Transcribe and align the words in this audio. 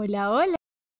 Hola, 0.00 0.30
hola. 0.30 0.54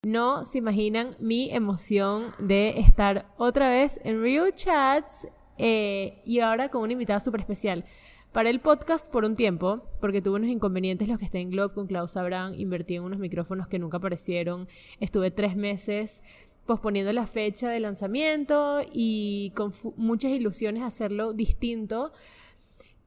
No 0.05 0.45
se 0.45 0.59
imaginan 0.59 1.15
mi 1.21 1.53
emoción 1.53 2.33
de 2.41 2.81
estar 2.81 3.33
otra 3.39 3.71
vez 3.71 4.01
en 4.03 4.21
Real 4.21 4.53
Chats 4.53 5.29
eh, 5.57 6.21
y 6.25 6.41
ahora 6.41 6.69
con 6.69 6.83
una 6.83 6.95
invitada 6.95 7.21
súper 7.21 7.43
especial. 7.43 7.85
Para 8.33 8.51
el 8.51 8.59
podcast 8.59 9.09
por 9.09 9.25
un 9.25 9.37
tiempo, 9.37 9.85
porque 10.01 10.21
tuve 10.21 10.35
unos 10.35 10.51
inconvenientes 10.51 11.07
los 11.07 11.17
que 11.17 11.27
esté 11.27 11.39
en 11.39 11.51
Globe 11.51 11.75
con 11.75 11.87
Klaus 11.87 12.17
Abraham, 12.17 12.55
invertí 12.57 12.97
en 12.97 13.05
unos 13.05 13.21
micrófonos 13.21 13.69
que 13.69 13.79
nunca 13.79 13.99
aparecieron, 13.99 14.67
estuve 14.99 15.31
tres 15.31 15.55
meses 15.55 16.25
posponiendo 16.67 17.13
la 17.13 17.29
fecha 17.29 17.71
de 17.71 17.79
lanzamiento 17.79 18.81
y 18.93 19.53
con 19.55 19.71
muchas 19.97 20.33
ilusiones 20.33 20.83
hacerlo 20.83 21.35
distinto, 21.35 22.11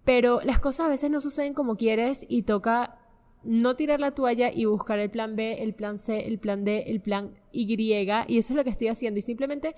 pero 0.06 0.40
las 0.46 0.62
cosas 0.62 0.86
a 0.86 0.90
veces 0.90 1.12
no 1.12 1.20
suceden 1.20 1.54
como 1.54 1.76
quieres 1.76 2.26
y 2.30 2.44
toca 2.44 3.01
no 3.44 3.76
tirar 3.76 4.00
la 4.00 4.12
toalla 4.12 4.52
y 4.52 4.66
buscar 4.66 5.00
el 5.00 5.10
plan 5.10 5.36
B, 5.36 5.64
el 5.64 5.74
plan 5.74 5.98
C, 5.98 6.28
el 6.28 6.40
plan 6.40 6.64
D, 6.64 6.84
el 6.88 7.02
plan 7.02 7.36
Y. 7.52 7.74
Y 7.74 8.38
eso 8.38 8.54
es 8.54 8.58
lo 8.58 8.64
que 8.64 8.70
estoy 8.70 8.88
haciendo. 8.88 9.20
Y 9.20 9.22
simplemente 9.22 9.76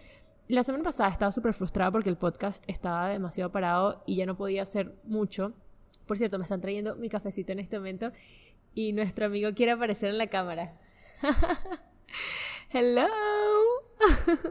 la 0.47 0.63
semana 0.63 0.83
pasada 0.83 1.09
estaba 1.09 1.31
súper 1.31 1.53
frustrada 1.53 1.91
porque 1.91 2.09
el 2.09 2.17
podcast 2.17 2.63
estaba 2.67 3.09
demasiado 3.09 3.51
parado 3.51 4.03
y 4.05 4.17
ya 4.17 4.25
no 4.25 4.35
podía 4.35 4.63
hacer 4.63 4.93
mucho. 5.05 5.53
Por 6.05 6.17
cierto, 6.17 6.37
me 6.37 6.43
están 6.43 6.61
trayendo 6.61 6.95
mi 6.95 7.09
cafecito 7.09 7.53
en 7.53 7.59
este 7.59 7.77
momento 7.77 8.11
y 8.75 8.93
nuestro 8.93 9.27
amigo 9.27 9.53
quiere 9.53 9.71
aparecer 9.71 10.09
en 10.09 10.17
la 10.17 10.27
cámara. 10.27 10.77
Hello. 12.71 13.07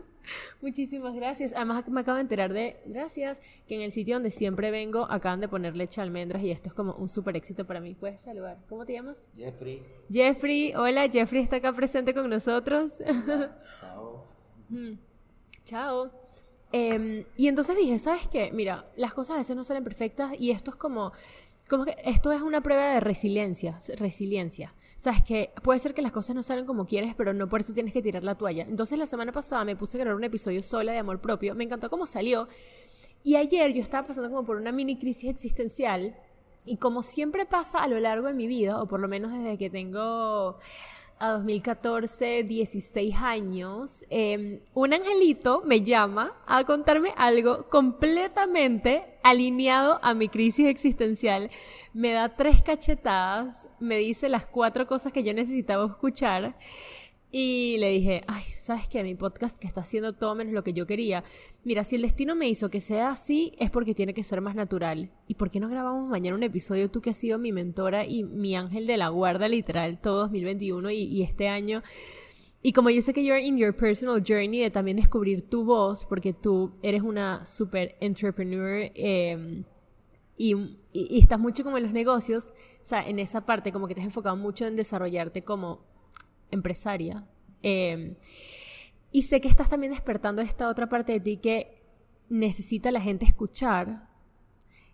Muchísimas 0.60 1.14
gracias. 1.14 1.52
Además 1.54 1.86
me 1.88 2.00
acabo 2.00 2.16
de 2.16 2.22
enterar 2.22 2.52
de, 2.52 2.76
gracias, 2.86 3.40
que 3.66 3.74
en 3.74 3.82
el 3.82 3.92
sitio 3.92 4.16
donde 4.16 4.30
siempre 4.30 4.70
vengo 4.70 5.10
acaban 5.10 5.40
de 5.40 5.48
poner 5.48 5.76
leche 5.76 6.00
almendras 6.00 6.42
y 6.42 6.50
esto 6.50 6.68
es 6.68 6.74
como 6.74 6.94
un 6.94 7.08
súper 7.08 7.36
éxito 7.36 7.66
para 7.66 7.80
mí. 7.80 7.94
Puedes 7.94 8.20
saludar. 8.20 8.58
¿Cómo 8.68 8.84
te 8.84 8.94
llamas? 8.94 9.18
Jeffrey. 9.36 9.82
Jeffrey, 10.10 10.74
hola, 10.74 11.08
Jeffrey 11.10 11.42
está 11.42 11.56
acá 11.56 11.72
presente 11.72 12.14
con 12.14 12.28
nosotros. 12.30 13.02
Chao. 13.80 14.24
Chao. 15.64 16.10
Em, 16.72 17.24
y 17.36 17.48
entonces 17.48 17.76
dije, 17.76 17.98
¿sabes 17.98 18.28
qué? 18.28 18.50
Mira, 18.52 18.90
las 18.96 19.12
cosas 19.12 19.34
a 19.34 19.38
veces 19.38 19.54
no 19.54 19.62
salen 19.62 19.84
perfectas 19.84 20.32
y 20.38 20.50
esto 20.50 20.70
es 20.70 20.76
como 20.76 21.12
esto 22.04 22.32
es 22.32 22.42
una 22.42 22.62
prueba 22.62 22.94
de 22.94 23.00
resiliencia, 23.00 23.76
resiliencia. 23.98 24.74
Sabes 24.96 25.22
que 25.22 25.52
puede 25.62 25.78
ser 25.78 25.94
que 25.94 26.02
las 26.02 26.12
cosas 26.12 26.36
no 26.36 26.42
salen 26.42 26.64
como 26.64 26.86
quieres, 26.86 27.14
pero 27.16 27.34
no 27.34 27.48
por 27.48 27.60
eso 27.60 27.74
tienes 27.74 27.92
que 27.92 28.02
tirar 28.02 28.22
la 28.24 28.36
toalla. 28.36 28.64
Entonces 28.68 28.98
la 28.98 29.06
semana 29.06 29.32
pasada 29.32 29.64
me 29.64 29.76
puse 29.76 29.98
a 29.98 30.00
grabar 30.00 30.16
un 30.16 30.24
episodio 30.24 30.62
sola 30.62 30.92
de 30.92 30.98
amor 30.98 31.20
propio, 31.20 31.54
me 31.54 31.64
encantó 31.64 31.90
cómo 31.90 32.06
salió. 32.06 32.48
Y 33.24 33.36
ayer 33.36 33.72
yo 33.72 33.80
estaba 33.80 34.06
pasando 34.06 34.30
como 34.30 34.44
por 34.44 34.56
una 34.56 34.72
mini 34.72 34.98
crisis 34.98 35.30
existencial 35.30 36.16
y 36.66 36.76
como 36.76 37.02
siempre 37.02 37.46
pasa 37.46 37.82
a 37.82 37.88
lo 37.88 37.98
largo 37.98 38.28
de 38.28 38.34
mi 38.34 38.46
vida, 38.46 38.80
o 38.80 38.86
por 38.86 39.00
lo 39.00 39.08
menos 39.08 39.32
desde 39.32 39.58
que 39.58 39.70
tengo 39.70 40.56
a 41.22 41.28
2014, 41.28 42.42
16 42.42 43.14
años, 43.14 44.04
em, 44.10 44.60
un 44.74 44.92
angelito 44.92 45.62
me 45.64 45.80
llama 45.80 46.32
a 46.48 46.64
contarme 46.64 47.14
algo 47.16 47.68
completamente 47.68 49.04
alineado 49.22 50.00
a 50.02 50.14
mi 50.14 50.28
crisis 50.28 50.66
existencial. 50.66 51.48
Me 51.94 52.10
da 52.10 52.34
tres 52.34 52.60
cachetadas, 52.60 53.68
me 53.78 53.98
dice 53.98 54.28
las 54.28 54.46
cuatro 54.46 54.88
cosas 54.88 55.12
que 55.12 55.22
yo 55.22 55.32
necesitaba 55.32 55.86
escuchar 55.86 56.56
y 57.34 57.78
le 57.78 57.88
dije, 57.88 58.22
ay, 58.28 58.42
¿sabes 58.58 58.90
qué? 58.90 59.02
Mi 59.02 59.14
podcast 59.14 59.58
que 59.58 59.66
está 59.66 59.80
haciendo 59.80 60.12
todo 60.12 60.34
menos 60.34 60.52
lo 60.52 60.62
que 60.62 60.74
yo 60.74 60.86
quería. 60.86 61.24
Mira, 61.64 61.82
si 61.82 61.96
el 61.96 62.02
destino 62.02 62.36
me 62.36 62.46
hizo 62.46 62.68
que 62.68 62.80
sea 62.80 63.08
así, 63.08 63.54
es 63.58 63.70
porque 63.70 63.94
tiene 63.94 64.12
que 64.12 64.22
ser 64.22 64.42
más 64.42 64.54
natural. 64.54 65.10
¿Y 65.26 65.36
por 65.36 65.50
qué 65.50 65.58
no 65.58 65.70
grabamos 65.70 66.06
mañana 66.10 66.36
un 66.36 66.42
episodio 66.42 66.90
tú 66.90 67.00
que 67.00 67.08
has 67.08 67.16
sido 67.16 67.38
mi 67.38 67.50
mentora 67.50 68.04
y 68.04 68.22
mi 68.22 68.54
ángel 68.54 68.86
de 68.86 68.98
la 68.98 69.08
guarda 69.08 69.48
literal 69.48 69.98
todo 69.98 70.18
2021 70.20 70.90
y, 70.90 70.96
y 71.04 71.22
este 71.22 71.48
año? 71.48 71.82
Y 72.60 72.74
como 72.74 72.90
yo 72.90 73.00
sé 73.00 73.14
que 73.14 73.24
you're 73.24 73.42
in 73.42 73.56
your 73.56 73.74
personal 73.74 74.22
journey 74.22 74.60
de 74.60 74.70
también 74.70 74.98
descubrir 74.98 75.48
tu 75.48 75.64
voz, 75.64 76.04
porque 76.04 76.34
tú 76.34 76.74
eres 76.82 77.00
una 77.00 77.46
super 77.46 77.96
entrepreneur 78.00 78.90
em, 78.94 79.64
y, 80.36 80.54
y, 80.92 81.18
estás 81.18 81.40
mucho 81.40 81.64
como 81.64 81.78
en 81.78 81.84
los 81.84 81.92
negocios, 81.92 82.52
o 82.82 82.84
sea, 82.84 83.02
en 83.08 83.18
esa 83.18 83.46
parte 83.46 83.72
como 83.72 83.88
que 83.88 83.94
te 83.94 84.00
has 84.02 84.06
enfocado 84.06 84.36
mucho 84.36 84.66
en 84.66 84.76
desarrollarte 84.76 85.42
como 85.42 85.91
empresaria. 86.52 87.26
Em, 87.62 88.14
y 89.10 89.22
sé 89.22 89.40
que 89.40 89.48
estás 89.48 89.68
también 89.68 89.92
despertando 89.92 90.40
esta 90.40 90.68
otra 90.68 90.88
parte 90.88 91.12
de 91.12 91.20
ti 91.20 91.36
que 91.38 91.82
necesita 92.28 92.90
la 92.90 93.00
gente 93.00 93.24
escuchar. 93.24 94.08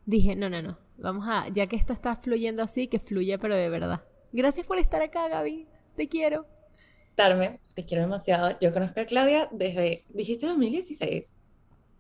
Dije, 0.06 0.34
no, 0.34 0.48
no, 0.48 0.62
no, 0.62 0.78
vamos 0.98 1.26
a, 1.28 1.48
ya 1.48 1.66
que 1.66 1.76
esto 1.76 1.92
está 1.92 2.16
fluyendo 2.16 2.62
así, 2.62 2.88
que 2.88 2.98
fluya, 2.98 3.38
pero 3.38 3.54
de 3.54 3.68
verdad. 3.68 4.02
Gracias 4.32 4.66
por 4.66 4.78
estar 4.78 5.02
acá, 5.02 5.28
Gaby. 5.28 5.68
Te 5.96 6.08
quiero. 6.08 6.46
Darme, 7.16 7.60
te 7.74 7.84
quiero 7.84 8.02
demasiado. 8.02 8.58
Yo 8.60 8.72
conozco 8.72 9.00
a 9.00 9.04
Claudia 9.04 9.48
desde, 9.52 10.04
dijiste 10.08 10.46
2016. 10.46 11.34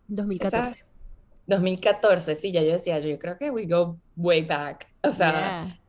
2014. 0.08 0.84
2014, 1.48 2.34
sí, 2.34 2.52
ya 2.52 2.62
yo 2.62 2.72
decía, 2.72 2.98
yo 2.98 3.18
creo 3.18 3.38
que 3.38 3.50
we 3.50 3.66
go 3.66 3.98
way 4.16 4.44
back. 4.44 4.86
O 5.02 5.12
sea, 5.12 5.80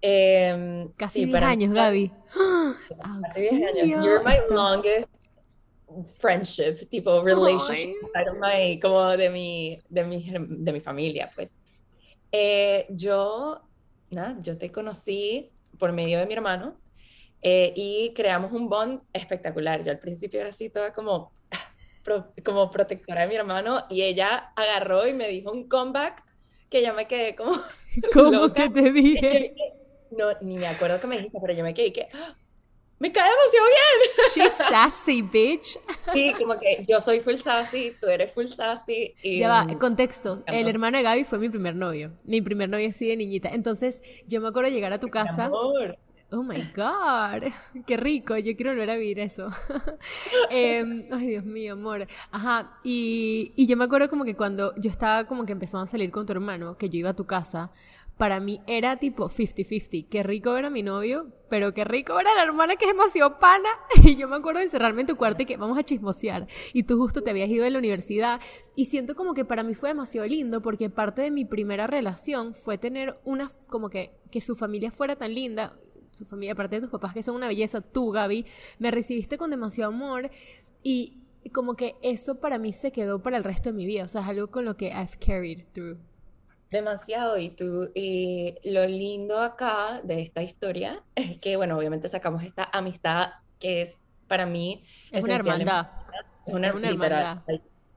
Em, 0.00 0.88
casi 0.96 1.24
10 1.24 1.42
años, 1.42 1.72
Gaby. 1.72 2.12
Casi 3.22 3.40
10 3.50 3.52
años. 3.52 3.86
You're 3.86 4.22
my 4.24 4.38
longest 4.48 5.08
friendship, 6.14 6.88
tipo 6.88 7.22
relationship, 7.22 7.94
como 8.80 9.16
de 9.16 9.30
mi, 9.30 9.78
de 9.88 10.04
mi, 10.04 10.30
de 10.30 10.72
mi 10.72 10.80
familia, 10.80 11.30
pues. 11.34 11.58
Eh, 12.30 12.86
yo, 12.90 13.62
nada, 14.10 14.36
yo 14.40 14.58
te 14.58 14.70
conocí 14.70 15.50
por 15.78 15.92
medio 15.92 16.18
de 16.18 16.26
mi 16.26 16.34
hermano 16.34 16.76
eh, 17.40 17.72
y 17.74 18.12
creamos 18.14 18.52
un 18.52 18.68
bond 18.68 19.00
espectacular. 19.12 19.82
Yo 19.82 19.90
al 19.90 19.98
principio 19.98 20.40
era 20.40 20.50
así 20.50 20.68
toda 20.68 20.92
como, 20.92 21.32
como 22.44 22.70
protectora 22.70 23.22
de 23.22 23.28
mi 23.28 23.36
hermano 23.36 23.84
y 23.88 24.02
ella 24.02 24.52
agarró 24.54 25.06
y 25.06 25.14
me 25.14 25.28
dijo 25.28 25.50
un 25.50 25.68
comeback 25.68 26.22
que 26.68 26.84
yo 26.84 26.92
me 26.94 27.06
quedé 27.06 27.34
como... 27.34 27.52
¿Cómo 28.12 28.52
que 28.52 28.68
te 28.68 28.92
dije? 28.92 29.54
no, 30.10 30.26
ni 30.40 30.58
me 30.58 30.66
acuerdo 30.66 31.00
que 31.00 31.06
me 31.06 31.16
dijiste, 31.16 31.38
pero 31.40 31.54
yo 31.54 31.64
me 31.64 31.74
quedé 31.74 31.92
que 31.92 32.08
¡Ah! 32.12 32.36
me 32.98 33.12
cae 33.12 33.30
demasiado 33.30 33.66
bien. 33.66 34.26
She's 34.34 34.52
sassy, 34.52 35.22
bitch. 35.22 35.78
Sí, 36.12 36.32
como 36.38 36.58
que 36.58 36.84
yo 36.88 37.00
soy 37.00 37.20
full 37.20 37.36
sassy, 37.36 37.92
tú 38.00 38.08
eres 38.08 38.32
full 38.32 38.48
sassy. 38.48 39.14
Y... 39.22 39.38
Ya 39.38 39.48
va, 39.48 39.66
contexto. 39.78 40.42
El 40.46 40.68
hermano 40.68 40.96
de 40.96 41.04
Gaby 41.04 41.24
fue 41.24 41.38
mi 41.38 41.48
primer 41.48 41.76
novio. 41.76 42.12
Mi 42.24 42.42
primer 42.42 42.68
novio 42.68 42.88
así 42.88 43.08
de 43.08 43.16
niñita. 43.16 43.50
Entonces, 43.50 44.02
yo 44.26 44.40
me 44.40 44.48
acuerdo 44.48 44.70
llegar 44.70 44.92
a 44.92 44.98
tu 44.98 45.08
casa. 45.08 45.44
Amor. 45.46 45.98
Oh 46.30 46.42
my 46.42 46.60
God, 46.76 47.42
qué 47.86 47.96
rico, 47.96 48.36
yo 48.36 48.54
quiero 48.54 48.72
volver 48.72 48.90
a 48.90 48.96
vivir 48.96 49.18
eso. 49.18 49.48
Em, 50.50 51.06
ay, 51.10 51.26
Dios 51.26 51.44
mío, 51.44 51.72
amor. 51.72 52.06
Ajá, 52.30 52.78
y, 52.84 53.52
y 53.56 53.66
yo 53.66 53.78
me 53.78 53.86
acuerdo 53.86 54.10
como 54.10 54.26
que 54.26 54.34
cuando 54.34 54.74
yo 54.76 54.90
estaba 54.90 55.24
como 55.24 55.46
que 55.46 55.52
empezando 55.52 55.84
a 55.84 55.86
salir 55.86 56.10
con 56.10 56.26
tu 56.26 56.32
hermano, 56.32 56.76
que 56.76 56.90
yo 56.90 56.98
iba 56.98 57.10
a 57.10 57.16
tu 57.16 57.24
casa, 57.24 57.70
para 58.18 58.40
mí 58.40 58.60
era 58.66 58.98
tipo 58.98 59.28
50-50. 59.30 60.08
Qué 60.10 60.22
rico 60.24 60.56
era 60.56 60.70
mi 60.70 60.82
novio, 60.82 61.32
pero 61.48 61.72
qué 61.72 61.84
rico 61.84 62.18
era 62.18 62.34
la 62.34 62.42
hermana 62.42 62.74
que 62.74 62.84
es 62.84 62.90
demasiado 62.90 63.38
pana. 63.38 63.68
Y 64.04 64.16
yo 64.16 64.28
me 64.28 64.36
acuerdo 64.36 64.58
de 64.58 64.64
encerrarme 64.64 65.02
en 65.02 65.06
tu 65.06 65.16
cuarto 65.16 65.44
y 65.44 65.46
que 65.46 65.56
vamos 65.56 65.78
a 65.78 65.84
chismosear. 65.84 66.42
Y 66.72 66.82
tú 66.82 66.98
justo 66.98 67.22
te 67.22 67.30
habías 67.30 67.48
ido 67.48 67.64
de 67.64 67.70
la 67.70 67.78
universidad. 67.78 68.40
Y 68.74 68.86
siento 68.86 69.14
como 69.14 69.34
que 69.34 69.44
para 69.44 69.62
mí 69.62 69.74
fue 69.74 69.90
demasiado 69.90 70.26
lindo 70.26 70.60
porque 70.60 70.90
parte 70.90 71.22
de 71.22 71.30
mi 71.30 71.44
primera 71.44 71.86
relación 71.86 72.54
fue 72.54 72.76
tener 72.76 73.18
una, 73.24 73.48
como 73.68 73.88
que, 73.88 74.12
que 74.32 74.40
su 74.40 74.56
familia 74.56 74.90
fuera 74.90 75.16
tan 75.16 75.32
linda. 75.32 75.78
Su 76.10 76.26
familia, 76.26 76.54
aparte 76.54 76.76
de 76.76 76.82
tus 76.82 76.90
papás 76.90 77.14
que 77.14 77.22
son 77.22 77.36
una 77.36 77.46
belleza, 77.46 77.80
tú, 77.80 78.10
Gaby, 78.10 78.44
me 78.80 78.90
recibiste 78.90 79.38
con 79.38 79.50
demasiado 79.50 79.92
amor. 79.92 80.28
Y 80.82 81.22
como 81.52 81.76
que 81.76 81.94
eso 82.02 82.40
para 82.40 82.58
mí 82.58 82.72
se 82.72 82.90
quedó 82.90 83.22
para 83.22 83.36
el 83.36 83.44
resto 83.44 83.70
de 83.70 83.76
mi 83.76 83.86
vida. 83.86 84.02
O 84.02 84.08
sea, 84.08 84.22
es 84.22 84.28
algo 84.28 84.50
con 84.50 84.64
lo 84.64 84.76
que 84.76 84.88
I've 84.88 85.18
carried 85.24 85.64
through. 85.72 85.98
Demasiado, 86.70 87.38
y 87.38 87.50
tú, 87.50 87.90
y 87.94 88.56
lo 88.64 88.86
lindo 88.86 89.38
acá 89.38 90.00
de 90.02 90.20
esta 90.20 90.42
historia 90.42 91.02
es 91.14 91.38
que, 91.38 91.56
bueno, 91.56 91.76
obviamente 91.78 92.08
sacamos 92.08 92.42
esta 92.42 92.68
amistad 92.72 93.30
que 93.58 93.82
es 93.82 93.98
para 94.26 94.46
mí... 94.46 94.84
Es 95.10 95.24
una 95.24 95.36
hermandad. 95.36 95.88
Es 96.46 96.54
una, 96.54 96.68
hermandad. 96.68 97.38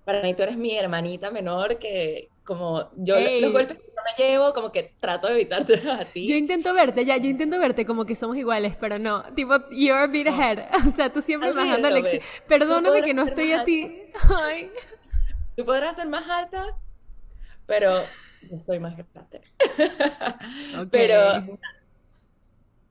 Para 0.05 0.23
mí 0.23 0.33
tú 0.33 0.43
eres 0.43 0.57
mi 0.57 0.75
hermanita 0.75 1.29
menor 1.31 1.77
que 1.77 2.29
como 2.43 2.89
yo 2.97 3.15
los 3.39 3.51
golpes 3.51 3.77
que 3.77 3.83
yo 3.85 4.01
me 4.03 4.23
llevo, 4.23 4.53
como 4.53 4.71
que 4.71 4.91
trato 4.99 5.27
de 5.27 5.35
evitarte 5.35 5.75
a 5.89 6.03
ti. 6.03 6.25
Yo 6.27 6.35
intento 6.35 6.73
verte, 6.73 7.05
ya, 7.05 7.17
yo 7.17 7.29
intento 7.29 7.59
verte 7.59 7.85
como 7.85 8.05
que 8.05 8.15
somos 8.15 8.37
iguales, 8.37 8.77
pero 8.77 8.99
no, 8.99 9.23
tipo, 9.35 9.53
you're 9.71 10.03
a 10.03 10.07
bit 10.07 10.27
ahead. 10.27 10.59
O 10.87 10.89
sea, 10.89 11.11
tú 11.11 11.21
siempre 11.21 11.53
me 11.53 11.67
dando 11.67 11.89
lecciones. 11.89 12.43
Perdóname 12.47 13.01
que 13.03 13.13
no 13.13 13.23
estoy 13.23 13.51
a 13.51 13.63
ti. 13.63 14.09
Ay. 14.43 14.71
Tú 15.55 15.65
podrás 15.65 15.95
ser 15.95 16.07
más 16.07 16.27
alta, 16.29 16.75
pero 17.67 17.91
yo 18.49 18.59
soy 18.59 18.79
más 18.79 18.95
grande. 18.95 19.41
Pero 20.91 21.57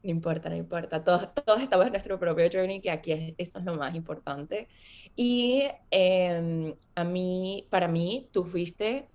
no 0.02 0.10
importa, 0.10 0.48
no 0.48 0.56
importa. 0.56 1.04
Todos, 1.04 1.28
todos 1.34 1.60
estamos 1.60 1.86
en 1.86 1.92
nuestro 1.92 2.18
propio 2.18 2.48
journey, 2.50 2.80
que 2.80 2.90
aquí 2.90 3.34
eso 3.36 3.58
es 3.58 3.64
lo 3.64 3.74
más 3.74 3.94
importante. 3.94 4.68
Y 5.14 5.64
em, 5.90 6.74
a 6.94 7.04
mí, 7.04 7.66
para 7.70 7.88
mí, 7.88 8.28
tú 8.32 8.44
fuiste 8.44 9.08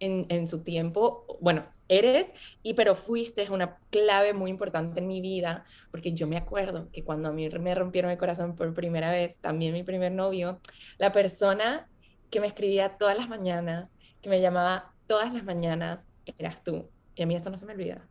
en, 0.00 0.26
en, 0.28 0.48
su 0.48 0.62
tiempo, 0.62 1.24
bueno, 1.40 1.64
eres, 1.88 2.32
y 2.62 2.74
pero 2.74 2.94
fuiste 2.94 3.48
una 3.50 3.78
clave 3.90 4.32
muy 4.32 4.50
importante 4.50 5.00
en 5.00 5.06
mi 5.06 5.20
vida, 5.20 5.64
porque 5.90 6.12
yo 6.12 6.26
me 6.26 6.36
acuerdo 6.36 6.88
que 6.90 7.04
cuando 7.04 7.28
a 7.28 7.32
mí 7.32 7.48
me 7.48 7.74
rompieron 7.74 8.10
el 8.10 8.18
corazón 8.18 8.56
por 8.56 8.72
primera 8.74 9.10
vez, 9.10 9.36
también 9.38 9.72
mi 9.72 9.82
primer 9.82 10.12
novio, 10.12 10.60
la 10.98 11.12
persona 11.12 11.88
que 12.30 12.40
me 12.40 12.46
escribía 12.46 12.96
todas 12.98 13.16
las 13.16 13.28
mañanas, 13.28 13.96
que 14.20 14.28
me 14.28 14.40
llamaba 14.40 14.93
todas 15.06 15.32
las 15.32 15.44
mañanas, 15.44 16.06
eras 16.38 16.62
tú. 16.62 16.88
Y 17.14 17.22
a 17.22 17.26
mí 17.26 17.34
eso 17.34 17.50
no 17.50 17.58
se 17.58 17.66
me 17.66 17.74
olvida. 17.74 18.06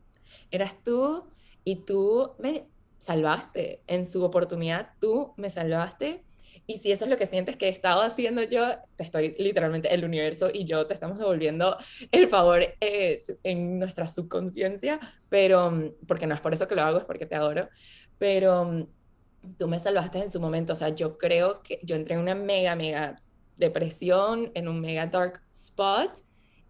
Eras 0.52 0.76
tú 0.84 1.26
y 1.64 1.78
tú 1.78 2.32
me 2.40 2.66
salvaste. 3.00 3.82
En 3.88 4.06
su 4.06 4.24
oportunidad, 4.24 4.92
tú 5.00 5.34
me 5.38 5.50
salvaste. 5.50 6.24
Y 6.66 6.78
si 6.80 6.92
eso 6.92 7.04
es 7.04 7.12
lo 7.12 7.18
que 7.18 7.26
sientes 7.26 7.58
que 7.58 7.68
he 7.68 7.70
estado 7.70 8.02
haciendo 8.02 8.42
yo, 8.44 8.66
te 8.96 9.04
estoy 9.04 9.36
literalmente, 9.38 9.94
el 9.94 10.06
universo 10.06 10.50
y 10.54 10.64
yo 10.64 10.88
te 10.88 10.94
estamos 10.94 11.18
devolviendo 11.18 11.78
el 12.12 12.30
favor 12.30 12.62
eh, 12.80 13.20
en 13.44 13.80
nuestra 13.80 14.08
subconsciencia, 14.08 15.00
pero, 15.28 15.72
mm, 15.72 15.92
porque 16.08 16.26
no 16.26 16.34
es 16.34 16.40
por 16.40 16.54
eso 16.54 16.68
que 16.68 16.76
lo 16.76 16.84
hago, 16.84 17.00
es 17.00 17.04
porque 17.04 17.26
te 17.26 17.36
adoro, 17.36 17.68
pero 18.18 18.64
mm, 18.64 18.88
tú 19.58 19.68
me 19.68 19.80
salvaste 19.80 20.20
en 20.20 20.32
su 20.32 20.40
momento, 20.40 20.72
o 20.74 20.76
sea, 20.76 20.90
yo 20.90 21.18
creo 21.18 21.62
que 21.64 21.80
yo 21.84 21.98
entré 21.98 22.16
en 22.16 22.22
una 22.22 22.36
mega, 22.36 22.76
mega 22.78 23.22
depresión, 23.58 24.52
en 24.54 24.68
un 24.70 24.80
mega 24.80 25.08
dark 25.08 25.42
spot, 25.52 26.12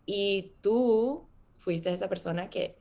y 0.06 0.54
tú 0.62 1.28
fuiste 1.60 1.92
esa 1.92 2.10
persona 2.10 2.50
que 2.50 2.78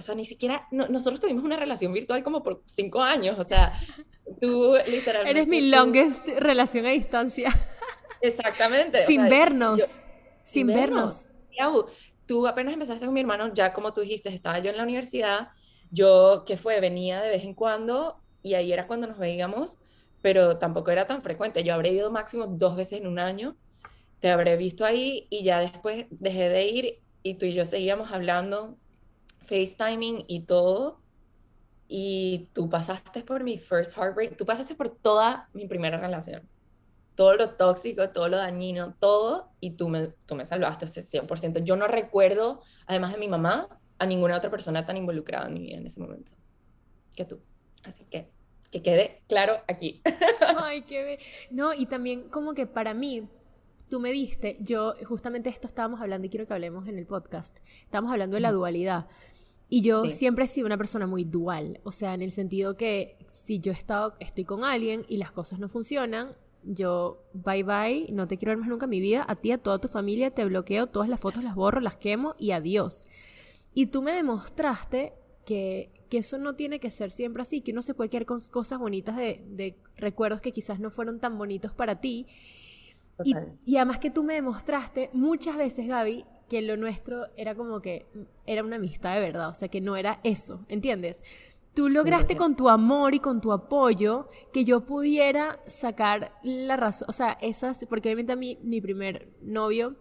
o 0.00 0.02
sea, 0.02 0.14
ni 0.14 0.24
siquiera, 0.24 0.66
nosotros 0.70 1.20
tuvimos 1.20 1.44
una 1.44 1.56
relación 1.56 1.92
virtual 1.92 2.22
como 2.22 2.42
por 2.42 2.62
cinco 2.64 3.02
años, 3.02 3.38
o 3.38 3.44
sea, 3.44 3.78
tú 4.40 4.74
literalmente... 4.86 5.30
Eres 5.30 5.46
mi 5.46 5.68
longest 5.68 6.26
relación 6.38 6.86
a 6.86 6.90
distancia. 6.90 7.50
Exactamente. 8.22 9.04
Sin 9.04 9.28
vernos, 9.28 10.02
sin 10.42 10.68
vernos. 10.68 11.28
Tú 12.26 12.46
apenas 12.46 12.72
empezaste 12.72 13.04
con 13.04 13.12
mi 13.12 13.20
hermano, 13.20 13.52
ya 13.52 13.72
como 13.72 13.92
tú 13.92 14.00
dijiste, 14.00 14.28
estaba 14.28 14.58
yo 14.60 14.70
en 14.70 14.76
la 14.76 14.84
universidad, 14.84 15.48
yo, 15.90 16.44
que 16.46 16.56
fue? 16.56 16.80
Venía 16.80 17.20
de 17.20 17.28
vez 17.28 17.44
en 17.44 17.54
cuando 17.54 18.22
y 18.42 18.54
ahí 18.54 18.72
era 18.72 18.86
cuando 18.86 19.08
nos 19.08 19.18
veíamos, 19.18 19.78
pero 20.22 20.56
tampoco 20.56 20.92
era 20.92 21.06
tan 21.06 21.22
frecuente. 21.22 21.64
Yo 21.64 21.74
habré 21.74 21.90
ido 21.90 22.10
máximo 22.10 22.46
dos 22.46 22.76
veces 22.76 23.00
en 23.00 23.08
un 23.08 23.18
año, 23.18 23.56
te 24.20 24.30
habré 24.30 24.56
visto 24.56 24.84
ahí 24.84 25.26
y 25.30 25.42
ya 25.42 25.60
después 25.60 26.06
dejé 26.10 26.48
de 26.48 26.66
ir 26.68 27.02
y 27.22 27.34
tú 27.34 27.46
y 27.46 27.54
yo 27.54 27.64
seguíamos 27.64 28.12
hablando 28.12 28.76
FaceTiming 29.40 30.24
y 30.28 30.42
todo. 30.42 31.00
Y 31.88 32.48
tú 32.52 32.68
pasaste 32.68 33.24
por 33.24 33.42
mi 33.42 33.58
first 33.58 33.96
heartbreak, 33.96 34.36
tú 34.36 34.44
pasaste 34.44 34.76
por 34.76 34.90
toda 34.90 35.48
mi 35.52 35.66
primera 35.66 35.98
relación. 35.98 36.48
Todo 37.16 37.34
lo 37.34 37.50
tóxico, 37.56 38.10
todo 38.10 38.28
lo 38.28 38.36
dañino, 38.36 38.94
todo, 39.00 39.50
y 39.58 39.72
tú 39.72 39.88
me, 39.88 40.12
tú 40.26 40.36
me 40.36 40.46
salvaste, 40.46 40.84
ese 40.84 41.02
100%. 41.02 41.64
Yo 41.64 41.74
no 41.74 41.88
recuerdo, 41.88 42.62
además 42.86 43.12
de 43.12 43.18
mi 43.18 43.26
mamá, 43.26 43.68
a 43.98 44.06
ninguna 44.06 44.36
otra 44.36 44.50
persona 44.50 44.86
tan 44.86 44.96
involucrada 44.96 45.48
en 45.48 45.54
mi 45.54 45.60
vida 45.60 45.78
en 45.78 45.86
ese 45.86 45.98
momento 45.98 46.30
que 47.16 47.24
tú. 47.24 47.40
Así 47.82 48.04
que 48.04 48.30
que 48.70 48.82
quede 48.82 49.22
claro 49.28 49.62
aquí. 49.68 50.00
Ay, 50.62 50.82
qué 50.82 51.18
No, 51.50 51.74
y 51.74 51.86
también 51.86 52.28
como 52.28 52.54
que 52.54 52.66
para 52.66 52.94
mí, 52.94 53.28
tú 53.90 54.00
me 54.00 54.12
diste, 54.12 54.56
yo 54.60 54.94
justamente 55.04 55.50
esto 55.50 55.66
estábamos 55.66 56.00
hablando 56.00 56.26
y 56.26 56.30
quiero 56.30 56.46
que 56.46 56.54
hablemos 56.54 56.86
en 56.86 56.98
el 56.98 57.06
podcast, 57.06 57.58
estábamos 57.82 58.12
hablando 58.12 58.36
de 58.36 58.40
la 58.40 58.52
dualidad. 58.52 59.08
Y 59.68 59.82
yo 59.82 60.06
siempre 60.06 60.46
he 60.46 60.48
sido 60.48 60.66
una 60.66 60.76
persona 60.76 61.06
muy 61.06 61.24
dual, 61.24 61.80
o 61.84 61.92
sea, 61.92 62.14
en 62.14 62.22
el 62.22 62.30
sentido 62.30 62.76
que 62.76 63.18
si 63.26 63.60
yo 63.60 63.70
he 63.70 63.74
estado, 63.74 64.14
estoy 64.18 64.44
con 64.44 64.64
alguien 64.64 65.04
y 65.08 65.18
las 65.18 65.30
cosas 65.30 65.60
no 65.60 65.68
funcionan, 65.68 66.36
yo 66.64 67.22
bye 67.32 67.62
bye, 67.62 68.06
no 68.12 68.26
te 68.26 68.36
quiero 68.36 68.50
ver 68.50 68.58
más 68.58 68.68
nunca 68.68 68.86
en 68.86 68.90
mi 68.90 69.00
vida, 69.00 69.24
a 69.28 69.36
ti, 69.36 69.52
a 69.52 69.58
toda 69.58 69.78
tu 69.78 69.88
familia, 69.88 70.30
te 70.30 70.44
bloqueo, 70.44 70.86
todas 70.86 71.08
las 71.08 71.20
fotos 71.20 71.44
las 71.44 71.54
borro, 71.54 71.80
las 71.80 71.96
quemo 71.96 72.34
y 72.38 72.50
adiós. 72.50 73.06
Y 73.72 73.86
tú 73.86 74.02
me 74.02 74.12
demostraste 74.12 75.14
que, 75.46 75.92
que 76.08 76.18
eso 76.18 76.38
no 76.38 76.54
tiene 76.54 76.80
que 76.80 76.90
ser 76.90 77.10
siempre 77.10 77.42
así, 77.42 77.60
que 77.60 77.72
uno 77.72 77.82
se 77.82 77.94
puede 77.94 78.10
quedar 78.10 78.26
con 78.26 78.40
cosas 78.50 78.78
bonitas 78.78 79.16
de, 79.16 79.44
de 79.48 79.76
recuerdos 79.96 80.40
que 80.40 80.50
quizás 80.52 80.80
no 80.80 80.90
fueron 80.90 81.20
tan 81.20 81.38
bonitos 81.38 81.72
para 81.72 81.94
ti. 81.94 82.26
Y, 83.24 83.34
y, 83.64 83.76
además 83.76 83.98
que 83.98 84.10
tú 84.10 84.22
me 84.22 84.34
demostraste 84.34 85.10
muchas 85.12 85.56
veces, 85.56 85.86
Gaby, 85.88 86.24
que 86.48 86.62
lo 86.62 86.76
nuestro 86.76 87.26
era 87.36 87.54
como 87.54 87.80
que 87.80 88.06
era 88.46 88.62
una 88.62 88.76
amistad 88.76 89.14
de 89.14 89.20
verdad, 89.20 89.48
o 89.48 89.54
sea, 89.54 89.68
que 89.68 89.80
no 89.80 89.96
era 89.96 90.20
eso, 90.24 90.64
¿entiendes? 90.68 91.22
Tú 91.74 91.88
lograste 91.88 92.34
con 92.36 92.56
tu 92.56 92.68
amor 92.68 93.14
y 93.14 93.20
con 93.20 93.40
tu 93.40 93.52
apoyo 93.52 94.28
que 94.52 94.64
yo 94.64 94.84
pudiera 94.84 95.60
sacar 95.66 96.32
la 96.42 96.76
razón, 96.76 97.06
o 97.08 97.12
sea, 97.12 97.38
esas, 97.40 97.86
porque 97.88 98.08
obviamente 98.08 98.32
a 98.32 98.36
mí, 98.36 98.58
mi 98.62 98.80
primer 98.80 99.28
novio, 99.40 99.94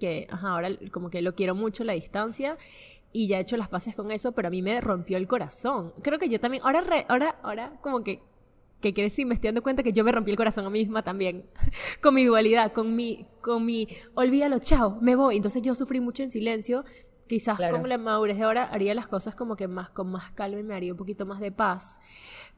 que 0.00 0.26
ahora 0.30 0.70
como 0.90 1.10
que 1.10 1.20
lo 1.20 1.34
quiero 1.34 1.54
mucho 1.54 1.84
la 1.84 1.92
distancia, 1.92 2.56
y 3.12 3.28
ya 3.28 3.36
he 3.36 3.42
hecho 3.42 3.58
las 3.58 3.68
paces 3.68 3.94
con 3.94 4.10
eso, 4.10 4.32
pero 4.32 4.48
a 4.48 4.50
mí 4.50 4.62
me 4.62 4.80
rompió 4.80 5.18
el 5.18 5.28
corazón. 5.28 5.92
Creo 6.02 6.18
que 6.18 6.30
yo 6.30 6.40
también, 6.40 6.64
ahora, 6.64 6.82
ahora, 7.08 7.38
ahora 7.42 7.78
como 7.82 8.02
que 8.02 8.22
que 8.82 8.92
crecí, 8.92 9.24
me 9.24 9.34
estoy 9.34 9.48
dando 9.48 9.62
cuenta 9.62 9.82
que 9.82 9.92
yo 9.92 10.04
me 10.04 10.12
rompí 10.12 10.30
el 10.30 10.36
corazón 10.36 10.66
a 10.66 10.70
mí 10.70 10.80
misma 10.80 11.02
también, 11.02 11.46
con 12.02 12.14
mi 12.14 12.24
dualidad, 12.24 12.72
con 12.72 12.94
mi, 12.94 13.26
con 13.40 13.64
mi, 13.64 13.88
olvídalo, 14.14 14.58
chao, 14.58 14.98
me 15.00 15.16
voy. 15.16 15.36
Entonces 15.36 15.62
yo 15.62 15.74
sufrí 15.74 16.00
mucho 16.00 16.22
en 16.22 16.30
silencio, 16.30 16.84
quizás 17.26 17.58
con 17.70 17.88
la 17.88 17.96
madurez 17.96 18.36
de 18.36 18.42
ahora 18.42 18.64
haría 18.64 18.94
las 18.94 19.08
cosas 19.08 19.34
como 19.34 19.56
que 19.56 19.68
más, 19.68 19.88
con 19.90 20.10
más 20.10 20.32
calma 20.32 20.58
y 20.58 20.62
me 20.62 20.74
haría 20.74 20.92
un 20.92 20.98
poquito 20.98 21.24
más 21.24 21.40
de 21.40 21.50
paz 21.50 22.00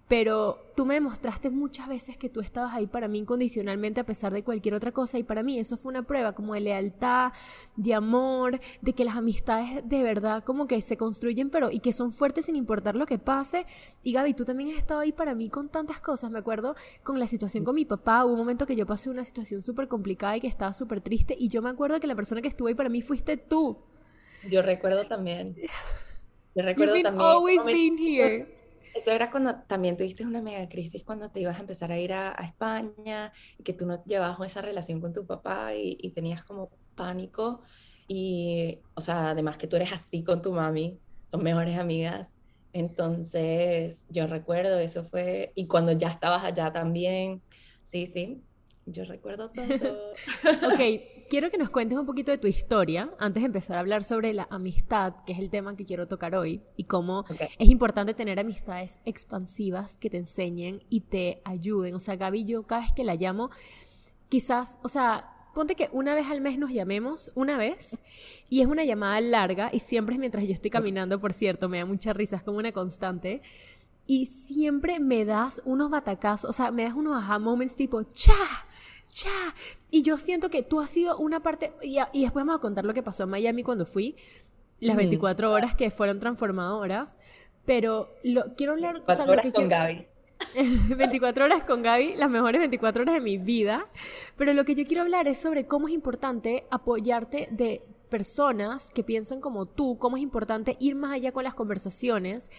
pero 0.09 0.71
tú 0.77 0.85
me 0.85 0.95
demostraste 0.95 1.51
muchas 1.51 1.89
veces 1.89 2.19
que 2.19 2.29
tú 2.29 2.41
estabas 2.41 2.75
ahí 2.75 2.87
para 2.87 3.09
mí 3.09 3.19
incondicionalmente 3.19 4.01
a 4.01 4.07
pesar 4.07 4.33
de 4.33 4.43
cualquier 4.45 4.75
otra 4.75 4.93
cosa 4.93 5.19
y 5.19 5.23
para 5.23 5.43
mí 5.43 5.59
eso 5.59 5.77
fue 5.77 5.91
una 5.91 6.07
prueba 6.07 6.35
como 6.35 6.55
de 6.55 6.61
lealtad, 6.61 7.33
de 7.77 7.95
amor, 7.95 8.59
de 8.83 8.93
que 8.93 9.05
las 9.05 9.17
amistades 9.17 9.83
de 9.89 10.03
verdad 10.03 10.45
como 10.45 10.67
que 10.67 10.81
se 10.83 10.97
construyen 10.97 11.49
pero 11.49 11.71
y 11.71 11.79
que 11.79 11.93
son 11.93 12.13
fuertes 12.13 12.47
sin 12.47 12.57
importar 12.57 12.97
lo 12.97 13.07
que 13.07 13.19
pase 13.19 13.67
y 14.03 14.13
Gaby 14.13 14.35
tú 14.35 14.45
también 14.45 14.71
has 14.71 14.77
estado 14.77 15.01
ahí 15.01 15.13
para 15.13 15.35
mí 15.35 15.49
con 15.49 15.69
tantas 15.69 16.01
cosas, 16.01 16.31
me 16.31 16.39
acuerdo 16.39 16.75
con 17.03 17.19
la 17.19 17.27
situación 17.27 17.65
con 17.65 17.75
mi 17.75 17.85
papá, 17.85 18.25
hubo 18.25 18.33
un 18.33 18.39
momento 18.39 18.67
que 18.67 18.77
yo 18.77 18.87
pasé 18.87 19.09
una 19.09 19.25
situación 19.25 19.63
súper 19.63 19.89
complicada 19.89 20.37
y 20.37 20.41
que 20.41 20.49
estaba 20.49 20.73
súper 20.73 21.01
triste 21.01 21.35
y 21.39 21.49
yo 21.49 21.63
me 21.63 21.71
acuerdo 21.71 21.99
que 21.99 22.07
la 22.07 22.15
persona 22.15 22.43
que 22.43 22.49
estuvo 22.49 22.69
ahí 22.69 22.75
para 22.75 22.91
mí 22.91 23.01
fuiste 23.01 23.37
tú. 23.37 23.79
Yo 24.51 24.61
recuerdo 24.61 25.07
también. 25.07 25.57
Yo 26.55 26.63
recuerdo 26.63 26.95
You've 26.95 27.03
también. 27.03 27.27
Always 27.27 27.65
been 27.65 27.99
here. 27.99 28.54
Eso 28.95 29.11
era 29.11 29.31
cuando 29.31 29.57
también 29.67 29.97
tuviste 29.97 30.25
una 30.25 30.41
mega 30.41 30.69
crisis 30.69 31.03
cuando 31.03 31.31
te 31.31 31.41
ibas 31.41 31.57
a 31.57 31.61
empezar 31.61 31.91
a 31.91 31.99
ir 31.99 32.13
a, 32.13 32.33
España 32.45 33.33
y 33.59 33.63
que 33.65 33.73
tú 33.73 33.87
no 33.87 34.05
llevabas 34.05 34.39
esa 34.51 34.63
relación 34.63 35.01
con 35.01 35.13
tu 35.13 35.27
papá 35.27 35.75
y, 35.75 35.99
y, 36.01 36.11
tenías 36.11 36.45
como 36.45 36.71
pánico. 36.95 37.63
Y, 38.07 38.81
o 38.95 39.01
sea, 39.01 39.31
además 39.31 39.59
que 39.59 39.67
tú 39.67 39.77
eres 39.77 39.93
así 39.93 40.23
con 40.23 40.43
tu 40.43 40.53
mami, 40.53 41.01
son 41.27 41.43
mejores 41.43 41.79
amigas. 41.79 42.37
Entonces, 42.73 44.05
yo 44.09 44.27
recuerdo, 44.27 44.79
eso 44.79 45.05
fue, 45.05 45.53
y 45.55 45.67
cuando 45.67 45.93
ya 45.93 46.09
estabas 46.11 46.45
allá 46.45 46.73
también, 46.73 47.43
sí, 47.83 48.07
sí, 48.07 48.43
yo 48.87 49.05
recuerdo 49.05 49.51
todo. 49.51 49.65
ok, 50.73 50.81
quiero 51.31 51.51
que 51.51 51.59
nos 51.59 51.71
cuentes 51.71 51.99
un 51.99 52.07
poquito 52.07 52.33
de 52.33 52.39
tu 52.39 52.47
historia 52.47 53.11
antes 53.19 53.43
de 53.43 53.47
empezar 53.47 53.77
a 53.77 53.81
hablar 53.81 54.05
sobre 54.05 54.33
la 54.35 54.47
amistad, 54.51 55.15
que 55.25 55.33
es 55.33 55.39
el 55.39 55.51
tema 55.51 55.77
que 55.77 55.85
quiero 55.85 56.07
tocar 56.07 56.35
hoy, 56.35 56.61
y 56.77 56.85
cómo 56.85 57.25
es 57.59 57.71
importante 57.71 58.15
tener 58.15 58.39
amistades 58.39 59.01
expansivas 59.05 59.99
que 59.99 60.11
te 60.11 60.19
enseñen 60.19 60.83
y 60.91 61.01
te 61.01 61.41
ayuden. 61.45 61.95
O 61.95 61.99
sea, 61.99 62.17
Gaby, 62.17 62.45
yo 62.45 62.63
cada 62.63 62.83
vez 62.83 62.93
que 62.95 63.05
la 63.05 63.15
llamo, 63.15 63.51
quizás, 64.29 64.79
o 64.83 64.89
sea, 64.89 65.31
ponte 65.55 65.77
que 65.77 65.89
una 65.93 66.15
vez 66.15 66.27
al 66.29 66.41
mes 66.41 66.59
nos 66.59 66.73
llamemos, 66.73 67.31
una 67.35 67.57
vez, 67.57 68.01
y 68.51 68.61
es 68.61 68.67
una 68.67 68.85
llamada 68.85 69.21
larga, 69.21 69.71
y 69.73 69.79
siempre 69.79 70.17
es 70.17 70.19
mientras 70.19 70.45
yo 70.45 70.53
estoy 70.53 70.71
caminando, 70.71 71.19
por 71.19 71.33
cierto, 71.33 71.69
me 71.69 71.79
da 71.79 71.87
mucha 71.87 72.13
risa, 72.13 72.37
es 72.37 72.43
como 72.43 72.59
una 72.59 72.73
constante. 72.73 73.41
Y 74.07 74.27
siempre 74.27 75.01
me 75.01 75.25
das 75.25 75.63
unos 75.65 75.89
batacazos, 75.89 76.51
o 76.51 76.53
sea, 76.53 76.71
me 76.71 76.85
das 76.85 76.93
unos 76.93 77.17
aha 77.17 77.39
moments 77.39 77.75
tipo, 77.75 78.03
¡cha! 78.03 78.33
¡Cha! 79.15 79.55
Y 79.93 80.03
yo 80.03 80.19
siento 80.19 80.51
que 80.51 80.65
tú 80.65 80.81
has 80.81 80.91
sido 80.91 81.17
una 81.19 81.41
parte, 81.41 81.73
y, 81.83 81.99
después 82.23 82.45
vamos 82.45 82.57
a 82.57 82.61
contar 82.61 82.85
lo 82.85 82.93
que 82.93 83.03
pasó 83.03 83.23
en 83.23 83.31
Miami 83.31 83.63
cuando 83.63 83.87
fui, 83.87 84.17
las 84.81 84.97
24 84.97 85.53
horas 85.53 85.77
que 85.77 85.89
fueron 85.91 86.19
transformadoras, 86.19 87.21
pero 87.65 88.11
lo, 88.25 88.57
quiero 88.57 88.73
hablar... 88.73 88.95
24 89.07 89.33
horas 89.33 89.53
con 89.55 89.69
Gaby. 89.69 90.07
24 90.97 91.45
horas 91.45 91.63
con 91.63 91.83
Gaby, 91.83 92.17
las 92.17 92.29
mejores 92.29 92.59
24 92.59 93.03
horas 93.03 93.15
de 93.15 93.21
mi 93.21 93.39
vida, 93.39 93.87
pero 94.37 94.53
lo 94.53 94.65
que 94.65 94.75
yo 94.75 94.85
quiero 94.85 95.03
hablar 95.03 95.29
es 95.29 95.39
sobre 95.39 95.65
cómo 95.69 95.87
es 95.87 95.95
importante 95.95 96.67
apoyarte 96.73 97.49
de 97.53 97.83
personas 98.11 98.91
que 98.91 99.05
piensan 99.05 99.41
como 99.41 99.67
tú, 99.67 99.97
cómo 99.97 100.17
es 100.17 100.25
importante 100.25 100.77
ir 100.81 100.97
más 100.97 101.13
allá 101.13 101.31
con 101.31 101.45
las 101.45 101.55
conversaciones, 101.55 102.51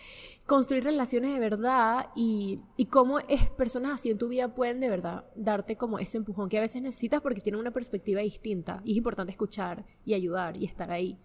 construir 0.46 0.84
relaciones 0.84 1.34
de 1.34 1.40
verdad 1.40 2.10
y, 2.16 2.60
y 2.78 2.86
cómo 2.86 3.20
es, 3.20 3.50
personas 3.52 3.94
así 3.94 4.12
en 4.12 4.18
tu 4.18 4.28
vida 4.28 4.54
pueden 4.54 4.80
de 4.80 4.90
verdad 4.90 5.26
darte 5.36 5.76
como 5.76 5.98
ese 5.98 6.18
empujón 6.18 6.50
que 6.50 6.58
a 6.58 6.62
veces 6.62 6.82
necesitas 6.82 7.22
porque 7.22 7.42
tienen 7.42 7.60
una 7.60 7.72
perspectiva 7.72 8.22
distinta 8.22 8.82
y 8.84 8.92
es 8.92 8.98
importante 8.98 9.32
escuchar 9.32 9.86
y 10.06 10.14
ayudar 10.14 10.58
y 10.58 10.66
estar 10.66 10.92
ahí. 10.92 11.18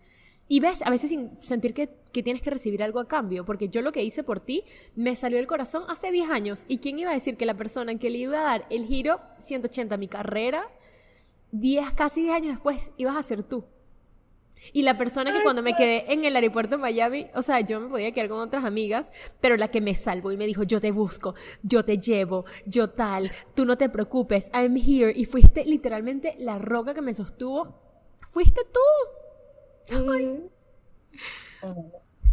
Y 0.52 0.58
ves, 0.58 0.82
a 0.82 0.90
veces 0.90 1.10
sin 1.10 1.40
sentir 1.40 1.72
que, 1.74 1.90
que, 2.12 2.24
tienes 2.24 2.42
que 2.42 2.50
recibir 2.50 2.82
algo 2.82 2.98
a 2.98 3.06
cambio, 3.06 3.44
porque 3.44 3.68
yo 3.68 3.82
lo 3.82 3.92
que 3.92 4.02
hice 4.02 4.24
por 4.24 4.40
ti 4.40 4.64
me 4.96 5.14
salió 5.14 5.36
del 5.36 5.46
corazón 5.46 5.84
hace 5.86 6.10
10 6.10 6.28
años. 6.28 6.64
¿Y 6.66 6.78
quién 6.78 6.98
iba 6.98 7.12
a 7.12 7.14
decir 7.14 7.36
que 7.36 7.46
la 7.46 7.56
persona 7.56 7.96
que 7.96 8.10
le 8.10 8.18
iba 8.18 8.40
a 8.40 8.42
dar 8.42 8.66
el 8.68 8.84
giro 8.84 9.20
180 9.38 9.94
a 9.94 9.98
mi 9.98 10.08
carrera, 10.08 10.64
10, 11.52 11.92
casi 11.94 12.22
10 12.22 12.34
años 12.34 12.50
después, 12.54 12.90
ibas 12.96 13.16
a 13.16 13.22
ser 13.22 13.44
tú? 13.44 13.64
Y 14.72 14.82
la 14.82 14.96
persona 14.96 15.32
que 15.32 15.42
cuando 15.42 15.62
me 15.62 15.74
quedé 15.74 16.12
en 16.12 16.24
el 16.24 16.36
aeropuerto 16.36 16.76
de 16.76 16.82
Miami, 16.82 17.26
o 17.34 17.42
sea, 17.42 17.60
yo 17.60 17.80
me 17.80 17.88
podía 17.88 18.12
quedar 18.12 18.28
con 18.28 18.38
otras 18.38 18.64
amigas, 18.64 19.10
pero 19.40 19.56
la 19.56 19.68
que 19.68 19.80
me 19.80 19.94
salvó 19.94 20.32
y 20.32 20.36
me 20.36 20.46
dijo, 20.46 20.62
yo 20.62 20.80
te 20.80 20.92
busco, 20.92 21.34
yo 21.62 21.84
te 21.84 21.98
llevo, 21.98 22.44
yo 22.66 22.90
tal, 22.90 23.30
tú 23.54 23.64
no 23.64 23.76
te 23.76 23.88
preocupes, 23.88 24.50
I'm 24.54 24.76
here. 24.76 25.12
Y 25.14 25.24
fuiste 25.24 25.64
literalmente 25.64 26.34
la 26.38 26.58
roca 26.58 26.94
que 26.94 27.02
me 27.02 27.14
sostuvo. 27.14 27.74
Fuiste 28.30 28.60
tú. 28.72 29.96
Mm. 30.04 30.50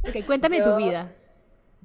Ok, 0.07 0.25
cuéntame 0.25 0.62
tu 0.62 0.75
vida. 0.75 1.13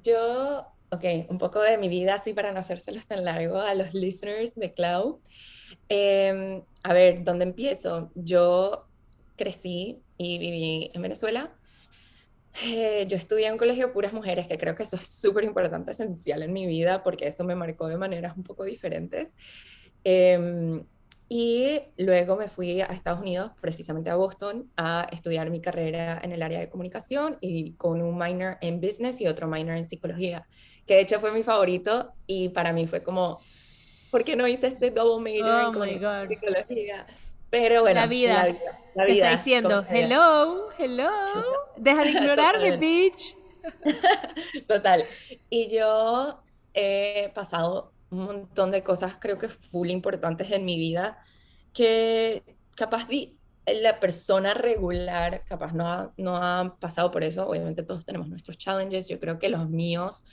Yo, 0.01 0.67
ok, 0.91 1.03
un 1.29 1.37
poco 1.37 1.59
de 1.61 1.77
mi 1.77 1.89
vida, 1.89 2.15
así 2.15 2.33
para 2.33 2.51
no 2.51 2.59
hacérselos 2.59 3.07
tan 3.07 3.25
largo 3.25 3.59
a 3.59 3.73
los 3.73 3.93
listeners 3.93 4.53
de 4.55 4.73
Cloud. 4.73 5.19
Em, 5.89 6.63
a 6.83 6.93
ver, 6.93 7.23
¿dónde 7.23 7.45
empiezo? 7.45 8.11
Yo 8.15 8.87
crecí 9.35 10.03
y 10.23 10.37
viví 10.37 10.91
en 10.93 11.01
Venezuela. 11.01 11.51
Eh, 12.63 13.05
yo 13.07 13.17
estudié 13.17 13.47
en 13.47 13.53
un 13.53 13.59
colegio 13.59 13.87
de 13.87 13.93
puras 13.93 14.13
mujeres, 14.13 14.47
que 14.47 14.57
creo 14.57 14.75
que 14.75 14.83
eso 14.83 14.95
es 14.95 15.07
súper 15.07 15.43
importante, 15.43 15.91
esencial 15.91 16.43
en 16.43 16.53
mi 16.53 16.67
vida, 16.67 17.03
porque 17.03 17.27
eso 17.27 17.43
me 17.43 17.55
marcó 17.55 17.87
de 17.87 17.97
maneras 17.97 18.37
un 18.37 18.43
poco 18.43 18.63
diferentes. 18.63 19.29
Em, 20.03 20.83
y 21.29 21.81
luego 21.97 22.35
me 22.35 22.47
fui 22.47 22.81
a 22.81 22.85
Estados 22.85 23.21
Unidos, 23.21 23.51
precisamente 23.59 24.09
a 24.09 24.15
Boston, 24.15 24.69
a 24.77 25.07
estudiar 25.11 25.49
mi 25.49 25.61
carrera 25.61 26.19
en 26.23 26.31
el 26.31 26.43
área 26.43 26.59
de 26.59 26.69
comunicación 26.69 27.37
y 27.41 27.73
con 27.73 28.01
un 28.01 28.17
minor 28.17 28.57
en 28.61 28.79
business 28.79 29.19
y 29.19 29.27
otro 29.27 29.47
minor 29.47 29.77
en 29.77 29.89
psicología, 29.89 30.45
que 30.85 30.95
de 30.95 31.01
hecho 31.01 31.19
fue 31.19 31.31
mi 31.31 31.41
favorito 31.43 32.13
y 32.27 32.49
para 32.49 32.71
mí 32.71 32.85
fue 32.85 33.01
como, 33.01 33.39
¿por 34.11 34.23
qué 34.23 34.35
no 34.35 34.47
hice 34.47 34.67
este 34.67 34.91
double 34.91 35.23
major 35.23 35.75
oh 35.75 35.83
en 35.85 36.27
psicología? 36.29 37.07
Pero 37.53 37.81
bueno, 37.81 38.01
la 38.01 38.07
vida, 38.07 38.47
la 38.95 39.05
vida, 39.05 39.13
está 39.13 39.29
diciendo, 39.29 39.85
hello, 39.87 40.65
hello, 40.79 41.11
deja 41.77 42.03
de 42.03 42.09
ignorarme, 42.09 42.77
bitch. 42.77 43.37
Total. 44.67 45.03
Y 45.51 45.69
yo 45.69 46.41
he 46.73 47.31
pasado 47.35 47.93
un 48.09 48.25
montón 48.25 48.71
de 48.71 48.81
cosas, 48.81 49.17
creo 49.19 49.37
que 49.37 49.49
full 49.49 49.91
importantes 49.91 50.49
en 50.49 50.65
mi 50.65 50.77
vida, 50.77 51.19
que 51.73 52.41
capaz 52.75 53.07
di, 53.07 53.35
la 53.67 53.99
persona 53.99 54.55
regular 54.55 55.43
capaz 55.45 55.73
no 55.73 55.87
ha, 55.87 56.11
no 56.17 56.37
ha 56.37 56.75
pasado 56.79 57.11
por 57.11 57.23
eso. 57.23 57.47
Obviamente 57.47 57.83
todos 57.83 58.03
tenemos 58.03 58.29
nuestros 58.29 58.57
challenges. 58.57 59.07
Yo 59.07 59.19
creo 59.19 59.37
que 59.37 59.49
los 59.49 59.69
míos 59.69 60.23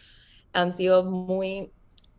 han 0.55 0.73
sido 0.73 1.05
muy 1.05 1.71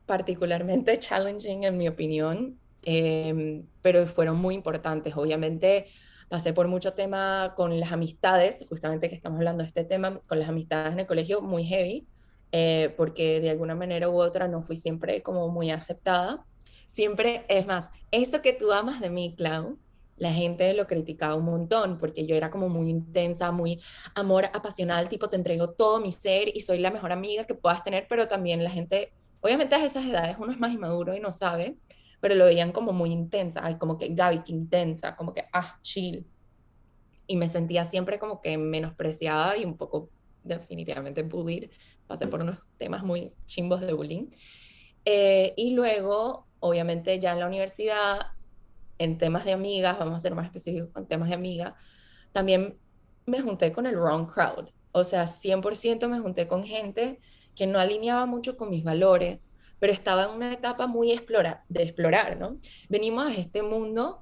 particularmente 0.05 0.99
challenging 0.99 1.63
en 1.63 1.79
mi 1.79 1.87
opinión. 1.87 2.60
Em, 2.83 3.67
pero 3.81 4.05
fueron 4.07 4.37
muy 4.37 4.55
importantes. 4.55 5.15
Obviamente 5.15 5.87
pasé 6.29 6.53
por 6.53 6.67
mucho 6.67 6.93
tema 6.93 7.53
con 7.55 7.79
las 7.79 7.91
amistades, 7.91 8.65
justamente 8.69 9.09
que 9.09 9.15
estamos 9.15 9.37
hablando 9.37 9.63
de 9.63 9.67
este 9.67 9.83
tema, 9.83 10.21
con 10.27 10.39
las 10.39 10.49
amistades 10.49 10.93
en 10.93 10.99
el 11.01 11.07
colegio, 11.07 11.41
muy 11.41 11.65
heavy, 11.65 12.07
eh, 12.51 12.93
porque 12.97 13.41
de 13.41 13.49
alguna 13.49 13.75
manera 13.75 14.09
u 14.09 14.21
otra 14.21 14.47
no 14.47 14.61
fui 14.63 14.75
siempre 14.75 15.21
como 15.21 15.49
muy 15.49 15.71
aceptada. 15.71 16.45
Siempre, 16.87 17.45
es 17.49 17.67
más, 17.67 17.89
eso 18.11 18.41
que 18.41 18.53
tú 18.53 18.71
amas 18.71 18.99
de 19.01 19.09
mí, 19.09 19.35
Clau, 19.37 19.77
la 20.17 20.31
gente 20.31 20.73
lo 20.73 20.87
criticaba 20.87 21.35
un 21.35 21.45
montón 21.45 21.97
porque 21.97 22.27
yo 22.27 22.35
era 22.35 22.51
como 22.51 22.69
muy 22.69 22.89
intensa, 22.89 23.51
muy 23.51 23.81
amor 24.13 24.45
apasional, 24.53 25.09
tipo 25.09 25.29
te 25.29 25.35
entrego 25.35 25.71
todo 25.71 25.99
mi 25.99 26.11
ser 26.11 26.55
y 26.55 26.59
soy 26.59 26.79
la 26.79 26.91
mejor 26.91 27.11
amiga 27.11 27.45
que 27.45 27.55
puedas 27.55 27.83
tener, 27.83 28.05
pero 28.07 28.27
también 28.27 28.63
la 28.63 28.69
gente, 28.69 29.13
obviamente 29.41 29.75
a 29.75 29.83
esas 29.83 30.05
edades 30.05 30.37
uno 30.39 30.51
es 30.51 30.59
más 30.59 30.71
inmaduro 30.71 31.15
y 31.15 31.19
no 31.19 31.31
sabe, 31.31 31.75
pero 32.21 32.35
lo 32.35 32.45
veían 32.45 32.71
como 32.71 32.93
muy 32.93 33.11
intensa, 33.11 33.61
ay, 33.63 33.75
como 33.77 33.97
que 33.97 34.09
Gaby, 34.09 34.43
qué 34.43 34.53
intensa, 34.53 35.15
como 35.17 35.33
que, 35.33 35.43
ah, 35.51 35.79
chill. 35.81 36.25
Y 37.27 37.35
me 37.35 37.49
sentía 37.49 37.83
siempre 37.83 38.19
como 38.19 38.41
que 38.41 38.57
menospreciada 38.57 39.57
y 39.57 39.65
un 39.65 39.75
poco 39.75 40.09
definitivamente 40.43 41.23
bullied. 41.23 41.71
Pasé 42.07 42.27
por 42.27 42.41
unos 42.41 42.59
temas 42.77 43.03
muy 43.03 43.33
chimbos 43.45 43.81
de 43.81 43.93
bullying. 43.93 44.27
Eh, 45.03 45.53
y 45.57 45.73
luego, 45.73 46.47
obviamente, 46.59 47.19
ya 47.19 47.33
en 47.33 47.39
la 47.39 47.47
universidad, 47.47 48.19
en 48.99 49.17
temas 49.17 49.43
de 49.43 49.53
amigas, 49.53 49.97
vamos 49.97 50.15
a 50.15 50.19
ser 50.19 50.35
más 50.35 50.45
específicos 50.45 50.89
con 50.91 51.07
temas 51.07 51.29
de 51.29 51.35
amigas, 51.35 51.73
también 52.31 52.77
me 53.25 53.41
junté 53.41 53.73
con 53.73 53.87
el 53.87 53.95
wrong 53.95 54.31
crowd. 54.31 54.69
O 54.91 55.03
sea, 55.03 55.25
100% 55.25 56.07
me 56.07 56.19
junté 56.19 56.47
con 56.47 56.63
gente 56.63 57.19
que 57.55 57.65
no 57.65 57.79
alineaba 57.79 58.27
mucho 58.27 58.57
con 58.57 58.69
mis 58.69 58.83
valores, 58.83 59.51
pero 59.81 59.93
estaba 59.93 60.25
en 60.25 60.29
una 60.29 60.53
etapa 60.53 60.85
muy 60.85 61.07
de 61.07 61.83
explorar, 61.83 62.37
¿no? 62.37 62.57
Venimos 62.87 63.25
a 63.25 63.33
este 63.33 63.63
mundo 63.63 64.21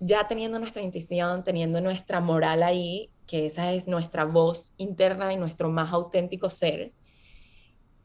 ya 0.00 0.26
teniendo 0.28 0.58
nuestra 0.58 0.80
intuición, 0.80 1.44
teniendo 1.44 1.78
nuestra 1.82 2.22
moral 2.22 2.62
ahí, 2.62 3.10
que 3.26 3.44
esa 3.44 3.74
es 3.74 3.86
nuestra 3.86 4.24
voz 4.24 4.72
interna 4.78 5.30
y 5.34 5.36
nuestro 5.36 5.68
más 5.68 5.92
auténtico 5.92 6.48
ser. 6.48 6.94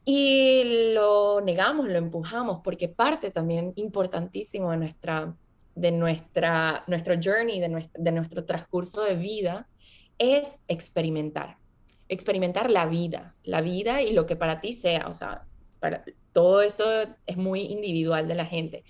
Y 0.04 0.92
lo 0.94 1.40
negamos, 1.40 1.88
lo 1.88 1.98
empujamos, 1.98 2.60
porque 2.66 2.90
parte 2.90 3.32
también 3.32 3.72
importantísimo 3.78 4.72
de 4.72 4.78
nuestra, 4.78 5.34
de 5.76 5.92
nuestra, 5.94 6.84
nuestro 6.86 7.16
journey, 7.16 7.62
de 7.62 7.70
nuestro, 7.70 8.04
de 8.04 8.12
nuestro 8.12 8.44
transcurso 8.44 9.02
de 9.04 9.16
vida, 9.16 9.70
es 10.18 10.60
experimentar. 10.68 11.60
Experimentar 12.10 12.70
la 12.70 12.88
vida, 12.88 13.38
la 13.44 13.62
vida 13.62 14.02
y 14.02 14.12
lo 14.12 14.26
que 14.26 14.36
para 14.36 14.60
ti 14.60 14.74
sea, 14.74 15.08
o 15.08 15.14
sea, 15.14 15.46
para, 15.80 16.04
todo 16.34 16.62
eso 16.62 16.86
es 17.26 17.38
muy 17.38 17.62
individual 17.62 18.28
de 18.28 18.36
la 18.36 18.46
gente. 18.46 18.84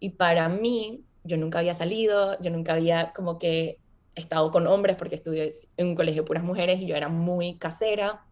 Y 0.00 0.10
para 0.10 0.48
mí, 0.48 1.04
yo 1.24 1.36
nunca 1.36 1.60
había 1.60 1.74
salido, 1.74 2.40
yo 2.40 2.50
nunca 2.50 2.74
había 2.74 3.12
como 3.12 3.38
que 3.38 3.78
estado 4.14 4.50
con 4.50 4.66
hombres 4.66 4.96
porque 4.96 5.14
estudié 5.14 5.52
en 5.76 5.88
un 5.88 5.94
colegio 5.94 6.22
de 6.22 6.26
puras 6.26 6.44
mujeres 6.44 6.80
y 6.80 6.86
yo 6.86 6.96
era 6.96 7.08
muy 7.08 7.56
casera. 7.58 8.24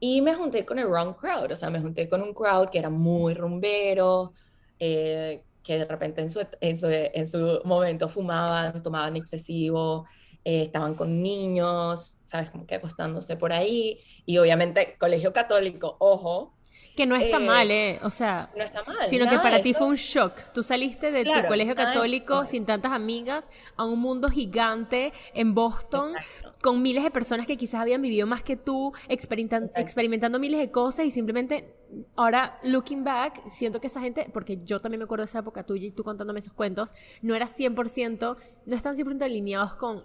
Y 0.00 0.20
me 0.22 0.34
junté 0.34 0.64
con 0.64 0.78
el 0.78 0.86
wrong 0.86 1.14
crowd, 1.16 1.50
o 1.50 1.56
sea, 1.56 1.70
me 1.70 1.80
junté 1.80 2.08
con 2.08 2.22
un 2.22 2.32
crowd 2.32 2.68
que 2.70 2.78
era 2.78 2.90
muy 2.90 3.34
rumbero, 3.34 4.32
eh, 4.78 5.42
que 5.62 5.78
de 5.78 5.84
repente 5.86 6.20
en 6.22 6.30
su, 6.30 6.46
en 6.60 7.28
su, 7.28 7.60
momento 7.64 8.08
fumaban, 8.08 8.80
tomaban 8.82 9.16
excesivo, 9.16 10.06
eh, 10.44 10.62
estaban 10.62 10.94
con 10.94 11.20
niños, 11.20 12.20
¿sabes? 12.24 12.50
Como 12.50 12.66
que 12.66 12.76
acostándose 12.76 13.36
por 13.36 13.52
ahí. 13.52 14.00
Y 14.24 14.38
obviamente, 14.38 14.96
colegio 14.98 15.32
católico, 15.32 15.96
ojo, 15.98 16.54
que 16.98 17.06
no 17.06 17.14
está 17.14 17.38
mal, 17.38 17.70
¿eh? 17.70 18.00
O 18.02 18.10
sea, 18.10 18.50
no 18.56 18.64
está 18.64 18.82
mal, 18.82 18.96
sino 19.04 19.30
que 19.30 19.38
para 19.38 19.62
ti 19.62 19.72
fue 19.72 19.86
un 19.86 19.94
shock. 19.94 20.32
Tú 20.52 20.64
saliste 20.64 21.12
de 21.12 21.22
tu 21.22 21.46
colegio 21.46 21.76
católico 21.76 22.44
sin 22.44 22.66
tantas 22.66 22.90
amigas 22.90 23.50
a 23.76 23.84
un 23.84 24.00
mundo 24.00 24.26
gigante 24.26 25.12
en 25.32 25.54
Boston 25.54 26.14
con 26.60 26.82
miles 26.82 27.04
de 27.04 27.12
personas 27.12 27.46
que 27.46 27.56
quizás 27.56 27.82
habían 27.82 28.02
vivido 28.02 28.26
más 28.26 28.42
que 28.42 28.56
tú, 28.56 28.92
experimentando, 29.08 29.70
experimentando 29.76 30.40
miles 30.40 30.58
de 30.58 30.72
cosas 30.72 31.06
y 31.06 31.12
simplemente 31.12 31.72
ahora, 32.16 32.58
looking 32.64 33.04
back, 33.04 33.46
siento 33.46 33.80
que 33.80 33.86
esa 33.86 34.00
gente, 34.00 34.28
porque 34.32 34.56
yo 34.56 34.80
también 34.80 34.98
me 34.98 35.04
acuerdo 35.04 35.22
de 35.22 35.26
esa 35.26 35.38
época 35.38 35.64
tuya 35.64 35.86
y 35.86 35.92
tú 35.92 36.02
contándome 36.02 36.40
esos 36.40 36.52
cuentos, 36.52 36.94
no 37.22 37.36
era 37.36 37.46
100%, 37.46 38.36
no 38.66 38.76
están 38.76 38.96
100% 38.96 39.22
alineados 39.22 39.76
con 39.76 40.02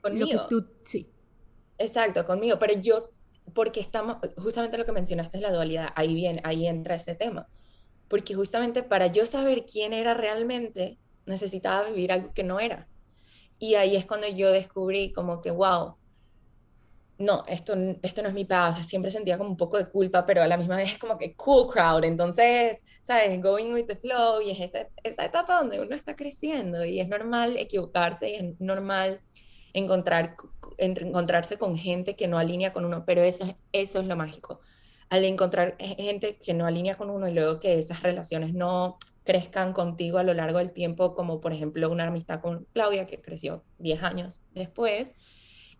conmigo. 0.00 0.26
lo 0.26 0.26
que 0.26 0.38
tú, 0.48 0.66
sí. 0.84 1.06
Exacto, 1.76 2.26
conmigo, 2.26 2.58
pero 2.58 2.80
yo 2.80 3.10
porque 3.54 3.80
estamos, 3.80 4.18
justamente 4.36 4.78
lo 4.78 4.84
que 4.84 4.92
mencionaste 4.92 5.38
es 5.38 5.42
la 5.42 5.52
dualidad, 5.52 5.90
ahí 5.96 6.14
viene, 6.14 6.40
ahí 6.44 6.66
entra 6.66 6.94
ese 6.94 7.14
tema. 7.14 7.48
Porque 8.08 8.34
justamente 8.34 8.82
para 8.82 9.06
yo 9.08 9.26
saber 9.26 9.64
quién 9.64 9.92
era 9.92 10.14
realmente, 10.14 10.98
necesitaba 11.26 11.88
vivir 11.88 12.12
algo 12.12 12.32
que 12.32 12.44
no 12.44 12.60
era. 12.60 12.88
Y 13.58 13.74
ahí 13.74 13.96
es 13.96 14.06
cuando 14.06 14.28
yo 14.28 14.50
descubrí 14.52 15.12
como 15.12 15.40
que, 15.42 15.50
wow, 15.50 15.96
no, 17.18 17.44
esto, 17.46 17.74
esto 18.02 18.22
no 18.22 18.28
es 18.28 18.34
mi 18.34 18.46
paz, 18.46 18.84
siempre 18.86 19.10
sentía 19.10 19.36
como 19.36 19.50
un 19.50 19.56
poco 19.56 19.76
de 19.76 19.88
culpa, 19.88 20.24
pero 20.24 20.42
a 20.42 20.48
la 20.48 20.56
misma 20.56 20.76
vez 20.76 20.92
es 20.92 20.98
como 20.98 21.18
que 21.18 21.34
cool 21.36 21.68
crowd, 21.68 22.04
entonces, 22.04 22.78
¿sabes? 23.02 23.40
Going 23.42 23.72
with 23.72 23.86
the 23.86 23.96
flow, 23.96 24.40
y 24.40 24.50
es 24.50 24.60
esa, 24.60 24.88
esa 25.02 25.26
etapa 25.26 25.58
donde 25.58 25.80
uno 25.80 25.94
está 25.94 26.16
creciendo, 26.16 26.84
y 26.84 26.98
es 26.98 27.08
normal 27.10 27.58
equivocarse, 27.58 28.30
y 28.30 28.34
es 28.36 28.60
normal 28.60 29.20
encontrar, 29.72 30.36
encontrarse 30.78 31.58
con 31.58 31.76
gente 31.76 32.16
que 32.16 32.28
no 32.28 32.38
alinea 32.38 32.72
con 32.72 32.84
uno, 32.84 33.04
pero 33.04 33.22
eso, 33.22 33.56
eso 33.72 34.00
es 34.00 34.06
lo 34.06 34.16
mágico. 34.16 34.60
Al 35.08 35.24
encontrar 35.24 35.76
gente 35.78 36.36
que 36.36 36.54
no 36.54 36.66
alinea 36.66 36.96
con 36.96 37.10
uno 37.10 37.28
y 37.28 37.34
luego 37.34 37.60
que 37.60 37.78
esas 37.78 38.02
relaciones 38.02 38.54
no 38.54 38.98
crezcan 39.24 39.72
contigo 39.72 40.18
a 40.18 40.22
lo 40.22 40.34
largo 40.34 40.58
del 40.58 40.72
tiempo, 40.72 41.14
como 41.14 41.40
por 41.40 41.52
ejemplo 41.52 41.90
una 41.90 42.06
amistad 42.06 42.40
con 42.40 42.66
Claudia, 42.72 43.06
que 43.06 43.20
creció 43.20 43.64
10 43.78 44.02
años 44.02 44.40
después, 44.54 45.14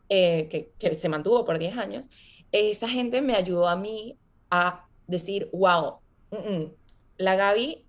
eh, 0.08 0.72
que, 0.78 0.94
se 0.94 1.08
mantuvo 1.08 1.44
por 1.44 1.58
10 1.58 1.76
años, 1.78 2.08
esa 2.52 2.88
gente 2.88 3.22
me 3.22 3.34
ayudó 3.34 3.68
a 3.68 3.76
mí 3.76 4.18
a 4.50 4.86
decir, 5.06 5.48
wow, 5.52 6.00
mm, 6.30 6.36
mm, 6.36 6.72
la 7.18 7.36
Gaby 7.36 7.86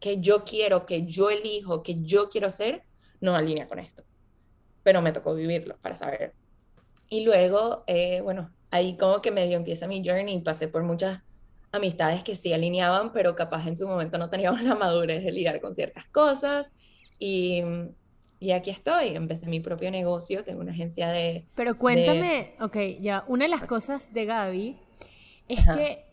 que 0.00 0.20
yo 0.20 0.44
quiero, 0.44 0.86
que 0.86 1.06
yo 1.06 1.30
elijo, 1.30 1.82
que 1.82 2.02
yo 2.02 2.28
quiero 2.28 2.50
ser, 2.50 2.82
no 3.20 3.34
alinea 3.36 3.68
con 3.68 3.78
esto 3.78 4.02
pero 4.82 5.02
me 5.02 5.12
tocó 5.12 5.34
vivirlo 5.34 5.76
para 5.82 5.96
saber. 5.96 6.32
Y 7.08 7.24
luego, 7.24 7.84
eh, 7.86 8.20
bueno, 8.20 8.50
ahí 8.70 8.96
como 8.96 9.20
que 9.20 9.30
medio 9.30 9.56
empieza 9.56 9.86
mi 9.86 10.06
journey, 10.06 10.40
pasé 10.40 10.68
por 10.68 10.82
muchas 10.82 11.20
amistades 11.72 12.22
que 12.22 12.36
sí 12.36 12.52
alineaban, 12.52 13.12
pero 13.12 13.34
capaz 13.36 13.66
en 13.66 13.76
su 13.76 13.86
momento 13.86 14.18
no 14.18 14.30
teníamos 14.30 14.62
la 14.64 14.74
madurez 14.74 15.24
de 15.24 15.32
lidiar 15.32 15.60
con 15.60 15.74
ciertas 15.74 16.06
cosas. 16.06 16.72
Y 17.18 17.62
y 18.42 18.52
aquí 18.52 18.70
estoy, 18.70 19.08
empecé 19.08 19.46
mi 19.46 19.60
propio 19.60 19.90
negocio, 19.90 20.42
tengo 20.44 20.62
una 20.62 20.72
agencia 20.72 21.08
de... 21.08 21.46
Pero 21.54 21.76
cuéntame, 21.76 22.54
ok, 22.58 22.76
ya, 22.98 23.22
una 23.28 23.44
de 23.44 23.50
las 23.50 23.66
cosas 23.66 24.14
de 24.14 24.24
Gaby 24.24 24.78
es 25.46 25.68
que 25.68 26.06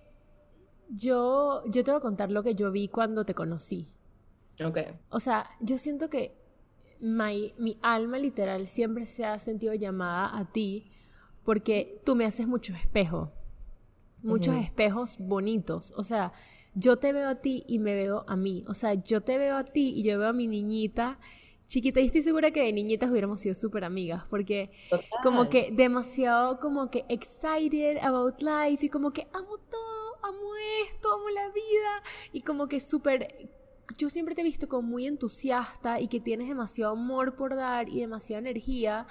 yo, 0.89 1.63
yo 1.67 1.85
te 1.85 1.91
voy 1.91 1.99
a 1.99 2.01
contar 2.01 2.29
lo 2.29 2.43
que 2.43 2.53
yo 2.53 2.69
vi 2.73 2.89
cuando 2.89 3.23
te 3.23 3.33
conocí. 3.33 3.87
Ok. 4.61 4.79
O 5.09 5.21
sea, 5.21 5.49
yo 5.61 5.77
siento 5.77 6.09
que 6.09 6.36
mi, 6.99 7.53
mi 7.57 7.77
alma 7.81 8.17
literal 8.17 8.67
siempre 8.67 9.05
se 9.05 9.25
ha 9.25 9.37
sentido 9.39 9.73
llamada 9.73 10.37
a 10.37 10.51
ti 10.51 10.91
porque 11.43 12.01
tú 12.03 12.15
me 12.15 12.25
haces 12.25 12.47
mucho 12.47 12.73
espejo, 12.73 13.31
muchos 14.21 14.55
espejos 14.55 15.17
bonitos. 15.19 15.93
O 15.95 16.03
sea, 16.03 16.33
yo 16.75 16.97
te 16.97 17.13
veo 17.13 17.29
a 17.29 17.35
ti 17.35 17.63
y 17.67 17.79
me 17.79 17.95
veo 17.95 18.25
a 18.27 18.35
mí. 18.35 18.65
O 18.67 18.73
sea, 18.73 18.93
yo 18.93 19.21
te 19.21 19.37
veo 19.37 19.55
a 19.55 19.63
ti 19.63 19.93
y 19.95 20.03
yo 20.03 20.19
veo 20.19 20.29
a 20.29 20.33
mi 20.33 20.47
niñita 20.47 21.19
chiquita 21.67 21.99
y 21.99 22.05
estoy 22.05 22.21
segura 22.21 22.51
que 22.51 22.61
de 22.61 22.71
niñitas 22.71 23.11
hubiéramos 23.11 23.41
sido 23.41 23.53
súper 23.53 23.83
amigas 23.83 24.23
porque 24.29 24.71
como 25.21 25.49
que 25.49 25.69
demasiado 25.71 26.59
como 26.59 26.89
que 26.89 27.05
excited 27.09 27.97
about 28.01 28.41
life 28.41 28.85
y 28.85 28.89
como 28.89 29.11
que 29.11 29.27
amo 29.33 29.57
todo, 29.57 30.15
amo 30.23 30.49
esto, 30.87 31.11
amo 31.11 31.29
la 31.29 31.47
vida 31.49 32.03
y 32.31 32.41
como 32.41 32.67
que 32.67 32.79
súper 32.79 33.49
yo 33.97 34.09
siempre 34.09 34.35
te 34.35 34.41
he 34.41 34.43
visto 34.43 34.67
como 34.67 34.87
muy 34.87 35.07
entusiasta 35.07 35.99
y 35.99 36.07
que 36.07 36.19
tienes 36.19 36.47
demasiado 36.47 36.93
amor 36.93 37.35
por 37.35 37.55
dar 37.55 37.89
y 37.89 38.01
demasiada 38.01 38.39
energía. 38.39 39.07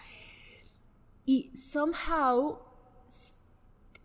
Y 1.24 1.50
somehow 1.56 2.66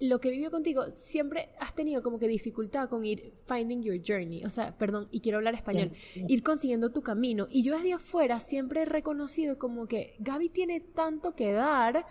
lo 0.01 0.19
que 0.19 0.31
vivió 0.31 0.50
contigo, 0.50 0.83
siempre 0.95 1.50
has 1.59 1.75
tenido 1.75 2.01
como 2.01 2.17
que 2.17 2.27
dificultad 2.27 2.89
con 2.89 3.05
ir 3.05 3.33
finding 3.45 3.83
your 3.83 4.01
journey, 4.03 4.43
o 4.43 4.50
sea, 4.50 4.75
perdón, 4.75 5.07
y 5.11 5.19
quiero 5.19 5.38
hablar 5.38 5.53
español, 5.53 5.91
ir 6.27 6.41
consiguiendo 6.41 6.91
tu 6.91 7.03
camino. 7.03 7.47
Y 7.51 7.61
yo 7.61 7.75
desde 7.75 7.93
afuera 7.93 8.39
siempre 8.39 8.81
he 8.81 8.85
reconocido 8.85 9.59
como 9.59 9.85
que 9.85 10.15
Gaby 10.17 10.50
tiene 10.50 10.79
tanto 10.79 11.35
que 11.35 11.51
dar. 11.51 12.07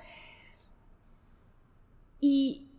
Y, 2.20 2.69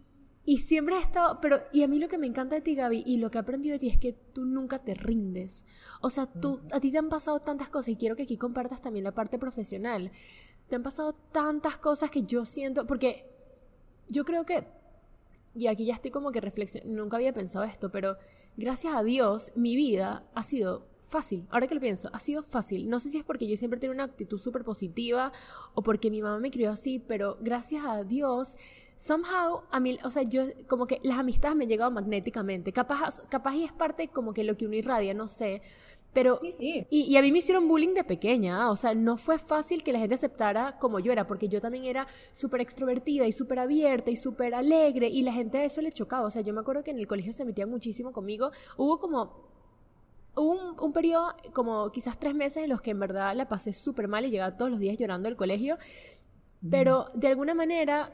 y 0.45 0.57
siempre 0.57 0.95
ha 0.95 0.99
estado, 0.99 1.39
pero, 1.41 1.57
y 1.71 1.83
a 1.83 1.87
mí 1.87 1.99
lo 1.99 2.07
que 2.07 2.17
me 2.17 2.27
encanta 2.27 2.55
de 2.55 2.61
ti, 2.61 2.75
Gaby, 2.75 3.03
y 3.05 3.17
lo 3.17 3.29
que 3.29 3.37
he 3.37 3.41
aprendido 3.41 3.73
de 3.73 3.79
ti 3.79 3.89
es 3.89 3.97
que 3.97 4.13
tú 4.13 4.45
nunca 4.45 4.79
te 4.79 4.93
rindes. 4.93 5.65
O 6.01 6.09
sea, 6.09 6.25
tú, 6.25 6.61
a 6.71 6.79
ti 6.79 6.91
te 6.91 6.97
han 6.97 7.09
pasado 7.09 7.39
tantas 7.41 7.69
cosas 7.69 7.89
y 7.89 7.95
quiero 7.95 8.15
que 8.15 8.23
aquí 8.23 8.37
compartas 8.37 8.81
también 8.81 9.03
la 9.03 9.13
parte 9.13 9.37
profesional. 9.37 10.11
Te 10.67 10.75
han 10.75 10.83
pasado 10.83 11.13
tantas 11.13 11.77
cosas 11.77 12.09
que 12.09 12.23
yo 12.23 12.45
siento, 12.45 12.87
porque 12.87 13.29
yo 14.07 14.25
creo 14.25 14.45
que 14.45 14.65
y 15.55 15.67
aquí 15.67 15.85
ya 15.85 15.93
estoy 15.93 16.11
como 16.11 16.31
que 16.31 16.41
reflexionando, 16.41 17.01
nunca 17.01 17.17
había 17.17 17.33
pensado 17.33 17.65
esto, 17.65 17.91
pero 17.91 18.17
gracias 18.57 18.95
a 18.95 19.03
Dios 19.03 19.51
mi 19.55 19.75
vida 19.75 20.23
ha 20.33 20.43
sido 20.43 20.87
fácil. 21.01 21.45
Ahora 21.49 21.67
que 21.67 21.75
lo 21.75 21.81
pienso, 21.81 22.09
ha 22.13 22.19
sido 22.19 22.41
fácil. 22.41 22.89
No 22.89 22.99
sé 22.99 23.09
si 23.09 23.17
es 23.17 23.25
porque 23.25 23.47
yo 23.47 23.57
siempre 23.57 23.79
tengo 23.79 23.93
una 23.93 24.05
actitud 24.05 24.37
súper 24.37 24.63
positiva 24.63 25.33
o 25.73 25.83
porque 25.83 26.09
mi 26.09 26.21
mamá 26.21 26.39
me 26.39 26.51
crió 26.51 26.71
así, 26.71 26.99
pero 26.99 27.37
gracias 27.41 27.83
a 27.85 28.03
Dios, 28.03 28.55
somehow, 29.01 29.63
a 29.71 29.79
mí, 29.79 29.97
o 30.03 30.11
sea, 30.11 30.21
yo 30.21 30.43
como 30.67 30.85
que 30.85 30.99
las 31.01 31.17
amistades 31.17 31.57
me 31.57 31.63
han 31.63 31.69
llegado 31.69 31.89
magnéticamente. 31.89 32.71
Capaz, 32.71 33.21
capaz 33.29 33.55
y 33.55 33.63
es 33.63 33.71
parte 33.71 34.09
como 34.09 34.31
que 34.31 34.43
lo 34.43 34.55
que 34.55 34.67
uno 34.67 34.75
irradia, 34.75 35.15
no 35.15 35.27
sé. 35.27 35.63
Pero, 36.13 36.39
Y, 36.59 37.15
a 37.15 37.21
mí 37.21 37.31
me 37.31 37.39
hicieron 37.39 37.67
bullying 37.67 37.95
de 37.95 38.03
pequeña, 38.03 38.63
¿ah? 38.63 38.69
o 38.69 38.75
sea, 38.75 38.93
no 38.93 39.17
fue 39.17 39.39
fácil 39.39 39.81
que 39.81 39.91
la 39.91 39.97
gente 39.97 40.15
aceptara 40.15 40.77
como 40.77 40.99
yo 40.99 41.11
era, 41.11 41.25
porque 41.25 41.47
yo 41.47 41.61
también 41.61 41.85
era 41.85 42.05
súper 42.31 42.61
extrovertida 42.61 43.25
y 43.25 43.31
súper 43.31 43.59
abierta 43.59 44.11
y 44.11 44.17
súper 44.17 44.53
alegre, 44.53 45.07
y 45.07 45.21
la 45.23 45.31
gente 45.31 45.59
a 45.59 45.63
eso 45.63 45.81
le 45.81 45.91
chocaba, 45.93 46.27
o 46.27 46.29
sea, 46.29 46.41
yo 46.41 46.53
me 46.53 46.59
acuerdo 46.59 46.83
que 46.83 46.91
en 46.91 46.99
el 46.99 47.07
colegio 47.07 47.31
se 47.31 47.45
metían 47.45 47.69
muchísimo 47.69 48.11
conmigo, 48.11 48.51
hubo 48.75 48.99
como 48.99 49.41
un, 50.35 50.59
un 50.81 50.91
periodo, 50.91 51.33
como 51.53 51.89
quizás 51.91 52.19
tres 52.19 52.35
meses 52.35 52.63
en 52.63 52.69
los 52.69 52.81
que 52.81 52.91
en 52.91 52.99
verdad 52.99 53.33
la 53.33 53.47
pasé 53.47 53.71
súper 53.71 54.09
mal 54.09 54.25
y 54.25 54.31
llegaba 54.31 54.57
todos 54.57 54.69
los 54.69 54.81
días 54.81 54.97
llorando 54.97 55.29
al 55.29 55.37
colegio, 55.37 55.77
pero 56.69 57.09
de 57.13 57.29
alguna 57.29 57.53
manera 57.53 58.11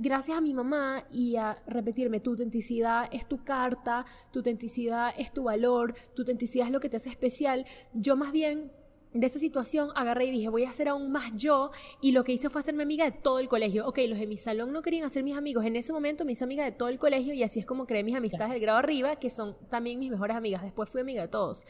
gracias 0.00 0.38
a 0.38 0.40
mi 0.40 0.54
mamá 0.54 1.04
y 1.12 1.36
a 1.36 1.62
repetirme, 1.66 2.20
tu 2.20 2.30
autenticidad 2.30 3.08
es 3.12 3.26
tu 3.26 3.44
carta, 3.44 4.04
tu 4.32 4.38
autenticidad 4.38 5.12
es 5.16 5.32
tu 5.32 5.44
valor, 5.44 5.94
tu 6.14 6.22
autenticidad 6.22 6.66
es 6.66 6.72
lo 6.72 6.80
que 6.80 6.88
te 6.88 6.96
hace 6.96 7.10
especial, 7.10 7.66
yo 7.92 8.16
más 8.16 8.32
bien 8.32 8.72
de 9.12 9.26
esa 9.26 9.38
situación 9.38 9.90
agarré 9.94 10.26
y 10.26 10.30
dije, 10.30 10.48
voy 10.48 10.64
a 10.64 10.72
ser 10.72 10.88
aún 10.88 11.10
más 11.10 11.32
yo. 11.32 11.70
Y 12.00 12.12
lo 12.12 12.24
que 12.24 12.32
hice 12.32 12.50
fue 12.50 12.60
hacerme 12.60 12.82
amiga 12.82 13.04
de 13.04 13.12
todo 13.12 13.38
el 13.38 13.48
colegio. 13.48 13.86
Ok, 13.86 13.98
los 14.08 14.18
de 14.18 14.26
mi 14.26 14.36
salón 14.36 14.72
no 14.72 14.82
querían 14.82 15.04
hacer 15.04 15.24
mis 15.24 15.36
amigos. 15.36 15.64
En 15.64 15.76
ese 15.76 15.92
momento 15.92 16.24
me 16.24 16.32
hice 16.32 16.44
amiga 16.44 16.64
de 16.64 16.72
todo 16.72 16.88
el 16.88 16.98
colegio 16.98 17.34
y 17.34 17.42
así 17.42 17.60
es 17.60 17.66
como 17.66 17.86
creé 17.86 18.04
mis 18.04 18.14
amistades 18.14 18.52
del 18.52 18.60
grado 18.60 18.78
arriba, 18.78 19.16
que 19.16 19.30
son 19.30 19.56
también 19.68 19.98
mis 19.98 20.10
mejores 20.10 20.36
amigas. 20.36 20.62
Después 20.62 20.88
fui 20.90 21.00
amiga 21.00 21.22
de 21.22 21.28
todos. 21.28 21.64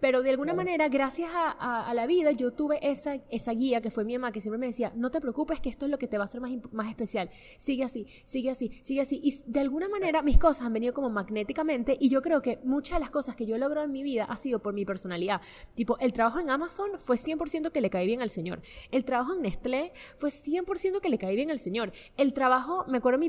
Pero 0.00 0.22
de 0.22 0.30
alguna 0.30 0.54
manera, 0.54 0.88
gracias 0.88 1.30
a, 1.32 1.92
la 1.94 2.06
vida, 2.06 2.32
yo 2.32 2.52
tuve 2.52 2.78
esa, 2.82 3.16
esa 3.30 3.52
guía 3.52 3.80
que 3.80 3.90
fue 3.90 4.04
mi 4.04 4.14
mamá, 4.14 4.32
que 4.32 4.40
siempre 4.40 4.58
me 4.58 4.66
decía, 4.66 4.92
no 4.96 5.10
te 5.10 5.20
preocupes, 5.20 5.60
que 5.60 5.68
esto 5.68 5.86
es 5.86 5.90
lo 5.90 5.98
que 5.98 6.08
te 6.08 6.18
va 6.18 6.24
a 6.24 6.26
hacer 6.26 6.40
más, 6.40 6.50
más 6.72 6.88
especial. 6.88 7.30
Sigue 7.58 7.84
así, 7.84 8.06
sigue 8.24 8.50
así, 8.50 8.70
sigue 8.82 9.00
así. 9.00 9.20
Y 9.22 9.34
de 9.46 9.60
alguna 9.60 9.88
manera 9.88 10.22
mis 10.22 10.38
cosas 10.38 10.66
han 10.66 10.72
venido 10.72 10.94
como 10.94 11.10
magnéticamente 11.10 11.96
y 12.00 12.08
yo 12.08 12.22
creo 12.22 12.42
que 12.42 12.60
muchas 12.64 12.96
de 12.96 13.00
las 13.00 13.10
cosas 13.10 13.36
que 13.36 13.46
yo 13.46 13.56
he 13.56 13.58
logrado 13.58 13.86
en 13.86 13.92
mi 13.92 14.02
vida 14.02 14.24
ha 14.24 14.36
sido 14.36 14.60
por 14.60 14.74
mi 14.74 14.84
personalidad. 14.84 15.40
Tipo, 15.74 15.98
el 15.98 16.12
trabajo 16.12 16.40
en 16.40 16.50
Amazon 16.50 16.81
fue 16.98 17.16
100% 17.16 17.70
que 17.70 17.80
le 17.80 17.90
cae 17.90 18.06
bien 18.06 18.22
al 18.22 18.30
Señor. 18.30 18.62
El 18.90 19.04
trabajo 19.04 19.34
en 19.34 19.42
Nestlé 19.42 19.92
fue 20.16 20.30
100% 20.30 21.00
que 21.00 21.08
le 21.08 21.18
cae 21.18 21.34
bien 21.36 21.50
al 21.50 21.58
Señor. 21.58 21.92
El 22.16 22.32
trabajo, 22.32 22.84
me 22.88 22.98
acuerdo, 22.98 23.20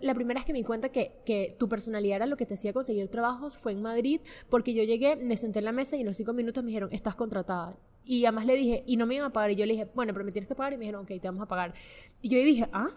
la 0.00 0.14
primera 0.14 0.40
vez 0.40 0.46
que 0.46 0.52
me 0.52 0.64
cuenta 0.64 0.90
que, 0.90 1.12
que 1.24 1.54
tu 1.58 1.68
personalidad 1.68 2.16
era 2.16 2.26
lo 2.26 2.36
que 2.36 2.46
te 2.46 2.54
hacía 2.54 2.72
conseguir 2.72 3.08
trabajos 3.08 3.58
fue 3.58 3.72
en 3.72 3.82
Madrid, 3.82 4.20
porque 4.48 4.74
yo 4.74 4.82
llegué, 4.82 5.16
me 5.16 5.36
senté 5.36 5.58
en 5.60 5.64
la 5.66 5.72
mesa 5.72 5.96
y 5.96 6.00
en 6.00 6.06
los 6.06 6.16
cinco 6.16 6.32
minutos 6.32 6.62
me 6.64 6.68
dijeron, 6.68 6.90
estás 6.92 7.14
contratada. 7.14 7.76
Y 8.04 8.24
además 8.24 8.46
le 8.46 8.54
dije, 8.54 8.82
y 8.86 8.96
no 8.96 9.06
me 9.06 9.14
iban 9.14 9.28
a 9.28 9.32
pagar. 9.32 9.50
Y 9.50 9.56
yo 9.56 9.66
le 9.66 9.74
dije, 9.74 9.88
bueno, 9.94 10.12
pero 10.12 10.24
me 10.24 10.32
tienes 10.32 10.48
que 10.48 10.54
pagar. 10.54 10.72
Y 10.72 10.76
me 10.76 10.84
dijeron, 10.84 11.02
ok, 11.02 11.08
te 11.08 11.28
vamos 11.28 11.42
a 11.42 11.46
pagar. 11.46 11.74
Y 12.22 12.28
yo 12.28 12.38
dije, 12.38 12.68
ah, 12.72 12.90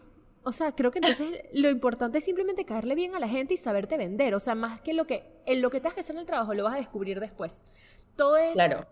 o 0.43 0.51
sea, 0.51 0.73
creo 0.73 0.91
que 0.91 0.99
entonces 0.99 1.41
lo 1.53 1.69
importante 1.69 2.17
es 2.17 2.25
simplemente 2.25 2.65
caerle 2.65 2.95
bien 2.95 3.15
a 3.15 3.19
la 3.19 3.27
gente 3.27 3.53
y 3.53 3.57
saberte 3.57 3.97
vender. 3.97 4.35
O 4.35 4.39
sea, 4.39 4.55
más 4.55 4.81
que 4.81 4.93
lo 4.93 5.05
que, 5.05 5.41
en 5.45 5.61
lo 5.61 5.69
que 5.69 5.79
te 5.79 5.87
has 5.87 5.93
que 5.93 6.01
hacer 6.01 6.15
en 6.15 6.21
el 6.21 6.25
trabajo, 6.25 6.53
lo 6.53 6.63
vas 6.63 6.75
a 6.75 6.77
descubrir 6.77 7.19
después. 7.19 7.63
Todo 8.15 8.37
es. 8.37 8.53
Claro, 8.53 8.85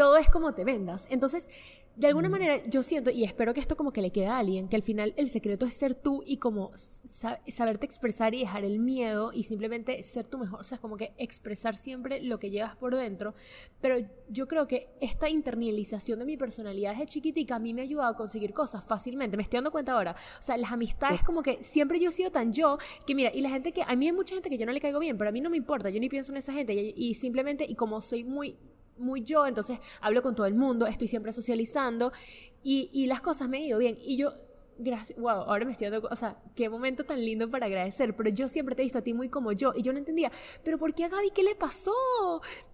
todo 0.00 0.16
es 0.16 0.30
como 0.30 0.54
te 0.54 0.64
vendas. 0.64 1.06
Entonces, 1.10 1.50
de 1.94 2.06
alguna 2.06 2.30
manera 2.30 2.56
yo 2.64 2.82
siento, 2.82 3.10
y 3.10 3.24
espero 3.24 3.52
que 3.52 3.60
esto 3.60 3.76
como 3.76 3.92
que 3.92 4.00
le 4.00 4.10
quede 4.10 4.28
a 4.28 4.38
alguien, 4.38 4.66
que 4.66 4.76
al 4.76 4.82
final 4.82 5.12
el 5.18 5.28
secreto 5.28 5.66
es 5.66 5.74
ser 5.74 5.94
tú 5.94 6.22
y 6.24 6.38
como 6.38 6.70
saberte 6.74 7.84
expresar 7.84 8.34
y 8.34 8.40
dejar 8.40 8.64
el 8.64 8.78
miedo 8.78 9.30
y 9.34 9.42
simplemente 9.42 10.02
ser 10.02 10.24
tú 10.24 10.38
mejor, 10.38 10.60
o 10.60 10.64
sea, 10.64 10.78
como 10.78 10.96
que 10.96 11.12
expresar 11.18 11.76
siempre 11.76 12.22
lo 12.22 12.38
que 12.38 12.48
llevas 12.48 12.76
por 12.76 12.96
dentro. 12.96 13.34
Pero 13.82 13.98
yo 14.30 14.48
creo 14.48 14.66
que 14.66 14.88
esta 15.02 15.28
internalización 15.28 16.18
de 16.20 16.24
mi 16.24 16.38
personalidad 16.38 16.92
desde 16.92 17.04
chiquitica 17.04 17.56
a 17.56 17.58
mí 17.58 17.74
me 17.74 17.82
ha 17.82 17.84
ayudado 17.84 18.12
a 18.12 18.16
conseguir 18.16 18.54
cosas 18.54 18.82
fácilmente, 18.82 19.36
me 19.36 19.42
estoy 19.42 19.58
dando 19.58 19.70
cuenta 19.70 19.92
ahora. 19.92 20.12
O 20.12 20.42
sea, 20.42 20.56
las 20.56 20.72
amistades 20.72 21.22
como 21.22 21.42
que 21.42 21.62
siempre 21.62 22.00
yo 22.00 22.08
he 22.08 22.12
sido 22.12 22.32
tan 22.32 22.54
yo, 22.54 22.78
que 23.06 23.14
mira, 23.14 23.30
y 23.34 23.42
la 23.42 23.50
gente 23.50 23.72
que, 23.72 23.82
a 23.82 23.94
mí 23.96 24.06
hay 24.06 24.12
mucha 24.12 24.34
gente 24.34 24.48
que 24.48 24.56
yo 24.56 24.64
no 24.64 24.72
le 24.72 24.80
caigo 24.80 24.98
bien, 24.98 25.18
pero 25.18 25.28
a 25.28 25.32
mí 25.32 25.42
no 25.42 25.50
me 25.50 25.58
importa, 25.58 25.90
yo 25.90 26.00
ni 26.00 26.08
pienso 26.08 26.32
en 26.32 26.38
esa 26.38 26.54
gente 26.54 26.94
y 26.96 27.12
simplemente, 27.12 27.66
y 27.68 27.74
como 27.74 28.00
soy 28.00 28.24
muy 28.24 28.56
muy 29.00 29.22
yo, 29.22 29.46
entonces 29.46 29.78
hablo 30.00 30.22
con 30.22 30.34
todo 30.34 30.46
el 30.46 30.54
mundo, 30.54 30.86
estoy 30.86 31.08
siempre 31.08 31.32
socializando 31.32 32.12
y, 32.62 33.06
las 33.06 33.20
cosas 33.20 33.48
me 33.48 33.58
han 33.58 33.64
ido 33.64 33.78
bien. 33.78 33.98
Y 34.00 34.16
yo, 34.16 34.32
gracias, 34.78 35.18
wow, 35.18 35.30
ahora 35.30 35.64
me 35.64 35.72
estoy 35.72 35.88
dando, 35.88 36.08
o 36.10 36.16
sea, 36.16 36.40
qué 36.54 36.68
momento 36.68 37.04
tan 37.04 37.24
lindo 37.24 37.50
para 37.50 37.66
agradecer, 37.66 38.14
pero 38.14 38.30
yo 38.30 38.48
siempre 38.48 38.74
te 38.74 38.82
he 38.82 38.84
visto 38.84 38.98
a 38.98 39.02
ti 39.02 39.14
muy 39.14 39.28
como 39.28 39.52
yo 39.52 39.72
y 39.74 39.82
yo 39.82 39.92
no 39.92 39.98
entendía, 39.98 40.30
pero 40.62 40.78
¿por 40.78 40.94
qué 40.94 41.04
a 41.04 41.08
Gaby 41.08 41.30
qué 41.30 41.42
le 41.42 41.54
pasó? 41.54 41.92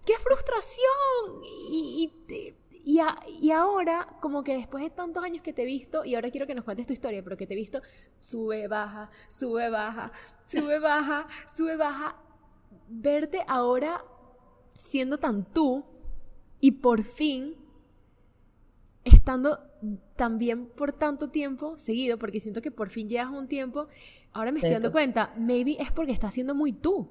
¡Qué 0.05 0.13
frustración! 0.19 1.41
Y, 1.71 2.11
y, 2.27 3.01
y, 3.41 3.51
ahora, 3.51 4.07
como 4.21 4.45
que 4.45 4.55
después 4.55 4.81
de 4.81 4.89
tantos 4.89 5.21
años 5.21 5.43
que 5.43 5.51
te 5.51 5.63
he 5.63 5.65
visto, 5.65 6.05
y 6.05 6.15
ahora 6.15 6.31
quiero 6.31 6.47
que 6.47 6.55
nos 6.55 6.63
cuentes 6.63 6.87
tu 6.87 6.93
historia, 6.93 7.21
pero 7.21 7.35
que 7.35 7.45
te 7.45 7.53
he 7.53 7.57
visto, 7.57 7.81
sube, 8.19 8.69
baja, 8.69 9.09
sube, 9.27 9.69
baja, 9.69 10.11
sube, 10.45 10.79
baja, 10.79 11.27
sube, 11.53 11.75
baja, 11.75 12.15
verte 12.87 13.43
ahora 13.47 14.05
siendo 14.77 15.17
tan 15.17 15.43
tú, 15.51 15.83
y 16.59 16.71
por 16.71 17.03
fin, 17.03 17.55
estando 19.03 19.59
también 20.15 20.67
por 20.67 20.93
tanto 20.93 21.29
tiempo 21.29 21.77
seguido, 21.77 22.17
porque 22.17 22.39
siento 22.39 22.61
que 22.61 22.71
por 22.71 22.89
fin 22.89 23.07
llegas 23.07 23.29
un 23.29 23.47
tiempo, 23.47 23.87
ahora 24.33 24.51
me 24.51 24.59
estoy 24.59 24.73
dando 24.73 24.91
cuenta, 24.91 25.33
maybe 25.37 25.77
es 25.79 25.91
porque 25.91 26.11
estás 26.11 26.33
siendo 26.33 26.55
muy 26.55 26.73
tú. 26.73 27.09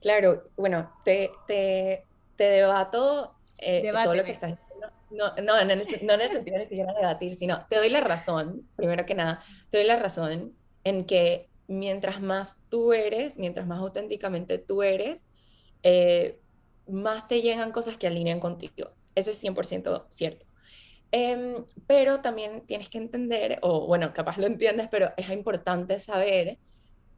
Claro, 0.00 0.50
bueno, 0.56 0.90
te, 1.04 1.30
te, 1.46 2.04
te 2.36 2.44
debato 2.44 3.34
eh, 3.58 3.90
todo 4.04 4.14
lo 4.14 4.24
que 4.24 4.32
estás 4.32 4.50
diciendo. 4.50 4.88
No, 5.10 5.34
no, 5.36 5.42
no, 5.42 5.58
el, 5.58 5.66
no 6.06 6.14
en 6.14 6.20
el 6.20 6.30
sentido 6.30 6.58
de 6.58 6.68
que 6.68 6.76
debatir, 6.76 7.34
sino 7.34 7.66
te 7.68 7.76
doy 7.76 7.90
la 7.90 8.00
razón, 8.00 8.68
primero 8.76 9.04
que 9.06 9.14
nada, 9.14 9.42
te 9.70 9.78
doy 9.78 9.86
la 9.86 9.96
razón 9.96 10.56
en 10.84 11.04
que 11.04 11.50
mientras 11.68 12.20
más 12.20 12.60
tú 12.68 12.92
eres, 12.92 13.38
mientras 13.38 13.66
más 13.66 13.78
auténticamente 13.80 14.58
tú 14.58 14.82
eres, 14.82 15.28
eh, 15.82 16.41
más 16.88 17.28
te 17.28 17.42
llegan 17.42 17.72
cosas 17.72 17.96
que 17.96 18.06
alinean 18.06 18.40
contigo. 18.40 18.90
Eso 19.14 19.30
es 19.30 19.42
100% 19.42 20.06
cierto. 20.08 20.46
Em, 21.10 21.64
pero 21.86 22.20
también 22.20 22.62
tienes 22.66 22.88
que 22.88 22.98
entender, 22.98 23.58
o 23.62 23.86
bueno, 23.86 24.12
capaz 24.14 24.38
lo 24.38 24.46
entiendes, 24.46 24.88
pero 24.90 25.10
es 25.16 25.30
importante 25.30 25.98
saber 26.00 26.58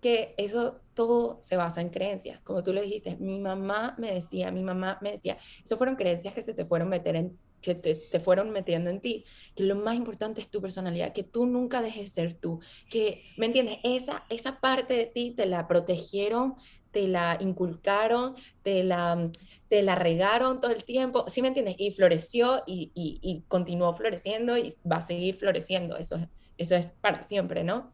que 0.01 0.35
eso 0.37 0.81
todo 0.95 1.39
se 1.43 1.57
basa 1.57 1.81
en 1.81 1.91
creencias. 1.91 2.41
Como 2.41 2.63
tú 2.63 2.73
lo 2.73 2.83
dijiste, 2.83 3.17
mi 3.17 3.39
mamá 3.39 3.95
me 3.99 4.13
decía, 4.13 4.51
mi 4.51 4.63
mamá 4.63 4.99
me 5.01 5.13
decía, 5.13 5.39
eso 5.65 5.79
fueron 5.79 5.97
creencias 5.97 6.35
que 6.35 6.43
se 6.43 6.55
te 6.55 6.65
fueron 6.67 6.89
meter 6.89 7.31
que 7.63 7.75
te, 7.75 7.95
fueron 8.21 8.51
metiendo 8.51 8.91
en 8.91 9.01
ti, 9.01 9.25
que 9.57 9.63
lo 9.63 9.77
más 9.77 9.97
importante 9.97 10.43
es 10.43 10.51
tu 10.51 10.61
personalidad, 10.61 11.15
que 11.15 11.23
tú 11.23 11.47
nunca 11.47 11.81
dejes 11.81 12.15
de 12.15 12.23
ser 12.23 12.35
tú, 12.35 12.61
que, 12.91 13.23
¿me 13.39 13.47
entiendes? 13.47 13.79
Esa, 13.83 14.25
esa 14.29 14.61
parte 14.61 14.93
de 14.93 15.07
ti 15.07 15.31
te 15.31 15.47
la 15.47 15.67
protegieron, 15.67 16.57
te 16.95 17.09
la 17.09 17.37
inculcaron, 17.41 18.37
te 18.63 18.85
la, 18.85 19.31
te 19.69 19.83
la 19.83 19.97
regaron 19.97 20.61
todo 20.63 20.71
el 20.71 20.85
tiempo, 20.85 21.27
¿sí 21.29 21.43
me 21.43 21.49
entiendes? 21.49 21.77
Y 21.79 21.91
floreció 21.93 22.63
y, 22.67 22.93
y, 22.95 23.21
y 23.23 23.43
continuó 23.49 23.95
floreciendo 23.95 24.57
y 24.57 24.75
va 24.91 24.99
a 24.99 25.03
seguir 25.03 25.37
floreciendo, 25.37 25.97
eso, 25.99 26.17
eso 26.57 26.77
es 26.77 26.91
para 27.03 27.25
siempre, 27.25 27.65
¿no? 27.65 27.93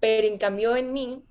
Pero 0.00 0.26
en 0.28 0.38
cambio 0.38 0.76
en 0.76 0.92
mí, 0.92 1.24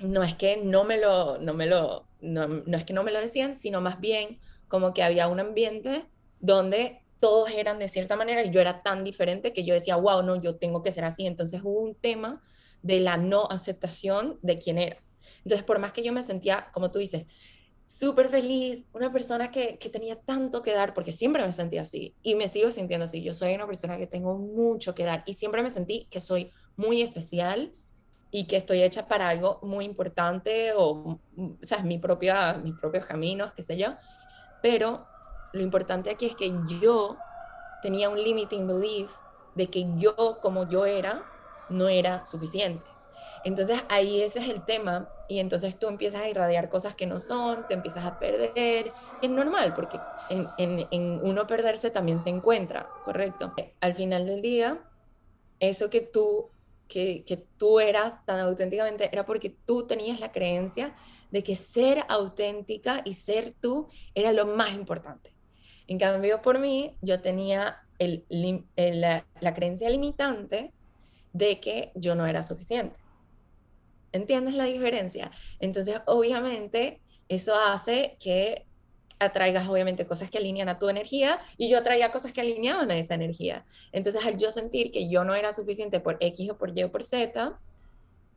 no 0.00 0.22
es 0.22 0.34
que 0.36 0.58
no 0.58 0.84
me 0.84 0.98
lo, 0.98 1.38
no 1.38 1.54
me 1.54 1.66
lo, 1.66 2.08
no, 2.20 2.46
no 2.48 2.76
es 2.76 2.84
que 2.84 2.92
no 2.92 3.02
me 3.04 3.12
lo 3.12 3.20
decían, 3.20 3.56
sino 3.56 3.80
más 3.80 4.00
bien 4.00 4.40
como 4.68 4.94
que 4.94 5.02
había 5.02 5.28
un 5.28 5.40
ambiente 5.40 6.06
donde 6.40 7.02
todos 7.20 7.50
eran 7.50 7.78
de 7.78 7.88
cierta 7.88 8.16
manera 8.16 8.44
y 8.44 8.50
yo 8.50 8.60
era 8.60 8.82
tan 8.82 9.04
diferente 9.04 9.52
que 9.52 9.64
yo 9.64 9.74
decía, 9.74 9.96
wow, 9.96 10.22
no, 10.22 10.36
yo 10.40 10.56
tengo 10.56 10.82
que 10.82 10.92
ser 10.92 11.04
así. 11.04 11.26
Entonces 11.26 11.62
hubo 11.64 11.80
un 11.80 11.94
tema 11.94 12.42
de 12.82 13.00
la 13.00 13.16
no 13.16 13.48
aceptación 13.50 14.38
de 14.42 14.58
quién 14.58 14.78
era. 14.78 15.05
Entonces, 15.46 15.64
por 15.64 15.78
más 15.78 15.92
que 15.92 16.02
yo 16.02 16.12
me 16.12 16.24
sentía, 16.24 16.70
como 16.72 16.90
tú 16.90 16.98
dices, 16.98 17.28
súper 17.84 18.28
feliz, 18.30 18.82
una 18.92 19.12
persona 19.12 19.52
que, 19.52 19.78
que, 19.78 19.88
tenía 19.88 20.16
tanto 20.16 20.60
que 20.60 20.72
dar, 20.72 20.92
porque 20.92 21.12
siempre 21.12 21.46
me 21.46 21.52
sentí 21.52 21.78
así 21.78 22.16
y 22.20 22.34
me 22.34 22.48
sigo 22.48 22.72
sintiendo 22.72 23.04
así. 23.04 23.22
Yo 23.22 23.32
soy 23.32 23.54
una 23.54 23.68
persona 23.68 23.96
que 23.96 24.08
tengo 24.08 24.36
mucho 24.36 24.92
que 24.92 25.04
dar 25.04 25.22
y 25.24 25.34
siempre 25.34 25.62
me 25.62 25.70
sentí 25.70 26.08
que 26.10 26.18
soy 26.18 26.50
muy 26.76 27.00
especial 27.00 27.72
y 28.32 28.48
que 28.48 28.56
estoy 28.56 28.82
hecha 28.82 29.06
para 29.06 29.28
algo 29.28 29.60
muy 29.62 29.84
importante 29.84 30.72
o, 30.72 31.20
o 31.36 31.58
sea, 31.62 31.84
mi 31.84 31.98
propia, 31.98 32.54
mis 32.54 32.74
propios 32.74 33.06
caminos, 33.06 33.52
qué 33.54 33.62
sé 33.62 33.76
yo. 33.76 33.94
Pero 34.62 35.06
lo 35.52 35.62
importante 35.62 36.10
aquí 36.10 36.26
es 36.26 36.34
que 36.34 36.52
yo 36.80 37.16
tenía 37.82 38.10
un 38.10 38.20
limiting 38.20 38.66
belief 38.66 39.12
de 39.54 39.68
que 39.68 39.86
yo 39.94 40.40
como 40.42 40.68
yo 40.68 40.86
era 40.86 41.24
no 41.68 41.88
era 41.88 42.26
suficiente. 42.26 42.95
Entonces 43.44 43.82
ahí 43.88 44.22
ese 44.22 44.40
es 44.40 44.48
el 44.48 44.64
tema 44.64 45.08
y 45.28 45.38
entonces 45.38 45.78
tú 45.78 45.88
empiezas 45.88 46.22
a 46.22 46.28
irradiar 46.28 46.68
cosas 46.68 46.94
que 46.94 47.06
no 47.06 47.20
son, 47.20 47.66
te 47.68 47.74
empiezas 47.74 48.04
a 48.04 48.18
perder. 48.18 48.92
Es 49.22 49.30
normal 49.30 49.74
porque 49.74 49.98
en, 50.30 50.46
en, 50.58 50.88
en 50.90 51.20
uno 51.22 51.46
perderse 51.46 51.90
también 51.90 52.20
se 52.20 52.30
encuentra, 52.30 52.88
¿correcto? 53.04 53.52
Al 53.80 53.94
final 53.94 54.26
del 54.26 54.42
día, 54.42 54.80
eso 55.60 55.90
que 55.90 56.00
tú, 56.00 56.48
que, 56.88 57.24
que 57.24 57.36
tú 57.36 57.80
eras 57.80 58.24
tan 58.24 58.40
auténticamente 58.40 59.08
era 59.12 59.26
porque 59.26 59.50
tú 59.64 59.86
tenías 59.86 60.20
la 60.20 60.32
creencia 60.32 60.94
de 61.30 61.42
que 61.42 61.54
ser 61.54 62.04
auténtica 62.08 63.02
y 63.04 63.14
ser 63.14 63.52
tú 63.60 63.88
era 64.14 64.32
lo 64.32 64.46
más 64.46 64.74
importante. 64.74 65.32
En 65.88 65.98
cambio, 65.98 66.42
por 66.42 66.58
mí, 66.58 66.96
yo 67.00 67.20
tenía 67.20 67.82
el, 67.98 68.24
la, 68.76 69.24
la 69.40 69.54
creencia 69.54 69.88
limitante 69.88 70.72
de 71.32 71.60
que 71.60 71.92
yo 71.94 72.14
no 72.14 72.26
era 72.26 72.42
suficiente. 72.42 72.96
¿Entiendes 74.16 74.54
la 74.54 74.64
diferencia? 74.64 75.30
Entonces, 75.60 76.00
obviamente, 76.06 77.00
eso 77.28 77.54
hace 77.54 78.16
que 78.20 78.66
atraigas 79.18 79.68
obviamente 79.68 80.06
cosas 80.06 80.30
que 80.30 80.38
alinean 80.38 80.68
a 80.68 80.78
tu 80.78 80.88
energía 80.88 81.40
y 81.56 81.68
yo 81.68 81.78
atraía 81.78 82.12
cosas 82.12 82.32
que 82.32 82.40
alineaban 82.40 82.90
a 82.90 82.98
esa 82.98 83.14
energía. 83.14 83.64
Entonces, 83.92 84.24
al 84.24 84.36
yo 84.36 84.50
sentir 84.50 84.90
que 84.92 85.08
yo 85.08 85.24
no 85.24 85.34
era 85.34 85.52
suficiente 85.52 86.00
por 86.00 86.18
X 86.20 86.50
o 86.50 86.58
por 86.58 86.76
Y 86.76 86.84
o 86.84 86.92
por 86.92 87.02
Z, 87.02 87.58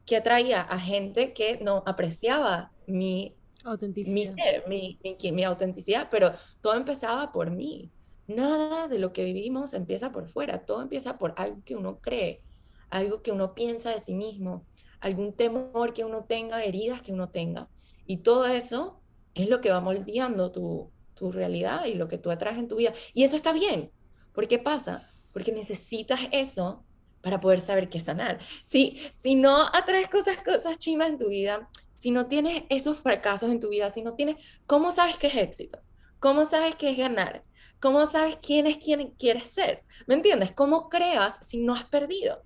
que 0.06 0.18
atraía 0.18 0.62
a 0.62 0.80
gente 0.80 1.34
que 1.34 1.60
no 1.62 1.84
apreciaba 1.86 2.72
mi 2.88 3.36
autenticidad, 3.64 4.66
mi, 4.68 5.00
mi, 5.04 5.32
mi 5.32 5.44
autenticidad, 5.44 6.08
pero 6.10 6.34
todo 6.62 6.76
empezaba 6.76 7.32
por 7.32 7.52
mí. 7.52 7.92
Nada 8.28 8.88
de 8.88 9.00
lo 9.00 9.12
que 9.12 9.24
vivimos 9.24 9.74
empieza 9.74 10.12
por 10.12 10.30
fuera, 10.30 10.66
todo 10.66 10.82
empieza 10.82 11.18
por 11.18 11.34
algo 11.38 11.62
que 11.66 11.76
uno 11.76 12.00
cree, 12.00 12.42
algo 12.90 13.22
que 13.22 13.32
uno 13.32 13.54
piensa 13.54 13.92
de 13.92 14.00
sí 14.00 14.14
mismo, 14.14 14.66
algún 15.00 15.34
temor 15.34 15.94
que 15.94 16.06
uno 16.06 16.26
tenga, 16.26 16.64
heridas 16.64 17.02
que 17.02 17.14
uno 17.14 17.30
tenga. 17.30 17.70
Y 18.06 18.18
todo 18.18 18.46
eso 18.48 19.02
es 19.34 19.50
lo 19.50 19.62
que 19.62 19.72
va 19.72 19.82
moldeando 19.82 20.52
tu, 20.52 20.92
tu 21.14 21.32
realidad 21.32 21.86
y 21.86 21.96
lo 21.96 22.08
que 22.08 22.18
tú 22.18 22.32
atraes 22.32 22.58
en 22.58 22.68
tu 22.68 22.78
vida. 22.78 22.94
Y 23.14 23.24
eso 23.24 23.36
está 23.36 23.54
bien. 23.54 23.92
¿Por 24.34 24.48
qué 24.48 24.60
pasa? 24.60 25.02
Porque 25.34 25.52
necesitas 25.52 26.22
eso 26.32 26.84
para 27.22 27.40
poder 27.40 27.62
saber 27.62 27.90
qué 27.90 28.00
sanar. 28.00 28.40
Si, 28.66 29.00
si 29.22 29.36
no 29.36 29.68
atraes 29.68 30.10
cosas, 30.10 30.38
cosas 30.44 30.78
chimas 30.78 31.10
en 31.10 31.18
tu 31.18 31.30
vida, 31.30 31.70
si 31.98 32.12
no 32.12 32.28
tienes 32.28 32.64
esos 32.70 32.98
fracasos 32.98 33.52
en 33.52 33.60
tu 33.60 33.70
vida, 33.70 33.90
si 33.90 34.02
no 34.02 34.14
tienes, 34.14 34.38
¿cómo 34.66 34.92
sabes 34.92 35.18
qué 35.18 35.28
es 35.28 35.36
éxito? 35.36 35.80
¿Cómo 36.20 36.46
sabes 36.46 36.76
qué 36.76 36.92
es 36.92 36.98
ganar? 36.98 37.44
¿Cómo 37.82 38.06
sabes 38.06 38.38
quién 38.42 38.68
es 38.68 38.78
quien 38.78 39.12
quieres 39.12 39.50
ser? 39.50 39.84
¿Me 40.08 40.16
entiendes? 40.16 40.52
¿Cómo 40.54 40.90
creas 40.90 41.46
si 41.46 41.58
no 41.58 41.76
has 41.76 41.86
perdido? 41.86 42.44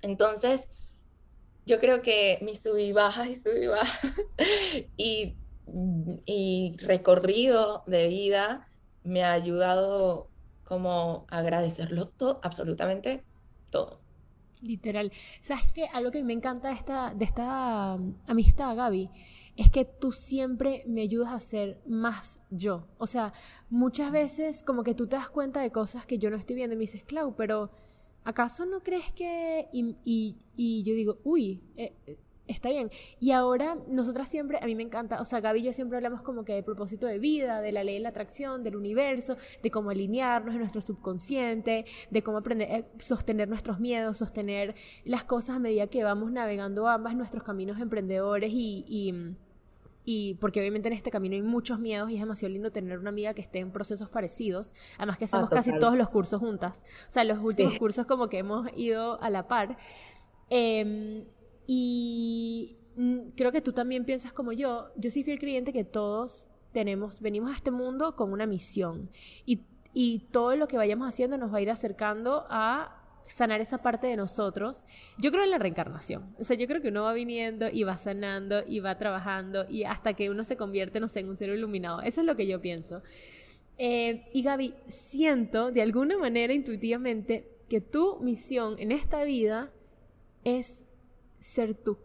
Entonces, 0.00 0.68
yo 1.66 1.80
creo 1.80 2.02
que 2.02 2.38
mi 2.42 2.54
sub 2.54 2.76
y 2.76 2.92
bajas 2.92 3.28
y 4.96 5.36
y 6.26 6.76
recorrido 6.78 7.82
de 7.86 8.08
vida 8.08 8.68
me 9.04 9.24
ha 9.24 9.32
ayudado 9.32 10.28
como 10.64 11.26
agradecerlo 11.28 12.08
todo, 12.08 12.40
absolutamente 12.42 13.24
todo. 13.70 14.00
Literal. 14.60 15.10
¿Sabes 15.40 15.72
qué? 15.74 15.86
Algo 15.92 16.12
que 16.12 16.22
me 16.22 16.32
encanta 16.32 16.68
de 16.68 16.74
esta, 16.74 17.14
de 17.14 17.24
esta 17.24 17.96
um, 17.96 18.14
amistad, 18.28 18.76
Gaby, 18.76 19.10
es 19.56 19.70
que 19.70 19.84
tú 19.84 20.12
siempre 20.12 20.84
me 20.86 21.02
ayudas 21.02 21.32
a 21.32 21.40
ser 21.40 21.82
más 21.86 22.44
yo. 22.50 22.86
O 22.98 23.06
sea, 23.08 23.32
muchas 23.70 24.12
veces 24.12 24.62
como 24.62 24.84
que 24.84 24.94
tú 24.94 25.08
te 25.08 25.16
das 25.16 25.30
cuenta 25.30 25.60
de 25.60 25.72
cosas 25.72 26.06
que 26.06 26.18
yo 26.18 26.30
no 26.30 26.36
estoy 26.36 26.54
viendo 26.54 26.74
y 26.74 26.78
me 26.78 26.82
dices, 26.82 27.02
Clau, 27.02 27.34
pero 27.34 27.72
¿acaso 28.24 28.66
no 28.66 28.82
crees 28.82 29.12
que...? 29.12 29.68
Y, 29.72 30.36
y, 30.56 30.82
yo 30.82 30.94
digo, 30.94 31.18
uy, 31.24 31.62
eh, 31.76 31.92
eh, 32.06 32.18
está 32.46 32.68
bien. 32.68 32.90
Y 33.20 33.32
ahora 33.32 33.78
nosotras 33.88 34.28
siempre, 34.28 34.58
a 34.60 34.66
mí 34.66 34.74
me 34.74 34.82
encanta, 34.82 35.20
o 35.20 35.24
sea, 35.24 35.40
Gaby 35.40 35.60
y 35.60 35.64
yo 35.64 35.72
siempre 35.72 35.96
hablamos 35.96 36.22
como 36.22 36.44
que 36.44 36.54
de 36.54 36.62
propósito 36.62 37.06
de 37.06 37.18
vida, 37.18 37.60
de 37.60 37.72
la 37.72 37.84
ley 37.84 37.94
de 37.94 38.00
la 38.00 38.10
atracción, 38.10 38.62
del 38.62 38.76
universo, 38.76 39.36
de 39.62 39.70
cómo 39.70 39.90
alinearnos 39.90 40.54
en 40.54 40.60
nuestro 40.60 40.80
subconsciente, 40.80 41.84
de 42.10 42.22
cómo 42.22 42.38
aprender, 42.38 42.68
eh, 42.70 42.84
sostener 42.98 43.48
nuestros 43.48 43.80
miedos, 43.80 44.18
sostener 44.18 44.74
las 45.04 45.24
cosas 45.24 45.56
a 45.56 45.58
medida 45.58 45.86
que 45.86 46.04
vamos 46.04 46.32
navegando 46.32 46.88
ambas 46.88 47.16
nuestros 47.16 47.42
caminos 47.42 47.80
emprendedores 47.80 48.52
y 48.52 48.84
y 48.88 49.12
porque 50.40 50.60
obviamente 50.60 50.88
en 50.88 50.94
este 50.94 51.10
camino 51.10 51.34
hay 51.34 51.42
muchos 51.42 51.78
miedos 51.78 52.10
y 52.10 52.14
es 52.14 52.20
demasiado 52.20 52.52
lindo 52.52 52.72
tener 52.72 52.98
una 52.98 53.10
amiga 53.10 53.34
que 53.34 53.42
esté 53.42 53.60
en 53.60 53.70
procesos 53.70 54.08
parecidos. 54.08 54.74
Además 54.98 55.18
que 55.18 55.26
hacemos 55.26 55.48
ah, 55.50 55.54
casi 55.54 55.78
todos 55.78 55.96
los 55.96 56.08
cursos 56.08 56.40
juntas. 56.40 56.84
O 57.08 57.10
sea, 57.10 57.24
los 57.24 57.38
últimos 57.38 57.76
cursos 57.78 58.06
como 58.06 58.28
que 58.28 58.38
hemos 58.38 58.68
ido 58.76 59.20
a 59.22 59.30
la 59.30 59.46
par. 59.46 59.76
Em, 60.50 61.24
y 61.66 62.76
creo 63.36 63.52
que 63.52 63.60
tú 63.60 63.72
también 63.72 64.04
piensas 64.04 64.32
como 64.32 64.52
yo. 64.52 64.90
Yo 64.96 65.10
soy 65.10 65.22
fiel 65.22 65.38
creyente 65.38 65.72
que 65.72 65.84
todos 65.84 66.48
tenemos, 66.72 67.20
venimos 67.20 67.52
a 67.52 67.54
este 67.54 67.70
mundo 67.70 68.16
con 68.16 68.32
una 68.32 68.46
misión. 68.46 69.10
Y, 69.46 69.62
y 69.94 70.20
todo 70.30 70.56
lo 70.56 70.66
que 70.66 70.76
vayamos 70.76 71.08
haciendo 71.08 71.38
nos 71.38 71.52
va 71.52 71.58
a 71.58 71.62
ir 71.62 71.70
acercando 71.70 72.44
a 72.50 73.01
sanar 73.26 73.60
esa 73.60 73.78
parte 73.78 74.06
de 74.06 74.16
nosotros. 74.16 74.86
Yo 75.18 75.30
creo 75.30 75.44
en 75.44 75.50
la 75.50 75.58
reencarnación. 75.58 76.34
O 76.38 76.44
sea, 76.44 76.56
yo 76.56 76.66
creo 76.66 76.82
que 76.82 76.88
uno 76.88 77.04
va 77.04 77.12
viniendo 77.12 77.68
y 77.70 77.82
va 77.84 77.96
sanando 77.96 78.62
y 78.66 78.80
va 78.80 78.98
trabajando 78.98 79.66
y 79.68 79.84
hasta 79.84 80.14
que 80.14 80.30
uno 80.30 80.44
se 80.44 80.56
convierte, 80.56 81.00
no 81.00 81.08
sé, 81.08 81.20
en 81.20 81.28
un 81.28 81.36
ser 81.36 81.50
iluminado. 81.50 82.02
Eso 82.02 82.20
es 82.20 82.26
lo 82.26 82.36
que 82.36 82.46
yo 82.46 82.60
pienso. 82.60 83.02
Eh, 83.78 84.28
y 84.32 84.42
Gaby, 84.42 84.74
siento 84.88 85.72
de 85.72 85.82
alguna 85.82 86.18
manera 86.18 86.52
intuitivamente 86.52 87.50
que 87.68 87.80
tu 87.80 88.18
misión 88.20 88.76
en 88.78 88.92
esta 88.92 89.24
vida 89.24 89.72
es 90.44 90.84
ser 91.38 91.74
tú. 91.74 91.98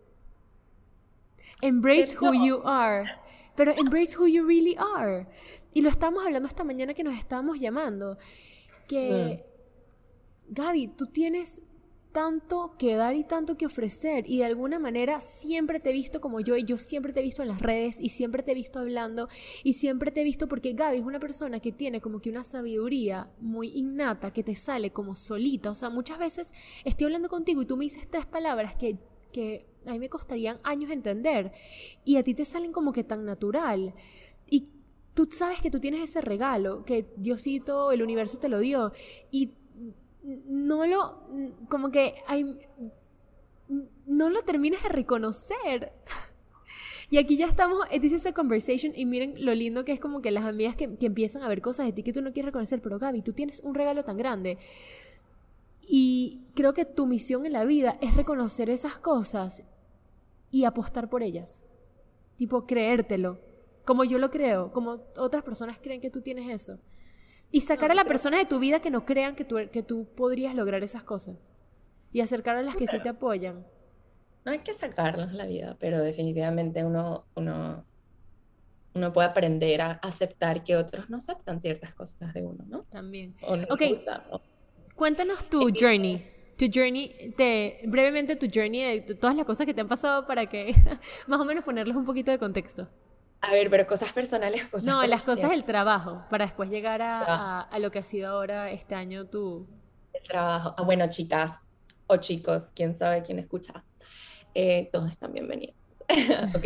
Embrace 1.62 2.17
who 2.19 2.34
you 2.34 2.62
are. 2.63 3.10
Pero 3.56 3.71
embrace 3.71 4.17
who 4.17 4.27
you 4.27 4.45
really 4.45 4.75
are. 4.77 5.27
Y 5.73 5.82
lo 5.82 5.89
estamos 5.89 6.25
hablando 6.25 6.47
esta 6.47 6.63
mañana 6.63 6.93
que 6.93 7.03
nos 7.03 7.17
estábamos 7.17 7.60
llamando. 7.60 8.17
Que 8.88 9.43
mm. 9.43 9.46
Gaby, 10.49 10.88
tú 10.89 11.07
tienes 11.07 11.62
tanto 12.17 12.73
que 12.79 12.95
dar 12.95 13.15
y 13.15 13.23
tanto 13.23 13.57
que 13.57 13.67
ofrecer 13.67 14.27
y 14.27 14.39
de 14.39 14.45
alguna 14.45 14.79
manera 14.79 15.21
siempre 15.21 15.79
te 15.79 15.91
he 15.91 15.93
visto 15.93 16.19
como 16.19 16.39
yo 16.39 16.57
y 16.57 16.63
yo 16.63 16.77
siempre 16.77 17.13
te 17.13 17.19
he 17.19 17.23
visto 17.23 17.43
en 17.43 17.49
las 17.49 17.62
redes 17.62 18.01
y 18.01 18.10
siempre 18.10 18.41
te 18.41 18.53
he 18.53 18.55
visto 18.55 18.79
hablando 18.79 19.29
y 19.63 19.73
siempre 19.73 20.10
te 20.10 20.21
he 20.21 20.23
visto 20.23 20.47
porque 20.47 20.73
Gaby 20.73 20.97
es 20.97 21.03
una 21.03 21.19
persona 21.19 21.60
que 21.60 21.71
tiene 21.71 22.01
como 22.01 22.19
que 22.19 22.31
una 22.31 22.43
sabiduría 22.43 23.29
muy 23.39 23.69
innata 23.69 24.33
que 24.33 24.41
te 24.41 24.55
sale 24.55 24.91
como 24.91 25.13
solita, 25.13 25.69
o 25.69 25.75
sea, 25.75 25.91
muchas 25.91 26.17
veces 26.17 26.53
estoy 26.86 27.05
hablando 27.05 27.29
contigo 27.29 27.62
y 27.62 27.65
tú 27.65 27.77
me 27.77 27.83
dices 27.83 28.07
tres 28.10 28.25
palabras 28.25 28.75
que, 28.75 28.97
que 29.31 29.67
a 29.86 29.91
mí 29.91 29.99
me 29.99 30.10
costarían 30.10 30.60
años 30.63 30.89
entender 30.89 31.51
y 32.03 32.17
a 32.17 32.23
ti 32.23 32.33
te 32.33 32.45
salen 32.45 32.71
como 32.71 32.93
que 32.93 33.03
tan 33.03 33.25
natural. 33.25 33.93
Y 34.49 34.71
tú 35.13 35.27
sabes 35.31 35.62
que 35.62 35.69
tú 35.69 35.79
tienes 35.79 36.01
ese 36.10 36.21
regalo 36.21 36.83
que 36.83 37.13
Diosito, 37.17 37.91
el 37.91 38.01
universo 38.01 38.39
te 38.39 38.49
lo 38.49 38.60
dio 38.60 38.91
y 39.29 39.53
no 40.45 40.85
lo, 40.85 41.23
como 41.69 41.91
que 41.91 42.15
hay, 42.27 42.57
no 44.05 44.29
lo 44.29 44.41
terminas 44.41 44.83
de 44.83 44.89
reconocer. 44.89 45.93
Y 47.09 47.19
aquí 47.19 47.37
ya 47.37 47.45
estamos, 47.45 47.87
dice 48.01 48.17
esa 48.17 48.33
conversation 48.33 48.91
y 48.93 49.05
miren 49.05 49.45
lo 49.45 49.55
lindo 49.55 49.85
que 49.85 49.93
es 49.93 49.99
como 50.01 50.21
que 50.21 50.29
las 50.29 50.43
amigas 50.43 50.75
que, 50.75 50.93
que 50.97 51.05
empiezan 51.05 51.41
a 51.41 51.47
ver 51.47 51.61
cosas 51.61 51.85
de 51.85 51.93
ti 51.93 52.03
que 52.03 52.11
tú 52.11 52.21
no 52.21 52.33
quieres 52.33 52.47
reconocer, 52.47 52.81
pero 52.81 52.99
Gaby, 52.99 53.21
tú 53.21 53.31
tienes 53.31 53.61
un 53.61 53.75
regalo 53.75 54.03
tan 54.03 54.17
grande. 54.17 54.57
Y 55.81 56.43
creo 56.53 56.73
que 56.73 56.83
tu 56.83 57.07
misión 57.07 57.45
en 57.45 57.53
la 57.53 57.63
vida 57.63 57.97
es 58.01 58.13
reconocer 58.15 58.69
esas 58.69 58.97
cosas 58.97 59.63
y 60.51 60.65
apostar 60.65 61.09
por 61.09 61.23
ellas. 61.23 61.65
Tipo, 62.35 62.65
creértelo. 62.65 63.39
Como 63.85 64.03
yo 64.03 64.17
lo 64.17 64.29
creo, 64.29 64.73
como 64.73 64.99
otras 65.15 65.43
personas 65.43 65.79
creen 65.81 66.01
que 66.01 66.09
tú 66.09 66.19
tienes 66.19 66.49
eso. 66.49 66.77
Y 67.51 67.62
sacar 67.62 67.91
a 67.91 67.95
las 67.95 68.05
personas 68.05 68.39
de 68.39 68.45
tu 68.45 68.60
vida 68.60 68.81
que 68.81 68.91
no 68.91 69.05
crean 69.05 69.36
que 69.36 69.45
tú, 69.45 69.57
que 69.71 69.83
tú 69.83 70.07
podrías 70.15 70.53
lograr 70.53 70.83
esas 70.83 71.03
cosas. 71.03 71.51
Y 72.12 72.21
acercar 72.21 72.57
a 72.57 72.62
las 72.62 72.75
que 72.75 72.88
sí 72.88 72.99
te 72.99 73.10
apoyan. 73.10 73.65
No 74.45 74.51
hay 74.51 74.60
que 74.60 74.73
sacarlos 74.73 75.33
la 75.33 75.45
vida, 75.45 75.75
pero 75.79 76.01
definitivamente 76.01 76.83
uno, 76.86 77.25
uno, 77.36 77.83
uno 78.93 79.13
puede 79.13 79.27
aprender 79.27 79.81
a 79.81 79.91
aceptar 79.91 80.63
que 80.63 80.75
otros 80.77 81.10
no 81.10 81.17
aceptan 81.17 81.60
ciertas 81.60 81.93
cosas 81.93 82.33
de 82.33 82.43
uno, 82.43 82.63
¿no? 82.67 82.81
También. 82.83 83.36
ok. 83.41 83.81
Cuéntanos 84.95 85.47
tu 85.49 85.69
journey. 85.69 86.25
Tu 86.57 86.65
journey, 86.73 87.33
te, 87.36 87.81
brevemente 87.86 88.36
tu 88.36 88.47
journey 88.51 89.01
de 89.01 89.15
todas 89.15 89.36
las 89.36 89.45
cosas 89.45 89.67
que 89.67 89.73
te 89.73 89.81
han 89.81 89.88
pasado 89.88 90.25
para 90.25 90.47
que 90.47 90.73
más 91.27 91.39
o 91.39 91.45
menos 91.45 91.63
ponerles 91.63 91.95
un 91.95 92.05
poquito 92.05 92.31
de 92.31 92.39
contexto. 92.39 92.88
A 93.41 93.52
ver, 93.52 93.69
pero 93.69 93.86
cosas 93.86 94.12
personales, 94.12 94.67
cosas. 94.67 94.86
No, 94.86 95.06
las 95.06 95.23
cosas 95.23 95.52
del 95.52 95.63
trabajo, 95.63 96.23
para 96.30 96.45
después 96.45 96.69
llegar 96.69 97.02
a, 97.02 97.62
a, 97.62 97.80
lo 97.80 97.91
que 97.91 98.00
ha 98.00 98.04
sido 98.04 98.30
ahora 98.30 98.71
este 98.71 98.95
año 98.95 99.26
tu. 99.26 99.67
El 100.13 100.23
trabajo. 100.23 100.73
Ah, 100.78 100.84
bueno, 100.84 101.08
chicas 101.10 101.52
o 102.08 102.17
chicos, 102.17 102.71
quién 102.73 102.97
sabe 102.97 103.23
quién 103.23 103.39
escucha. 103.39 103.84
Eh, 104.54 104.89
todos 104.91 105.12
están 105.12 105.34
bienvenidos. 105.34 105.76
ok, 106.56 106.65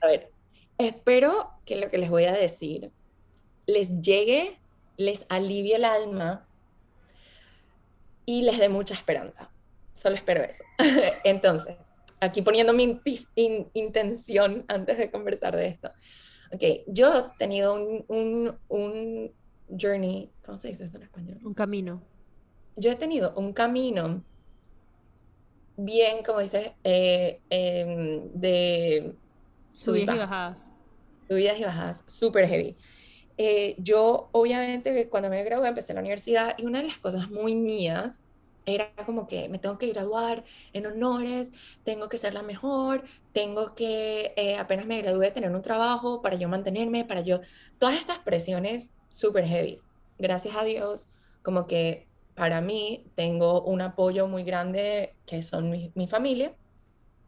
a 0.00 0.06
ver. 0.06 0.30
Espero 0.78 1.50
que 1.64 1.76
lo 1.76 1.90
que 1.90 1.98
les 1.98 2.10
voy 2.10 2.24
a 2.24 2.32
decir 2.32 2.92
les 3.66 4.00
llegue, 4.00 4.58
les 4.96 5.26
alivie 5.28 5.76
el 5.76 5.84
alma 5.84 6.46
y 8.24 8.42
les 8.42 8.58
dé 8.58 8.68
mucha 8.68 8.94
esperanza. 8.94 9.50
Solo 9.92 10.16
espero 10.16 10.42
eso. 10.44 10.62
Entonces, 11.24 11.76
aquí 12.20 12.42
poniendo 12.42 12.72
mi 12.72 13.00
intención 13.74 14.64
antes 14.68 14.98
de 14.98 15.10
conversar 15.10 15.56
de 15.56 15.68
esto. 15.68 15.90
Ok, 16.52 16.62
yo 16.86 17.08
he 17.08 17.38
tenido 17.38 17.74
un, 17.74 18.04
un, 18.08 18.58
un, 18.68 19.32
journey, 19.68 20.30
¿cómo 20.44 20.58
se 20.58 20.68
dice 20.68 20.84
eso 20.84 20.96
en 20.96 21.02
español? 21.02 21.38
Un 21.44 21.54
camino. 21.54 22.02
Yo 22.76 22.92
he 22.92 22.96
tenido 22.96 23.34
un 23.34 23.52
camino 23.52 24.22
bien, 25.76 26.22
como 26.24 26.40
dices, 26.40 26.72
eh, 26.84 27.40
em, 27.50 28.30
de... 28.32 29.14
Subidas 29.72 30.14
y 30.14 30.18
bajadas. 30.18 30.74
Subidas 31.28 31.58
y 31.58 31.64
bajadas, 31.64 32.04
súper 32.06 32.46
heavy. 32.46 32.76
Eh, 33.38 33.74
yo, 33.78 34.28
obviamente, 34.32 35.08
cuando 35.08 35.28
me 35.28 35.42
gradué, 35.44 35.68
empecé 35.68 35.92
la 35.92 36.00
universidad 36.00 36.54
y 36.56 36.64
una 36.64 36.80
de 36.80 36.88
las 36.88 36.98
cosas 36.98 37.28
muy 37.30 37.54
mías 37.54 38.22
era 38.66 38.92
como 39.06 39.26
que 39.28 39.48
me 39.48 39.58
tengo 39.58 39.78
que 39.78 39.86
graduar 39.88 40.44
en 40.72 40.86
honores, 40.86 41.50
tengo 41.84 42.08
que 42.08 42.18
ser 42.18 42.34
la 42.34 42.42
mejor, 42.42 43.04
tengo 43.32 43.74
que, 43.74 44.34
eh, 44.36 44.56
apenas 44.56 44.86
me 44.86 45.00
gradué, 45.00 45.30
tener 45.30 45.50
un 45.54 45.62
trabajo 45.62 46.20
para 46.22 46.36
yo 46.36 46.48
mantenerme, 46.48 47.04
para 47.04 47.20
yo, 47.20 47.40
todas 47.78 47.96
estas 47.96 48.18
presiones 48.18 48.94
súper 49.08 49.46
heavy. 49.46 49.78
Gracias 50.18 50.56
a 50.56 50.64
Dios, 50.64 51.08
como 51.42 51.66
que 51.66 52.08
para 52.34 52.60
mí 52.60 53.04
tengo 53.14 53.62
un 53.62 53.80
apoyo 53.80 54.26
muy 54.28 54.42
grande 54.44 55.14
que 55.26 55.42
son 55.42 55.70
mi, 55.70 55.92
mi 55.94 56.08
familia. 56.08 56.54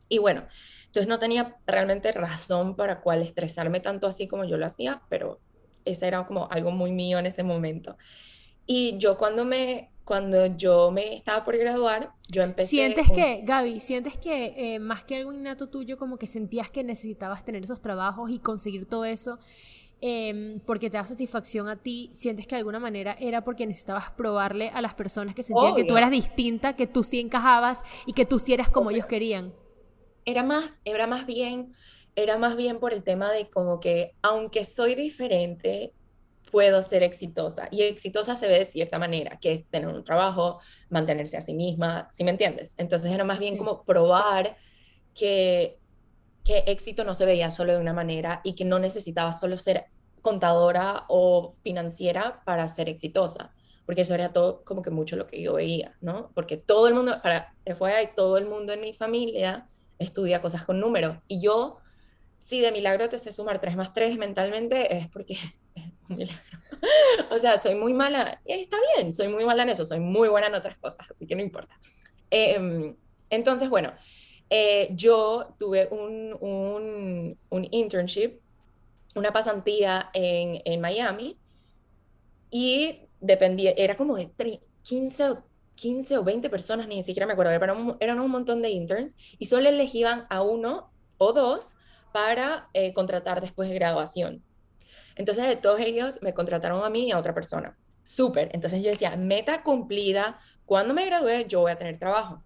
Y 0.09 0.19
bueno, 0.19 0.47
entonces 0.87 1.09
no 1.09 1.19
tenía 1.19 1.57
realmente 1.67 2.13
razón 2.13 2.77
para 2.77 3.01
cuál 3.01 3.23
estresarme 3.23 3.81
tanto 3.81 4.07
así 4.07 4.27
como 4.29 4.45
yo 4.45 4.57
lo 4.57 4.67
hacía, 4.67 5.03
pero 5.09 5.41
ese 5.85 6.07
era 6.09 6.27
como 6.27 6.49
algo 6.51 6.71
muy 6.71 6.93
mío 6.93 7.19
en 7.19 7.27
ese 7.27 7.43
momento. 7.43 7.97
Y 8.67 8.99
yo 8.99 9.19
cuando 9.19 9.45
me 9.45 9.91
cuando 10.09 10.47
yo 10.57 10.91
me 10.91 11.15
estaba 11.15 11.45
por 11.45 11.59
graduar, 11.59 12.15
yo 12.31 12.43
empecé... 12.43 12.71
¿Sientes 12.71 13.11
que, 13.11 13.43
Gaby, 13.45 13.79
sientes 13.79 14.17
que 14.17 14.55
eh, 14.57 14.79
más 14.79 15.05
que 15.05 15.17
algo 15.17 15.35
innato 15.35 15.69
tuyo, 15.69 15.99
como 15.99 16.17
que 16.17 16.27
sentías 16.27 16.71
que 16.71 16.83
necesitabas 16.83 17.45
tener 17.45 17.63
esos 17.63 17.83
trabajos 17.83 18.31
y 18.31 18.39
conseguir 18.39 18.87
todo 18.87 19.05
eso 19.05 19.39
em, 20.01 20.61
porque 20.61 20.89
te 20.89 20.97
da 20.97 21.05
satisfacción 21.05 21.69
a 21.69 21.77
ti? 21.77 22.09
¿Sientes 22.15 22.47
que 22.47 22.55
de 22.55 22.61
alguna 22.61 22.79
manera 22.79 23.17
era 23.21 23.45
porque 23.45 23.67
necesitabas 23.67 24.11
probarle 24.13 24.71
a 24.71 24.81
las 24.81 24.95
personas 24.95 25.35
que 25.35 25.43
sentían 25.43 25.75
que 25.75 25.85
tú 25.85 25.99
eras 25.99 26.11
distinta, 26.11 26.75
que 26.75 26.87
tú 26.87 27.03
sí 27.03 27.21
encajabas 27.21 27.83
y 28.07 28.15
que 28.15 28.25
tú 28.25 28.39
sí 28.39 28.55
eras 28.55 28.71
como 28.71 28.91
ellos 28.91 29.05
querían? 29.05 29.53
Era 30.25 30.43
más, 30.43 30.79
era 30.87 31.07
más 31.07 31.27
bien, 31.27 31.75
era 32.17 32.39
más 32.39 32.57
bien 32.57 32.81
por 32.81 32.95
el 32.95 33.03
tema 33.03 33.31
de 33.31 33.51
como 33.51 33.79
que, 33.79 34.15
aunque 34.23 34.65
soy 34.65 34.95
diferente, 34.95 35.93
puedo 36.51 36.83
ser 36.83 37.03
exitosa. 37.03 37.69
Y 37.71 37.83
exitosa 37.83 38.37
se 38.37 38.49
ve 38.49 38.59
de 38.59 38.65
cierta 38.65 38.99
manera, 38.99 39.39
que 39.41 39.53
es 39.53 39.65
tener 39.67 39.89
un 39.89 40.05
trabajo, 40.05 40.61
mantenerse 40.91 41.37
a 41.37 41.41
sí 41.41 41.55
misma, 41.55 42.09
¿sí 42.13 42.25
me 42.25 42.31
entiendes? 42.31 42.75
Entonces 42.77 43.13
era 43.13 43.25
más 43.25 43.39
bien 43.39 43.57
como 43.57 43.83
probar 43.83 44.57
que, 45.15 45.79
que 46.45 46.65
éxito 46.67 47.05
no 47.05 47.15
se 47.15 47.27
veía 47.27 47.51
solo 47.51 47.75
de 47.75 47.81
una 47.81 47.93
manera 47.93 48.41
y 48.45 48.55
que 48.55 48.65
no 48.65 48.79
necesitaba 48.79 49.33
solo 49.33 49.57
ser 49.57 49.87
contadora 50.23 51.05
o 51.09 51.55
financiera 51.63 52.43
para 52.45 52.69
ser 52.69 52.89
exitosa, 52.89 53.53
porque 53.87 54.03
eso 54.03 54.15
era 54.15 54.33
todo 54.33 54.65
como 54.65 54.83
que 54.83 54.91
mucho 54.91 55.17
lo 55.17 55.27
que 55.27 55.41
yo 55.41 55.55
veía, 55.55 55.97
¿no? 56.01 56.31
Porque 56.35 56.57
todo 56.57 56.89
el 56.89 56.95
mundo, 56.95 57.21
para 57.23 57.55
FYI, 57.65 58.15
todo 58.17 58.37
el 58.37 58.47
mundo 58.47 58.73
en 58.73 58.81
mi 58.81 58.93
familia 58.93 59.69
estudia 59.99 60.41
cosas 60.41 60.65
con 60.65 60.81
números 60.81 61.19
y 61.27 61.41
yo, 61.41 61.79
si 62.41 62.61
de 62.61 62.73
milagro 62.73 63.09
te 63.09 63.19
sé 63.19 63.33
sumar 63.33 63.61
3 63.61 63.77
más 63.77 63.93
3 63.93 64.19
mentalmente, 64.19 64.97
es 64.97 65.09
porque 65.09 65.37
o 67.31 67.39
sea, 67.39 67.59
soy 67.59 67.75
muy 67.75 67.93
mala, 67.93 68.41
y 68.45 68.53
está 68.53 68.77
bien, 68.97 69.13
soy 69.13 69.29
muy 69.29 69.45
mala 69.45 69.63
en 69.63 69.71
eso, 69.71 69.85
soy 69.85 70.01
muy 70.01 70.29
buena 70.29 70.49
en 70.49 70.55
otras 70.55 70.77
cosas, 70.79 71.07
así 71.11 71.27
que 71.27 71.35
no 71.35 71.43
importa. 71.43 71.79
Em, 72.31 72.97
entonces, 73.31 73.69
bueno, 73.69 73.93
eh, 74.51 74.89
yo 74.93 75.55
tuve 75.59 75.89
un, 75.91 76.37
un, 76.41 77.39
un, 77.51 77.69
internship, 77.71 78.41
una 79.15 79.33
pasantía 79.33 80.11
en, 80.15 80.61
en, 80.65 80.81
Miami, 80.81 81.37
y 82.51 83.03
dependía, 83.21 83.73
era 83.77 83.97
como 83.97 84.17
de 84.17 84.31
15 84.83 85.31
o 85.31 85.45
15 85.75 86.19
o 86.19 86.25
20 86.25 86.51
personas, 86.51 86.89
ni 86.89 87.03
siquiera 87.05 87.27
me 87.27 87.35
acuerdo, 87.35 87.53
pero 87.61 87.97
eran 88.01 88.21
un 88.21 88.31
montón 88.31 88.63
de 88.63 88.71
interns, 88.71 89.15
y 89.39 89.47
solo 89.47 89.69
elegían 89.69 90.27
a 90.31 90.43
uno 90.43 90.91
o 91.19 91.33
dos 91.33 91.75
para 92.13 92.69
eh, 92.73 92.93
contratar 92.95 93.41
después 93.41 93.69
de 93.69 93.75
graduación. 93.75 94.43
Entonces 95.19 95.47
de 95.49 95.57
todos 95.57 95.81
ellos 95.81 96.21
me 96.23 96.33
contrataron 96.33 96.83
a 96.85 96.91
mí 96.91 97.09
y 97.09 97.11
a 97.11 97.19
otra 97.19 97.35
persona. 97.35 97.77
Súper. 98.05 98.51
Entonces 98.55 98.83
yo 98.83 98.89
decía, 98.89 99.17
meta 99.17 99.63
cumplida, 99.63 100.39
cuando 100.65 100.95
me 100.95 101.05
gradué 101.05 101.45
yo 101.47 101.61
voy 101.61 101.73
a 101.73 101.77
tener 101.77 101.99
trabajo. 101.99 102.43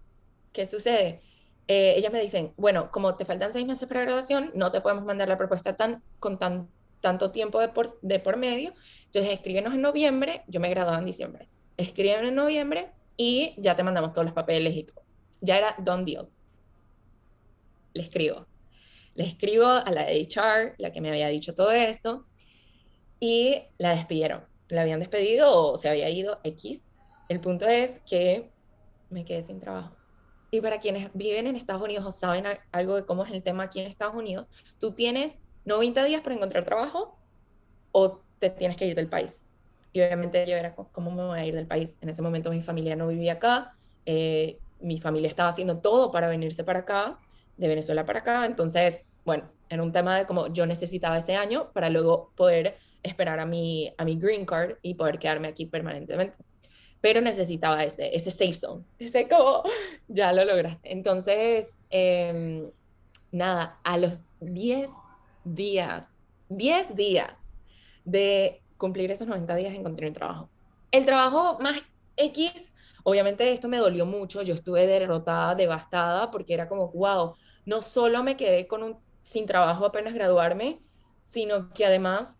¿Qué 0.51 0.65
sucede? 0.65 1.21
Eh, 1.67 1.93
ellas 1.95 2.11
me 2.11 2.19
dicen, 2.19 2.51
bueno, 2.57 2.91
como 2.91 3.15
te 3.15 3.25
faltan 3.25 3.53
seis 3.53 3.65
meses 3.65 3.87
para 3.87 4.01
graduación, 4.01 4.51
no 4.55 4.71
te 4.71 4.81
podemos 4.81 5.05
mandar 5.05 5.29
la 5.29 5.37
propuesta 5.37 5.77
tan, 5.77 6.03
con 6.19 6.39
tan, 6.39 6.67
tanto 6.99 7.31
tiempo 7.31 7.59
de 7.59 7.69
por, 7.69 7.99
de 8.01 8.19
por 8.19 8.37
medio. 8.37 8.73
Entonces 9.05 9.31
escríbenos 9.31 9.73
en 9.75 9.81
noviembre, 9.81 10.43
yo 10.47 10.59
me 10.59 10.69
graduaba 10.69 10.97
en 10.97 11.05
diciembre. 11.05 11.47
Escríbenos 11.77 12.29
en 12.29 12.35
noviembre 12.35 12.91
y 13.15 13.53
ya 13.57 13.75
te 13.75 13.83
mandamos 13.83 14.13
todos 14.13 14.25
los 14.25 14.33
papeles 14.33 14.75
y 14.75 14.83
todo. 14.83 15.03
Ya 15.41 15.59
era 15.59 15.75
done 15.77 16.05
deal. 16.05 16.27
Le 17.93 18.01
escribo. 18.01 18.47
Le 19.13 19.27
escribo 19.27 19.67
a 19.67 19.91
la 19.91 20.07
HR, 20.07 20.73
la 20.79 20.91
que 20.91 21.01
me 21.01 21.09
había 21.09 21.27
dicho 21.27 21.53
todo 21.53 21.71
esto 21.71 22.25
y 23.23 23.63
la 23.77 23.91
despidieron. 23.91 24.43
La 24.67 24.81
habían 24.81 24.99
despedido 24.99 25.49
o 25.57 25.77
se 25.77 25.87
había 25.87 26.09
ido 26.09 26.41
X. 26.43 26.87
El 27.29 27.39
punto 27.39 27.65
es 27.65 28.01
que 28.01 28.51
me 29.09 29.23
quedé 29.23 29.41
sin 29.43 29.61
trabajo. 29.61 29.95
Y 30.51 30.59
para 30.59 30.81
quienes 30.81 31.09
viven 31.13 31.47
en 31.47 31.55
Estados 31.55 31.81
Unidos 31.81 32.05
o 32.05 32.11
saben 32.11 32.43
algo 32.73 32.97
de 32.97 33.05
cómo 33.05 33.23
es 33.23 33.31
el 33.31 33.41
tema 33.41 33.63
aquí 33.63 33.79
en 33.79 33.87
Estados 33.87 34.13
Unidos, 34.13 34.49
tú 34.77 34.91
tienes 34.91 35.39
90 35.63 36.03
días 36.03 36.19
para 36.19 36.35
encontrar 36.35 36.65
trabajo 36.65 37.17
o 37.93 38.19
te 38.39 38.49
tienes 38.49 38.75
que 38.75 38.87
ir 38.87 38.95
del 38.95 39.07
país. 39.07 39.41
Y 39.93 40.01
obviamente 40.01 40.45
yo 40.45 40.57
era, 40.57 40.75
¿cómo 40.75 41.09
me 41.09 41.23
voy 41.23 41.39
a 41.39 41.45
ir 41.45 41.55
del 41.55 41.65
país? 41.65 41.97
En 42.01 42.09
ese 42.09 42.21
momento 42.21 42.51
mi 42.51 42.61
familia 42.61 42.97
no 42.97 43.07
vivía 43.07 43.33
acá, 43.33 43.77
eh, 44.05 44.59
mi 44.81 44.99
familia 44.99 45.29
estaba 45.29 45.47
haciendo 45.47 45.77
todo 45.77 46.11
para 46.11 46.27
venirse 46.27 46.65
para 46.65 46.79
acá, 46.79 47.17
de 47.55 47.69
Venezuela 47.69 48.05
para 48.05 48.19
acá, 48.19 48.45
entonces, 48.45 49.05
bueno, 49.23 49.49
era 49.69 49.81
un 49.81 49.93
tema 49.93 50.17
de 50.17 50.25
como 50.25 50.47
yo 50.47 50.65
necesitaba 50.65 51.19
ese 51.19 51.37
año 51.37 51.71
para 51.71 51.89
luego 51.89 52.33
poder 52.35 52.77
esperar 53.03 53.39
a 53.39 53.45
mi, 53.45 53.93
a 53.97 54.05
mi 54.05 54.17
green 54.17 54.45
card 54.45 54.77
y 54.81 54.95
poder 54.95 55.19
quedarme 55.19 55.49
aquí 55.49 55.65
permanentemente. 55.65 56.37
Pero 57.01 57.19
necesitaba 57.21 57.83
ese, 57.83 58.15
ese 58.15 58.31
safe 58.31 58.53
zone, 58.53 58.85
ese 58.99 59.27
como, 59.27 59.63
ya 60.07 60.31
lo 60.31 60.45
lograste. 60.45 60.91
Entonces, 60.91 61.77
em, 61.89 62.71
nada, 63.31 63.79
a 63.83 63.97
los 63.97 64.13
10 64.39 64.89
días, 65.43 66.07
10 66.49 66.95
días 66.95 67.33
de 68.05 68.61
cumplir 68.77 69.11
esos 69.11 69.27
90 69.27 69.55
días 69.55 69.75
encontré 69.75 70.07
un 70.07 70.13
trabajo. 70.13 70.49
El 70.91 71.05
trabajo 71.05 71.57
más 71.59 71.81
X, 72.15 72.71
obviamente 73.03 73.51
esto 73.51 73.67
me 73.67 73.77
dolió 73.77 74.05
mucho, 74.05 74.41
yo 74.43 74.53
estuve 74.53 74.87
derrotada, 74.87 75.55
devastada, 75.55 76.31
porque 76.31 76.53
era 76.53 76.69
como, 76.69 76.89
wow, 76.89 77.35
no 77.65 77.81
solo 77.81 78.23
me 78.23 78.37
quedé 78.37 78.67
con 78.67 78.83
un 78.83 78.97
sin 79.21 79.45
trabajo 79.45 79.85
apenas 79.85 80.13
graduarme, 80.13 80.79
sino 81.21 81.73
que 81.73 81.85
además 81.85 82.37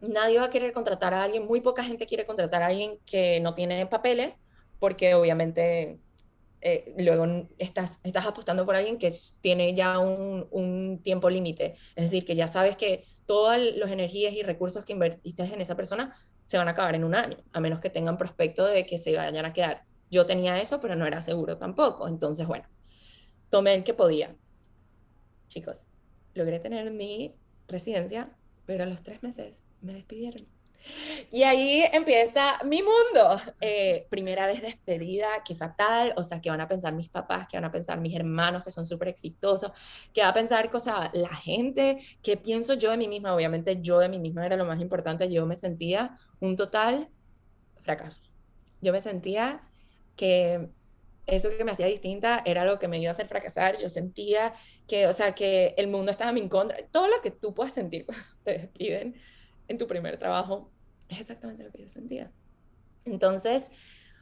nadie 0.00 0.38
va 0.38 0.46
a 0.46 0.50
querer 0.50 0.72
contratar 0.72 1.14
a 1.14 1.22
alguien, 1.24 1.46
muy 1.46 1.60
poca 1.60 1.84
gente 1.84 2.06
quiere 2.06 2.26
contratar 2.26 2.62
a 2.62 2.66
alguien 2.66 2.98
que 3.06 3.40
no 3.40 3.54
tiene 3.54 3.86
papeles, 3.86 4.42
porque 4.78 5.14
obviamente 5.14 5.98
eh, 6.60 6.94
luego 6.98 7.26
estás, 7.58 8.00
apostando 8.14 8.66
por 8.66 8.76
alguien 8.76 8.98
que 8.98 9.12
tiene 9.40 9.74
ya 9.74 9.98
un, 9.98 10.46
un 10.50 11.00
tiempo 11.02 11.30
límite. 11.30 11.76
Es 11.94 12.04
decir, 12.04 12.24
que 12.24 12.36
ya 12.36 12.48
sabes 12.48 12.76
que 12.76 13.04
todas 13.26 13.60
las 13.60 13.90
energías 13.90 14.32
y 14.32 14.42
recursos 14.42 14.84
que 14.84 14.92
invertiste 14.92 15.42
en 15.42 15.60
esa 15.60 15.76
persona 15.76 16.16
se 16.46 16.56
van 16.56 16.68
a 16.68 16.72
acabar 16.72 16.94
en 16.94 17.04
un 17.04 17.14
año, 17.14 17.36
a 17.52 17.60
menos 17.60 17.80
que 17.80 17.90
tengan 17.90 18.16
prospecto 18.16 18.64
de 18.64 18.86
que 18.86 18.98
se 18.98 19.14
vayan 19.16 19.44
a 19.44 19.52
quedar. 19.52 19.84
Yo 20.10 20.24
tenía 20.26 20.58
eso, 20.60 20.80
pero 20.80 20.96
no 20.96 21.06
era 21.06 21.20
seguro 21.22 21.58
tampoco. 21.58 22.08
Entonces, 22.08 22.46
bueno, 22.46 22.64
tomé 23.50 23.74
el 23.74 23.84
que 23.84 23.92
podía. 23.92 24.34
Chicos, 25.48 25.88
logré 26.34 26.58
tener 26.58 26.90
mi 26.90 27.34
residencia, 27.66 28.30
pero 28.64 28.84
a 28.84 28.86
los 28.86 29.02
tres 29.02 29.22
meses 29.22 29.67
me 29.80 29.94
despidieron. 29.94 30.46
Y 31.30 31.42
ahí 31.42 31.84
empieza 31.92 32.58
mi 32.64 32.82
mundo. 32.82 33.40
Eh, 33.60 34.06
primera 34.10 34.46
vez 34.46 34.62
despedida, 34.62 35.28
qué 35.44 35.54
fatal. 35.54 36.14
O 36.16 36.24
sea, 36.24 36.40
¿qué 36.40 36.50
van 36.50 36.60
a 36.60 36.68
pensar 36.68 36.94
mis 36.94 37.08
papás? 37.08 37.46
¿Qué 37.48 37.56
van 37.56 37.64
a 37.64 37.72
pensar 37.72 38.00
mis 38.00 38.14
hermanos 38.14 38.64
que 38.64 38.70
son 38.70 38.86
súper 38.86 39.08
exitosos? 39.08 39.72
¿Qué 40.12 40.22
va 40.22 40.28
a 40.28 40.34
pensar 40.34 40.70
cosa, 40.70 41.10
la 41.14 41.34
gente? 41.34 41.98
¿Qué 42.22 42.36
pienso 42.36 42.74
yo 42.74 42.90
de 42.90 42.96
mí 42.96 43.08
misma? 43.08 43.34
Obviamente 43.34 43.80
yo 43.80 43.98
de 43.98 44.08
mí 44.08 44.18
misma 44.18 44.46
era 44.46 44.56
lo 44.56 44.64
más 44.64 44.80
importante. 44.80 45.30
Yo 45.30 45.46
me 45.46 45.56
sentía 45.56 46.18
un 46.40 46.56
total 46.56 47.08
fracaso. 47.82 48.22
Yo 48.80 48.92
me 48.92 49.00
sentía 49.00 49.62
que 50.16 50.70
eso 51.26 51.50
que 51.56 51.64
me 51.64 51.72
hacía 51.72 51.86
distinta 51.86 52.42
era 52.46 52.64
lo 52.64 52.78
que 52.78 52.88
me 52.88 52.98
iba 52.98 53.10
a 53.10 53.12
hacer 53.12 53.28
fracasar. 53.28 53.78
Yo 53.78 53.88
sentía 53.88 54.54
que, 54.86 55.06
o 55.06 55.12
sea, 55.12 55.34
que 55.34 55.74
el 55.76 55.88
mundo 55.88 56.10
estaba 56.10 56.30
en 56.30 56.36
mi 56.36 56.48
contra. 56.48 56.78
Todo 56.90 57.08
lo 57.08 57.20
que 57.22 57.30
tú 57.30 57.54
puedas 57.54 57.74
sentir 57.74 58.06
cuando 58.06 58.24
te 58.44 58.58
despiden 58.58 59.16
en 59.68 59.78
tu 59.78 59.86
primer 59.86 60.18
trabajo 60.18 60.70
es 61.08 61.20
exactamente 61.20 61.64
lo 61.64 61.70
que 61.70 61.82
yo 61.82 61.88
sentía. 61.88 62.30
Entonces, 63.04 63.70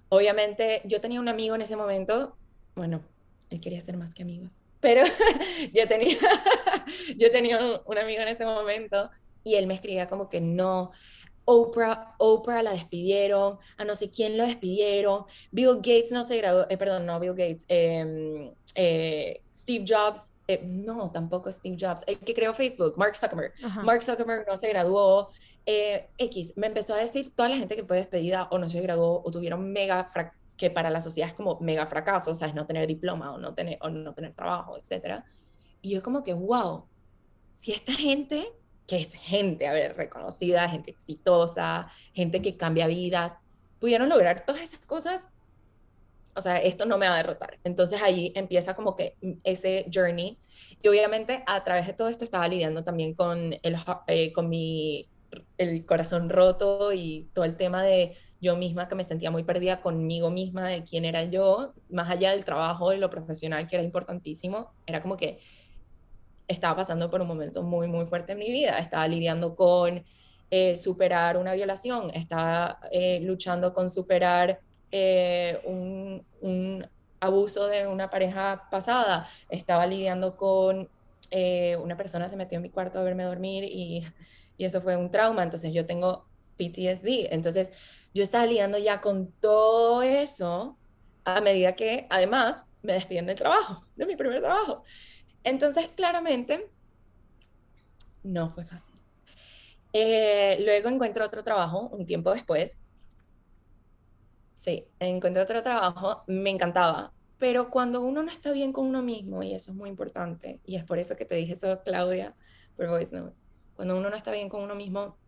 obviamente, 0.08 0.82
yo 0.84 1.00
tenía 1.00 1.20
un 1.20 1.28
amigo 1.28 1.54
en 1.54 1.62
ese 1.62 1.76
momento, 1.76 2.36
bueno, 2.74 3.02
él 3.50 3.60
quería 3.60 3.80
ser 3.80 3.96
más 3.96 4.14
que 4.14 4.22
amigos, 4.22 4.50
pero 4.80 5.02
yo 5.72 5.88
tenía, 5.88 6.16
yo 7.16 7.30
tenía 7.30 7.58
un, 7.84 7.98
amigo 7.98 8.22
en 8.22 8.28
ese 8.28 8.44
momento 8.44 9.10
y 9.42 9.54
él 9.54 9.66
me 9.66 9.74
escribía 9.74 10.06
como 10.06 10.28
que 10.28 10.40
no, 10.40 10.92
Oprah, 11.44 12.14
Oprah 12.18 12.62
la 12.62 12.72
despidieron, 12.72 13.58
a 13.76 13.84
no 13.84 13.94
sé 13.94 14.10
quién 14.10 14.36
lo 14.36 14.44
despidieron, 14.46 15.24
Bill 15.52 15.76
Gates 15.76 16.12
no 16.12 16.24
se 16.24 16.36
graduó, 16.36 16.66
eh, 16.68 16.76
perdón, 16.76 17.06
no 17.06 17.20
Bill 17.20 17.34
Gates, 17.34 17.64
eh, 17.68 18.52
eh, 18.74 19.42
Steve 19.54 19.84
Jobs, 19.88 20.32
eh, 20.48 20.62
no, 20.64 21.10
tampoco 21.10 21.50
Steve 21.50 21.76
Jobs, 21.78 22.02
el 22.06 22.18
que 22.18 22.34
creó 22.34 22.54
Facebook, 22.54 22.94
Mark 22.96 23.16
Zuckerberg, 23.16 23.52
Mark 23.82 24.02
Zuckerberg 24.02 24.46
no 24.46 24.56
se 24.56 24.68
graduó, 24.68 25.30
eh, 25.66 26.08
X, 26.18 26.52
me 26.56 26.68
empezó 26.68 26.94
a 26.94 26.98
decir 26.98 27.32
toda 27.34 27.48
la 27.48 27.56
gente 27.56 27.74
que 27.74 27.84
fue 27.84 27.96
despedida 27.96 28.48
o 28.52 28.58
no 28.58 28.68
se 28.68 28.80
graduó 28.80 29.22
o 29.24 29.30
tuvieron 29.32 29.72
mega, 29.72 30.06
que 30.56 30.70
para 30.70 30.90
la 30.90 31.00
sociedad 31.00 31.30
es 31.30 31.34
como 31.34 31.58
mega 31.60 31.86
fracaso, 31.86 32.30
o 32.30 32.34
sea, 32.36 32.46
es 32.46 32.54
no 32.54 32.66
tener 32.66 32.86
diploma 32.86 33.32
o 33.32 33.38
no 33.38 33.54
tener, 33.54 33.78
o 33.80 33.88
no 33.90 34.14
tener 34.14 34.32
trabajo, 34.34 34.78
etc. 34.78 35.24
Y 35.82 35.90
yo 35.90 36.02
como 36.02 36.22
que, 36.22 36.32
wow, 36.32 36.84
si 37.58 37.72
esta 37.72 37.92
gente, 37.92 38.46
que 38.86 38.98
es 39.00 39.14
gente, 39.14 39.66
a 39.66 39.72
ver, 39.72 39.96
reconocida, 39.96 40.68
gente 40.68 40.92
exitosa, 40.92 41.90
gente 42.12 42.40
que 42.40 42.56
cambia 42.56 42.86
vidas, 42.86 43.32
pudieron 43.80 44.08
lograr 44.08 44.46
todas 44.46 44.62
esas 44.62 44.80
cosas, 44.86 45.28
o 46.36 46.42
sea, 46.42 46.58
esto 46.58 46.86
no 46.86 46.98
me 46.98 47.08
va 47.08 47.14
a 47.14 47.18
derrotar. 47.18 47.58
Entonces 47.64 48.02
ahí 48.02 48.32
empieza 48.34 48.74
como 48.74 48.96
que 48.96 49.16
ese 49.44 49.86
journey. 49.92 50.38
Y 50.82 50.88
obviamente 50.88 51.42
a 51.46 51.64
través 51.64 51.86
de 51.86 51.92
todo 51.94 52.08
esto 52.08 52.24
estaba 52.24 52.46
lidiando 52.48 52.84
también 52.84 53.14
con, 53.14 53.54
el, 53.62 53.76
eh, 54.06 54.32
con 54.32 54.48
mi 54.48 55.08
el 55.58 55.84
corazón 55.84 56.30
roto 56.30 56.92
y 56.92 57.28
todo 57.34 57.44
el 57.44 57.56
tema 57.56 57.82
de 57.82 58.16
yo 58.40 58.56
misma 58.56 58.88
que 58.88 58.94
me 58.94 59.04
sentía 59.04 59.30
muy 59.30 59.44
perdida 59.44 59.80
conmigo 59.80 60.30
misma 60.30 60.68
de 60.68 60.84
quién 60.84 61.04
era 61.04 61.24
yo, 61.24 61.72
más 61.88 62.10
allá 62.10 62.32
del 62.32 62.44
trabajo 62.44 62.92
y 62.92 62.98
lo 62.98 63.10
profesional 63.10 63.66
que 63.66 63.76
era 63.76 63.84
importantísimo, 63.84 64.72
era 64.86 65.02
como 65.02 65.16
que 65.16 65.38
estaba 66.48 66.76
pasando 66.76 67.10
por 67.10 67.20
un 67.20 67.28
momento 67.28 67.62
muy, 67.62 67.88
muy 67.88 68.06
fuerte 68.06 68.32
en 68.32 68.38
mi 68.38 68.50
vida, 68.50 68.78
estaba 68.78 69.08
lidiando 69.08 69.54
con 69.54 70.04
eh, 70.50 70.76
superar 70.76 71.38
una 71.38 71.54
violación, 71.54 72.10
estaba 72.14 72.78
eh, 72.92 73.20
luchando 73.22 73.74
con 73.74 73.90
superar 73.90 74.60
eh, 74.92 75.60
un, 75.64 76.86
abuso 77.18 77.66
de 77.66 77.86
una 77.86 78.10
pareja 78.10 78.68
pasada, 78.70 79.26
estaba 79.48 79.86
lidiando 79.86 80.36
con 80.36 80.88
una 81.82 81.96
persona 81.96 82.28
se 82.28 82.36
metió 82.36 82.56
en 82.56 82.62
mi 82.62 82.70
cuarto 82.70 83.00
a 83.00 83.02
verme 83.02 83.24
dormir 83.24 83.64
y 83.64 84.06
y 84.58 84.64
eso 84.64 84.80
fue 84.80 84.96
un 84.96 85.10
trauma, 85.10 85.42
entonces 85.42 85.72
yo 85.72 85.86
tengo 85.86 86.26
PTSD, 86.56 87.32
entonces 87.32 87.72
yo 88.14 88.22
estaba 88.22 88.46
lidiando 88.46 88.78
ya 88.78 89.00
con 89.00 89.30
todo 89.32 90.02
eso 90.02 90.78
a 91.24 91.40
medida 91.40 91.74
que 91.74 92.06
además 92.08 92.64
me 92.82 92.94
despiden 92.94 93.26
del 93.26 93.36
trabajo, 93.36 93.84
de 93.96 94.06
mi 94.06 94.16
primer 94.16 94.40
trabajo. 94.40 94.84
Entonces 95.44 95.88
claramente 95.88 96.70
no 98.22 98.50
fue 98.50 98.64
fácil. 98.64 98.94
Eh, 99.92 100.58
luego 100.64 100.88
encuentro 100.88 101.24
otro 101.24 101.44
trabajo 101.44 101.88
un 101.88 102.06
tiempo 102.06 102.32
después. 102.32 102.78
Sí, 104.56 104.88
encuentro 104.98 105.42
otro 105.42 105.62
trabajo, 105.62 106.24
me 106.26 106.48
encantaba, 106.48 107.12
pero 107.38 107.70
cuando 107.70 108.00
uno 108.00 108.22
no 108.22 108.32
está 108.32 108.52
bien 108.52 108.72
con 108.72 108.86
uno 108.86 109.02
mismo, 109.02 109.42
y 109.42 109.54
eso 109.54 109.70
es 109.70 109.76
muy 109.76 109.90
importante, 109.90 110.60
y 110.64 110.76
es 110.76 110.84
por 110.84 110.98
eso 110.98 111.14
que 111.14 111.26
te 111.26 111.34
dije 111.34 111.52
eso, 111.52 111.82
Claudia, 111.84 112.34
por 112.74 112.88
Voice 112.88 113.14
cuando 113.76 113.98
uno 113.98 114.08
no 114.08 114.16
está 114.16 114.32
bien 114.32 114.48
con 114.48 114.62
uno 114.62 114.74
mismo, 114.74 115.18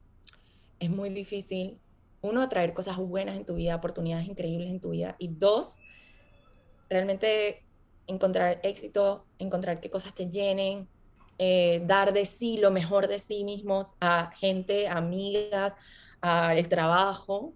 es 0.81 0.89
muy 0.89 1.11
difícil, 1.11 1.79
uno, 2.23 2.41
atraer 2.41 2.73
cosas 2.73 2.97
buenas 2.97 3.37
en 3.37 3.45
tu 3.45 3.57
vida, 3.57 3.77
oportunidades 3.77 4.27
increíbles 4.27 4.71
en 4.71 4.81
tu 4.81 4.91
vida, 4.91 5.15
y 5.19 5.29
dos, 5.29 5.77
realmente 6.89 7.67
encontrar 8.07 8.61
éxito, 8.63 9.27
encontrar 9.39 9.79
qué 9.81 9.91
cosas 9.91 10.15
te 10.15 10.31
llenen, 10.31 10.89
eh, 11.37 11.83
dar 11.85 12.15
de 12.15 12.25
sí 12.25 12.57
lo 12.57 12.71
mejor 12.71 13.09
de 13.09 13.19
sí 13.19 13.45
mismos 13.45 13.95
a 14.01 14.31
gente, 14.31 14.89
amigas, 14.89 15.75
al 16.23 16.67
trabajo. 16.69 17.53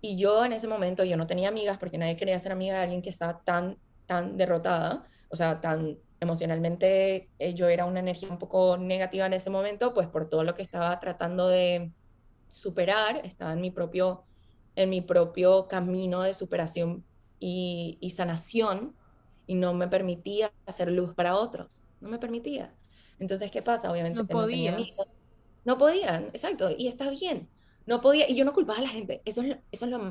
Y 0.00 0.16
yo 0.16 0.44
en 0.44 0.52
ese 0.52 0.68
momento, 0.68 1.04
yo 1.04 1.16
no 1.16 1.26
tenía 1.26 1.48
amigas 1.48 1.78
porque 1.78 1.98
nadie 1.98 2.16
quería 2.16 2.38
ser 2.38 2.52
amiga 2.52 2.76
de 2.76 2.82
alguien 2.82 3.02
que 3.02 3.10
estaba 3.10 3.40
tan, 3.40 3.76
tan 4.06 4.36
derrotada, 4.36 5.04
o 5.28 5.36
sea, 5.36 5.60
tan 5.60 5.98
emocionalmente 6.20 7.28
eh, 7.38 7.54
yo 7.54 7.68
era 7.68 7.84
una 7.84 8.00
energía 8.00 8.28
un 8.28 8.38
poco 8.38 8.76
negativa 8.76 9.26
en 9.26 9.32
ese 9.32 9.50
momento, 9.50 9.94
pues 9.94 10.08
por 10.08 10.28
todo 10.28 10.44
lo 10.44 10.54
que 10.54 10.62
estaba 10.62 10.98
tratando 11.00 11.48
de 11.48 11.90
superar, 12.50 13.24
estaba 13.24 13.52
en 13.52 13.60
mi 13.60 13.70
propio, 13.70 14.24
en 14.74 14.90
mi 14.90 15.00
propio 15.00 15.68
camino 15.68 16.22
de 16.22 16.34
superación 16.34 17.04
y, 17.38 17.98
sanación 18.14 18.94
y 19.46 19.54
no 19.54 19.74
me 19.74 19.88
permitía 19.88 20.52
hacer 20.66 20.90
luz 20.90 21.14
para 21.14 21.36
otros, 21.36 21.82
no 22.00 22.08
me 22.08 22.18
permitía. 22.18 22.74
Entonces, 23.18 23.50
¿qué 23.50 23.62
pasa? 23.62 23.90
Obviamente 23.90 24.20
no 24.20 24.26
podía. 24.26 24.76
No, 25.64 25.76
podían, 25.76 26.24
exacto, 26.28 26.70
y 26.76 26.88
está 26.88 27.10
bien. 27.10 27.48
No 27.88 28.00
podía, 28.00 28.30
y 28.30 28.36
yo 28.36 28.44
no 28.44 28.52
culpaba 28.52 28.78
a 28.78 28.82
la 28.82 28.88
gente. 28.88 29.22
Eso 29.24 29.42
es, 29.42 29.56
eso 29.72 29.84
es 29.86 29.90
lo... 29.90 30.10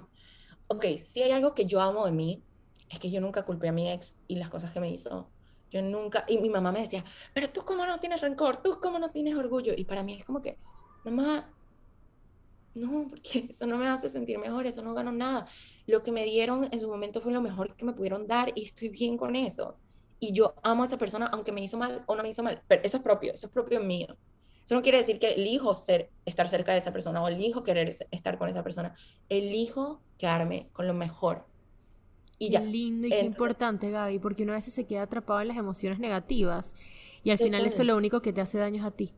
Ok, 0.67 0.85
si 1.05 1.23
hay 1.23 1.31
algo 1.31 1.53
que 1.53 1.65
yo 1.65 1.79
amo 1.79 2.05
de 2.05 2.11
mí, 2.11 2.43
es 2.89 2.99
que 2.99 3.09
yo 3.09 3.21
nunca 3.21 3.45
culpé 3.45 3.69
a 3.69 3.71
mi 3.71 3.89
ex 3.89 4.21
y 4.27 4.35
las 4.35 4.49
cosas 4.49 4.71
que 4.71 4.79
me 4.81 4.89
hizo 4.91 5.29
yo 5.71 5.81
nunca, 5.81 6.23
y 6.27 6.37
mi 6.37 6.49
mamá 6.49 6.71
me 6.71 6.81
decía, 6.81 7.03
pero 7.33 7.49
tú 7.49 7.63
cómo 7.65 7.85
no 7.85 7.99
tienes 7.99 8.21
rencor, 8.21 8.57
tú 8.57 8.79
cómo 8.81 8.99
no 8.99 9.09
tienes 9.09 9.35
orgullo. 9.35 9.73
Y 9.75 9.85
para 9.85 10.03
mí 10.03 10.13
es 10.13 10.23
como 10.23 10.41
que, 10.41 10.57
mamá, 11.03 11.49
no, 12.75 13.07
porque 13.09 13.47
eso 13.49 13.67
no 13.67 13.77
me 13.77 13.87
hace 13.87 14.09
sentir 14.09 14.37
mejor, 14.39 14.65
eso 14.67 14.81
no 14.81 14.93
gano 14.93 15.11
nada. 15.11 15.47
Lo 15.85 16.03
que 16.03 16.11
me 16.11 16.23
dieron 16.23 16.67
en 16.71 16.79
su 16.79 16.87
momento 16.87 17.21
fue 17.21 17.33
lo 17.33 17.41
mejor 17.41 17.75
que 17.75 17.85
me 17.85 17.93
pudieron 17.93 18.27
dar 18.27 18.51
y 18.55 18.65
estoy 18.65 18.89
bien 18.89 19.17
con 19.17 19.35
eso. 19.35 19.77
Y 20.19 20.31
yo 20.33 20.55
amo 20.63 20.83
a 20.83 20.85
esa 20.85 20.97
persona 20.97 21.27
aunque 21.27 21.51
me 21.51 21.61
hizo 21.61 21.77
mal 21.77 22.03
o 22.07 22.15
no 22.15 22.23
me 22.23 22.29
hizo 22.29 22.43
mal, 22.43 22.63
pero 22.67 22.81
eso 22.83 22.97
es 22.97 23.03
propio, 23.03 23.33
eso 23.33 23.47
es 23.47 23.51
propio 23.51 23.81
mío. 23.81 24.17
Eso 24.67 24.75
no 24.75 24.81
quiere 24.81 24.97
decir 24.97 25.17
que 25.17 25.35
elijo 25.35 25.73
ser, 25.73 26.09
estar 26.25 26.49
cerca 26.49 26.73
de 26.73 26.79
esa 26.79 26.91
persona 26.91 27.23
o 27.23 27.29
elijo 27.29 27.63
querer 27.63 27.95
estar 28.11 28.37
con 28.37 28.49
esa 28.49 28.63
persona. 28.63 28.93
Elijo 29.29 30.01
quedarme 30.17 30.67
con 30.73 30.87
lo 30.87 30.93
mejor 30.93 31.45
y 32.37 32.49
qué 32.51 32.59
lindo 32.59 33.07
y 33.07 33.11
qué 33.11 33.21
importante, 33.21 33.89
Gaby, 33.89 34.19
porque 34.19 34.43
uno 34.43 34.51
a 34.51 34.55
veces 34.55 34.73
se 34.73 34.85
queda 34.85 35.03
atrapado 35.03 35.39
en 35.39 35.47
las 35.47 35.55
emociones 35.55 35.99
negativas 35.99 36.75
y 37.23 37.31
al 37.31 37.37
final 37.37 37.65
eso 37.65 37.83
es 37.83 37.87
lo 37.87 37.95
único 37.95 38.21
que 38.21 38.33
te 38.33 38.41
hace 38.41 38.57
daños 38.57 38.85
a 38.85 38.91
ti. 38.91 39.13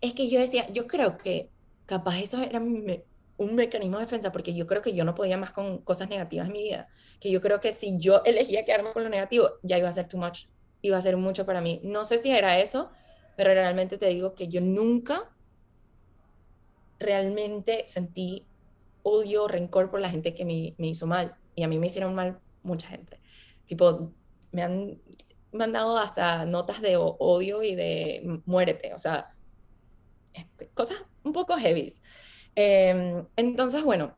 Es 0.00 0.14
que 0.14 0.28
yo 0.28 0.40
decía, 0.40 0.68
yo 0.72 0.88
creo 0.88 1.16
que 1.16 1.48
capaz 1.86 2.18
eso 2.18 2.42
era 2.42 2.58
un 2.58 3.54
mecanismo 3.54 3.98
de 3.98 4.04
defensa, 4.06 4.32
porque 4.32 4.52
yo 4.52 4.66
creo 4.66 4.82
que 4.82 4.94
yo 4.94 5.04
no 5.04 5.14
podía 5.14 5.36
más 5.36 5.52
con 5.52 5.78
cosas 5.78 6.08
negativas 6.08 6.48
en 6.48 6.52
mi 6.54 6.64
vida, 6.64 6.88
que 7.20 7.30
yo 7.30 7.40
creo 7.40 7.60
que 7.60 7.72
si 7.72 7.98
yo 7.98 8.20
elegía 8.24 8.64
quedarme 8.64 8.92
con 8.92 9.04
lo 9.04 9.10
negativo, 9.10 9.48
ya 9.62 9.78
iba 9.78 9.88
a 9.88 9.92
ser 9.92 10.08
too 10.08 10.18
much, 10.18 10.46
iba 10.82 10.98
a 10.98 11.02
ser 11.02 11.16
mucho 11.16 11.46
para 11.46 11.60
mí. 11.60 11.80
No 11.84 12.04
sé 12.04 12.18
si 12.18 12.32
era 12.32 12.58
eso, 12.58 12.90
pero 13.36 13.50
realmente 13.50 13.98
te 13.98 14.06
digo 14.06 14.34
que 14.34 14.48
yo 14.48 14.60
nunca 14.60 15.30
realmente 16.98 17.84
sentí 17.86 18.46
odio, 19.02 19.46
rencor 19.46 19.90
por 19.90 20.00
la 20.00 20.10
gente 20.10 20.34
que 20.34 20.44
me, 20.44 20.74
me 20.78 20.88
hizo 20.88 21.06
mal 21.06 21.36
y 21.54 21.62
a 21.62 21.68
mí 21.68 21.78
me 21.78 21.86
hicieron 21.86 22.14
mal 22.14 22.40
mucha 22.62 22.88
gente. 22.88 23.20
Tipo, 23.66 24.12
me 24.52 24.62
han, 24.62 25.00
mandado 25.56 25.98
hasta 25.98 26.44
notas 26.44 26.80
de 26.80 26.96
odio 26.96 27.62
y 27.62 27.74
de 27.74 28.40
muérete, 28.46 28.94
o 28.94 28.98
sea, 28.98 29.34
cosas 30.74 30.98
un 31.24 31.32
poco 31.32 31.56
heavy. 31.56 31.92
Em, 32.54 33.26
entonces, 33.36 33.82
bueno, 33.82 34.14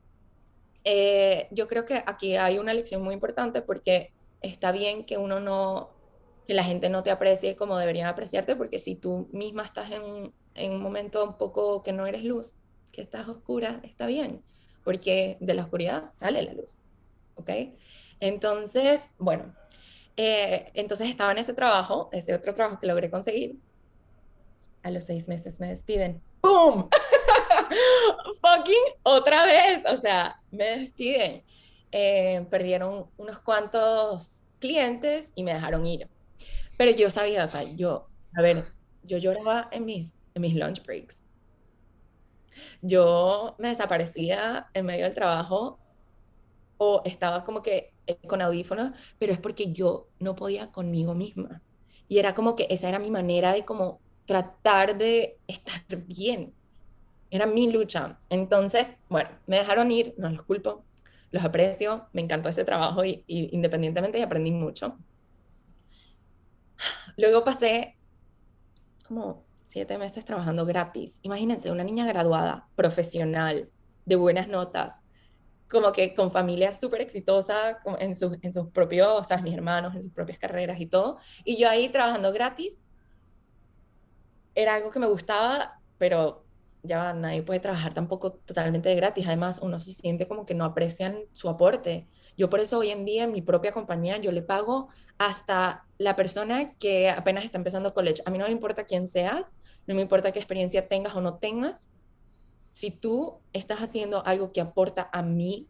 eh, 0.84 1.48
yo 1.50 1.68
creo 1.68 1.84
que 1.84 2.02
aquí 2.06 2.36
hay 2.36 2.58
una 2.58 2.74
lección 2.74 3.02
muy 3.02 3.14
importante 3.14 3.62
porque 3.62 4.12
está 4.40 4.72
bien 4.72 5.04
que 5.04 5.18
uno 5.18 5.40
no, 5.40 5.90
que 6.48 6.54
la 6.54 6.64
gente 6.64 6.88
no 6.88 7.02
te 7.02 7.10
aprecie 7.10 7.56
como 7.56 7.76
deberían 7.76 8.08
apreciarte, 8.08 8.56
porque 8.56 8.78
si 8.78 8.94
tú 8.96 9.28
misma 9.32 9.66
estás 9.66 9.90
en, 9.90 10.32
en 10.54 10.72
un 10.72 10.80
momento 10.80 11.22
un 11.22 11.36
poco 11.36 11.82
que 11.82 11.92
no 11.92 12.06
eres 12.06 12.24
luz, 12.24 12.54
que 12.90 13.02
estás 13.02 13.28
oscura, 13.28 13.80
está 13.84 14.06
bien, 14.06 14.42
porque 14.82 15.36
de 15.40 15.52
la 15.52 15.64
oscuridad 15.64 16.08
sale 16.08 16.42
la 16.42 16.54
luz, 16.54 16.78
¿ok? 17.34 17.50
Entonces, 18.18 19.08
bueno, 19.18 19.54
eh, 20.16 20.70
entonces 20.72 21.10
estaba 21.10 21.32
en 21.32 21.38
ese 21.38 21.52
trabajo, 21.52 22.08
ese 22.12 22.34
otro 22.34 22.54
trabajo 22.54 22.80
que 22.80 22.86
logré 22.86 23.10
conseguir. 23.10 23.58
A 24.82 24.90
los 24.90 25.04
seis 25.04 25.28
meses 25.28 25.60
me 25.60 25.68
despiden. 25.68 26.14
¡Boom! 26.40 26.88
Fucking 28.40 28.94
otra 29.02 29.44
vez. 29.44 29.84
O 29.84 29.98
sea, 29.98 30.40
me 30.50 30.78
despiden. 30.78 31.44
Eh, 31.92 32.46
perdieron 32.48 33.06
unos 33.18 33.38
cuantos 33.40 34.44
clientes 34.60 35.32
y 35.34 35.42
me 35.42 35.52
dejaron 35.52 35.84
ir. 35.84 36.08
Pero 36.78 36.92
yo 36.92 37.10
sabía, 37.10 37.44
o 37.44 37.48
sea, 37.48 37.62
yo, 37.76 38.08
a 38.34 38.42
ver, 38.42 38.66
yo 39.04 39.18
lloraba 39.18 39.68
en 39.72 39.86
mis, 39.86 40.16
en 40.34 40.42
mis 40.42 40.54
lunch 40.56 40.84
breaks. 40.84 41.26
Yo 42.82 43.54
me 43.58 43.68
desaparecía 43.68 44.68
en 44.74 44.86
medio 44.86 45.04
del 45.04 45.14
trabajo 45.14 45.80
o 46.78 47.02
estaba 47.04 47.44
como 47.44 47.62
que 47.62 47.94
eh, 48.06 48.18
con 48.28 48.42
audífonos, 48.42 48.92
pero 49.18 49.32
es 49.32 49.40
porque 49.40 49.72
yo 49.72 50.08
no 50.20 50.36
podía 50.36 50.72
conmigo 50.72 51.14
misma. 51.14 51.62
Y 52.08 52.18
era 52.18 52.34
como 52.34 52.56
que 52.56 52.66
esa 52.70 52.88
era 52.88 52.98
mi 52.98 53.10
manera 53.10 53.52
de 53.52 53.64
como 53.64 54.00
tratar 54.26 54.98
de 54.98 55.38
estar 55.48 55.84
bien. 56.06 56.54
Era 57.30 57.46
mi 57.46 57.70
lucha. 57.72 58.20
Entonces, 58.30 58.88
bueno, 59.10 59.30
me 59.46 59.58
dejaron 59.58 59.90
ir, 59.92 60.14
no 60.18 60.30
los 60.30 60.44
culpo, 60.44 60.84
los 61.32 61.44
aprecio, 61.44 62.08
me 62.14 62.22
encantó 62.22 62.50
ese 62.50 62.64
trabajo 62.64 63.04
y, 63.04 63.24
independientemente 63.28 64.18
y 64.20 64.22
aprendí 64.22 64.52
mucho. 64.52 64.98
Luego 67.16 67.44
pasé 67.44 67.96
como 69.06 69.44
siete 69.62 69.98
meses 69.98 70.24
trabajando 70.24 70.64
gratis. 70.64 71.18
Imagínense, 71.22 71.70
una 71.70 71.84
niña 71.84 72.06
graduada, 72.06 72.68
profesional, 72.74 73.70
de 74.06 74.16
buenas 74.16 74.48
notas, 74.48 74.94
como 75.68 75.92
que 75.92 76.14
con 76.14 76.30
familias 76.30 76.80
súper 76.80 77.02
exitosas 77.02 77.76
en 77.98 78.14
sus, 78.14 78.38
en 78.42 78.52
sus 78.52 78.70
propios, 78.70 79.08
o 79.08 79.24
sea, 79.24 79.42
mis 79.42 79.54
hermanos, 79.54 79.94
en 79.94 80.02
sus 80.02 80.12
propias 80.12 80.38
carreras 80.38 80.80
y 80.80 80.86
todo. 80.86 81.18
Y 81.44 81.58
yo 81.58 81.68
ahí 81.68 81.90
trabajando 81.90 82.32
gratis, 82.32 82.82
era 84.54 84.74
algo 84.74 84.90
que 84.90 84.98
me 84.98 85.06
gustaba, 85.06 85.80
pero 85.98 86.44
ya 86.82 87.12
nadie 87.12 87.42
puede 87.42 87.60
trabajar 87.60 87.92
tampoco 87.94 88.32
totalmente 88.32 88.88
de 88.88 88.96
gratis. 88.96 89.26
Además, 89.26 89.60
uno 89.62 89.78
se 89.78 89.92
siente 89.92 90.26
como 90.26 90.46
que 90.46 90.54
no 90.54 90.64
aprecian 90.64 91.18
su 91.32 91.48
aporte. 91.48 92.08
Yo 92.38 92.48
por 92.48 92.60
eso 92.60 92.78
hoy 92.78 92.90
en 92.90 93.04
día 93.04 93.24
en 93.24 93.32
mi 93.32 93.42
propia 93.42 93.72
compañía 93.72 94.16
yo 94.16 94.32
le 94.32 94.42
pago 94.42 94.88
hasta 95.18 95.84
la 95.98 96.16
persona 96.16 96.72
que 96.74 97.10
apenas 97.10 97.44
está 97.44 97.58
empezando 97.58 97.92
college. 97.92 98.22
A 98.24 98.30
mí 98.30 98.38
no 98.38 98.46
me 98.46 98.52
importa 98.52 98.84
quién 98.84 99.08
seas, 99.08 99.52
no 99.88 99.94
me 99.94 100.02
importa 100.02 100.32
qué 100.32 100.38
experiencia 100.38 100.88
tengas 100.88 101.16
o 101.16 101.20
no 101.20 101.34
tengas, 101.34 101.90
si 102.72 102.92
tú 102.92 103.40
estás 103.52 103.80
haciendo 103.80 104.24
algo 104.24 104.52
que 104.52 104.60
aporta 104.60 105.10
a 105.12 105.20
mí, 105.20 105.66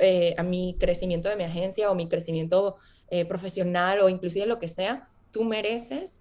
eh, 0.00 0.34
a 0.36 0.42
mi 0.42 0.76
crecimiento 0.76 1.28
de 1.28 1.36
mi 1.36 1.44
agencia 1.44 1.92
o 1.92 1.94
mi 1.94 2.08
crecimiento 2.08 2.76
eh, 3.08 3.24
profesional 3.24 4.00
o 4.00 4.08
inclusive 4.08 4.44
lo 4.46 4.58
que 4.58 4.66
sea, 4.66 5.08
tú 5.30 5.44
mereces 5.44 6.20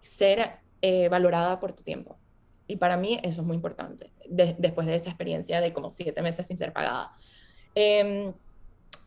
ser 0.00 0.60
eh, 0.80 1.10
valorada 1.10 1.60
por 1.60 1.74
tu 1.74 1.82
tiempo. 1.82 2.16
Y 2.66 2.76
para 2.76 2.96
mí 2.96 3.20
eso 3.22 3.42
es 3.42 3.46
muy 3.46 3.56
importante, 3.56 4.10
después 4.26 4.86
de 4.86 4.94
esa 4.94 5.10
experiencia 5.10 5.60
de 5.60 5.74
como 5.74 5.90
siete 5.90 6.22
meses 6.22 6.46
sin 6.46 6.56
ser 6.56 6.72
pagada. 6.72 7.12
Em, 7.74 8.32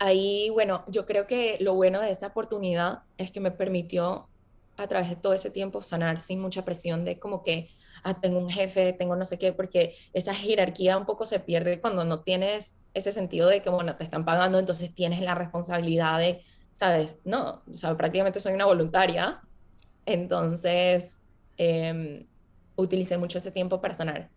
ahí, 0.01 0.49
bueno, 0.49 0.83
yo 0.87 1.05
creo 1.05 1.27
que 1.27 1.57
lo 1.61 1.75
bueno 1.75 2.01
de 2.01 2.09
esta 2.09 2.27
oportunidad 2.27 3.03
es 3.19 3.31
que 3.31 3.39
me 3.39 3.51
permitió 3.51 4.27
a 4.75 4.87
través 4.87 5.09
de 5.09 5.15
todo 5.15 5.33
ese 5.33 5.51
tiempo 5.51 5.83
sanar 5.83 6.21
sin 6.21 6.41
mucha 6.41 6.65
presión 6.65 7.05
de 7.05 7.19
como 7.19 7.43
que 7.43 7.69
ah, 8.03 8.19
tengo 8.19 8.39
un 8.39 8.49
jefe, 8.49 8.93
tengo 8.93 9.15
no 9.15 9.25
sé 9.25 9.37
qué, 9.37 9.53
porque 9.53 9.95
esa 10.13 10.33
jerarquía 10.33 10.97
un 10.97 11.05
poco 11.05 11.27
se 11.27 11.39
pierde 11.39 11.79
cuando 11.79 12.03
no 12.03 12.21
tienes 12.21 12.79
ese 12.95 13.11
sentido 13.11 13.47
de 13.47 13.61
que, 13.61 13.69
bueno, 13.69 13.95
te 13.95 14.03
están 14.03 14.25
pagando, 14.25 14.57
entonces 14.57 14.91
tienes 14.91 15.21
la 15.21 15.35
responsabilidad 15.35 16.17
de, 16.17 16.43
¿sabes? 16.77 17.17
No, 17.23 17.61
o 17.69 17.73
sea, 17.75 17.95
prácticamente 17.95 18.39
soy 18.39 18.53
una 18.53 18.65
voluntaria, 18.65 19.39
entonces 20.07 21.21
eh, 21.59 22.25
utilicé 22.75 23.19
mucho 23.19 23.37
ese 23.37 23.51
tiempo 23.51 23.79
para 23.81 23.93
sanar. 23.93 24.31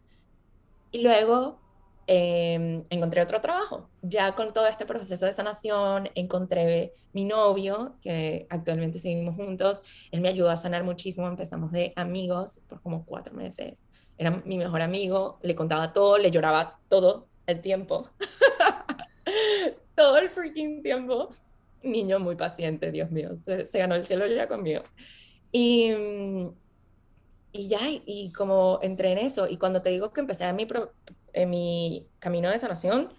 Y 0.90 0.98
luego 1.02 1.63
Em, 2.06 2.84
encontré 2.90 3.22
otro 3.22 3.40
trabajo. 3.40 3.88
Ya 4.02 4.34
con 4.34 4.52
todo 4.52 4.66
este 4.66 4.84
proceso 4.84 5.24
de 5.24 5.32
sanación, 5.32 6.10
encontré 6.14 6.92
mi 7.12 7.24
novio, 7.24 7.96
que 8.02 8.46
actualmente 8.50 8.98
seguimos 8.98 9.36
juntos. 9.36 9.82
Él 10.10 10.20
me 10.20 10.28
ayudó 10.28 10.50
a 10.50 10.56
sanar 10.56 10.84
muchísimo. 10.84 11.26
Empezamos 11.28 11.72
de 11.72 11.92
amigos 11.96 12.60
por 12.68 12.82
como 12.82 13.04
cuatro 13.06 13.34
meses. 13.34 13.84
Era 14.18 14.42
mi 14.44 14.58
mejor 14.58 14.82
amigo, 14.82 15.38
le 15.42 15.54
contaba 15.54 15.92
todo, 15.92 16.18
le 16.18 16.30
lloraba 16.30 16.78
todo 16.88 17.26
el 17.46 17.60
tiempo. 17.60 18.10
todo 19.94 20.18
el 20.18 20.28
freaking 20.28 20.82
tiempo. 20.82 21.30
Niño 21.82 22.18
muy 22.18 22.36
paciente, 22.36 22.90
Dios 22.90 23.10
mío, 23.10 23.36
se, 23.36 23.78
ganó 23.78 23.94
el 23.94 24.06
cielo 24.06 24.26
ya 24.26 24.48
conmigo. 24.48 24.82
Y, 25.52 25.92
y 27.52 27.68
ya, 27.68 27.80
y 27.88 28.32
como 28.32 28.78
entré 28.82 29.12
en 29.12 29.18
eso, 29.18 29.46
y 29.48 29.58
cuando 29.58 29.82
te 29.82 29.90
digo 29.90 30.12
que 30.12 30.20
empecé 30.20 30.44
a 30.44 30.52
mi 30.54 30.66
en 31.34 31.50
mi 31.50 32.08
camino 32.18 32.50
de 32.50 32.58
sanación, 32.58 33.12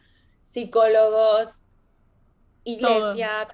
psicólogos, 0.43 1.65
iglesia, 2.63 3.47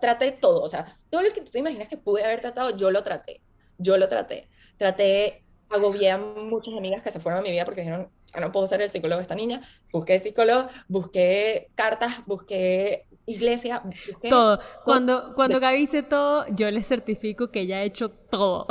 traté, 0.00 0.32
todo, 0.32 0.62
o 0.62 0.68
sea, 0.68 0.98
todo 1.10 1.22
lo 1.22 1.32
que 1.32 1.42
tú 1.42 1.50
te 1.50 1.58
imaginas 1.58 1.88
que 1.88 1.96
pude 1.96 2.24
haber 2.24 2.40
tratado, 2.40 2.76
yo 2.76 2.90
lo 2.90 3.02
traté, 3.02 3.42
yo 3.76 3.96
lo 3.98 4.08
traté. 4.08 4.48
Traté, 4.76 5.44
agobié 5.68 6.12
a 6.12 6.18
muchas 6.18 6.74
amigas 6.74 7.02
que 7.02 7.10
se 7.10 7.20
fueron 7.20 7.40
a 7.40 7.42
mi 7.42 7.50
vida 7.50 7.64
porque 7.64 7.80
dijeron, 7.80 8.10
ya 8.32 8.40
no 8.40 8.52
puedo 8.52 8.66
ser 8.66 8.80
el 8.80 8.90
psicólogo 8.90 9.18
de 9.18 9.22
esta 9.22 9.34
niña, 9.34 9.60
busqué 9.92 10.18
psicólogo, 10.20 10.68
busqué 10.86 11.70
cartas, 11.74 12.24
busqué 12.26 13.06
iglesia, 13.26 13.82
busqué 13.84 14.28
todo. 14.28 14.60
Cuando, 14.84 15.34
cuando 15.34 15.60
Gaby 15.60 15.78
dice 15.78 16.02
todo, 16.02 16.46
yo 16.54 16.70
le 16.70 16.82
certifico 16.82 17.48
que 17.48 17.60
ella 17.60 17.78
ha 17.78 17.82
hecho 17.82 18.10
todo. 18.10 18.66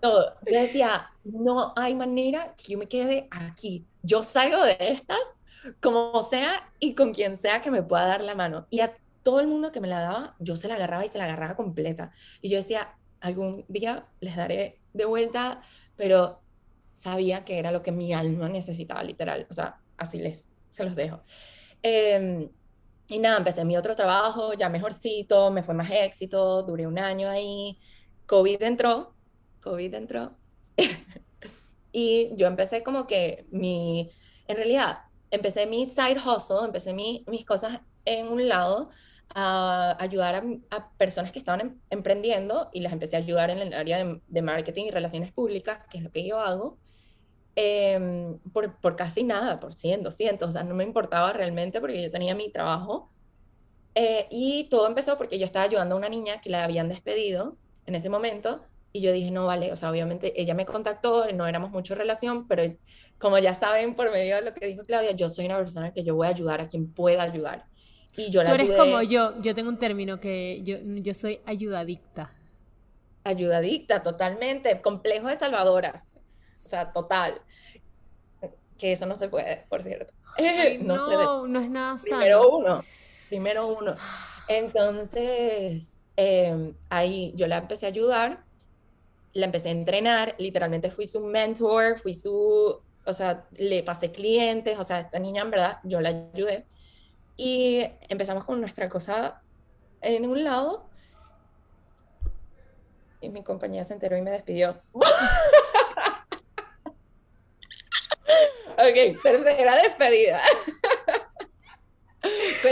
Todo. 0.00 0.34
Yo 0.50 0.60
decía, 0.60 1.10
no 1.24 1.74
hay 1.76 1.94
manera 1.94 2.54
que 2.56 2.72
yo 2.72 2.78
me 2.78 2.86
quede 2.86 3.28
aquí 3.30 3.86
yo 4.02 4.22
salgo 4.22 4.64
de 4.64 4.76
estas 4.80 5.18
como 5.80 6.22
sea 6.22 6.70
y 6.78 6.94
con 6.94 7.12
quien 7.12 7.36
sea 7.36 7.62
que 7.62 7.70
me 7.70 7.82
pueda 7.82 8.06
dar 8.06 8.22
la 8.22 8.34
mano. 8.34 8.66
Y 8.70 8.80
a 8.80 8.94
todo 9.22 9.40
el 9.40 9.46
mundo 9.46 9.72
que 9.72 9.80
me 9.80 9.88
la 9.88 10.00
daba, 10.00 10.36
yo 10.38 10.56
se 10.56 10.68
la 10.68 10.74
agarraba 10.74 11.04
y 11.04 11.08
se 11.08 11.18
la 11.18 11.24
agarraba 11.24 11.56
completa. 11.56 12.12
Y 12.40 12.50
yo 12.50 12.56
decía, 12.56 12.94
algún 13.20 13.64
día 13.68 14.06
les 14.20 14.36
daré 14.36 14.80
de 14.92 15.04
vuelta, 15.04 15.62
pero 15.96 16.40
sabía 16.92 17.44
que 17.44 17.58
era 17.58 17.72
lo 17.72 17.82
que 17.82 17.92
mi 17.92 18.12
alma 18.12 18.48
necesitaba, 18.48 19.02
literal. 19.02 19.46
O 19.50 19.54
sea, 19.54 19.80
así 19.96 20.18
les, 20.18 20.48
se 20.70 20.84
los 20.84 20.94
dejo. 20.94 21.22
Em, 21.82 22.48
y 23.08 23.18
nada, 23.18 23.38
empecé 23.38 23.64
mi 23.64 23.76
otro 23.76 23.96
trabajo, 23.96 24.54
ya 24.54 24.68
mejorcito, 24.68 25.50
me 25.50 25.62
fue 25.62 25.74
más 25.74 25.90
éxito, 25.90 26.62
duré 26.62 26.86
un 26.86 26.98
año 26.98 27.28
ahí. 27.28 27.78
COVID 28.26 28.62
entró, 28.62 29.14
COVID 29.60 29.94
entró. 29.94 30.36
Y 31.92 32.32
yo 32.36 32.46
empecé 32.46 32.82
como 32.82 33.06
que 33.06 33.46
mi, 33.50 34.10
en 34.48 34.56
realidad, 34.56 35.00
empecé 35.30 35.66
mi 35.66 35.86
side 35.86 36.18
hustle, 36.24 36.64
empecé 36.64 36.92
mi, 36.92 37.24
mis 37.26 37.44
cosas 37.44 37.80
en 38.04 38.28
un 38.28 38.48
lado 38.48 38.90
a 39.34 39.96
ayudar 40.02 40.44
a, 40.70 40.90
personas 40.96 41.32
que 41.32 41.38
estaban 41.38 41.60
em, 41.60 41.80
emprendiendo 41.90 42.68
y 42.72 42.80
las 42.80 42.92
empecé 42.92 43.16
a 43.16 43.20
ayudar 43.20 43.50
en 43.50 43.58
el 43.58 43.72
área 43.74 44.04
de, 44.26 44.42
marketing 44.42 44.86
y 44.86 44.90
relaciones 44.90 45.32
públicas, 45.32 45.84
que 45.90 45.98
es 45.98 46.04
lo 46.04 46.10
que 46.10 46.26
yo 46.26 46.40
hago, 46.40 46.78
em, 47.56 48.38
por, 48.52 48.80
por, 48.80 48.96
casi 48.96 49.22
nada, 49.24 49.60
por 49.60 49.74
100, 49.74 50.02
200, 50.02 50.48
o 50.48 50.52
sea, 50.52 50.64
no 50.64 50.74
me 50.74 50.84
importaba 50.84 51.32
realmente 51.32 51.80
porque 51.80 52.02
yo 52.02 52.10
tenía 52.10 52.34
mi 52.34 52.50
trabajo. 52.50 53.10
Eh, 53.94 54.26
y 54.30 54.64
todo 54.70 54.86
empezó 54.86 55.18
porque 55.18 55.38
yo 55.38 55.44
estaba 55.46 55.64
ayudando 55.64 55.94
a 55.94 55.98
una 55.98 56.08
niña 56.08 56.40
que 56.40 56.50
la 56.50 56.64
habían 56.64 56.88
despedido 56.88 57.56
en 57.86 57.94
ese 57.96 58.08
momento 58.08 58.64
y 58.92 59.00
yo 59.00 59.12
dije, 59.12 59.30
no, 59.30 59.46
vale, 59.46 59.72
o 59.72 59.76
sea, 59.76 59.90
obviamente 59.90 60.40
ella 60.40 60.54
me 60.54 60.66
contactó, 60.66 61.30
no 61.32 61.46
éramos 61.46 61.70
mucho 61.70 61.94
relación, 61.94 62.48
pero 62.48 62.62
como 63.18 63.38
ya 63.38 63.54
saben 63.54 63.94
por 63.94 64.10
medio 64.10 64.36
de 64.36 64.42
lo 64.42 64.54
que 64.54 64.66
dijo 64.66 64.82
Claudia, 64.82 65.12
yo 65.12 65.30
soy 65.30 65.46
una 65.46 65.58
persona 65.58 65.92
que 65.92 66.02
yo 66.02 66.14
voy 66.14 66.26
a 66.26 66.30
ayudar 66.30 66.60
a 66.60 66.66
quien 66.66 66.92
pueda 66.92 67.22
ayudar. 67.22 67.66
Y 68.16 68.30
yo 68.30 68.42
la 68.42 68.48
Tú 68.48 68.54
eres 68.54 68.72
como 68.72 69.02
yo, 69.02 69.40
yo 69.40 69.54
tengo 69.54 69.68
un 69.68 69.78
término 69.78 70.18
que 70.18 70.60
yo, 70.62 70.78
yo 70.82 71.14
soy 71.14 71.40
ayudadicta. 71.46 72.32
Ayudadicta, 73.22 74.02
totalmente, 74.02 74.80
complejo 74.80 75.28
de 75.28 75.36
salvadoras, 75.36 76.12
o 76.52 76.68
sea, 76.68 76.92
total. 76.92 77.40
Que 78.78 78.92
eso 78.92 79.06
no 79.06 79.16
se 79.16 79.28
puede, 79.28 79.66
por 79.68 79.82
cierto. 79.82 80.12
no, 80.80 81.46
no, 81.46 81.60
es 81.60 81.70
nada 81.70 81.98
sano. 81.98 82.18
Primero 82.18 82.56
uno, 82.56 82.80
primero 83.28 83.66
uno. 83.68 83.94
Entonces, 84.48 85.94
em, 86.16 86.74
ahí 86.88 87.32
yo 87.36 87.46
la 87.46 87.58
empecé 87.58 87.86
a 87.86 87.90
ayudar, 87.90 88.44
la 89.32 89.46
empecé 89.46 89.68
a 89.68 89.72
entrenar, 89.72 90.34
literalmente 90.38 90.90
fui 90.90 91.06
su 91.06 91.20
mentor, 91.20 91.98
fui 91.98 92.14
su, 92.14 92.80
o 93.04 93.12
sea, 93.12 93.46
le 93.52 93.82
pasé 93.82 94.12
clientes, 94.12 94.78
o 94.78 94.84
sea, 94.84 95.00
esta 95.00 95.18
niña 95.18 95.42
en 95.42 95.50
verdad 95.50 95.78
yo 95.84 96.00
la 96.00 96.30
ayudé. 96.34 96.66
Y 97.36 97.84
empezamos 98.08 98.44
con 98.44 98.60
nuestra 98.60 98.88
cosa 98.88 99.42
en 100.00 100.28
un 100.28 100.44
lado. 100.44 100.88
Y 103.20 103.28
mi 103.28 103.42
compañía 103.42 103.84
se 103.84 103.94
enteró 103.94 104.16
y 104.16 104.22
me 104.22 104.30
despidió. 104.30 104.76
ok, 104.92 105.04
tercera 109.22 109.76
despedida. 109.76 110.40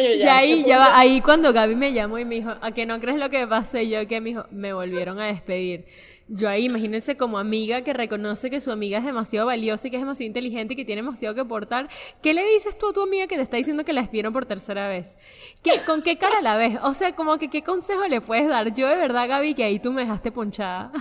y 0.01 0.23
ahí, 0.23 0.65
ya 0.67 0.79
va, 0.79 0.99
ahí 0.99 1.21
cuando 1.21 1.53
Gaby 1.53 1.77
me 1.77 1.93
llamó 1.93 2.19
y 2.19 2.25
me 2.25 2.37
dijo, 2.37 2.55
¿a 2.61 2.73
que 2.73 2.87
no 2.87 3.01
crees 3.01 3.19
lo 3.19 3.31
que 3.31 3.47
pasé? 3.47 3.89
Yo 3.89 4.07
que 4.07 4.21
me 4.21 4.31
dijo, 4.31 4.47
me 4.51 4.73
volvieron 4.73 5.21
a 5.21 5.27
despedir. 5.27 5.87
Yo 6.31 6.49
ahí, 6.51 6.67
imagínense 6.67 7.17
como 7.17 7.39
amiga 7.39 7.83
que 7.83 7.95
reconoce 7.95 8.51
que 8.51 8.61
su 8.61 8.71
amiga 8.71 8.99
es 8.99 9.05
demasiado 9.05 9.47
valiosa 9.47 9.89
y 9.89 9.91
que 9.91 9.97
es 9.97 10.03
demasiado 10.03 10.27
inteligente 10.27 10.75
y 10.75 10.77
que 10.77 10.85
tiene 10.85 11.01
demasiado 11.01 11.35
que 11.35 11.41
aportar. 11.41 11.89
¿Qué 12.23 12.35
le 12.35 12.47
dices 12.47 12.77
tú 12.77 12.91
a 12.91 12.93
tu 12.93 13.03
amiga 13.03 13.27
que 13.27 13.37
te 13.37 13.43
está 13.43 13.57
diciendo 13.57 13.83
que 13.83 13.95
la 13.95 14.03
despidieron 14.03 14.35
por 14.35 14.45
tercera 14.45 14.89
vez? 14.89 15.17
¿Qué, 15.65 15.81
¿Con 15.87 16.03
qué 16.03 16.19
cara 16.19 16.43
la 16.43 16.57
ves? 16.59 16.77
O 16.83 16.93
sea, 16.93 17.15
como 17.15 17.39
que 17.39 17.49
qué 17.49 17.63
consejo 17.63 18.07
le 18.09 18.21
puedes 18.21 18.47
dar. 18.47 18.75
Yo 18.75 18.89
de 18.89 18.97
verdad, 18.97 19.27
Gaby, 19.27 19.55
que 19.55 19.65
ahí 19.65 19.79
tú 19.79 19.91
me 19.91 20.03
dejaste 20.03 20.31
ponchada. 20.31 20.93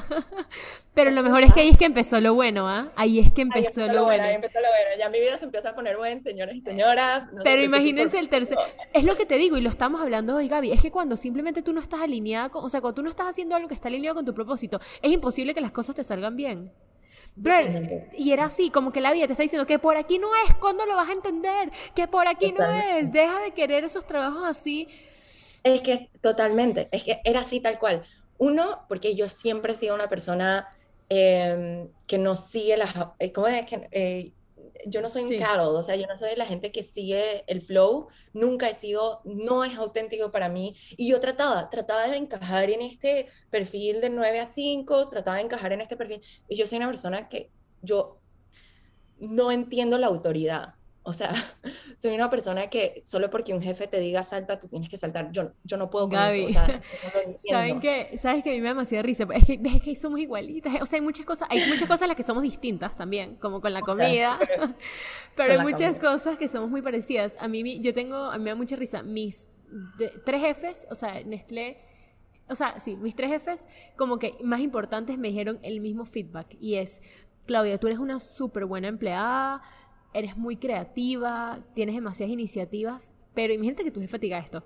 Pero 0.93 1.11
lo 1.11 1.21
mejor 1.21 1.43
es 1.43 1.53
que 1.53 1.59
ahí 1.59 1.69
es 1.69 1.77
que 1.77 1.85
empezó 1.85 2.21
lo 2.21 2.33
bueno, 2.33 2.67
¿ah? 2.67 2.91
Ahí 2.95 3.19
es 3.19 3.31
que 3.31 3.41
empezó, 3.41 3.85
lo, 3.85 4.05
bueno. 4.05 4.23
Ahí 4.23 4.35
empezó 4.35 4.59
lo 4.59 4.67
bueno. 4.67 4.89
Ya 4.97 5.09
mi 5.09 5.19
vida 5.19 5.37
se 5.37 5.45
empieza 5.45 5.69
a 5.69 5.75
poner 5.75 5.97
buena, 5.97 6.23
señores 6.23 6.55
y 6.55 6.61
señoras. 6.61 7.29
Pero 7.43 7.61
imagínense 7.61 8.17
el 8.17 8.29
tercer... 8.29 8.57
Es 8.93 9.03
lo 9.03 9.15
que 9.15 9.25
te 9.25 9.37
digo 9.37 9.57
y 9.57 9.61
lo 9.61 9.69
estamos 9.69 10.01
hablando 10.01 10.35
hoy, 10.35 10.47
Gaby. 10.47 10.71
Es 10.71 10.81
que 10.81 10.91
cuando 10.91 11.15
simplemente 11.15 11.61
tú 11.61 11.73
no 11.73 11.79
estás 11.79 12.01
alineada 12.01 12.49
con... 12.49 12.63
O 12.63 12.69
sea, 12.69 12.81
cuando 12.81 12.95
tú 12.95 13.03
no 13.03 13.09
estás 13.09 13.27
haciendo 13.27 13.55
algo 13.55 13.67
que 13.67 13.75
está 13.75 13.89
alineado 13.89 14.15
con 14.15 14.25
tu 14.25 14.33
propósito, 14.33 14.79
es 15.01 15.11
imposible 15.11 15.53
que 15.53 15.61
las 15.61 15.71
cosas 15.71 15.95
te 15.95 16.03
salgan 16.03 16.35
bien. 16.35 16.71
y 18.17 18.31
era 18.31 18.45
así, 18.45 18.69
como 18.69 18.91
que 18.91 19.01
la 19.01 19.11
vida 19.13 19.27
te 19.27 19.33
está 19.33 19.43
diciendo 19.43 19.65
que 19.65 19.79
por 19.79 19.97
aquí 19.97 20.17
no 20.19 20.29
es, 20.45 20.53
¿cuándo 20.55 20.85
lo 20.85 20.95
vas 20.95 21.09
a 21.09 21.13
entender? 21.13 21.71
Que 21.95 22.07
por 22.07 22.27
aquí 22.27 22.51
no 22.51 22.65
es, 22.65 23.11
deja 23.11 23.39
de 23.41 23.51
querer 23.51 23.83
esos 23.83 24.05
trabajos 24.05 24.43
así. 24.45 24.87
Es 25.63 25.81
que 25.81 26.09
totalmente, 26.21 26.87
es 26.91 27.03
que 27.03 27.19
era 27.23 27.41
así 27.41 27.59
tal 27.59 27.77
cual. 27.77 28.03
Uno, 28.37 28.85
porque 28.87 29.15
yo 29.15 29.27
siempre 29.27 29.73
he 29.73 29.75
sido 29.75 29.95
una 29.95 30.07
persona 30.07 30.67
em, 31.09 31.89
que 32.07 32.17
no 32.17 32.35
sigue 32.35 32.77
las... 32.77 32.93
Eh, 33.19 33.31
¿Cómo 33.31 33.47
es 33.47 33.65
que...? 33.65 33.87
Eh, 33.91 34.33
yo 34.85 35.01
no 35.01 35.09
soy 35.09 35.23
un 35.23 35.39
cattle, 35.39 35.67
o 35.67 35.83
sea, 35.83 35.95
yo 35.95 36.07
no 36.07 36.17
soy 36.17 36.29
de 36.29 36.37
la 36.37 36.45
gente 36.45 36.71
que 36.71 36.83
sigue 36.83 37.43
el 37.47 37.61
flow, 37.61 38.07
nunca 38.33 38.69
he 38.69 38.73
sido, 38.73 39.21
no 39.25 39.63
es 39.63 39.75
auténtico 39.77 40.31
para 40.31 40.49
mí. 40.49 40.75
Y 40.95 41.09
yo 41.09 41.19
trataba, 41.19 41.69
trataba 41.69 42.07
de 42.07 42.17
encajar 42.17 42.69
en 42.69 42.81
este 42.81 43.27
perfil 43.49 44.01
de 44.01 44.09
9 44.09 44.39
a 44.39 44.45
5, 44.45 45.07
trataba 45.07 45.37
de 45.37 45.43
encajar 45.43 45.73
en 45.73 45.81
este 45.81 45.97
perfil. 45.97 46.21
Y 46.47 46.55
yo 46.55 46.65
soy 46.65 46.77
una 46.77 46.87
persona 46.87 47.29
que 47.29 47.51
yo 47.81 48.19
no 49.19 49.51
entiendo 49.51 49.97
la 49.97 50.07
autoridad. 50.07 50.76
O 51.07 51.13
sea, 51.13 51.31
soy 51.97 52.13
una 52.13 52.29
persona 52.29 52.67
que 52.67 53.01
solo 53.05 53.29
porque 53.29 53.53
un 53.53 53.61
jefe 53.61 53.87
te 53.87 53.97
diga 53.97 54.25
salta, 54.25 54.59
tú 54.59 54.67
tienes 54.67 54.89
que 54.89 54.97
saltar. 54.97 55.31
Yo, 55.31 55.53
yo 55.63 55.77
no 55.77 55.89
puedo 55.89 56.09
con 56.09 56.19
eso. 56.19 56.47
O 56.47 56.49
sea, 56.49 56.81
¿Saben 57.49 57.79
que, 57.79 58.17
¿Sabes 58.17 58.43
que 58.43 58.49
a 58.49 58.53
mí 58.53 58.59
me 58.59 58.65
da 58.65 58.71
demasiada 58.71 59.03
risa? 59.03 59.25
Es 59.33 59.45
que, 59.45 59.57
es 59.63 59.81
que 59.81 59.95
somos 59.95 60.19
igualitas. 60.19 60.81
O 60.81 60.85
sea, 60.85 60.97
hay 60.97 61.01
muchas 61.01 61.25
cosas, 61.25 61.47
hay 61.49 61.65
muchas 61.65 61.87
cosas 61.87 62.01
en 62.01 62.07
las 62.09 62.17
que 62.17 62.23
somos 62.23 62.43
distintas 62.43 62.97
también, 62.97 63.37
como 63.37 63.61
con 63.61 63.71
la 63.71 63.81
comida. 63.83 64.37
pero, 65.33 65.53
hay 65.53 65.59
muchas 65.59 65.95
cosas 65.95 66.37
que 66.37 66.49
somos 66.49 66.69
muy 66.69 66.81
parecidas. 66.81 67.37
A 67.39 67.47
mí, 67.47 67.79
yo 67.79 67.93
tengo, 67.93 68.17
a 68.17 68.37
mí 68.37 68.43
me 68.43 68.49
da 68.49 68.57
mucha 68.57 68.75
risa. 68.75 69.01
Mis 69.01 69.47
tres 70.25 70.41
jefes, 70.41 70.87
o 70.91 70.95
sea, 70.95 71.23
Nestlé, 71.23 71.77
o 72.49 72.55
sea, 72.55 72.81
sí, 72.81 72.97
mis 72.97 73.15
tres 73.15 73.29
jefes, 73.29 73.69
como 73.95 74.19
que 74.19 74.35
más 74.43 74.59
importantes 74.59 75.17
me 75.17 75.29
dijeron 75.29 75.57
el 75.61 75.79
mismo 75.79 76.03
feedback. 76.03 76.57
Y 76.59 76.75
es, 76.75 77.01
Claudia, 77.45 77.77
tú 77.77 77.87
eres 77.87 77.99
una 77.99 78.19
súper 78.19 78.65
buena 78.65 78.89
empleada 78.89 79.61
eres 80.17 80.37
muy 80.37 80.57
creativa, 80.57 81.59
tienes 81.73 81.95
demasiadas 81.95 82.31
iniciativas, 82.31 83.13
pero 83.33 83.53
imagínate 83.53 83.83
que 83.83 83.91
tu 83.91 84.01
jefe 84.01 84.17
te 84.17 84.25
diga 84.25 84.39
esto. 84.39 84.63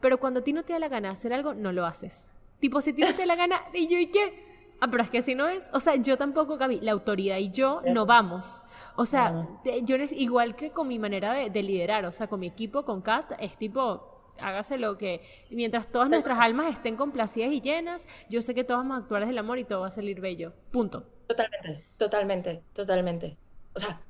Pero 0.00 0.18
cuando 0.18 0.40
a 0.40 0.44
ti 0.44 0.52
no 0.52 0.62
te 0.62 0.72
da 0.72 0.78
la 0.78 0.88
gana 0.88 1.08
de 1.08 1.12
hacer 1.12 1.32
algo, 1.32 1.54
no 1.54 1.72
lo 1.72 1.84
haces. 1.84 2.32
Tipo, 2.58 2.80
si 2.80 2.90
a 2.90 2.94
ti 2.94 3.02
no 3.02 3.12
te 3.12 3.18
da 3.18 3.26
la 3.26 3.36
gana, 3.36 3.56
y 3.74 3.86
yo, 3.86 3.98
¿y 3.98 4.06
qué? 4.06 4.54
Ah, 4.80 4.88
pero 4.90 5.02
es 5.02 5.10
que 5.10 5.18
así 5.18 5.34
no 5.34 5.46
es. 5.46 5.68
O 5.72 5.80
sea, 5.80 5.96
yo 5.96 6.16
tampoco, 6.16 6.56
Gaby, 6.56 6.80
la 6.80 6.92
autoridad 6.92 7.38
y 7.38 7.50
yo 7.50 7.82
no 7.92 8.06
vamos. 8.06 8.62
O 8.96 9.04
sea, 9.04 9.46
yo 9.82 9.96
igual 9.96 10.56
que 10.56 10.70
con 10.70 10.88
mi 10.88 10.98
manera 10.98 11.32
de, 11.32 11.62
liderar, 11.62 12.04
o 12.04 12.12
sea, 12.12 12.26
con 12.26 12.40
mi 12.40 12.46
equipo, 12.46 12.84
con 12.84 13.02
Kat, 13.02 13.32
es 13.38 13.56
tipo, 13.56 14.24
hágase 14.40 14.78
lo 14.78 14.98
que, 14.98 15.22
mientras 15.50 15.90
todas 15.90 16.08
nuestras 16.08 16.38
almas 16.38 16.72
estén 16.72 16.96
complacidas 16.96 17.52
y 17.52 17.60
llenas, 17.60 18.26
yo 18.28 18.42
sé 18.42 18.54
que 18.54 18.64
todos 18.64 18.80
vamos 18.80 18.96
a 18.96 19.00
actuar 19.00 19.20
desde 19.20 19.32
el 19.32 19.38
amor 19.38 19.58
y 19.58 19.64
todo 19.64 19.80
va 19.80 19.88
a 19.88 19.90
salir 19.90 20.20
bello. 20.20 20.52
Punto. 20.70 21.06
Totalmente, 21.26 21.82
totalmente, 21.98 22.62
totalmente. 22.74 23.38
O 23.74 23.80
sea, 23.80 24.00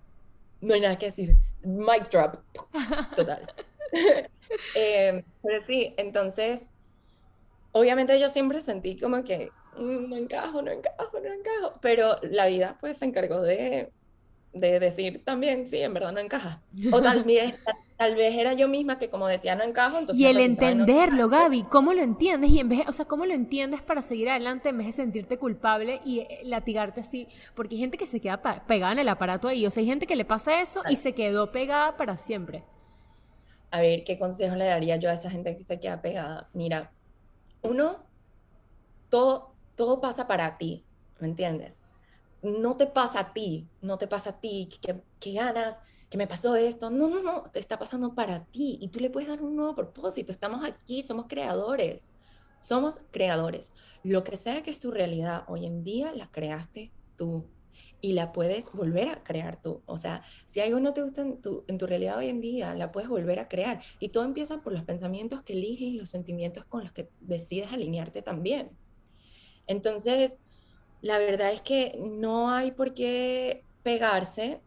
no 0.64 0.74
hay 0.74 0.80
nada 0.80 0.98
que 0.98 1.06
decir. 1.06 1.36
Mic 1.62 2.10
drop. 2.10 2.36
Total. 3.16 3.46
Eh, 4.76 5.24
pero 5.42 5.66
sí, 5.66 5.94
entonces, 5.96 6.70
obviamente 7.72 8.20
yo 8.20 8.28
siempre 8.28 8.60
sentí 8.60 8.96
como 8.96 9.24
que 9.24 9.50
mm, 9.76 10.08
no 10.08 10.16
encajo, 10.16 10.62
no 10.62 10.70
encajo, 10.70 11.18
no 11.20 11.32
encajo, 11.32 11.78
pero 11.80 12.18
la 12.22 12.46
vida 12.46 12.76
pues 12.80 12.98
se 12.98 13.06
encargó 13.06 13.40
de, 13.42 13.90
de 14.54 14.78
decir 14.78 15.22
también, 15.24 15.66
sí, 15.66 15.78
en 15.78 15.92
verdad 15.92 16.12
no 16.12 16.20
encaja. 16.20 16.62
O 16.92 17.02
tal 17.02 17.24
vez, 17.24 17.54
tal 17.96 18.14
vez 18.14 18.34
era 18.38 18.54
yo 18.54 18.68
misma 18.68 18.98
que 18.98 19.10
como 19.10 19.26
decía 19.26 19.56
no 19.56 19.64
encajo, 19.64 19.98
entonces... 19.98 20.20
Y 20.20 20.26
el 20.26 20.38
entenderlo, 20.38 21.28
Gaby, 21.28 21.64
¿cómo 21.64 21.92
lo 21.92 22.02
entiendes? 22.02 22.50
Y 22.50 22.60
en 22.60 22.68
vez, 22.68 22.88
o 22.88 22.92
sea, 22.92 23.04
¿cómo 23.04 23.26
lo 23.26 23.34
entiendes 23.34 23.82
para 23.82 24.00
seguir 24.00 24.30
adelante 24.30 24.68
en 24.68 24.78
vez 24.78 24.86
de 24.86 24.92
sentirte 24.92 25.38
culpable 25.38 26.00
y 26.04 26.20
eh, 26.20 26.40
latigarte 26.44 27.00
así? 27.00 27.28
Porque 27.54 27.74
hay 27.74 27.80
gente 27.80 27.98
que 27.98 28.06
se 28.06 28.20
queda 28.20 28.40
pegada 28.66 28.92
en 28.92 29.00
el 29.00 29.08
aparato 29.08 29.48
ahí, 29.48 29.66
o 29.66 29.70
sea, 29.70 29.80
hay 29.80 29.86
gente 29.86 30.06
que 30.06 30.16
le 30.16 30.24
pasa 30.24 30.60
eso 30.60 30.82
y 30.88 30.96
se 30.96 31.12
quedó 31.12 31.50
pegada 31.50 31.96
para 31.96 32.16
siempre. 32.16 32.62
A 33.70 33.80
ver, 33.80 34.04
¿qué 34.04 34.18
consejo 34.18 34.54
le 34.54 34.66
daría 34.66 34.96
yo 34.96 35.10
a 35.10 35.14
esa 35.14 35.30
gente 35.30 35.56
que 35.56 35.64
se 35.64 35.80
queda 35.80 36.00
pegada? 36.00 36.46
Mira, 36.54 36.92
uno, 37.62 37.96
todo, 39.08 39.52
todo 39.74 40.00
pasa 40.00 40.28
para 40.28 40.58
ti, 40.58 40.84
¿me 41.18 41.26
entiendes? 41.26 41.83
No 42.44 42.76
te 42.76 42.86
pasa 42.86 43.20
a 43.20 43.32
ti, 43.32 43.68
no 43.80 43.98
te 43.98 44.06
pasa 44.06 44.30
a 44.30 44.40
ti, 44.40 44.68
que, 44.80 45.02
que 45.18 45.32
ganas 45.32 45.76
que 46.10 46.18
me 46.18 46.28
pasó 46.28 46.54
esto. 46.54 46.90
No, 46.90 47.08
no, 47.08 47.22
no, 47.22 47.50
te 47.50 47.58
está 47.58 47.76
pasando 47.76 48.14
para 48.14 48.44
ti 48.44 48.78
y 48.80 48.88
tú 48.88 49.00
le 49.00 49.10
puedes 49.10 49.28
dar 49.28 49.42
un 49.42 49.56
nuevo 49.56 49.74
propósito. 49.74 50.30
Estamos 50.30 50.64
aquí, 50.64 51.02
somos 51.02 51.26
creadores. 51.26 52.12
Somos 52.60 53.00
creadores. 53.10 53.72
Lo 54.04 54.22
que 54.22 54.36
sea 54.36 54.62
que 54.62 54.70
es 54.70 54.78
tu 54.78 54.92
realidad 54.92 55.44
hoy 55.48 55.66
en 55.66 55.82
día, 55.82 56.14
la 56.14 56.30
creaste 56.30 56.92
tú 57.16 57.46
y 58.00 58.12
la 58.12 58.32
puedes 58.32 58.72
volver 58.72 59.08
a 59.08 59.24
crear 59.24 59.60
tú. 59.60 59.82
O 59.86 59.98
sea, 59.98 60.22
si 60.46 60.60
algo 60.60 60.78
no 60.78 60.94
te 60.94 61.02
gusta 61.02 61.22
en 61.22 61.40
en 61.66 61.78
tu 61.78 61.86
realidad 61.86 62.18
hoy 62.18 62.28
en 62.28 62.40
día, 62.40 62.74
la 62.74 62.92
puedes 62.92 63.08
volver 63.08 63.40
a 63.40 63.48
crear. 63.48 63.80
Y 63.98 64.10
todo 64.10 64.24
empieza 64.24 64.60
por 64.60 64.72
los 64.72 64.84
pensamientos 64.84 65.42
que 65.42 65.54
eliges 65.54 65.88
y 65.88 65.98
los 65.98 66.10
sentimientos 66.10 66.64
con 66.66 66.84
los 66.84 66.92
que 66.92 67.08
decides 67.20 67.72
alinearte 67.72 68.22
también. 68.22 68.70
Entonces, 69.66 70.40
la 71.04 71.18
verdad 71.18 71.52
es 71.52 71.60
que 71.60 71.98
no 72.00 72.48
hay 72.50 72.70
por 72.70 72.94
qué 72.94 73.62
pegarse 73.82 74.62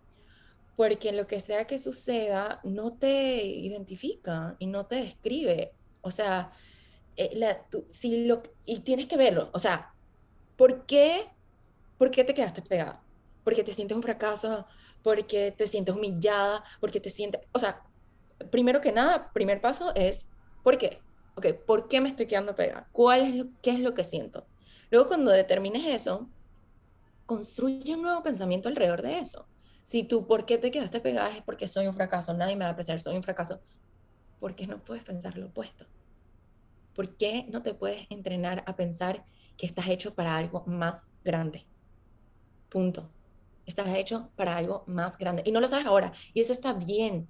porque 0.76 1.12
lo 1.12 1.26
que 1.26 1.40
sea 1.40 1.66
que 1.66 1.80
suceda 1.80 2.60
no 2.64 2.94
te 2.94 3.44
identifica 3.44 4.56
y 4.60 4.68
no 4.68 4.86
te 4.86 4.98
describe. 4.98 5.74
O 6.02 6.12
sea, 6.12 6.52
eh, 7.16 7.58
si 7.90 8.28
lo, 8.28 8.44
y 8.68 8.82
tienes 8.82 9.08
que 9.08 9.18
verlo. 9.18 9.50
O 9.52 9.58
sea, 9.58 9.96
¿por 10.58 10.86
qué, 10.86 11.26
¿por 11.98 12.12
qué 12.12 12.24
te 12.24 12.36
quedaste 12.36 12.62
pegada? 12.62 13.02
Porque 13.44 13.64
te 13.64 13.74
sientes 13.74 13.96
un 13.96 14.04
fracaso, 14.04 14.68
porque 15.02 15.52
te 15.52 15.66
sientes 15.66 15.96
humillada, 15.96 16.64
porque 16.80 17.00
te 17.00 17.10
sientes... 17.10 17.42
O 17.52 17.58
sea, 17.58 17.82
primero 18.52 18.80
que 18.80 18.92
nada, 18.92 19.32
primer 19.34 19.60
paso 19.60 19.92
es, 19.96 20.30
¿por 20.64 20.78
qué? 20.78 21.02
Ok, 21.34 21.48
¿por 21.66 21.88
qué 21.88 22.00
me 22.00 22.10
estoy 22.10 22.28
quedando 22.28 22.56
pegada? 22.56 22.88
¿Cuál 22.92 23.22
es 23.22 23.36
lo, 23.36 23.48
¿Qué 23.64 23.72
es 23.72 23.80
lo 23.80 23.96
que 23.96 24.04
siento? 24.04 24.46
Luego, 24.90 25.08
cuando 25.08 25.32
determines 25.32 25.86
eso, 25.86 26.30
construye 27.26 27.96
un 27.96 28.02
nuevo 28.04 28.24
pensamiento 28.24 28.70
alrededor 28.70 29.02
de 29.02 29.20
eso. 29.20 29.48
Si 29.82 30.04
tú, 30.04 30.28
¿por 30.28 30.46
qué 30.46 30.58
te 30.58 30.72
quedaste 30.72 31.02
pegada? 31.02 31.30
Es 31.36 31.44
porque 31.44 31.68
soy 31.68 31.88
un 31.88 31.96
fracaso, 31.96 32.34
nadie 32.34 32.56
me 32.56 32.66
va 32.66 32.70
a 32.70 32.74
apreciar, 32.74 33.00
soy 33.02 33.16
un 33.18 33.24
fracaso. 33.24 33.62
¿Por 34.40 34.56
qué 34.56 34.68
no 34.68 34.84
puedes 34.84 35.04
pensar 35.04 35.38
lo 35.38 35.48
opuesto? 35.48 35.88
¿Por 36.94 37.16
qué 37.18 37.46
no 37.50 37.62
te 37.64 37.74
puedes 37.74 38.08
entrenar 38.10 38.64
a 38.68 38.76
pensar 38.76 39.26
que 39.58 39.66
estás 39.66 39.88
hecho 39.88 40.16
para 40.16 40.36
algo 40.38 40.64
más 40.68 41.06
grande? 41.24 41.68
Punto. 42.70 43.14
Estás 43.66 43.88
hecho 43.96 44.32
para 44.36 44.58
algo 44.58 44.84
más 44.88 45.18
grande. 45.18 45.44
Y 45.46 45.52
no 45.52 45.60
lo 45.62 45.68
sabes 45.68 45.86
ahora. 45.86 46.14
Y 46.34 46.42
eso 46.42 46.54
está 46.54 46.74
bien. 46.74 47.30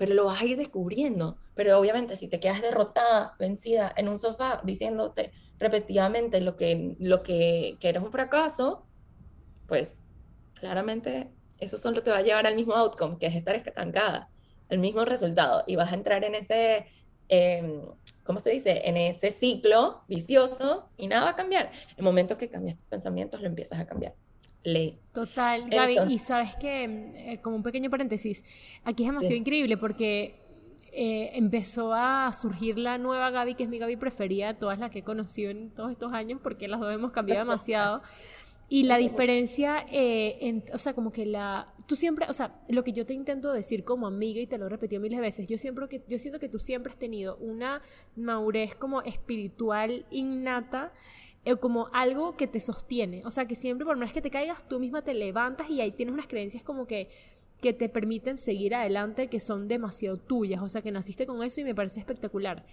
Pero 0.00 0.14
lo 0.14 0.24
vas 0.24 0.40
a 0.40 0.46
ir 0.46 0.56
descubriendo. 0.56 1.36
Pero 1.54 1.78
obviamente 1.78 2.16
si 2.16 2.26
te 2.26 2.40
quedas 2.40 2.62
derrotada, 2.62 3.36
vencida 3.38 3.92
en 3.98 4.08
un 4.08 4.18
sofá, 4.18 4.62
diciéndote 4.64 5.30
repetidamente 5.58 6.40
lo 6.40 6.56
que, 6.56 6.96
lo 6.98 7.22
que, 7.22 7.76
que 7.78 7.90
eres 7.90 8.02
un 8.02 8.10
fracaso, 8.10 8.86
pues 9.68 9.98
claramente 10.54 11.28
eso 11.58 11.76
solo 11.76 12.00
te 12.02 12.10
va 12.10 12.16
a 12.16 12.22
llevar 12.22 12.46
al 12.46 12.56
mismo 12.56 12.72
outcome, 12.72 13.18
que 13.18 13.26
es 13.26 13.34
estar 13.34 13.54
estancada, 13.54 14.30
el 14.70 14.78
mismo 14.78 15.04
resultado, 15.04 15.64
y 15.66 15.76
vas 15.76 15.92
a 15.92 15.96
entrar 15.96 16.24
en 16.24 16.34
ese, 16.34 16.86
em, 17.28 17.82
¿cómo 18.24 18.40
se 18.40 18.48
dice? 18.48 18.80
En 18.88 18.96
ese 18.96 19.30
ciclo 19.30 20.00
vicioso 20.08 20.88
y 20.96 21.08
nada 21.08 21.24
va 21.24 21.30
a 21.32 21.36
cambiar. 21.36 21.70
El 21.98 22.04
momento 22.04 22.38
que 22.38 22.48
cambias 22.48 22.78
tus 22.78 22.86
pensamientos, 22.86 23.42
lo 23.42 23.48
empiezas 23.48 23.78
a 23.78 23.84
cambiar. 23.84 24.14
Ley. 24.62 24.98
Total, 25.12 25.68
Gaby, 25.68 25.98
y 26.08 26.18
sabes 26.18 26.56
que, 26.56 26.84
eh, 26.84 27.38
como 27.42 27.56
un 27.56 27.62
pequeño 27.62 27.90
paréntesis, 27.90 28.44
aquí 28.84 29.04
es 29.04 29.08
demasiado 29.08 29.36
increíble 29.36 29.76
porque 29.76 30.40
eh, 30.92 31.30
empezó 31.34 31.94
a 31.94 32.32
surgir 32.32 32.78
la 32.78 32.98
nueva 32.98 33.30
Gaby, 33.30 33.54
que 33.54 33.64
es 33.64 33.68
mi 33.68 33.78
Gaby 33.78 33.96
preferida, 33.96 34.58
todas 34.58 34.78
las 34.78 34.90
que 34.90 35.00
he 35.00 35.04
conocido 35.04 35.50
en 35.50 35.70
todos 35.70 35.90
estos 35.90 36.12
años, 36.12 36.40
porque 36.42 36.68
las 36.68 36.80
dos 36.80 36.92
hemos 36.92 37.12
cambiado 37.12 37.40
demasiado. 37.44 38.02
Y 38.68 38.84
la 38.84 38.98
diferencia, 38.98 39.84
eh, 39.90 40.62
o 40.72 40.78
sea, 40.78 40.92
como 40.92 41.10
que 41.10 41.26
la... 41.26 41.74
Tú 41.86 41.96
siempre, 41.96 42.26
o 42.28 42.32
sea, 42.32 42.60
lo 42.68 42.84
que 42.84 42.92
yo 42.92 43.04
te 43.04 43.12
intento 43.12 43.52
decir 43.52 43.82
como 43.82 44.06
amiga, 44.06 44.40
y 44.40 44.46
te 44.46 44.58
lo 44.58 44.66
he 44.66 44.68
repetido 44.68 45.02
miles 45.02 45.18
de 45.18 45.22
veces, 45.22 45.48
yo, 45.48 45.58
siempre 45.58 45.88
que, 45.88 46.04
yo 46.06 46.18
siento 46.18 46.38
que 46.38 46.48
tú 46.48 46.60
siempre 46.60 46.92
has 46.92 46.98
tenido 46.98 47.36
una 47.38 47.82
madurez 48.14 48.76
como 48.76 49.02
espiritual 49.02 50.06
innata, 50.12 50.92
como 51.60 51.88
algo 51.92 52.36
que 52.36 52.46
te 52.46 52.60
sostiene. 52.60 53.22
O 53.24 53.30
sea, 53.30 53.46
que 53.46 53.54
siempre, 53.54 53.86
por 53.86 53.96
más 53.96 54.12
que 54.12 54.20
te 54.20 54.30
caigas, 54.30 54.66
tú 54.68 54.78
misma 54.78 55.02
te 55.02 55.14
levantas 55.14 55.70
y 55.70 55.80
ahí 55.80 55.92
tienes 55.92 56.14
unas 56.14 56.28
creencias 56.28 56.62
como 56.62 56.86
que 56.86 57.08
que 57.60 57.72
te 57.72 57.88
permiten 57.88 58.38
seguir 58.38 58.74
adelante, 58.74 59.28
que 59.28 59.38
son 59.38 59.68
demasiado 59.68 60.16
tuyas, 60.16 60.62
o 60.62 60.68
sea, 60.68 60.82
que 60.82 60.90
naciste 60.90 61.26
con 61.26 61.42
eso 61.42 61.60
y 61.60 61.64
me 61.64 61.74
parece 61.74 62.00
espectacular. 62.00 62.64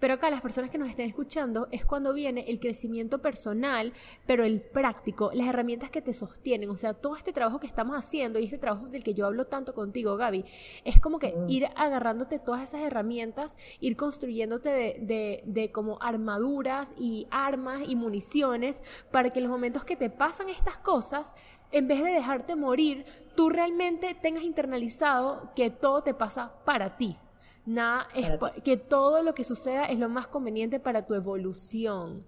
Pero 0.00 0.14
acá 0.14 0.30
las 0.30 0.40
personas 0.40 0.70
que 0.70 0.78
nos 0.78 0.88
estén 0.88 1.06
escuchando 1.06 1.68
es 1.70 1.84
cuando 1.84 2.12
viene 2.12 2.44
el 2.48 2.58
crecimiento 2.58 3.22
personal, 3.22 3.92
pero 4.26 4.44
el 4.44 4.60
práctico, 4.60 5.30
las 5.32 5.48
herramientas 5.48 5.90
que 5.90 6.02
te 6.02 6.12
sostienen, 6.12 6.70
o 6.70 6.76
sea, 6.76 6.94
todo 6.94 7.16
este 7.16 7.32
trabajo 7.32 7.60
que 7.60 7.66
estamos 7.66 7.96
haciendo 7.96 8.38
y 8.38 8.44
este 8.44 8.58
trabajo 8.58 8.88
del 8.88 9.02
que 9.02 9.14
yo 9.14 9.26
hablo 9.26 9.46
tanto 9.46 9.74
contigo, 9.74 10.16
Gaby, 10.16 10.44
es 10.84 11.00
como 11.00 11.18
que 11.18 11.34
ir 11.48 11.66
agarrándote 11.76 12.38
todas 12.38 12.62
esas 12.62 12.82
herramientas, 12.82 13.56
ir 13.80 13.96
construyéndote 13.96 14.68
de, 14.68 14.98
de, 15.00 15.42
de 15.46 15.72
como 15.72 15.98
armaduras 16.00 16.94
y 16.98 17.26
armas 17.30 17.82
y 17.86 17.96
municiones 17.96 18.82
para 19.10 19.30
que 19.30 19.38
en 19.38 19.44
los 19.44 19.52
momentos 19.52 19.84
que 19.84 19.96
te 19.96 20.10
pasan 20.10 20.48
estas 20.48 20.78
cosas, 20.78 21.34
en 21.72 21.88
vez 21.88 22.02
de 22.02 22.10
dejarte 22.10 22.56
morir, 22.56 23.04
tú 23.34 23.48
realmente 23.48 24.14
tengas 24.14 24.44
internalizado 24.44 25.50
que 25.56 25.70
todo 25.70 26.02
te 26.02 26.14
pasa 26.14 26.52
para 26.64 26.96
ti. 26.96 27.18
Nada, 27.66 28.08
es 28.14 28.30
que 28.62 28.76
todo 28.76 29.22
lo 29.22 29.34
que 29.34 29.42
suceda 29.42 29.86
es 29.86 29.98
lo 29.98 30.10
más 30.10 30.26
conveniente 30.26 30.80
para 30.80 31.06
tu 31.06 31.14
evolución. 31.14 32.26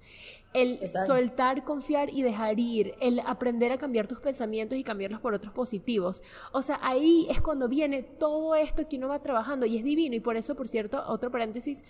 El 0.55 0.80
soltar, 0.87 1.64
confiar 1.64 2.09
y 2.09 2.22
dejar 2.22 2.59
ir, 2.59 2.95
el 3.01 3.20
aprender 3.20 3.70
a 3.72 3.76
cambiar 3.76 4.07
tus 4.07 4.20
pensamientos 4.20 4.78
y 4.78 4.82
cambiarlos 4.82 5.20
por 5.20 5.34
otros 5.34 5.53
positivos. 5.53 6.22
O 6.53 6.62
sea, 6.62 6.78
ahí 6.80 7.26
es 7.28 7.43
cuando 7.43 7.68
viene 7.68 8.03
todo 8.03 8.55
esto 8.55 8.89
que 8.89 8.97
uno 8.97 9.09
va 9.09 9.20
trabajando 9.20 9.66
y 9.66 9.76
es 9.76 9.84
divino. 9.84 10.16
Y 10.16 10.20
por 10.20 10.39
eso, 10.39 10.55
por 10.55 10.66
cierto, 10.66 11.05
otro 11.07 11.30
paréntesis, 11.30 11.84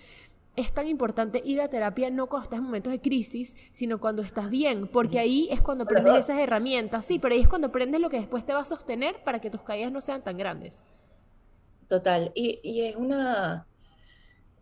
es 0.57 0.73
tan 0.73 0.89
importante 0.89 1.41
ir 1.45 1.61
a 1.61 1.69
terapia 1.69 2.11
no 2.11 2.27
cuando 2.27 2.45
estás 2.45 2.59
en 2.59 2.65
momentos 2.65 2.91
de 2.91 3.01
crisis, 3.01 3.57
sino 3.71 4.01
cuando 4.01 4.23
estás 4.23 4.51
bien, 4.51 4.89
porque 4.89 5.21
ahí 5.21 5.49
es 5.53 5.63
cuando 5.63 5.85
aprendes 5.85 6.17
esas 6.17 6.39
herramientas, 6.39 7.05
sí, 7.05 7.19
pero 7.19 7.35
ahí 7.35 7.43
es 7.43 7.49
cuando 7.49 7.69
aprendes 7.69 8.01
lo 8.01 8.09
que 8.09 8.17
después 8.17 8.45
te 8.45 8.55
va 8.55 8.61
a 8.61 8.65
sostener 8.65 9.23
para 9.23 9.39
que 9.39 9.51
tus 9.51 9.63
caídas 9.63 9.93
no 9.93 10.01
sean 10.01 10.25
tan 10.25 10.39
grandes. 10.39 10.87
Total, 11.89 12.33
y, 12.35 12.61
y 12.65 12.83
es 12.83 12.97
una, 12.97 13.67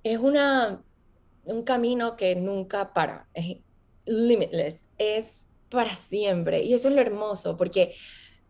es 0.03 0.19
una, 0.19 0.83
un 1.45 1.63
camino 1.63 2.17
que 2.17 2.37
nunca 2.37 2.93
para, 2.93 3.27
es 3.33 3.59
limitless, 4.05 4.77
es 4.99 5.27
para 5.71 5.97
siempre, 5.97 6.63
y 6.63 6.75
eso 6.75 6.89
es 6.89 6.95
lo 6.95 7.01
hermoso, 7.01 7.57
porque 7.57 7.95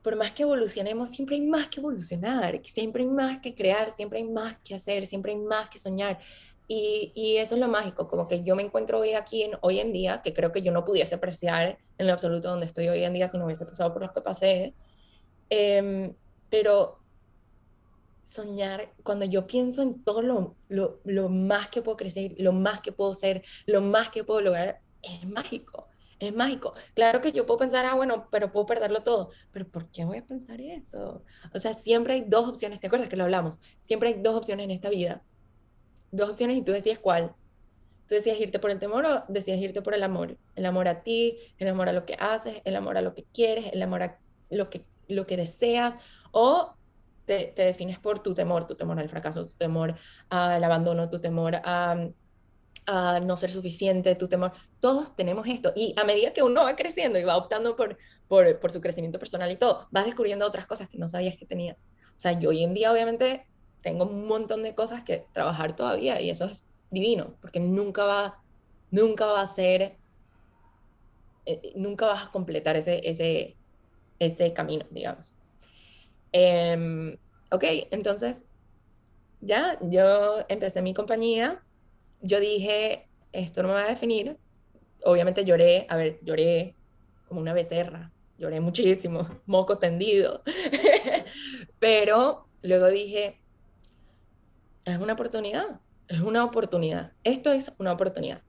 por 0.02 0.16
más 0.16 0.32
que 0.32 0.42
evolucionemos, 0.42 1.10
siempre 1.10 1.36
hay 1.36 1.42
más 1.42 1.68
que 1.68 1.80
evolucionar, 1.80 2.60
siempre 2.64 3.04
hay 3.04 3.08
más 3.08 3.40
que 3.40 3.54
crear, 3.54 3.90
siempre 3.92 4.18
hay 4.18 4.24
más 4.24 4.58
que 4.64 4.74
hacer, 4.74 5.06
siempre 5.06 5.32
hay 5.32 5.38
más 5.38 5.70
que 5.70 5.78
soñar. 5.78 6.18
Y, 6.66 7.12
y, 7.14 7.36
eso 7.36 7.54
es 7.54 7.60
lo 7.60 7.68
mágico, 7.68 8.08
como 8.08 8.26
que 8.26 8.42
yo 8.42 8.56
me 8.56 8.62
encuentro 8.62 8.98
hoy 8.98 9.12
aquí, 9.14 9.42
en, 9.44 9.52
hoy 9.60 9.80
en 9.80 9.92
día, 9.92 10.20
que 10.22 10.34
creo 10.34 10.50
que 10.52 10.62
yo 10.62 10.72
no 10.72 10.84
pudiese 10.84 11.14
apreciar 11.14 11.78
en 11.98 12.06
lo 12.06 12.12
absoluto 12.12 12.48
donde 12.50 12.66
estoy 12.66 12.88
hoy 12.88 13.04
en 13.04 13.12
día 13.12 13.28
si 13.28 13.38
no 13.38 13.46
hubiese 13.46 13.66
pasado 13.66 13.92
por 13.92 14.02
lo 14.02 14.12
que 14.12 14.20
pasé. 14.20 14.74
Eh, 15.50 16.12
pero 16.50 17.03
soñar, 18.24 18.92
cuando 19.02 19.24
yo 19.24 19.46
pienso 19.46 19.82
en 19.82 20.02
todo 20.02 20.22
lo, 20.22 20.56
lo, 20.68 21.00
lo, 21.04 21.28
más 21.28 21.68
que 21.68 21.82
puedo 21.82 21.96
crecer, 21.96 22.34
lo 22.38 22.52
más 22.52 22.80
que 22.80 22.92
puedo 22.92 23.14
ser, 23.14 23.42
lo 23.66 23.80
más 23.80 24.10
que 24.10 24.24
puedo 24.24 24.40
lograr, 24.40 24.80
es 25.02 25.26
mágico, 25.26 25.88
es 26.18 26.34
mágico. 26.34 26.74
Claro 26.94 27.20
que 27.20 27.32
yo 27.32 27.46
puedo 27.46 27.58
pensar, 27.58 27.84
ah, 27.86 27.94
bueno, 27.94 28.28
pero 28.30 28.52
puedo 28.52 28.66
perderlo 28.66 29.02
todo, 29.02 29.30
pero 29.52 29.68
¿por 29.68 29.90
qué 29.90 30.04
voy 30.04 30.18
a 30.18 30.26
pensar 30.26 30.60
eso? 30.60 31.22
O 31.52 31.58
sea, 31.58 31.74
siempre 31.74 32.14
hay 32.14 32.24
dos 32.26 32.48
opciones, 32.48 32.80
¿te 32.80 32.86
acuerdas 32.86 33.08
que 33.08 33.16
lo 33.16 33.24
hablamos? 33.24 33.58
Siempre 33.82 34.08
hay 34.10 34.22
dos 34.22 34.34
opciones 34.34 34.64
en 34.64 34.70
esta 34.70 34.88
vida, 34.88 35.22
dos 36.10 36.30
opciones 36.30 36.56
y 36.56 36.62
tú 36.62 36.72
decides 36.72 36.98
cuál. 36.98 37.34
Tú 38.06 38.14
decides 38.14 38.38
irte 38.38 38.58
por 38.58 38.70
el 38.70 38.78
temor 38.78 39.06
o 39.06 39.24
decides 39.28 39.60
irte 39.60 39.80
por 39.80 39.94
el 39.94 40.02
amor. 40.02 40.36
El 40.56 40.66
amor 40.66 40.88
a 40.88 41.02
ti, 41.02 41.38
el 41.58 41.68
amor 41.68 41.88
a 41.88 41.92
lo 41.92 42.04
que 42.04 42.16
haces, 42.18 42.60
el 42.64 42.76
amor 42.76 42.98
a 42.98 43.02
lo 43.02 43.14
que 43.14 43.24
quieres, 43.24 43.72
el 43.72 43.80
amor 43.82 44.02
a 44.02 44.18
lo 44.50 44.68
que, 44.68 44.84
lo 45.08 45.26
que 45.26 45.38
deseas, 45.38 45.94
o 46.30 46.74
te, 47.24 47.52
defines 47.56 47.98
por 47.98 48.20
tu 48.20 48.34
temor, 48.34 48.66
tu 48.66 48.74
temor 48.74 48.98
al 48.98 49.08
fracaso, 49.08 49.46
tu 49.46 49.54
temor 49.54 49.94
al 50.28 50.62
abandono, 50.62 51.08
tu 51.10 51.20
temor 51.20 51.56
a, 51.64 52.10
no 53.22 53.36
ser 53.36 53.50
suficiente, 53.50 54.14
tu 54.14 54.28
temor. 54.28 54.52
Todos 54.80 55.16
tenemos 55.16 55.46
esto. 55.48 55.72
Y 55.74 55.94
a 55.96 56.04
medida 56.04 56.32
que 56.32 56.42
uno 56.42 56.64
va 56.64 56.76
creciendo 56.76 57.18
y 57.18 57.24
va 57.24 57.36
optando 57.36 57.76
por, 57.76 57.96
por, 58.28 58.70
su 58.70 58.80
crecimiento 58.80 59.18
personal 59.18 59.50
y 59.50 59.56
todo, 59.56 59.88
vas 59.90 60.04
descubriendo 60.04 60.46
otras 60.46 60.66
cosas 60.66 60.88
que 60.88 60.98
no 60.98 61.08
sabías 61.08 61.36
que 61.36 61.46
tenías. 61.46 61.88
O 62.16 62.20
sea, 62.20 62.38
yo 62.38 62.50
hoy 62.50 62.62
en 62.62 62.74
día 62.74 62.92
obviamente 62.92 63.46
tengo 63.80 64.04
un 64.04 64.26
montón 64.26 64.62
de 64.62 64.74
cosas 64.74 65.02
que 65.02 65.26
trabajar 65.32 65.76
todavía 65.76 66.20
y 66.20 66.30
eso 66.30 66.46
es 66.46 66.66
divino, 66.90 67.36
porque 67.40 67.60
nunca 67.60 68.04
va, 68.04 68.42
nunca 68.90 69.26
va 69.26 69.40
a 69.40 69.46
ser, 69.46 69.96
eh, 71.46 71.72
nunca 71.74 72.06
vas 72.06 72.26
a 72.26 72.30
completar 72.30 72.76
ese, 72.76 73.08
ese, 73.08 73.56
ese 74.18 74.52
camino, 74.52 74.86
digamos. 74.90 75.34
Em, 76.36 77.16
ok, 77.52 77.64
entonces 77.92 78.44
ya, 79.40 79.78
yo 79.82 80.44
empecé 80.48 80.82
mi 80.82 80.92
compañía, 80.92 81.62
yo 82.22 82.40
dije, 82.40 83.08
esto 83.32 83.62
no 83.62 83.68
me 83.68 83.74
va 83.74 83.84
a 83.84 83.88
definir. 83.88 84.36
Obviamente 85.04 85.44
lloré, 85.44 85.86
a 85.88 85.96
ver, 85.96 86.18
lloré 86.22 86.74
como 87.28 87.40
una 87.40 87.52
becerra, 87.52 88.12
lloré 88.36 88.60
muchísimo, 88.60 89.28
moco 89.46 89.78
tendido, 89.78 90.42
pero 91.78 92.48
luego 92.62 92.88
dije, 92.88 93.40
es 94.84 94.98
una 94.98 95.12
oportunidad, 95.12 95.80
es 96.08 96.20
una 96.20 96.44
oportunidad, 96.44 97.12
esto 97.22 97.52
es 97.52 97.72
una 97.78 97.92
oportunidad. 97.92 98.42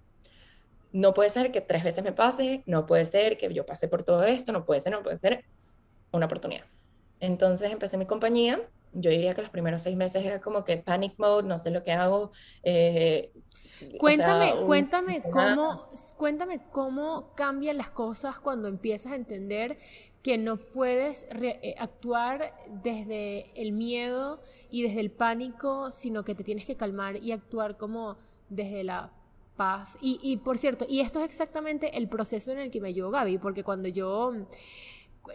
No 0.91 1.13
puede 1.13 1.29
ser 1.29 1.51
que 1.51 1.61
tres 1.61 1.83
veces 1.83 2.03
me 2.03 2.13
pase, 2.13 2.63
no 2.65 2.87
puede 2.87 3.05
ser 3.05 3.37
que 3.37 3.53
yo 3.53 3.65
pase 3.67 3.87
por 3.87 4.03
todo 4.03 4.23
esto, 4.23 4.51
no 4.51 4.65
puede 4.65 4.81
ser, 4.81 4.93
no 4.93 5.03
puede 5.03 5.19
ser 5.19 5.45
una 6.11 6.25
oportunidad. 6.25 6.65
Entonces 7.19 7.71
empecé 7.71 7.97
mi 7.97 8.05
compañía. 8.05 8.61
Yo 8.93 9.09
diría 9.09 9.33
que 9.33 9.41
los 9.41 9.51
primeros 9.51 9.81
seis 9.81 9.97
meses 9.97 10.23
era 10.25 10.39
como 10.39 10.63
que 10.63 10.77
panic 10.77 11.15
mode, 11.17 11.47
no 11.47 11.57
sé 11.57 11.69
lo 11.69 11.83
que 11.83 11.91
hago. 11.91 12.31
Eh, 12.63 13.33
cuéntame, 13.99 14.53
cuéntame 14.65 15.21
cómo, 15.29 15.89
cuéntame 16.17 16.61
cómo 16.71 17.33
cambian 17.35 17.77
las 17.77 17.89
cosas 17.89 18.39
cuando 18.39 18.69
empiezas 18.69 19.11
a 19.11 19.15
entender 19.15 19.77
que 20.23 20.37
no 20.37 20.57
puedes 20.57 21.27
eh, 21.29 21.75
actuar 21.77 22.53
desde 22.81 23.51
el 23.61 23.73
miedo 23.73 24.41
y 24.71 24.81
desde 24.81 25.01
el 25.01 25.11
pánico, 25.11 25.91
sino 25.91 26.23
que 26.23 26.33
te 26.33 26.43
tienes 26.43 26.65
que 26.65 26.75
calmar 26.75 27.17
y 27.17 27.31
actuar 27.31 27.77
como 27.77 28.17
desde 28.49 28.83
la 28.83 29.11
paz. 29.55 29.97
Y, 30.01 30.19
y 30.23 30.37
por 30.37 30.57
cierto, 30.57 30.85
y 30.87 31.01
esto 31.01 31.19
es 31.19 31.25
exactamente 31.25 31.97
el 31.97 32.07
proceso 32.07 32.51
en 32.53 32.59
el 32.59 32.71
que 32.71 32.81
me 32.81 32.87
ayudó 32.87 33.11
Gaby, 33.11 33.37
porque 33.37 33.63
cuando 33.63 33.87
yo 33.87 34.33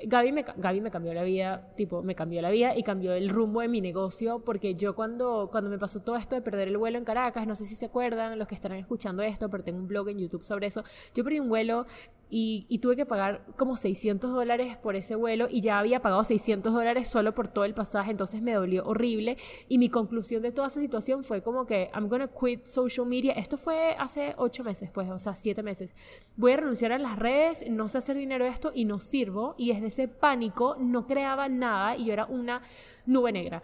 Gaby 0.05 0.32
me, 0.32 0.45
Gaby 0.57 0.80
me 0.80 0.91
cambió 0.91 1.14
la 1.14 1.22
vida, 1.22 1.72
tipo, 1.76 2.03
me 2.03 2.14
cambió 2.14 2.41
la 2.43 2.51
vida 2.51 2.76
y 2.76 2.82
cambió 2.82 3.12
el 3.12 3.28
rumbo 3.28 3.61
de 3.61 3.68
mi 3.68 3.80
negocio, 3.80 4.41
porque 4.41 4.74
yo 4.74 4.95
cuando, 4.95 5.49
cuando 5.51 5.70
me 5.70 5.78
pasó 5.78 6.01
todo 6.01 6.16
esto 6.16 6.34
de 6.34 6.43
perder 6.43 6.68
el 6.68 6.78
vuelo 6.78 6.99
en 6.99 7.05
Caracas, 7.05 7.47
no 7.47 7.55
sé 7.55 7.64
si 7.66 7.74
se 7.74 7.86
acuerdan 7.86 8.38
los 8.38 8.49
que 8.49 8.55
estarán 8.55 8.78
escuchando 8.78 9.22
esto, 9.22 9.51
pero 9.51 9.64
tengo 9.64 9.78
un 9.78 9.88
blog 9.88 10.09
en 10.09 10.18
YouTube 10.18 10.45
sobre 10.45 10.66
eso, 10.66 10.84
yo 11.14 11.24
perdí 11.24 11.41
un 11.41 11.49
vuelo 11.49 11.86
y, 12.31 12.78
tuve 12.78 12.97
que 12.97 13.05
pagar 13.05 13.45
como 13.57 13.76
600 13.76 14.33
dólares 14.33 14.76
por 14.76 14.97
ese 14.97 15.14
vuelo 15.16 15.49
y 15.51 15.61
ya 15.61 15.78
había 15.78 16.01
pagado 16.01 16.24
600 16.24 16.72
dólares 16.72 17.09
solo 17.09 17.35
por 17.35 17.49
todo 17.49 17.64
el 17.64 17.74
pasaje, 17.74 18.11
entonces 18.11 18.41
me 18.41 18.53
dolió 18.53 18.85
horrible 18.85 19.37
y 19.68 19.78
mi 19.78 19.89
conclusión 19.91 20.43
de 20.43 20.53
toda 20.53 20.68
esa 20.68 20.81
situación 20.81 21.24
fue 21.24 21.43
como 21.43 21.66
que 21.66 21.91
I'm 21.93 22.09
gonna 22.09 22.28
quit 22.28 22.64
social 22.64 23.07
media, 23.07 23.33
esto 23.33 23.57
fue 23.57 23.97
hace 23.99 24.35
8 24.39 24.64
meses 24.64 24.91
pues, 24.91 25.11
o 25.11 25.18
sea, 25.18 25.35
7 25.35 25.62
meses, 25.62 25.95
voy 26.37 26.53
a 26.53 26.57
renunciar 26.59 26.93
a 26.93 26.99
las 26.99 27.18
redes, 27.18 27.68
no 27.68 27.89
sé 27.89 27.99
hacer 27.99 28.16
dinero 28.16 28.45
de 28.45 28.51
esto 28.51 28.72
y 28.74 28.85
no 28.85 29.01
sirvo 29.01 29.55
y 29.59 29.72
desde 29.72 29.89
ese 29.89 30.09
pánico 30.09 30.76
no 30.78 31.07
creaba 31.07 31.49
nada 31.49 31.97
y 31.97 32.07
yo 32.07 32.12
era 32.12 32.26
una 32.26 32.62
nube 33.07 33.33
negra. 33.33 33.62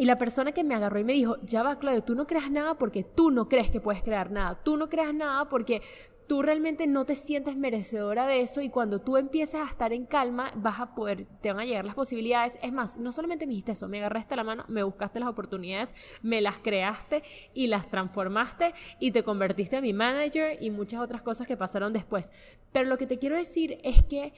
Y 0.00 0.06
la 0.06 0.16
persona 0.16 0.52
que 0.52 0.64
me 0.64 0.74
agarró 0.74 0.98
y 0.98 1.04
me 1.04 1.12
dijo, 1.12 1.36
ya 1.42 1.62
va, 1.62 1.78
Claudio, 1.78 2.02
tú 2.02 2.14
no 2.14 2.26
creas 2.26 2.50
nada 2.50 2.78
porque 2.78 3.02
tú 3.02 3.30
no 3.30 3.50
crees 3.50 3.70
que 3.70 3.80
puedes 3.80 4.02
crear 4.02 4.30
nada. 4.30 4.58
Tú 4.62 4.78
no 4.78 4.88
creas 4.88 5.12
nada 5.12 5.50
porque 5.50 5.82
tú 6.30 6.42
realmente 6.42 6.86
no 6.86 7.06
te 7.06 7.16
sientes 7.16 7.56
merecedora 7.56 8.24
de 8.28 8.38
eso 8.40 8.60
y 8.60 8.70
cuando 8.70 9.00
tú 9.00 9.16
empieces 9.16 9.60
a 9.60 9.64
estar 9.64 9.92
en 9.92 10.06
calma 10.06 10.52
vas 10.54 10.78
a 10.78 10.94
poder, 10.94 11.26
te 11.40 11.48
van 11.48 11.58
a 11.58 11.64
llegar 11.64 11.84
las 11.84 11.96
posibilidades. 11.96 12.56
Es 12.62 12.72
más, 12.72 12.98
no 12.98 13.10
solamente 13.10 13.48
me 13.48 13.50
dijiste 13.50 13.72
eso, 13.72 13.88
me 13.88 13.98
agarraste 13.98 14.36
la 14.36 14.44
mano, 14.44 14.64
me 14.68 14.84
buscaste 14.84 15.18
las 15.18 15.28
oportunidades, 15.28 15.92
me 16.22 16.40
las 16.40 16.60
creaste 16.60 17.24
y 17.52 17.66
las 17.66 17.90
transformaste 17.90 18.74
y 19.00 19.10
te 19.10 19.24
convertiste 19.24 19.78
en 19.78 19.82
mi 19.82 19.92
manager 19.92 20.56
y 20.62 20.70
muchas 20.70 21.00
otras 21.00 21.20
cosas 21.20 21.48
que 21.48 21.56
pasaron 21.56 21.92
después. 21.92 22.32
Pero 22.70 22.88
lo 22.88 22.96
que 22.96 23.08
te 23.08 23.18
quiero 23.18 23.34
decir 23.34 23.80
es 23.82 24.04
que 24.04 24.32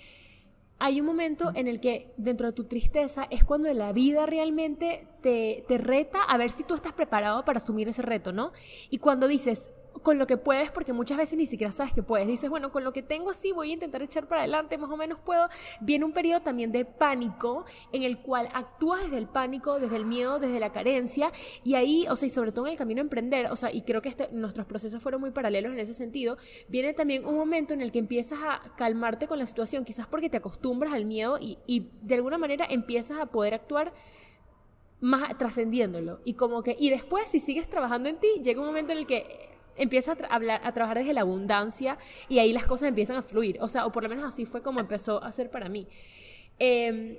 hay 0.79 0.99
un 0.99 1.07
momento 1.07 1.53
en 1.55 1.69
el 1.69 1.79
que 1.79 2.15
dentro 2.17 2.47
de 2.47 2.55
tu 2.55 2.65
tristeza 2.65 3.27
es 3.29 3.45
cuando 3.45 3.71
la 3.75 3.93
vida 3.93 4.25
realmente 4.25 5.07
te, 5.21 5.67
te, 5.69 5.77
reta 5.77 6.23
a 6.23 6.39
ver 6.39 6.49
si 6.49 6.65
tú 6.65 6.75
estás 6.75 6.95
preparado 6.95 7.45
para 7.45 7.59
asumir 7.59 7.87
ese 7.87 8.01
reto, 8.01 8.33
¿no? 8.33 8.53
Y 8.89 8.97
cuando 8.97 9.29
dices, 9.29 9.71
con 10.03 10.19
lo 10.19 10.27
que 10.27 10.37
puedes, 10.37 10.71
porque 10.71 10.93
muchas 10.93 11.17
veces 11.17 11.39
ni 11.39 11.47
siquiera 11.47 11.71
sabes 11.73 11.93
que 11.95 12.03
puedes. 12.03 12.27
Dices, 12.27 12.51
bueno, 12.51 12.71
con 12.73 12.85
lo 12.85 12.93
que 12.93 13.03
tengo 13.03 13.33
sí 13.33 13.53
voy 13.53 13.71
a 13.71 13.73
intentar 13.75 14.03
echar 14.03 14.27
para 14.29 14.43
adelante, 14.43 14.79
más 14.79 14.91
o 14.91 14.97
menos 14.97 15.19
puedo. 15.21 15.49
Viene 15.81 16.05
un 16.05 16.13
periodo 16.13 16.41
también 16.43 16.73
de 16.73 16.85
pánico, 16.85 17.65
en 17.93 18.03
el 18.03 18.19
cual 18.19 18.49
actúas 18.53 19.03
desde 19.05 19.19
el 19.19 19.29
pánico, 19.29 19.79
desde 19.79 19.97
el 19.97 20.05
miedo, 20.05 20.39
desde 20.39 20.61
la 20.61 20.73
carencia, 20.73 21.31
y 21.65 21.75
ahí, 21.75 22.07
o 22.09 22.17
sea, 22.17 22.27
y 22.27 22.31
sobre 22.31 22.53
todo 22.53 22.67
en 22.67 22.73
el 22.73 22.79
camino 22.79 23.01
a 23.01 23.03
emprender, 23.03 23.47
o 23.51 23.57
sea, 23.57 23.73
y 23.73 23.83
creo 23.83 24.03
que 24.03 24.09
este, 24.09 24.29
nuestros 24.33 24.67
procesos 24.67 25.03
fueron 25.03 25.21
muy 25.21 25.31
paralelos 25.31 25.73
en 25.73 25.79
ese 25.79 25.95
sentido, 25.95 26.37
viene 26.69 26.93
también 26.93 27.27
un 27.27 27.37
momento 27.37 27.75
en 27.75 27.81
el 27.81 27.93
que 27.93 27.99
empiezas 27.99 28.41
a 28.43 28.61
calmarte 28.77 29.27
con 29.29 29.39
la 29.39 29.47
situación, 29.47 29.85
quizás 29.85 30.07
porque 30.07 30.29
te 30.29 30.39
acostumbras 30.39 30.93
al 30.93 31.05
miedo 31.05 31.39
y, 31.41 31.59
y 31.67 31.91
de 32.03 32.17
alguna 32.17 32.39
manera 32.39 32.67
empiezas 32.69 33.19
a 33.19 33.27
poder 33.27 33.55
actuar 33.55 33.93
más 35.01 35.37
trascendiéndolo 35.37 36.21
y 36.25 36.35
como 36.35 36.63
que 36.63 36.77
y 36.79 36.89
después 36.89 37.25
si 37.27 37.41
sigues 37.41 37.69
trabajando 37.69 38.09
en 38.09 38.21
ti 38.21 38.29
llega 38.41 38.61
un 38.61 38.69
momento 38.69 38.93
en 38.93 38.99
el 38.99 39.07
que 39.09 39.52
empieza 39.77 40.13
a, 40.13 40.35
hablar, 40.35 40.61
a 40.65 40.73
trabajar 40.73 40.99
desde 40.99 41.15
la 41.15 41.23
abundancia 41.23 41.99
y 42.29 42.39
ahí 42.39 42.53
las 42.53 42.67
cosas 42.67 42.89
empiezan 42.89 43.17
a 43.17 43.23
fluir. 43.23 43.59
O 43.61 43.69
sea, 43.69 43.87
o 43.87 43.93
por 43.93 44.03
lo 44.03 44.09
menos 44.09 44.25
así 44.25 44.47
fue 44.47 44.63
como 44.63 44.81
empezó 44.81 45.23
a 45.23 45.33
ser 45.33 45.51
para 45.51 45.69
mí. 45.69 45.89
Em, 46.59 47.17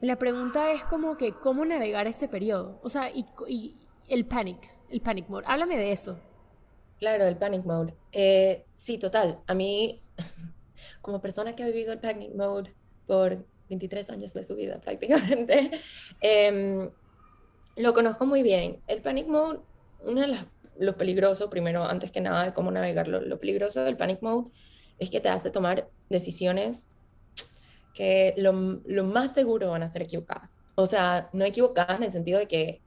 la 0.00 0.16
pregunta 0.16 0.72
es 0.72 0.84
como 0.84 1.16
que, 1.16 1.32
¿cómo 1.32 1.64
navegar 1.64 2.06
ese 2.06 2.28
periodo? 2.28 2.78
O 2.82 2.88
sea, 2.88 3.10
y, 3.10 3.74
el 4.08 4.26
panic, 4.26 4.58
el 4.90 5.00
panic 5.00 5.28
mode. 5.28 5.44
Háblame 5.46 5.76
de 5.76 5.92
eso. 5.92 6.18
Claro, 6.98 7.24
el 7.24 7.36
panic 7.36 7.64
mode. 7.64 7.94
Eh, 8.12 8.64
sí, 8.74 8.98
total. 8.98 9.40
A 9.46 9.54
mí, 9.54 10.02
como 11.02 11.20
persona 11.20 11.56
que 11.56 11.62
ha 11.62 11.66
vivido 11.66 11.92
el 11.92 11.98
panic 11.98 12.34
mode 12.34 12.74
por 13.06 13.44
23 13.68 14.10
años 14.10 14.34
de 14.34 14.44
su 14.44 14.54
vida 14.54 14.78
prácticamente, 14.84 15.70
em, 16.20 16.90
lo 17.76 17.94
conozco 17.94 18.26
muy 18.26 18.42
bien. 18.42 18.80
El 18.86 19.02
panic 19.02 19.26
mode, 19.26 19.60
una 20.04 20.22
de 20.22 20.28
las 20.28 20.44
lo 20.78 20.96
peligroso, 20.96 21.50
primero, 21.50 21.84
antes 21.84 22.10
que 22.10 22.20
nada, 22.20 22.44
de 22.44 22.52
cómo 22.52 22.70
navegarlo, 22.70 23.20
lo 23.20 23.38
peligroso 23.38 23.84
del 23.84 23.96
panic 23.96 24.22
mode 24.22 24.50
es 24.98 25.10
que 25.10 25.20
te 25.20 25.28
hace 25.28 25.50
tomar 25.50 25.88
decisiones 26.08 26.88
que 27.94 28.34
lo, 28.36 28.52
lo 28.84 29.04
más 29.04 29.34
seguro 29.34 29.70
van 29.70 29.82
a 29.82 29.90
ser 29.90 30.02
equivocadas. 30.02 30.54
O 30.74 30.86
sea, 30.86 31.30
no 31.32 31.44
equivocadas 31.44 31.96
en 31.96 32.04
el 32.04 32.12
sentido 32.12 32.38
de 32.38 32.46
que 32.46 32.82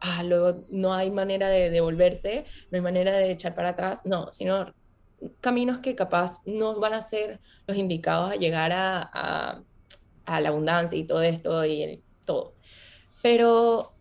ah, 0.00 0.22
luego 0.22 0.60
no 0.70 0.92
hay 0.92 1.10
manera 1.10 1.48
de 1.48 1.70
devolverse, 1.70 2.44
no 2.70 2.76
hay 2.76 2.82
manera 2.82 3.12
de 3.12 3.30
echar 3.30 3.54
para 3.54 3.70
atrás, 3.70 4.04
no, 4.04 4.32
sino 4.32 4.74
caminos 5.40 5.78
que 5.78 5.94
capaz 5.94 6.38
no 6.46 6.78
van 6.80 6.94
a 6.94 7.02
ser 7.02 7.40
los 7.66 7.76
indicados 7.76 8.32
a 8.32 8.36
llegar 8.36 8.72
a, 8.72 9.08
a, 9.12 9.62
a 10.26 10.40
la 10.40 10.48
abundancia 10.48 10.98
y 10.98 11.04
todo 11.04 11.22
esto 11.22 11.64
y 11.64 11.82
el, 11.82 12.02
todo. 12.24 12.54
Pero 13.22 13.92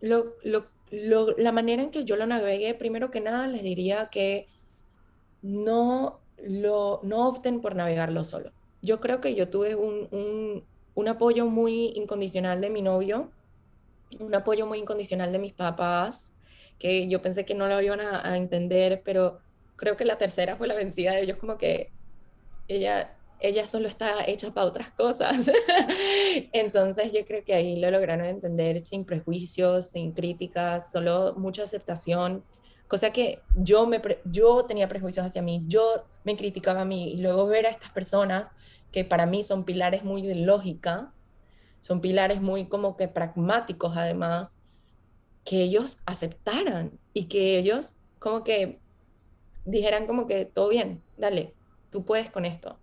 lo, 0.00 0.36
lo 0.44 0.66
la 0.90 1.52
manera 1.52 1.82
en 1.82 1.90
que 1.90 2.04
yo 2.04 2.16
lo 2.16 2.26
navegué, 2.26 2.74
primero 2.74 3.10
que 3.10 3.20
nada, 3.20 3.46
les 3.46 3.62
diría 3.62 4.08
que 4.10 4.48
no, 5.42 6.20
lo, 6.42 7.00
no 7.02 7.28
opten 7.28 7.60
por 7.60 7.76
navegarlo 7.76 8.24
solo. 8.24 8.52
Yo 8.82 9.00
creo 9.00 9.20
que 9.20 9.34
yo 9.34 9.48
tuve 9.48 9.74
un, 9.74 10.64
apoyo 11.08 11.46
muy 11.46 11.92
incondicional 11.96 12.60
de 12.60 12.70
mi 12.70 12.82
novio, 12.82 13.30
un 14.18 14.34
apoyo 14.34 14.66
muy 14.66 14.78
incondicional 14.78 15.32
de 15.32 15.38
mis 15.38 15.52
papás, 15.52 16.32
que 16.78 17.08
yo 17.08 17.22
pensé 17.22 17.44
que 17.44 17.54
no 17.54 17.68
lo 17.68 17.80
iban 17.80 18.00
a, 18.00 18.26
a 18.26 18.36
entender, 18.36 19.02
pero 19.04 19.40
creo 19.76 19.96
que 19.96 20.04
la 20.04 20.18
tercera 20.18 20.56
fue 20.56 20.66
la 20.66 20.74
vencida 20.74 21.12
de 21.12 21.22
ellos, 21.22 21.38
como 21.38 21.56
que 21.56 21.90
ella 22.68 23.16
ella 23.40 23.66
solo 23.66 23.88
está 23.88 24.24
hecha 24.26 24.52
para 24.52 24.66
otras 24.66 24.90
cosas. 24.90 25.50
Entonces 26.52 27.10
yo 27.12 27.24
creo 27.26 27.42
que 27.44 27.54
ahí 27.54 27.80
lo 27.80 27.90
lograron 27.90 28.26
entender 28.26 28.86
sin 28.86 29.04
prejuicios, 29.04 29.88
sin 29.88 30.12
críticas, 30.12 30.92
solo 30.92 31.34
mucha 31.36 31.62
aceptación, 31.62 32.44
cosa 32.86 33.12
que 33.12 33.40
yo, 33.56 33.86
me 33.86 34.00
yo 34.24 34.64
tenía 34.66 34.88
prejuicios 34.88 35.24
hacia 35.24 35.42
mí, 35.42 35.64
yo 35.66 36.04
me 36.24 36.36
criticaba 36.36 36.82
a 36.82 36.84
mí 36.84 37.12
y 37.12 37.22
luego 37.22 37.46
ver 37.46 37.66
a 37.66 37.70
estas 37.70 37.90
personas 37.90 38.50
que 38.92 39.04
para 39.04 39.26
mí 39.26 39.42
son 39.42 39.64
pilares 39.64 40.04
muy 40.04 40.22
de 40.22 40.34
lógica, 40.34 41.12
son 41.80 42.00
pilares 42.00 42.42
muy 42.42 42.66
como 42.66 42.96
que 42.96 43.08
pragmáticos 43.08 43.96
además, 43.96 44.58
que 45.44 45.62
ellos 45.62 46.00
aceptaran 46.04 46.98
y 47.14 47.24
que 47.24 47.58
ellos 47.58 47.96
como 48.18 48.44
que 48.44 48.80
dijeran 49.64 50.06
como 50.06 50.26
que 50.26 50.44
todo 50.44 50.68
bien, 50.68 51.02
dale, 51.16 51.54
tú 51.90 52.04
puedes 52.04 52.30
con 52.30 52.44
esto 52.44 52.78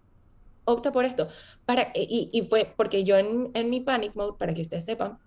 opta 0.67 0.91
por 0.91 1.05
esto. 1.05 1.27
Para, 1.65 1.91
y, 1.95 2.29
y 2.31 2.41
fue 2.43 2.71
porque 2.75 3.03
yo 3.03 3.17
en, 3.17 3.49
en, 3.53 3.69
mi 3.69 3.79
panic 3.79 4.15
mode, 4.15 4.37
para 4.37 4.53
que 4.53 4.61
ustedes 4.61 4.85
sepan, 4.85 5.17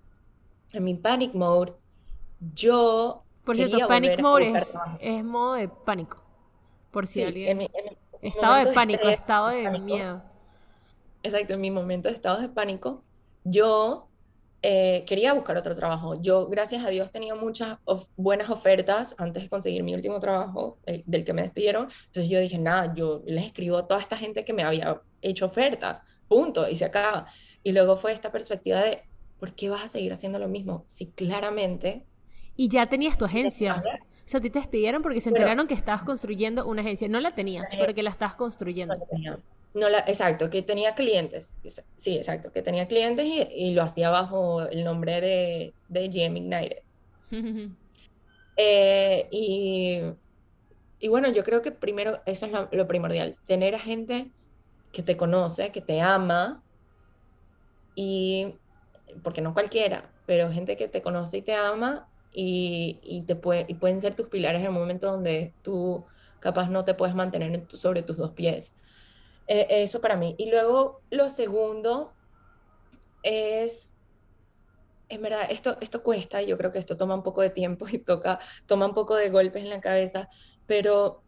en 0.73 0.85
mi 0.85 0.95
panic 0.95 1.35
mode, 1.35 1.75
yo... 2.55 3.25
Por 3.45 3.57
cierto, 3.57 3.87
panic 3.89 4.21
mode 4.21 4.51
es, 4.57 4.79
es, 5.01 5.25
modo 5.25 5.55
de 5.55 5.69
pánico. 5.69 6.23
Por 6.91 7.07
si 7.07 7.23
alguien... 7.23 7.69
estado 8.23 8.65
de 8.65 8.73
pánico, 8.73 9.09
estado 9.09 9.49
de 9.49 9.79
miedo. 9.79 10.23
Exacto, 11.23 11.55
en 11.55 11.61
mi 11.61 11.71
momento 11.71 12.09
de 12.09 12.15
estado 12.15 12.41
de 12.41 12.49
pánico, 12.49 13.03
yo 13.45 14.09
eh, 14.63 15.05
quería 15.07 15.33
buscar 15.33 15.57
otro 15.57 15.75
trabajo. 15.75 16.21
Yo, 16.21 16.47
gracias 16.49 16.85
a 16.85 16.91
Dios, 16.91 17.11
tenía 17.11 17.35
muchas 17.35 17.79
buenas 18.17 18.51
ofertas 18.51 19.15
antes 19.19 19.43
de 19.45 19.49
conseguir 19.49 19.83
mi 19.83 19.95
último 19.95 20.21
trabajo, 20.21 20.79
del 20.85 21.25
que 21.25 21.33
me 21.33 21.43
despidieron. 21.43 21.89
Entonces 22.07 22.29
yo 22.29 22.39
dije, 22.39 22.59
nada, 22.59 22.93
yo 22.95 23.23
les 23.25 23.47
escribo 23.47 23.79
a 23.79 23.87
toda 23.89 24.01
esta 24.01 24.17
gente 24.17 24.45
que 24.45 24.53
me 24.53 24.63
había 24.63 25.01
hecho 25.23 25.47
ofertas, 25.47 26.03
punto, 26.29 26.69
y 26.69 26.77
se 26.77 26.85
acaba. 26.85 27.27
Y 27.63 27.73
luego 27.73 27.97
fue 27.97 28.13
esta 28.13 28.33
perspectiva 28.33 28.81
de, 28.81 29.03
¿por 29.39 29.55
qué 29.55 29.69
vas 29.69 29.85
a 29.85 29.89
seguir 29.89 30.13
haciendo 30.13 30.39
lo 30.39 30.49
mismo? 30.49 30.85
Si 30.87 31.07
claramente... 31.07 32.05
Y 32.57 32.69
ya 32.69 32.87
tenías 32.87 33.17
tu 33.17 33.25
agencia. 33.25 33.83
O 33.87 34.29
sea, 34.31 34.41
te 34.41 34.51
despidieron 34.51 35.03
porque 35.03 35.21
se 35.21 35.31
enteraron 35.31 35.67
que 35.67 35.75
estabas 35.75 36.05
construyendo 36.05 36.67
una 36.67 36.83
agencia. 36.83 37.09
No 37.09 37.21
la 37.21 37.31
tenías, 37.31 37.71
pero 37.79 37.95
que 37.95 38.03
la 38.03 38.11
estabas 38.11 38.37
construyendo. 38.37 38.95
No 39.73 39.89
la, 39.89 40.01
exacto, 40.01 40.51
que 40.51 40.63
tenía 40.63 40.95
clientes. 40.95 41.55
Sí, 41.97 42.17
exacto, 42.17 42.53
que 42.53 42.61
tenía 42.61 42.87
clientes 42.87 43.27
y, 43.27 43.73
lo 43.73 43.83
hacía 43.83 44.11
bajo 44.11 44.63
el 44.63 44.85
nombre 44.85 45.21
de, 45.21 45.73
de 45.89 46.09
GM 46.09 46.37
Ignited. 46.37 46.83
Eh, 48.63 49.27
y, 49.31 50.01
y, 50.99 51.09
bueno, 51.09 51.33
yo 51.33 51.45
creo 51.45 51.63
que 51.63 51.71
primero 51.71 52.21
eso 52.27 52.45
es 52.45 52.53
lo, 52.73 52.87
primordial, 52.87 53.39
tener 53.47 53.75
a 53.75 53.79
gente 53.79 54.31
que 54.93 55.03
te 55.03 55.17
conoce, 55.17 55.73
que 55.73 55.81
te 55.81 56.01
ama, 56.01 56.63
y 57.95 58.55
porque 59.23 59.41
no 59.41 59.55
cualquiera, 59.55 60.11
pero 60.27 60.53
gente 60.53 60.77
que 60.77 60.89
te 60.89 61.03
conoce 61.03 61.39
y 61.39 61.43
te 61.43 61.55
ama 61.55 62.09
y, 62.33 63.01
y 63.03 63.23
te 63.23 63.37
puede, 63.37 63.67
y 63.69 63.75
pueden 63.75 64.01
ser 64.01 64.15
tus 64.15 64.29
pilares 64.29 64.61
en 64.61 64.67
el 64.67 64.73
momento 64.73 65.11
donde 65.11 65.53
tú 65.63 66.05
capaz 66.39 66.71
no 66.71 66.85
te 66.85 66.95
puedes 66.95 67.15
mantener 67.15 67.67
sobre 67.69 68.03
tus 68.03 68.17
dos 68.17 68.31
pies. 68.33 68.77
Eh, 69.47 69.67
eso 69.69 70.01
para 70.01 70.17
mí. 70.17 70.35
Y 70.39 70.51
luego 70.51 71.03
lo 71.11 71.29
segundo 71.29 72.13
es, 73.23 73.97
en 75.09 75.23
verdad, 75.23 75.47
esto, 75.51 75.77
esto 75.81 76.03
cuesta, 76.03 76.41
yo 76.41 76.57
creo 76.57 76.73
que 76.73 76.79
esto 76.79 76.97
toma 76.97 77.15
un 77.17 77.23
poco 77.23 77.43
de 77.43 77.51
tiempo 77.51 77.87
y 77.89 77.99
toca, 77.99 78.39
toma 78.67 78.87
un 78.87 78.95
poco 78.95 79.17
de 79.17 79.31
golpes 79.31 79.63
en 79.63 79.71
la 79.71 79.81
cabeza, 79.81 80.29
pero 80.67 81.25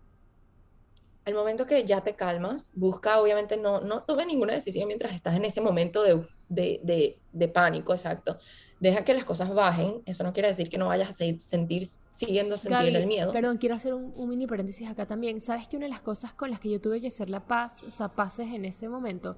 al 1.25 1.35
momento 1.35 1.67
que 1.67 1.85
ya 1.85 2.01
te 2.01 2.15
calmas, 2.15 2.71
busca, 2.75 3.21
obviamente 3.21 3.57
no, 3.57 3.81
no 3.81 4.03
tome 4.03 4.27
ninguna 4.27 4.55
decisión 4.55 4.89
mientras 4.89 5.15
estás 5.15 5.37
en 5.37 5.45
ese 5.45 5.61
momento 5.61 6.03
de, 6.03 6.27
de, 6.49 6.81
de, 6.83 7.19
de 7.33 7.49
pánico, 7.49 7.93
exacto 7.93 8.39
deja 8.83 9.05
que 9.05 9.15
las 9.15 9.25
cosas 9.25 9.55
bajen, 9.55 10.03
eso 10.07 10.25
no 10.25 10.33
quiere 10.33 10.49
decir 10.49 10.69
que 10.69 10.77
no 10.77 10.89
vayas 10.89 11.11
a 11.11 11.13
seguir 11.13 11.41
sentir, 11.41 11.87
siguiendo 12.15 12.57
sentir 12.57 12.97
el 12.97 13.07
miedo. 13.07 13.31
Perdón, 13.31 13.57
quiero 13.57 13.77
hacer 13.77 13.95
un, 13.95 14.29
mini 14.29 14.49
paréntesis 14.49 14.89
acá 14.89 15.07
también. 15.07 15.41
¿Sabes 15.41 15.69
que 15.69 15.77
una 15.77 15.87
de 15.87 15.91
las 15.91 16.03
cosas 16.03 16.35
con 16.35 16.51
las 16.51 16.59
que 16.59 16.69
yo 16.69 16.81
tuve 16.81 17.01
que 17.01 17.07
hacer 17.07 17.31
la 17.31 17.47
paz, 17.47 17.85
o 17.85 17.93
sea, 17.93 18.09
paces 18.09 18.49
en 18.49 18.65
ese 18.65 18.89
momento, 18.89 19.37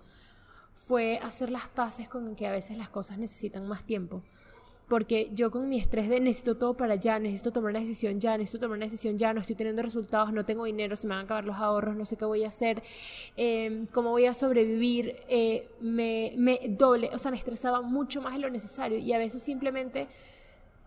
fue 0.72 1.18
hacer 1.22 1.50
las 1.50 1.68
paces 1.68 2.08
con 2.08 2.34
que 2.34 2.46
a 2.46 2.52
veces 2.52 2.78
las 2.78 2.88
cosas 2.88 3.18
necesitan 3.18 3.68
más 3.68 3.84
tiempo? 3.84 4.22
Porque 4.88 5.30
yo 5.32 5.50
con 5.50 5.68
mi 5.68 5.78
estrés 5.78 6.08
de 6.08 6.20
necesito 6.20 6.56
todo 6.56 6.74
para 6.74 6.94
allá, 6.94 7.18
necesito 7.18 7.52
tomar 7.52 7.70
una 7.70 7.80
decisión 7.80 8.20
ya, 8.20 8.36
necesito 8.36 8.66
tomar 8.66 8.76
una 8.76 8.86
decisión 8.86 9.16
ya, 9.16 9.32
no 9.32 9.40
estoy 9.40 9.56
teniendo 9.56 9.82
resultados, 9.82 10.32
no 10.32 10.44
tengo 10.44 10.64
dinero, 10.64 10.96
se 10.96 11.06
me 11.06 11.14
van 11.14 11.22
a 11.22 11.24
acabar 11.24 11.44
los 11.44 11.56
ahorros, 11.56 11.96
no 11.96 12.04
sé 12.04 12.16
qué 12.16 12.24
voy 12.24 12.44
a 12.44 12.48
hacer, 12.48 12.82
eh, 13.36 13.80
cómo 13.92 14.10
voy 14.10 14.26
a 14.26 14.34
sobrevivir, 14.34 15.16
eh, 15.28 15.68
me, 15.80 16.32
me 16.36 16.60
doble, 16.68 17.10
o 17.12 17.18
sea, 17.18 17.30
me 17.30 17.36
estresaba 17.36 17.80
mucho 17.80 18.20
más 18.20 18.34
de 18.34 18.40
lo 18.40 18.50
necesario 18.50 18.98
y 18.98 19.12
a 19.12 19.18
veces 19.18 19.42
simplemente 19.42 20.08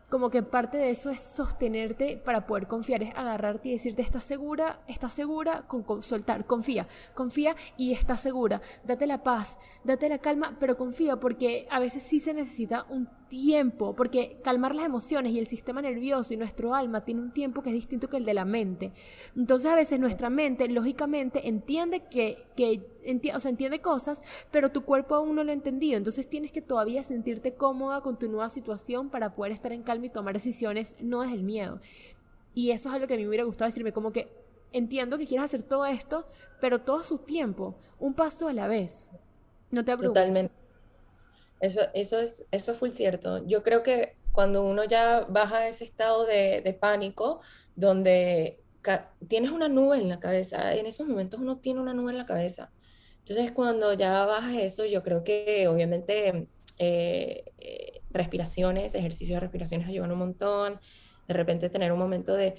como 0.10 0.30
que 0.30 0.41
parte 0.41 0.78
de 0.78 0.89
eso 0.89 1.10
es 1.10 1.20
sostenerte 1.20 2.18
para 2.18 2.45
poder 2.48 2.68
confiar, 2.68 3.04
es 3.04 3.14
agarrarte 3.16 3.70
y 3.70 3.72
decirte, 3.74 4.02
estás 4.02 4.24
segura, 4.24 4.80
estás 4.88 5.14
segura, 5.14 5.66
con, 5.68 6.02
soltar, 6.02 6.45
confía, 6.45 6.88
confía 7.14 7.56
y 7.76 7.91
estás 7.91 8.22
segura, 8.22 8.62
date 8.86 9.06
la 9.06 9.24
paz, 9.24 9.58
date 9.84 10.08
la 10.08 10.20
calma, 10.20 10.56
pero 10.60 10.78
confía 10.78 11.18
porque 11.18 11.68
a 11.70 11.80
veces 11.80 12.04
sí 12.04 12.20
se 12.20 12.34
necesita 12.34 12.86
un 12.89 13.10
tiempo, 13.28 13.95
porque 13.95 14.39
calmar 14.43 14.75
las 14.75 14.86
emociones 14.86 15.32
y 15.32 15.39
el 15.39 15.45
sistema 15.45 15.82
nervioso 15.82 16.34
y 16.34 16.38
nuestro 16.38 16.75
alma 16.75 17.05
tiene 17.05 17.21
un 17.21 17.32
tiempo 17.32 17.61
que 17.61 17.69
es 17.69 17.75
distinto 17.75 18.09
que 18.09 18.17
el 18.17 18.25
de 18.25 18.34
la 18.34 18.45
mente. 18.45 18.93
Entonces 19.36 19.69
a 19.71 19.75
veces 19.75 19.99
nuestra 19.99 20.30
mente, 20.30 20.67
lógicamente, 20.69 21.47
entiende 21.47 22.03
que, 22.09 22.45
que 22.55 22.84
o 23.34 23.39
sea, 23.39 23.49
entiende 23.49 23.82
cosas, 23.82 24.21
pero 24.51 24.71
tu 24.71 24.84
cuerpo 24.84 25.15
aún 25.15 25.36
no 25.36 25.43
lo 25.43 25.51
ha 25.51 25.53
entendido. 25.53 25.97
Entonces 25.97 26.28
tienes 26.28 26.51
que 26.51 26.61
todavía 26.61 27.03
sentirte 27.03 27.55
cómoda 27.55 28.01
con 28.01 28.17
tu 28.17 28.28
nueva 28.28 28.49
situación 28.49 29.09
para 29.09 29.36
poder 29.36 29.51
estar 29.51 29.71
en 29.71 29.84
calma 29.84 30.05
y 30.07 30.09
tomar 30.09 30.34
decisiones, 30.34 30.95
no 31.01 31.23
es 31.23 31.32
el 31.32 31.43
miedo. 31.43 31.80
Y 32.53 32.71
eso 32.71 32.89
es 32.89 32.95
algo 32.95 33.07
que 33.07 33.13
a 33.13 33.17
mí 33.17 33.23
me 33.23 33.30
hubiera 33.30 33.43
gustado 33.43 33.67
decirme, 33.67 33.93
como 33.93 34.11
que 34.11 34.32
entiendo 34.71 35.17
que 35.17 35.28
quieres 35.28 35.45
hacer 35.45 35.63
todo 35.63 35.86
esto, 35.86 36.25
pero 36.59 36.82
todo 36.82 36.97
a 36.97 37.03
su 37.03 37.19
tiempo, 37.19 37.75
un 37.99 38.13
paso 38.13 38.47
a 38.47 38.53
la 38.53 38.67
vez. 38.67 39.07
No 39.71 39.84
te 39.84 39.91
abrupes. 39.91 40.13
Totalmente. 40.13 40.57
Eso, 41.60 41.82
eso, 41.93 42.20
es, 42.20 42.47
eso 42.51 42.72
es 42.72 42.78
full 42.78 42.91
cierto. 42.91 43.45
Yo 43.47 43.64
creo 43.64 43.84
que 43.84 44.16
cuando 44.32 44.64
uno 44.64 44.84
ya 44.84 45.22
baja 45.30 45.68
ese 45.68 45.84
estado 45.84 46.26
de, 46.26 46.62
de 46.62 46.74
pánico, 46.74 47.41
donde 47.76 48.60
tienes 49.28 49.51
una 49.51 49.68
nube 49.68 49.97
en 49.97 50.10
la 50.10 50.20
cabeza, 50.20 50.76
en 50.76 50.86
esos 50.86 51.08
momentos 51.08 51.39
uno 51.39 51.58
tiene 51.58 51.82
una 51.82 51.93
nube 51.93 52.12
en 52.12 52.18
la 52.20 52.26
cabeza. 52.26 52.72
Entonces, 53.20 53.51
cuando 53.51 53.93
ya 53.93 54.26
bajas 54.26 54.55
eso, 54.55 54.86
yo 54.86 55.03
creo 55.03 55.24
que 55.24 55.68
obviamente 55.68 56.47
eh, 56.78 57.43
eh, 57.60 58.01
respiraciones, 58.10 58.95
ejercicios 58.95 59.36
de 59.36 59.39
respiraciones 59.41 59.88
ayudan 59.88 60.12
un 60.12 60.20
montón. 60.20 60.80
De 61.28 61.34
repente 61.34 61.70
tener 61.70 61.91
un 61.91 61.99
momento 61.99 62.34
de, 62.36 62.55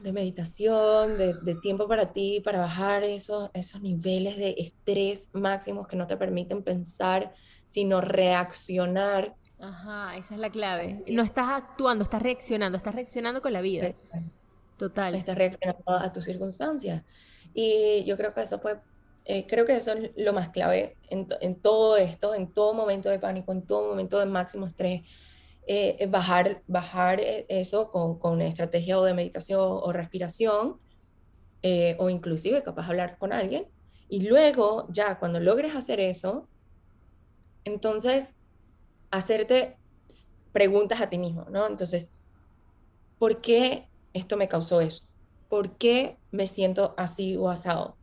de 0.00 0.12
meditación, 0.12 1.16
de, 1.16 1.34
de, 1.34 1.54
tiempo 1.56 1.86
para 1.86 2.12
ti, 2.12 2.40
para 2.40 2.58
bajar 2.58 3.04
esos, 3.04 3.50
esos 3.54 3.80
niveles 3.82 4.36
de 4.36 4.56
estrés 4.58 5.28
máximos 5.32 5.86
que 5.86 5.96
no 5.96 6.06
te 6.06 6.16
permiten 6.16 6.62
pensar, 6.64 7.32
sino 7.72 8.02
reaccionar. 8.02 9.34
Ajá, 9.58 10.14
esa 10.18 10.34
es 10.34 10.40
la 10.40 10.50
clave. 10.50 11.02
No 11.08 11.22
estás 11.22 11.48
actuando, 11.48 12.04
estás 12.04 12.22
reaccionando, 12.22 12.76
estás 12.76 12.94
reaccionando 12.94 13.40
con 13.40 13.54
la 13.54 13.62
vida. 13.62 13.94
Total. 14.76 15.14
Estás 15.14 15.38
reaccionando 15.38 15.90
a 15.90 16.12
tus 16.12 16.24
circunstancias. 16.24 17.02
Y 17.54 18.04
yo 18.04 18.18
creo 18.18 18.34
que 18.34 18.42
eso 18.42 18.58
fue 18.58 18.78
eh, 19.24 19.46
creo 19.46 19.64
que 19.64 19.76
eso 19.76 19.92
es 19.92 20.10
lo 20.16 20.34
más 20.34 20.50
clave 20.50 20.98
en, 21.08 21.26
todo 21.62 21.96
esto, 21.96 22.34
en 22.34 22.52
todo 22.52 22.74
momento 22.74 23.08
de 23.08 23.18
pánico, 23.18 23.52
en 23.52 23.66
todo 23.66 23.88
momento 23.88 24.18
de 24.18 24.26
máximo 24.26 24.66
estrés, 24.66 25.02
eh, 25.66 26.06
bajar, 26.10 26.60
bajar 26.66 27.20
e, 27.20 27.46
eso 27.48 27.90
con, 27.90 28.18
con 28.18 28.32
una 28.32 28.46
estrategia 28.46 28.98
o 28.98 29.04
de 29.04 29.14
meditación 29.14 29.60
o 29.62 29.92
respiración, 29.92 30.78
eh, 31.62 31.96
o 32.00 32.10
inclusive 32.10 32.62
capaz 32.62 32.88
hablar 32.88 33.16
con 33.16 33.32
alguien, 33.32 33.66
y 34.10 34.28
luego 34.28 34.88
ya 34.90 35.18
cuando 35.18 35.40
logres 35.40 35.74
hacer 35.74 36.00
eso, 36.00 36.48
entonces 37.64 38.34
hacerte 39.10 39.76
preguntas 40.52 41.00
a 41.00 41.08
ti 41.08 41.18
mismo, 41.18 41.46
¿no? 41.50 41.66
Entonces, 41.66 42.10
¿por 43.18 43.40
qué 43.40 43.88
esto 44.12 44.36
me 44.36 44.48
causó 44.48 44.80
eso? 44.80 45.04
¿Por 45.48 45.76
qué 45.76 46.18
me 46.30 46.46
siento 46.46 46.94
así 46.96 47.36
o 47.36 47.48
asado? 47.48 47.96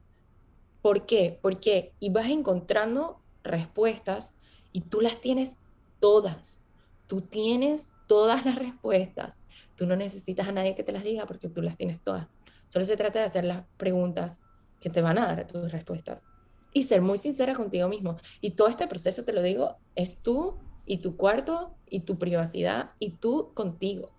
¿Por 0.81 1.05
qué? 1.05 1.39
Porque 1.41 1.93
y 1.99 2.09
vas 2.09 2.29
encontrando 2.29 3.21
respuestas 3.43 4.35
y 4.71 4.81
tú 4.81 5.01
las 5.01 5.19
tienes 5.19 5.57
todas. 5.99 6.61
Tú 7.07 7.21
tienes 7.21 7.91
todas 8.07 8.45
las 8.45 8.55
respuestas. 8.55 9.39
Tú 9.75 9.85
no 9.85 9.95
necesitas 9.95 10.47
a 10.47 10.51
nadie 10.51 10.75
que 10.75 10.83
te 10.83 10.91
las 10.91 11.03
diga 11.03 11.25
porque 11.25 11.49
tú 11.49 11.61
las 11.61 11.77
tienes 11.77 12.01
todas. 12.01 12.27
Solo 12.67 12.85
se 12.85 12.97
trata 12.97 13.19
de 13.19 13.25
hacer 13.25 13.45
las 13.45 13.65
preguntas 13.77 14.41
que 14.79 14.89
te 14.89 15.01
van 15.01 15.17
a 15.17 15.25
dar 15.25 15.47
tus 15.47 15.71
respuestas 15.71 16.29
y 16.73 16.83
ser 16.83 17.01
muy 17.01 17.17
sincera 17.17 17.55
contigo 17.55 17.87
mismo. 17.87 18.17
Y 18.41 18.51
todo 18.51 18.67
este 18.67 18.87
proceso, 18.87 19.23
te 19.23 19.33
lo 19.33 19.41
digo, 19.41 19.77
es 19.95 20.21
tú 20.21 20.57
y 20.85 20.97
tu 20.97 21.15
cuarto 21.17 21.75
y 21.89 22.01
tu 22.01 22.17
privacidad 22.17 22.91
y 22.99 23.11
tú 23.11 23.51
contigo. 23.53 24.11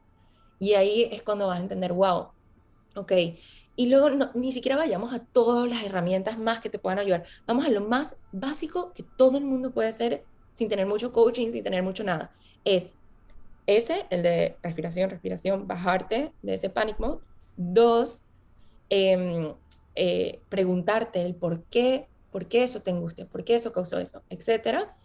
Y 0.59 0.75
ahí 0.75 1.09
es 1.11 1.23
cuando 1.23 1.47
vas 1.47 1.59
a 1.59 1.63
entender, 1.63 1.93
wow, 1.93 2.29
ok, 2.95 3.13
y 3.81 3.87
luego 3.87 4.11
ni 4.35 4.53
siquiera 4.53 4.77
vayamos 4.77 5.15
a 5.15 5.21
todas 5.25 5.67
las 5.67 5.83
herramientas 5.83 6.39
más 6.39 6.61
que 6.61 6.69
te 6.69 6.79
puedan 6.79 6.99
ayudar. 6.99 7.25
Vamos 7.47 7.65
a 7.65 7.71
lo 7.71 7.81
más 7.81 8.15
básico 8.31 8.93
que 8.93 9.03
todo 9.03 9.39
el 9.39 9.45
mundo 9.45 9.71
puede 9.71 9.89
hacer 9.89 10.25
sin 10.53 10.69
tener 10.69 10.85
mucho 10.85 11.13
coaching, 11.13 11.51
sin 11.51 11.65
tener 11.65 11.83
mucho 11.83 12.05
nada. 12.05 12.31
Es 12.67 12.95
ese, 13.67 14.05
el 14.11 14.23
de 14.23 14.59
respiración, 14.63 15.09
respiración, 15.09 15.67
bajarte 15.67 16.35
de 16.43 16.53
ese 16.53 16.69
panic 16.69 16.99
mode. 16.99 17.21
Dos, 17.57 18.27
em, 18.91 19.55
eh, 19.95 20.43
preguntarte 20.51 21.23
el 21.23 21.35
por 21.35 21.65
qué, 21.65 22.10
por 22.31 22.47
qué 22.47 22.63
eso 22.63 22.81
te 22.81 22.91
angustia, 22.91 23.27
por 23.27 23.45
qué 23.45 23.55
eso 23.57 23.73
causó 23.73 23.99
eso, 23.99 24.23
etcétera. 24.29 24.97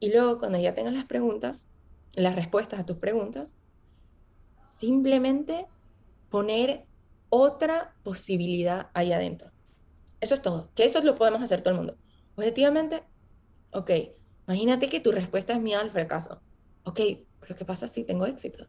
Y 0.00 0.12
luego 0.12 0.38
cuando 0.38 0.58
ya 0.58 0.74
tengas 0.74 0.94
las 0.94 1.06
preguntas, 1.06 1.68
las 2.14 2.34
respuestas 2.34 2.80
a 2.80 2.86
tus 2.86 2.98
preguntas, 2.98 3.56
simplemente 4.76 5.66
poner 6.30 6.86
otra 7.30 7.94
posibilidad 8.02 8.90
ahí 8.94 9.12
adentro. 9.12 9.50
Eso 10.20 10.34
es 10.34 10.42
todo. 10.42 10.70
Que 10.74 10.84
eso 10.84 11.00
lo 11.02 11.14
podemos 11.14 11.42
hacer 11.42 11.62
todo 11.62 11.72
el 11.72 11.78
mundo. 11.78 11.96
Objetivamente, 12.36 13.02
ok, 13.72 13.90
imagínate 14.46 14.88
que 14.88 15.00
tu 15.00 15.12
respuesta 15.12 15.52
es 15.52 15.60
miedo 15.60 15.80
al 15.80 15.90
fracaso. 15.90 16.40
Ok, 16.84 17.00
pero 17.40 17.56
¿qué 17.56 17.64
pasa 17.64 17.88
si 17.88 18.04
tengo 18.04 18.26
éxito? 18.26 18.66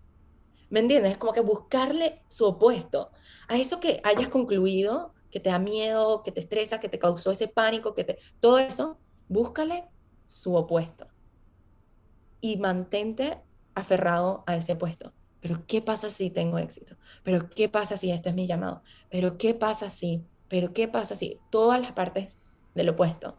¿Me 0.70 0.80
entiendes? 0.80 1.14
Es 1.14 1.18
como 1.18 1.34
que 1.34 1.42
buscarle 1.42 2.22
su 2.28 2.46
opuesto 2.46 3.12
a 3.48 3.58
eso 3.58 3.80
que 3.80 4.02
hayas 4.04 4.30
concluido, 4.30 5.14
que 5.32 5.40
te 5.40 5.50
da 5.50 5.60
miedo, 5.60 6.24
que 6.24 6.32
te 6.32 6.40
estresa, 6.40 6.80
que 6.80 6.90
te 6.90 7.00
causó 7.00 7.32
ese 7.32 7.48
pánico, 7.48 7.94
que 7.94 8.04
te... 8.04 8.20
Todo 8.40 8.60
eso, 8.60 8.98
búscale 9.28 9.86
su 10.28 10.56
opuesto. 10.56 11.08
Y 12.42 12.58
mantente 12.58 13.40
aferrado 13.76 14.44
a 14.48 14.56
ese 14.56 14.74
opuesto. 14.74 15.14
Pero 15.42 15.64
¿qué 15.68 15.82
pasa 15.82 16.10
si 16.10 16.30
tengo 16.30 16.58
éxito? 16.58 16.96
Pero 17.24 17.50
¿qué 17.50 17.70
pasa 17.70 17.98
si 17.98 18.12
esto 18.12 18.30
es 18.30 18.36
mi 18.36 18.48
llamado? 18.48 18.82
Pero 19.10 19.38
¿qué 19.38 19.54
pasa 19.54 19.90
si? 19.90 20.24
Pero 20.50 20.74
¿qué 20.74 20.88
pasa 20.88 21.16
si? 21.16 21.40
Todas 21.50 21.80
las 21.80 21.94
partes 21.94 22.38
del 22.76 22.90
opuesto. 22.90 23.38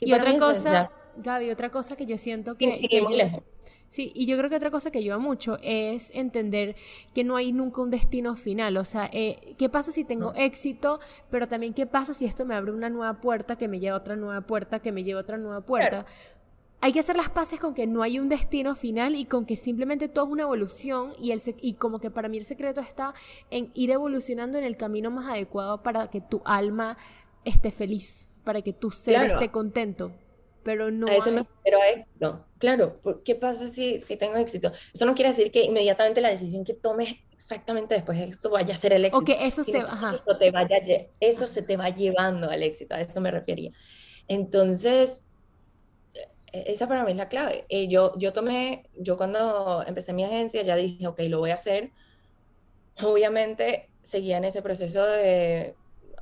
Y, 0.00 0.12
otra 0.12 0.38
cosa, 0.38 0.90
Gaby, 1.16 1.50
otra 1.50 1.70
cosa 1.70 1.96
que 1.96 2.06
yo 2.06 2.18
siento 2.18 2.56
que... 2.56 2.78
Sí, 2.80 2.88
que 2.88 3.42
sí, 3.88 4.12
y 4.14 4.26
yo 4.26 4.36
creo 4.36 4.50
que 4.50 4.56
otra 4.56 4.70
cosa 4.70 4.90
que 4.90 4.98
ayuda 4.98 5.18
mucho 5.18 5.58
es 5.62 6.10
entender 6.14 6.76
que 7.14 7.24
no 7.24 7.36
hay 7.36 7.52
nunca 7.52 7.82
un 7.82 7.90
destino 7.90 8.36
final. 8.36 8.76
O 8.76 8.84
sea, 8.84 9.08
eh, 9.12 9.54
¿qué 9.58 9.68
pasa 9.68 9.92
si 9.92 10.04
tengo 10.04 10.32
éxito? 10.34 11.00
Pero 11.30 11.48
también 11.48 11.72
¿qué 11.72 11.86
pasa 11.86 12.14
si 12.14 12.24
esto 12.24 12.44
me 12.44 12.54
abre 12.54 12.72
una 12.72 12.90
nueva 12.90 13.20
puerta 13.20 13.56
que 13.56 13.68
me 13.68 13.80
lleva 13.80 13.96
a 13.96 14.00
otra 14.00 14.16
nueva 14.16 14.40
puerta, 14.42 14.80
que 14.80 14.92
me 14.92 15.04
lleva 15.04 15.20
a 15.20 15.22
otra 15.22 15.38
nueva 15.38 15.60
puerta? 15.60 16.04
hay 16.80 16.92
que 16.92 17.00
hacer 17.00 17.16
las 17.16 17.30
paces 17.30 17.58
con 17.58 17.74
que 17.74 17.86
no 17.86 18.02
hay 18.02 18.18
un 18.18 18.28
destino 18.28 18.74
final 18.74 19.16
y 19.16 19.24
con 19.24 19.46
que 19.46 19.56
simplemente 19.56 20.08
todo 20.08 20.26
es 20.26 20.30
una 20.30 20.42
evolución 20.42 21.12
y, 21.18 21.30
el, 21.32 21.40
y 21.60 21.74
como 21.74 21.98
que 21.98 22.10
para 22.10 22.28
mí 22.28 22.38
el 22.38 22.44
secreto 22.44 22.80
está 22.80 23.14
en 23.50 23.70
ir 23.74 23.90
evolucionando 23.90 24.58
en 24.58 24.64
el 24.64 24.76
camino 24.76 25.10
más 25.10 25.26
adecuado 25.26 25.82
para 25.82 26.08
que 26.08 26.20
tu 26.20 26.42
alma 26.44 26.96
esté 27.44 27.70
feliz, 27.70 28.30
para 28.44 28.62
que 28.62 28.72
tu 28.72 28.90
ser 28.90 29.24
esté 29.24 29.50
contento. 29.50 30.12
Pero 30.66 30.90
no. 30.90 31.06
A 31.06 31.14
eso 31.14 31.30
me 31.30 31.44
refiero 31.44 31.80
a 31.80 31.88
éxito. 31.90 32.44
Claro, 32.58 33.00
¿qué 33.24 33.36
pasa 33.36 33.68
si, 33.68 34.00
si 34.00 34.16
tengo 34.16 34.36
éxito? 34.36 34.72
Eso 34.92 35.06
no 35.06 35.14
quiere 35.14 35.30
decir 35.30 35.52
que 35.52 35.62
inmediatamente 35.62 36.20
la 36.20 36.28
decisión 36.28 36.64
que 36.64 36.74
tomes 36.74 37.14
exactamente 37.32 37.94
después 37.94 38.18
de 38.18 38.24
esto 38.24 38.50
vaya 38.50 38.74
a 38.74 38.76
ser 38.76 38.92
el 38.92 39.04
éxito. 39.04 39.18
O 39.18 39.24
que 39.24 39.46
eso 39.46 39.62
se, 39.62 39.78
ajá. 39.78 40.16
Eso, 40.16 40.36
te 40.36 40.50
vaya, 40.50 40.78
eso 41.20 41.46
se 41.46 41.62
te 41.62 41.76
va 41.76 41.90
llevando 41.90 42.50
al 42.50 42.64
éxito, 42.64 42.96
a 42.96 43.00
eso 43.00 43.20
me 43.20 43.30
refería. 43.30 43.70
Entonces, 44.26 45.24
e-, 46.52 46.72
esa 46.72 46.88
para 46.88 47.04
mí 47.04 47.12
es 47.12 47.16
la 47.16 47.28
clave. 47.28 47.64
Eh, 47.68 47.86
yo, 47.86 48.18
yo 48.18 48.32
tomé, 48.32 48.90
yo 48.96 49.16
cuando 49.16 49.84
empecé 49.86 50.12
mi 50.12 50.24
agencia 50.24 50.62
ya 50.62 50.74
dije, 50.74 51.06
ok, 51.06 51.20
lo 51.28 51.38
voy 51.38 51.50
a 51.50 51.54
hacer. 51.54 51.92
Obviamente 53.04 53.88
seguía 54.02 54.38
en 54.38 54.44
ese 54.46 54.62
proceso 54.62 55.06
de, 55.06 55.76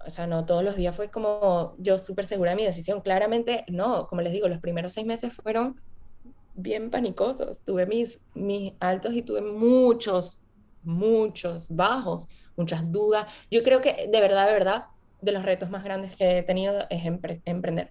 o 0.06 0.10
sea, 0.10 0.26
no 0.26 0.46
todos 0.46 0.62
los 0.62 0.76
días 0.76 0.94
fue 0.94 1.10
como 1.10 1.74
yo 1.78 1.98
súper 1.98 2.26
segura 2.26 2.50
de 2.50 2.56
mi 2.56 2.64
decisión. 2.64 3.00
Claramente, 3.00 3.64
no, 3.68 4.06
como 4.08 4.22
les 4.22 4.32
digo, 4.32 4.48
los 4.48 4.60
primeros 4.60 4.92
seis 4.92 5.06
meses 5.06 5.32
fueron 5.32 5.80
bien 6.54 6.90
panicosos. 6.90 7.60
Tuve 7.60 7.86
mis, 7.86 8.20
mis 8.34 8.72
altos 8.80 9.14
y 9.14 9.22
tuve 9.22 9.42
muchos, 9.42 10.44
muchos 10.82 11.74
bajos, 11.74 12.28
muchas 12.56 12.90
dudas. 12.90 13.26
Yo 13.50 13.62
creo 13.62 13.80
que 13.80 14.08
de 14.08 14.20
verdad, 14.20 14.46
de 14.46 14.52
verdad, 14.52 14.86
de 15.20 15.32
los 15.32 15.44
retos 15.44 15.70
más 15.70 15.84
grandes 15.84 16.16
que 16.16 16.38
he 16.38 16.42
tenido 16.42 16.84
es 16.90 17.04
emprender 17.06 17.90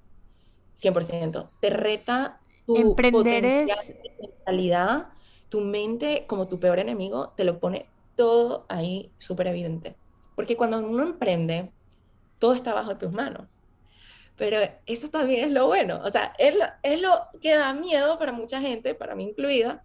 100%. 0.76 1.50
Te 1.60 1.70
reta 1.70 2.40
tu 2.66 2.76
Emprender 2.76 3.46
es... 3.46 3.94
mentalidad, 4.20 5.10
tu 5.50 5.62
mente 5.62 6.26
como 6.28 6.48
tu 6.48 6.60
peor 6.60 6.80
enemigo, 6.80 7.34
te 7.36 7.44
lo 7.44 7.60
pone 7.60 7.88
todo 8.16 8.66
ahí 8.70 9.12
súper 9.18 9.48
evidente. 9.48 9.96
Porque 10.36 10.56
cuando 10.56 10.80
uno 10.80 11.04
emprende, 11.04 11.72
todo 12.44 12.56
está 12.56 12.74
bajo 12.74 12.98
tus 12.98 13.14
manos. 13.14 13.62
Pero 14.36 14.58
eso 14.86 15.08
también 15.08 15.46
es 15.46 15.54
lo 15.54 15.68
bueno. 15.68 16.02
O 16.04 16.10
sea, 16.10 16.34
es 16.38 16.54
lo, 16.54 16.66
es 16.84 17.02
lo 17.02 17.28
que 17.40 17.56
da 17.56 17.74
miedo 17.74 18.20
para 18.20 18.34
mucha 18.34 18.60
gente, 18.60 18.94
para 18.96 19.16
mí 19.16 19.30
incluida, 19.30 19.82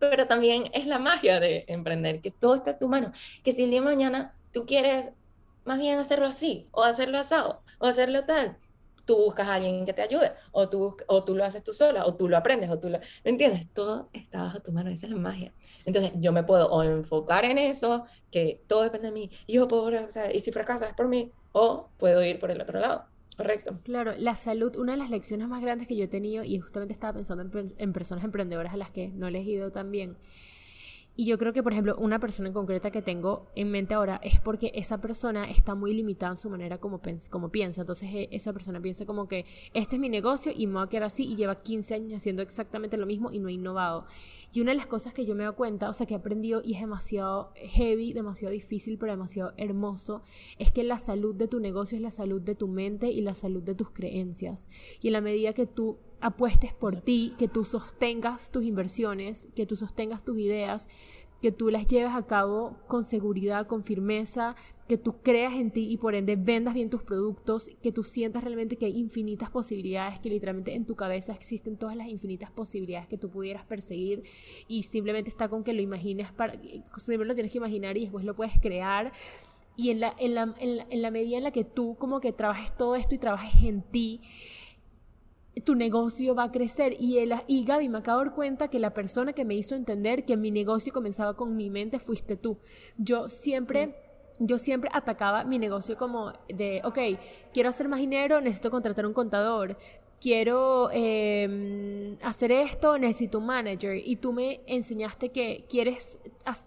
pero 0.00 0.26
también 0.26 0.64
es 0.74 0.88
la 0.88 0.98
magia 0.98 1.38
de 1.38 1.64
emprender, 1.68 2.20
que 2.20 2.32
todo 2.32 2.56
está 2.56 2.72
en 2.72 2.78
tu 2.80 2.88
mano, 2.88 3.12
que 3.44 3.52
si 3.52 3.62
el 3.62 3.70
día 3.70 3.78
de 3.78 3.86
mañana 3.86 4.34
tú 4.52 4.66
quieres 4.66 5.12
más 5.64 5.78
bien 5.78 5.96
hacerlo 6.00 6.26
así, 6.26 6.66
o 6.72 6.82
hacerlo 6.82 7.18
asado, 7.18 7.62
o 7.78 7.86
hacerlo 7.86 8.24
tal, 8.24 8.58
tú 9.04 9.16
buscas 9.16 9.46
a 9.46 9.54
alguien 9.54 9.86
que 9.86 9.92
te 9.92 10.02
ayude, 10.02 10.32
o 10.50 10.68
tú, 10.68 10.96
o 11.06 11.22
tú 11.22 11.36
lo 11.36 11.44
haces 11.44 11.62
tú 11.62 11.72
sola, 11.72 12.04
o 12.04 12.16
tú 12.16 12.28
lo 12.28 12.36
aprendes, 12.36 12.68
o 12.68 12.80
tú 12.80 12.88
lo... 12.88 12.98
¿Me 13.22 13.30
entiendes? 13.30 13.72
Todo 13.72 14.10
está 14.12 14.42
bajo 14.42 14.58
tu 14.58 14.72
mano, 14.72 14.90
esa 14.90 15.06
es 15.06 15.12
la 15.12 15.18
magia. 15.18 15.52
Entonces 15.84 16.10
yo 16.16 16.32
me 16.32 16.42
puedo 16.42 16.68
o 16.68 16.82
enfocar 16.82 17.44
en 17.44 17.58
eso, 17.58 18.06
que 18.32 18.60
todo 18.66 18.82
depende 18.82 19.06
de 19.06 19.12
mí, 19.12 19.30
y 19.46 19.52
yo 19.52 19.68
puedo, 19.68 20.10
sea, 20.10 20.34
y 20.34 20.40
si 20.40 20.50
fracasas 20.50 20.88
es 20.88 20.96
por 20.96 21.06
mí, 21.06 21.30
o 21.52 21.88
puedo 21.98 22.24
ir 22.24 22.38
por 22.38 22.50
el 22.50 22.60
otro 22.60 22.80
lado. 22.80 23.04
Correcto. 23.36 23.78
Claro, 23.84 24.12
la 24.18 24.34
salud, 24.34 24.76
una 24.76 24.92
de 24.92 24.98
las 24.98 25.10
lecciones 25.10 25.48
más 25.48 25.62
grandes 25.62 25.88
que 25.88 25.96
yo 25.96 26.04
he 26.04 26.08
tenido, 26.08 26.44
y 26.44 26.58
justamente 26.58 26.92
estaba 26.92 27.14
pensando 27.14 27.42
en, 27.42 27.74
en 27.78 27.92
personas 27.92 28.24
emprendedoras 28.24 28.74
a 28.74 28.76
las 28.76 28.90
que 28.90 29.08
no 29.08 29.30
les 29.30 29.46
he 29.46 29.50
ido 29.50 29.72
tan 29.72 29.90
bien, 29.90 30.16
y 31.20 31.26
yo 31.26 31.36
creo 31.36 31.52
que, 31.52 31.62
por 31.62 31.72
ejemplo, 31.72 31.94
una 31.98 32.18
persona 32.18 32.48
en 32.48 32.54
concreta 32.54 32.90
que 32.90 33.02
tengo 33.02 33.50
en 33.54 33.70
mente 33.70 33.92
ahora 33.92 34.22
es 34.24 34.40
porque 34.40 34.72
esa 34.74 35.02
persona 35.02 35.50
está 35.50 35.74
muy 35.74 35.92
limitada 35.92 36.32
en 36.32 36.38
su 36.38 36.48
manera 36.48 36.78
como, 36.78 37.02
como 37.28 37.50
piensa. 37.50 37.82
Entonces 37.82 38.08
e, 38.14 38.28
esa 38.32 38.54
persona 38.54 38.80
piensa 38.80 39.04
como 39.04 39.28
que 39.28 39.44
este 39.74 39.96
es 39.96 40.00
mi 40.00 40.08
negocio 40.08 40.50
y 40.56 40.66
me 40.66 40.76
voy 40.76 40.84
a 40.84 40.86
quedar 40.86 41.02
así 41.02 41.24
y 41.24 41.36
lleva 41.36 41.60
15 41.60 41.94
años 41.94 42.14
haciendo 42.14 42.42
exactamente 42.42 42.96
lo 42.96 43.04
mismo 43.04 43.30
y 43.30 43.38
no 43.38 43.48
ha 43.48 43.52
innovado. 43.52 44.06
Y 44.50 44.62
una 44.62 44.70
de 44.70 44.78
las 44.78 44.86
cosas 44.86 45.12
que 45.12 45.26
yo 45.26 45.34
me 45.34 45.44
doy 45.44 45.52
cuenta, 45.52 45.90
o 45.90 45.92
sea, 45.92 46.06
que 46.06 46.14
he 46.14 46.16
aprendido 46.16 46.62
y 46.64 46.72
es 46.72 46.80
demasiado 46.80 47.52
heavy, 47.54 48.14
demasiado 48.14 48.54
difícil, 48.54 48.96
pero 48.96 49.12
demasiado 49.12 49.52
hermoso, 49.58 50.22
es 50.56 50.72
que 50.72 50.84
la 50.84 50.96
salud 50.96 51.34
de 51.34 51.48
tu 51.48 51.60
negocio 51.60 51.96
es 51.96 52.02
la 52.02 52.10
salud 52.10 52.40
de 52.40 52.54
tu 52.54 52.66
mente 52.66 53.10
y 53.10 53.20
la 53.20 53.34
salud 53.34 53.62
de 53.62 53.74
tus 53.74 53.90
creencias. 53.90 54.70
Y 55.02 55.08
en 55.08 55.12
la 55.12 55.20
medida 55.20 55.52
que 55.52 55.66
tú 55.66 55.98
apuestes 56.20 56.72
por 56.72 57.00
ti, 57.00 57.34
que 57.38 57.48
tú 57.48 57.64
sostengas 57.64 58.50
tus 58.50 58.64
inversiones, 58.64 59.48
que 59.54 59.66
tú 59.66 59.76
sostengas 59.76 60.24
tus 60.24 60.38
ideas, 60.38 60.88
que 61.40 61.52
tú 61.52 61.70
las 61.70 61.86
lleves 61.86 62.12
a 62.12 62.26
cabo 62.26 62.76
con 62.86 63.02
seguridad, 63.02 63.66
con 63.66 63.82
firmeza, 63.82 64.54
que 64.88 64.98
tú 64.98 65.22
creas 65.22 65.54
en 65.54 65.70
ti 65.70 65.90
y 65.90 65.96
por 65.96 66.14
ende 66.14 66.36
vendas 66.36 66.74
bien 66.74 66.90
tus 66.90 67.02
productos, 67.02 67.70
que 67.82 67.92
tú 67.92 68.02
sientas 68.02 68.44
realmente 68.44 68.76
que 68.76 68.86
hay 68.86 68.98
infinitas 68.98 69.48
posibilidades, 69.48 70.20
que 70.20 70.28
literalmente 70.28 70.74
en 70.74 70.84
tu 70.84 70.96
cabeza 70.96 71.32
existen 71.32 71.78
todas 71.78 71.96
las 71.96 72.08
infinitas 72.08 72.50
posibilidades 72.50 73.08
que 73.08 73.16
tú 73.16 73.30
pudieras 73.30 73.64
perseguir 73.64 74.22
y 74.68 74.82
simplemente 74.82 75.30
está 75.30 75.48
con 75.48 75.64
que 75.64 75.72
lo 75.72 75.80
imagines, 75.80 76.30
para, 76.32 76.60
primero 77.06 77.24
lo 77.24 77.34
tienes 77.34 77.52
que 77.52 77.58
imaginar 77.58 77.96
y 77.96 78.02
después 78.02 78.24
lo 78.24 78.34
puedes 78.34 78.58
crear. 78.60 79.12
Y 79.76 79.90
en 79.90 80.00
la, 80.00 80.14
en 80.18 80.34
la, 80.34 80.54
en 80.58 81.02
la 81.02 81.10
medida 81.10 81.38
en 81.38 81.44
la 81.44 81.52
que 81.52 81.64
tú 81.64 81.96
como 81.96 82.20
que 82.20 82.32
trabajes 82.32 82.76
todo 82.76 82.96
esto 82.96 83.14
y 83.14 83.18
trabajes 83.18 83.62
en 83.62 83.80
ti, 83.80 84.20
tu 85.60 85.74
negocio 85.74 86.34
va 86.34 86.44
a 86.44 86.52
crecer. 86.52 86.94
Y, 86.98 87.18
el, 87.18 87.34
y 87.46 87.64
Gaby, 87.64 87.88
me 87.88 87.98
acabo 87.98 88.20
de 88.20 88.26
dar 88.26 88.34
cuenta 88.34 88.68
que 88.68 88.78
la 88.78 88.92
persona 88.92 89.32
que 89.32 89.44
me 89.44 89.54
hizo 89.54 89.74
entender 89.74 90.24
que 90.24 90.36
mi 90.36 90.50
negocio 90.50 90.92
comenzaba 90.92 91.34
con 91.34 91.56
mi 91.56 91.70
mente 91.70 91.98
fuiste 91.98 92.36
tú. 92.36 92.58
Yo 92.96 93.28
siempre... 93.28 94.06
Yo 94.42 94.56
siempre 94.56 94.90
atacaba 94.94 95.44
mi 95.44 95.58
negocio 95.58 95.98
como 95.98 96.32
de, 96.48 96.80
ok, 96.84 96.98
quiero 97.52 97.68
hacer 97.68 97.88
más 97.88 98.00
dinero, 98.00 98.40
necesito 98.40 98.70
contratar 98.70 99.04
un 99.04 99.12
contador 99.12 99.76
quiero 100.20 100.90
em, 100.92 102.18
hacer 102.22 102.52
esto, 102.52 102.98
necesito 102.98 103.38
un 103.38 103.46
manager. 103.46 103.96
Y 103.96 104.16
tú 104.16 104.32
me 104.32 104.60
enseñaste 104.66 105.30
que 105.30 105.64
quieres 105.68 106.20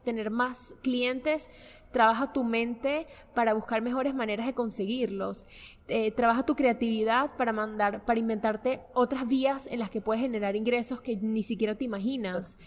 tener 0.03 0.31
más 0.31 0.75
clientes, 0.81 1.49
trabaja 1.91 2.33
tu 2.33 2.43
mente 2.43 3.05
para 3.35 3.53
buscar 3.53 3.81
mejores 3.81 4.15
maneras 4.15 4.47
de 4.47 4.53
conseguirlos. 4.53 5.47
Eh, 5.89 6.11
trabaja 6.11 6.45
tu 6.45 6.55
creatividad 6.55 7.35
para 7.35 7.51
mandar, 7.51 8.05
para 8.05 8.19
inventarte 8.19 8.81
otras 8.93 9.27
vías 9.27 9.67
en 9.67 9.79
las 9.79 9.89
que 9.89 9.99
puedes 9.99 10.21
generar 10.21 10.55
ingresos 10.55 11.01
que 11.01 11.17
ni 11.17 11.43
siquiera 11.43 11.75
te 11.75 11.83
imaginas. 11.83 12.57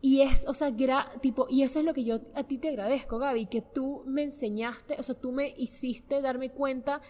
Y 0.00 0.22
es, 0.22 0.44
o 0.48 0.54
sea, 0.54 0.74
tipo, 1.20 1.46
y 1.48 1.62
eso 1.62 1.78
es 1.78 1.84
lo 1.84 1.94
que 1.94 2.02
yo 2.02 2.20
a 2.34 2.42
ti 2.42 2.58
te 2.58 2.70
agradezco, 2.70 3.20
Gaby, 3.20 3.46
que 3.46 3.62
tú 3.62 4.02
me 4.04 4.24
enseñaste, 4.24 4.96
o 4.98 5.02
sea, 5.04 5.14
tú 5.14 5.30
me 5.30 5.54
hiciste 5.56 6.20
darme 6.20 6.50
cuenta 6.50 7.00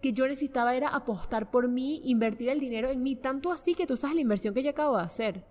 que 0.00 0.14
yo 0.14 0.26
necesitaba 0.26 0.74
era 0.74 0.88
apostar 0.88 1.50
por 1.50 1.68
mí, 1.68 2.00
invertir 2.04 2.48
el 2.48 2.58
dinero 2.58 2.88
en 2.88 3.02
mí, 3.02 3.16
tanto 3.16 3.52
así 3.52 3.74
que 3.74 3.86
tú 3.86 3.98
sabes 3.98 4.14
la 4.14 4.22
inversión 4.22 4.54
que 4.54 4.62
yo 4.62 4.70
acabo 4.70 4.96
de 4.96 5.02
hacer. 5.02 5.44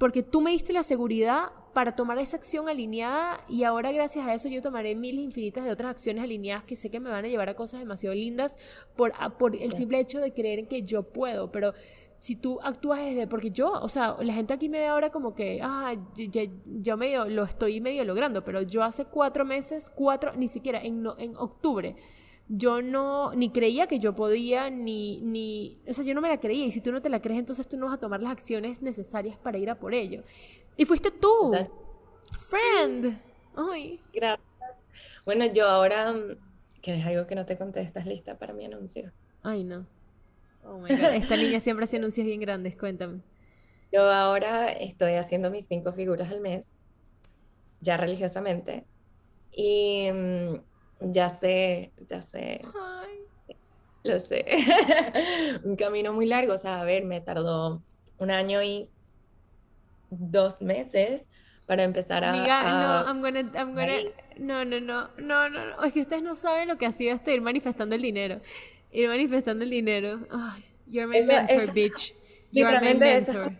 Porque 0.00 0.22
tú 0.22 0.40
me 0.40 0.50
diste 0.50 0.72
la 0.72 0.82
seguridad 0.82 1.50
para 1.74 1.94
tomar 1.94 2.18
esa 2.18 2.38
acción 2.38 2.70
alineada 2.70 3.44
y 3.50 3.64
ahora 3.64 3.92
gracias 3.92 4.26
a 4.26 4.32
eso 4.32 4.48
yo 4.48 4.62
tomaré 4.62 4.94
miles 4.96 5.22
infinitas 5.22 5.62
de 5.62 5.70
otras 5.70 5.90
acciones 5.90 6.24
alineadas 6.24 6.64
que 6.64 6.74
sé 6.74 6.90
que 6.90 7.00
me 7.00 7.10
van 7.10 7.26
a 7.26 7.28
llevar 7.28 7.50
a 7.50 7.54
cosas 7.54 7.80
demasiado 7.80 8.14
lindas 8.14 8.56
por, 8.96 9.12
por 9.36 9.54
el 9.54 9.72
simple 9.72 10.00
hecho 10.00 10.18
de 10.18 10.32
creer 10.32 10.60
en 10.60 10.66
que 10.66 10.84
yo 10.84 11.02
puedo, 11.02 11.52
pero 11.52 11.74
si 12.16 12.34
tú 12.34 12.58
actúas 12.62 13.00
desde, 13.00 13.26
porque 13.26 13.50
yo, 13.50 13.72
o 13.72 13.88
sea, 13.88 14.16
la 14.22 14.32
gente 14.32 14.54
aquí 14.54 14.70
me 14.70 14.78
ve 14.78 14.86
ahora 14.86 15.10
como 15.10 15.34
que, 15.34 15.60
ah, 15.62 15.94
yo 16.64 16.96
medio, 16.96 17.26
lo 17.26 17.44
estoy 17.44 17.82
medio 17.82 18.02
logrando, 18.04 18.42
pero 18.42 18.62
yo 18.62 18.82
hace 18.82 19.04
cuatro 19.04 19.44
meses, 19.44 19.90
cuatro, 19.94 20.32
ni 20.34 20.48
siquiera, 20.48 20.80
en, 20.80 21.06
en 21.18 21.36
octubre, 21.36 21.94
yo 22.52 22.82
no, 22.82 23.32
ni 23.34 23.50
creía 23.50 23.86
que 23.86 24.00
yo 24.00 24.16
podía, 24.16 24.70
ni, 24.70 25.20
ni, 25.20 25.80
o 25.86 25.92
sea, 25.92 26.04
yo 26.04 26.14
no 26.14 26.20
me 26.20 26.28
la 26.28 26.40
creía. 26.40 26.66
Y 26.66 26.72
si 26.72 26.82
tú 26.82 26.90
no 26.90 27.00
te 27.00 27.08
la 27.08 27.22
crees, 27.22 27.38
entonces 27.38 27.68
tú 27.68 27.76
no 27.76 27.86
vas 27.86 27.94
a 27.94 27.98
tomar 27.98 28.20
las 28.20 28.32
acciones 28.32 28.82
necesarias 28.82 29.38
para 29.38 29.56
ir 29.56 29.70
a 29.70 29.76
por 29.76 29.94
ello. 29.94 30.24
Y 30.76 30.84
fuiste 30.84 31.12
tú, 31.12 31.52
friend. 32.36 33.16
Ay. 33.54 34.00
Gracias. 34.12 34.44
Bueno, 35.24 35.46
yo 35.46 35.68
ahora, 35.68 36.12
que 36.82 36.96
es 36.96 37.06
algo 37.06 37.28
que 37.28 37.36
no 37.36 37.46
te 37.46 37.56
conté, 37.56 37.82
¿estás 37.82 38.04
lista 38.04 38.36
para 38.36 38.52
mi 38.52 38.64
anuncio? 38.64 39.12
Ay, 39.44 39.62
no. 39.62 39.86
Oh 40.64 40.78
my 40.78 40.88
God. 40.88 41.14
Esta 41.14 41.36
niña 41.36 41.60
siempre 41.60 41.84
hace 41.84 41.98
anuncios 41.98 42.26
bien 42.26 42.40
grandes, 42.40 42.76
cuéntame. 42.76 43.20
Yo 43.92 44.02
ahora 44.10 44.72
estoy 44.72 45.14
haciendo 45.14 45.52
mis 45.52 45.66
cinco 45.66 45.92
figuras 45.92 46.32
al 46.32 46.40
mes, 46.40 46.74
ya 47.80 47.96
religiosamente. 47.96 48.86
Y 49.52 50.10
mm, 50.12 50.54
ya 51.00 51.38
sé, 51.38 51.92
ya 52.08 52.22
sé. 52.22 52.60
Lo 54.02 54.18
sé. 54.18 54.46
un 55.64 55.76
camino 55.76 56.12
muy 56.12 56.26
largo, 56.26 56.54
o 56.54 56.58
sea, 56.58 56.80
a 56.80 56.84
ver, 56.84 57.04
me 57.04 57.20
tardó 57.20 57.82
un 58.18 58.30
año 58.30 58.62
y 58.62 58.88
dos 60.10 60.60
meses 60.60 61.28
para 61.66 61.84
empezar 61.84 62.24
a... 62.24 62.32
no, 62.32 63.06
I'm 63.06 63.20
gonna, 63.20 63.50
I'm 63.54 63.74
gonna, 63.74 63.98
no, 64.38 64.64
no, 64.64 64.80
no, 64.80 65.08
no, 65.18 65.48
no, 65.48 65.66
no, 65.66 65.84
es 65.84 65.92
que 65.92 66.00
ustedes 66.00 66.22
no 66.22 66.34
saben 66.34 66.68
lo 66.68 66.78
que 66.78 66.86
ha 66.86 66.92
sido 66.92 67.14
esto, 67.14 67.30
ir 67.30 67.42
manifestando 67.42 67.94
el 67.94 68.02
dinero, 68.02 68.40
ir 68.90 69.08
manifestando 69.08 69.64
el 69.64 69.70
dinero. 69.70 70.26
Ay, 70.30 70.64
you're 70.86 71.06
my 71.06 71.24
mentor, 71.24 71.72
bitch. 71.72 72.14
You're 72.50 72.80
my 72.80 72.94
mentor 72.94 73.52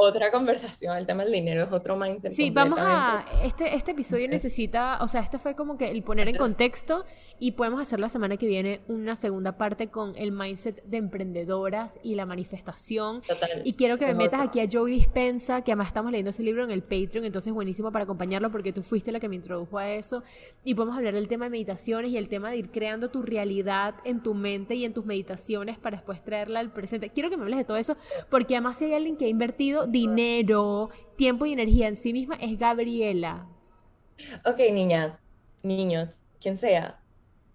otra 0.00 0.30
conversación, 0.30 0.96
el 0.96 1.06
tema 1.06 1.24
del 1.24 1.32
dinero 1.32 1.64
es 1.64 1.72
otro 1.72 1.96
mindset. 1.96 2.30
Sí, 2.30 2.50
vamos 2.50 2.78
a, 2.80 3.24
este, 3.42 3.74
este 3.74 3.90
episodio 3.90 4.28
necesita, 4.28 4.98
o 5.00 5.08
sea, 5.08 5.20
esto 5.20 5.40
fue 5.40 5.56
como 5.56 5.76
que 5.76 5.90
el 5.90 6.04
poner 6.04 6.28
en 6.28 6.36
contexto 6.36 7.04
y 7.40 7.52
podemos 7.52 7.80
hacer 7.80 7.98
la 7.98 8.08
semana 8.08 8.36
que 8.36 8.46
viene 8.46 8.80
una 8.86 9.16
segunda 9.16 9.58
parte 9.58 9.88
con 9.88 10.14
el 10.14 10.30
mindset 10.30 10.84
de 10.84 10.98
emprendedoras 10.98 11.98
y 12.04 12.14
la 12.14 12.26
manifestación. 12.26 13.22
Y 13.64 13.72
quiero 13.72 13.98
que 13.98 14.06
me 14.06 14.14
metas 14.14 14.40
aquí 14.40 14.60
a 14.60 14.68
Joey 14.70 14.92
Dispensa, 14.92 15.62
que 15.62 15.72
además 15.72 15.88
estamos 15.88 16.12
leyendo 16.12 16.30
ese 16.30 16.44
libro 16.44 16.62
en 16.62 16.70
el 16.70 16.82
Patreon, 16.82 17.24
entonces 17.24 17.52
buenísimo 17.52 17.90
para 17.90 18.04
acompañarlo 18.04 18.52
porque 18.52 18.72
tú 18.72 18.84
fuiste 18.84 19.10
la 19.10 19.18
que 19.18 19.28
me 19.28 19.34
introdujo 19.34 19.78
a 19.78 19.90
eso. 19.90 20.22
Y 20.62 20.76
podemos 20.76 20.96
hablar 20.96 21.14
del 21.14 21.26
tema 21.26 21.46
de 21.46 21.50
meditaciones 21.50 22.12
y 22.12 22.18
el 22.18 22.28
tema 22.28 22.52
de 22.52 22.58
ir 22.58 22.70
creando 22.70 23.10
tu 23.10 23.22
realidad 23.22 23.96
en 24.04 24.22
tu 24.22 24.34
mente 24.34 24.76
y 24.76 24.84
en 24.84 24.94
tus 24.94 25.04
meditaciones 25.04 25.76
para 25.76 25.96
después 25.96 26.22
traerla 26.22 26.60
al 26.60 26.72
presente. 26.72 27.10
Quiero 27.10 27.30
que 27.30 27.36
me 27.36 27.42
hables 27.42 27.58
de 27.58 27.64
todo 27.64 27.78
eso 27.78 27.96
porque 28.30 28.54
además 28.54 28.78
si 28.78 28.84
hay 28.84 28.94
alguien 28.94 29.16
que 29.16 29.24
ha 29.24 29.28
invertido 29.28 29.87
dinero, 29.90 30.90
tiempo 31.16 31.46
y 31.46 31.52
energía 31.52 31.88
en 31.88 31.96
sí 31.96 32.12
misma 32.12 32.36
es 32.36 32.58
Gabriela. 32.58 33.46
Ok, 34.44 34.58
niñas, 34.72 35.22
niños, 35.62 36.10
quien 36.40 36.58
sea, 36.58 37.00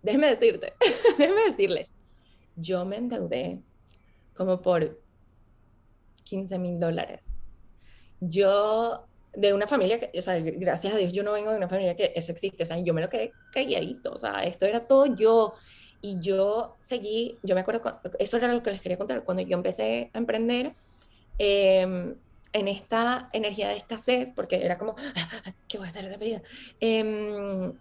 déjeme 0.01 0.27
decirte, 0.27 0.73
déjeme 1.17 1.43
decirles, 1.45 1.89
yo 2.55 2.85
me 2.85 2.97
endeudé 2.97 3.61
como 4.35 4.61
por 4.61 4.99
15 6.23 6.57
mil 6.59 6.79
dólares. 6.79 7.25
Yo, 8.19 9.05
de 9.33 9.53
una 9.53 9.67
familia 9.67 9.99
que, 9.99 10.17
o 10.17 10.21
sea, 10.21 10.39
gracias 10.39 10.93
a 10.93 10.97
Dios, 10.97 11.11
yo 11.13 11.23
no 11.23 11.33
vengo 11.33 11.51
de 11.51 11.57
una 11.57 11.69
familia 11.69 11.95
que 11.95 12.13
eso 12.15 12.31
existe, 12.31 12.63
o 12.63 12.65
sea, 12.65 12.77
yo 12.79 12.93
me 12.93 13.01
lo 13.01 13.09
quedé 13.09 13.31
calladito, 13.51 14.13
o 14.13 14.17
sea, 14.17 14.43
esto 14.43 14.65
era 14.65 14.87
todo 14.87 15.05
yo. 15.05 15.53
Y 16.01 16.19
yo 16.19 16.75
seguí, 16.79 17.39
yo 17.43 17.55
me 17.55 17.61
acuerdo, 17.61 18.01
eso 18.19 18.35
era 18.35 18.53
lo 18.53 18.61
que 18.61 18.71
les 18.71 18.81
quería 18.81 18.97
contar, 18.97 19.23
cuando 19.23 19.41
yo 19.43 19.55
empecé 19.55 20.11
a 20.13 20.17
emprender, 20.17 20.73
eh, 21.37 22.15
en 22.53 22.67
esta 22.67 23.29
energía 23.33 23.67
de 23.67 23.77
escasez, 23.77 24.31
porque 24.35 24.63
era 24.63 24.77
como, 24.77 24.95
¿qué 25.67 25.77
voy 25.77 25.87
a 25.87 25.89
hacer 25.89 26.07
de 26.07 26.17
vida? 26.17 26.41
Em, 26.79 27.73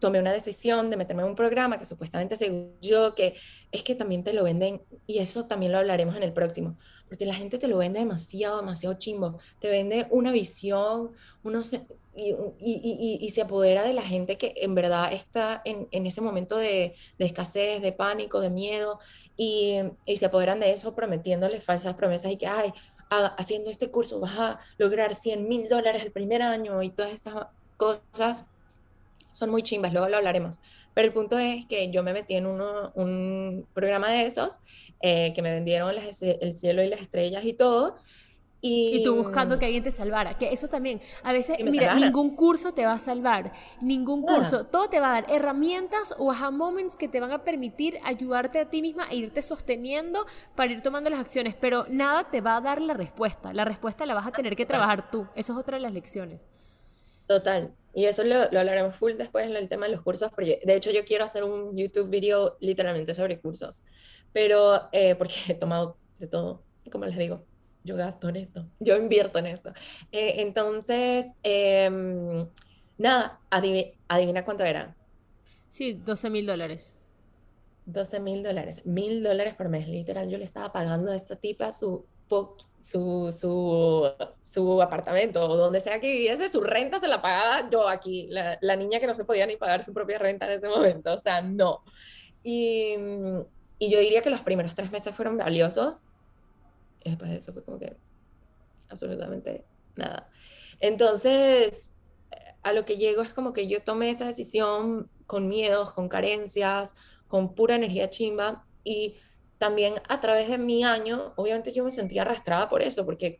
tomé 0.00 0.18
una 0.18 0.32
decisión 0.32 0.90
de 0.90 0.96
meterme 0.96 1.22
en 1.22 1.28
un 1.28 1.36
programa 1.36 1.78
que 1.78 1.84
supuestamente 1.84 2.34
según 2.34 2.74
yo 2.82 3.14
que 3.14 3.36
es 3.70 3.84
que 3.84 3.94
también 3.94 4.24
te 4.24 4.32
lo 4.32 4.42
venden, 4.42 4.82
y 5.06 5.18
eso 5.18 5.46
también 5.46 5.72
lo 5.72 5.78
hablaremos 5.78 6.16
en 6.16 6.24
el 6.24 6.32
próximo, 6.32 6.76
porque 7.08 7.24
la 7.24 7.34
gente 7.34 7.58
te 7.58 7.68
lo 7.68 7.78
vende 7.78 8.00
demasiado, 8.00 8.58
demasiado 8.58 8.98
chimbo, 8.98 9.38
te 9.60 9.70
vende 9.70 10.08
una 10.10 10.32
visión, 10.32 11.12
unos, 11.44 11.72
y, 12.14 13.30
se 13.30 13.42
apodera 13.42 13.84
de 13.84 13.92
la 13.92 14.02
gente 14.02 14.36
que 14.36 14.54
en 14.56 14.74
verdad 14.74 15.12
está 15.12 15.62
en, 15.64 16.06
ese 16.06 16.20
momento 16.20 16.56
de, 16.56 16.94
escasez, 17.18 17.80
de 17.80 17.92
pánico, 17.92 18.40
de 18.40 18.50
miedo, 18.50 18.98
y, 19.36 19.78
se 20.16 20.26
apoderan 20.26 20.60
de 20.60 20.72
eso 20.72 20.94
prometiéndoles 20.94 21.64
falsas 21.64 21.94
promesas 21.94 22.32
y 22.32 22.36
que, 22.36 22.46
ay, 22.46 22.72
haciendo 23.10 23.70
este 23.70 23.90
curso 23.90 24.20
vas 24.20 24.38
a 24.38 24.58
lograr 24.78 25.14
100 25.14 25.48
mil 25.48 25.68
dólares 25.68 26.02
el 26.02 26.12
primer 26.12 26.42
año 26.42 26.82
y 26.82 26.90
todas 26.90 27.12
esas 27.12 27.46
cosas 27.76 28.46
son 29.32 29.50
muy 29.50 29.62
chimbas, 29.62 29.92
luego 29.92 30.08
lo 30.08 30.16
hablaremos. 30.18 30.60
Pero 30.94 31.08
el 31.08 31.14
punto 31.14 31.38
es 31.38 31.66
que 31.66 31.90
yo 31.90 32.02
me 32.02 32.12
metí 32.12 32.34
en 32.34 32.46
uno, 32.46 32.92
un 32.94 33.66
programa 33.74 34.10
de 34.10 34.26
esos, 34.26 34.50
eh, 35.00 35.32
que 35.34 35.42
me 35.42 35.50
vendieron 35.52 35.94
el 36.20 36.54
cielo 36.54 36.82
y 36.82 36.88
las 36.88 37.00
estrellas 37.00 37.44
y 37.44 37.54
todo, 37.54 37.96
y, 38.64 39.02
tú 39.02 39.16
buscando 39.16 39.58
que 39.58 39.66
alguien 39.66 39.82
te 39.82 39.90
salvara. 39.90 40.38
Que 40.38 40.52
eso 40.52 40.68
también, 40.68 41.00
a 41.24 41.32
veces, 41.32 41.58
mira, 41.64 41.96
ningún 41.96 42.36
curso 42.36 42.72
te 42.72 42.86
va 42.86 42.92
a 42.92 42.98
salvar. 42.98 43.50
Ningún 43.80 44.22
curso. 44.22 44.64
Todo 44.66 44.88
te 44.88 45.00
va 45.00 45.10
a 45.10 45.20
dar 45.20 45.30
herramientas 45.32 46.14
o 46.16 46.30
aha 46.30 46.52
moments 46.52 46.96
que 46.96 47.08
te 47.08 47.18
van 47.18 47.32
a 47.32 47.42
permitir 47.42 47.98
ayudarte 48.04 48.60
a 48.60 48.70
ti 48.70 48.80
misma 48.80 49.08
e 49.10 49.16
irte 49.16 49.42
sosteniendo 49.42 50.24
para 50.54 50.70
ir 50.70 50.80
tomando 50.80 51.10
las 51.10 51.18
acciones. 51.18 51.56
Pero 51.56 51.86
nada 51.88 52.30
te 52.30 52.40
va 52.40 52.56
a 52.56 52.60
dar 52.60 52.80
la 52.80 52.94
respuesta. 52.94 53.52
La 53.52 53.64
respuesta 53.64 54.06
la 54.06 54.14
vas 54.14 54.28
a 54.28 54.30
tener 54.30 54.54
que 54.54 54.64
trabajar 54.64 55.10
tú. 55.10 55.26
Eso 55.34 55.54
es 55.54 55.58
otra 55.58 55.76
de 55.76 55.82
las 55.82 55.92
lecciones. 55.92 56.46
Total. 57.26 57.74
Y 57.94 58.04
eso 58.04 58.22
lo, 58.22 58.48
lo 58.48 58.60
hablaremos 58.60 58.94
full 58.94 59.14
después 59.14 59.44
en 59.44 59.56
el 59.56 59.68
tema 59.68 59.86
de 59.86 59.92
los 59.92 60.02
cursos. 60.02 60.30
Porque 60.30 60.60
de 60.64 60.76
hecho, 60.76 60.92
yo 60.92 61.04
quiero 61.04 61.24
hacer 61.24 61.42
un 61.42 61.76
YouTube 61.76 62.08
video 62.08 62.58
literalmente 62.60 63.12
sobre 63.12 63.40
cursos. 63.40 63.82
Pero, 64.32 64.88
eh, 64.92 65.16
porque 65.16 65.34
he 65.48 65.54
tomado 65.54 65.96
de 66.20 66.28
todo, 66.28 66.62
como 66.92 67.06
les 67.06 67.18
digo 67.18 67.44
yo 67.84 67.96
gasto 67.96 68.28
en 68.28 68.36
esto, 68.36 68.66
yo 68.80 68.96
invierto 68.96 69.38
en 69.38 69.46
esto. 69.46 69.72
Eh, 70.10 70.42
entonces, 70.42 71.36
em, 71.42 72.46
nada, 72.98 73.40
adivina, 73.50 74.44
cuánto 74.44 74.64
era. 74.64 74.94
Sí, 75.68 75.94
12 75.94 76.30
mil 76.30 76.46
dólares. 76.46 76.98
12 77.86 78.20
mil 78.20 78.42
dólares, 78.42 78.82
mil 78.84 79.22
dólares 79.22 79.54
por 79.54 79.68
mes, 79.68 79.88
literal. 79.88 80.28
Yo 80.28 80.38
le 80.38 80.44
estaba 80.44 80.72
pagando 80.72 81.10
a 81.10 81.16
esta 81.16 81.34
tipa 81.34 81.72
su, 81.72 82.06
su, 82.80 83.32
su, 83.32 84.08
su 84.40 84.82
apartamento 84.82 85.44
o 85.44 85.56
donde 85.56 85.80
sea 85.80 86.00
que 86.00 86.10
viviese, 86.10 86.48
su 86.48 86.60
renta 86.60 87.00
se 87.00 87.08
la 87.08 87.20
pagaba 87.20 87.68
yo 87.70 87.88
aquí, 87.88 88.28
la, 88.30 88.56
la, 88.60 88.76
niña 88.76 89.00
que 89.00 89.06
no 89.08 89.14
se 89.14 89.24
podía 89.24 89.46
ni 89.46 89.56
pagar 89.56 89.82
su 89.82 89.92
propia 89.92 90.18
renta 90.18 90.46
en 90.46 90.52
ese 90.52 90.68
momento. 90.68 91.12
O 91.12 91.18
sea, 91.18 91.42
no. 91.42 91.82
Y, 92.44 92.94
y 93.78 93.90
yo 93.90 93.98
diría 93.98 94.22
que 94.22 94.30
los 94.30 94.40
primeros 94.42 94.74
tres 94.76 94.92
meses 94.92 95.14
fueron 95.14 95.36
valiosos 95.36 96.04
y 97.04 97.10
después 97.10 97.30
de 97.30 97.36
eso 97.36 97.52
fue 97.52 97.64
como 97.64 97.78
que 97.78 97.96
absolutamente 98.88 99.64
nada. 99.96 100.30
Entonces, 100.80 101.92
a 102.62 102.72
lo 102.72 102.84
que 102.84 102.96
llego 102.96 103.22
es 103.22 103.30
como 103.30 103.52
que 103.52 103.66
yo 103.66 103.82
tomé 103.82 104.10
esa 104.10 104.26
decisión 104.26 105.10
con 105.26 105.48
miedos, 105.48 105.92
con 105.92 106.08
carencias, 106.08 106.94
con 107.28 107.54
pura 107.54 107.76
energía 107.76 108.10
chimba 108.10 108.66
y 108.84 109.16
también 109.58 109.94
a 110.08 110.20
través 110.20 110.48
de 110.48 110.58
mi 110.58 110.84
año, 110.84 111.34
obviamente 111.36 111.72
yo 111.72 111.84
me 111.84 111.90
sentía 111.90 112.22
arrastrada 112.22 112.68
por 112.68 112.82
eso, 112.82 113.04
porque 113.04 113.36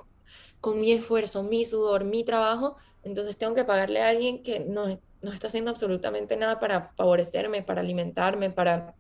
con 0.61 0.81
mi 0.81 0.93
esfuerzo, 0.93 1.43
mi 1.43 1.65
sudor, 1.65 2.05
mi 2.05 2.25
trabajo, 2.25 2.77
entonces 3.03 3.37
tengo 3.37 3.55
que 3.55 3.65
pagarle 3.65 4.01
a 4.01 4.09
alguien 4.09 4.43
que 4.43 4.61
no, 4.61 5.01
no 5.21 5.33
está 5.33 5.49
haciendo 5.49 5.73
absolutamente 5.73 6.37
nada 6.37 6.61
para 6.61 6.93
favorecerme, 6.97 7.63
para 7.63 7.81
alimentarme, 7.81 8.51
para 8.51 8.95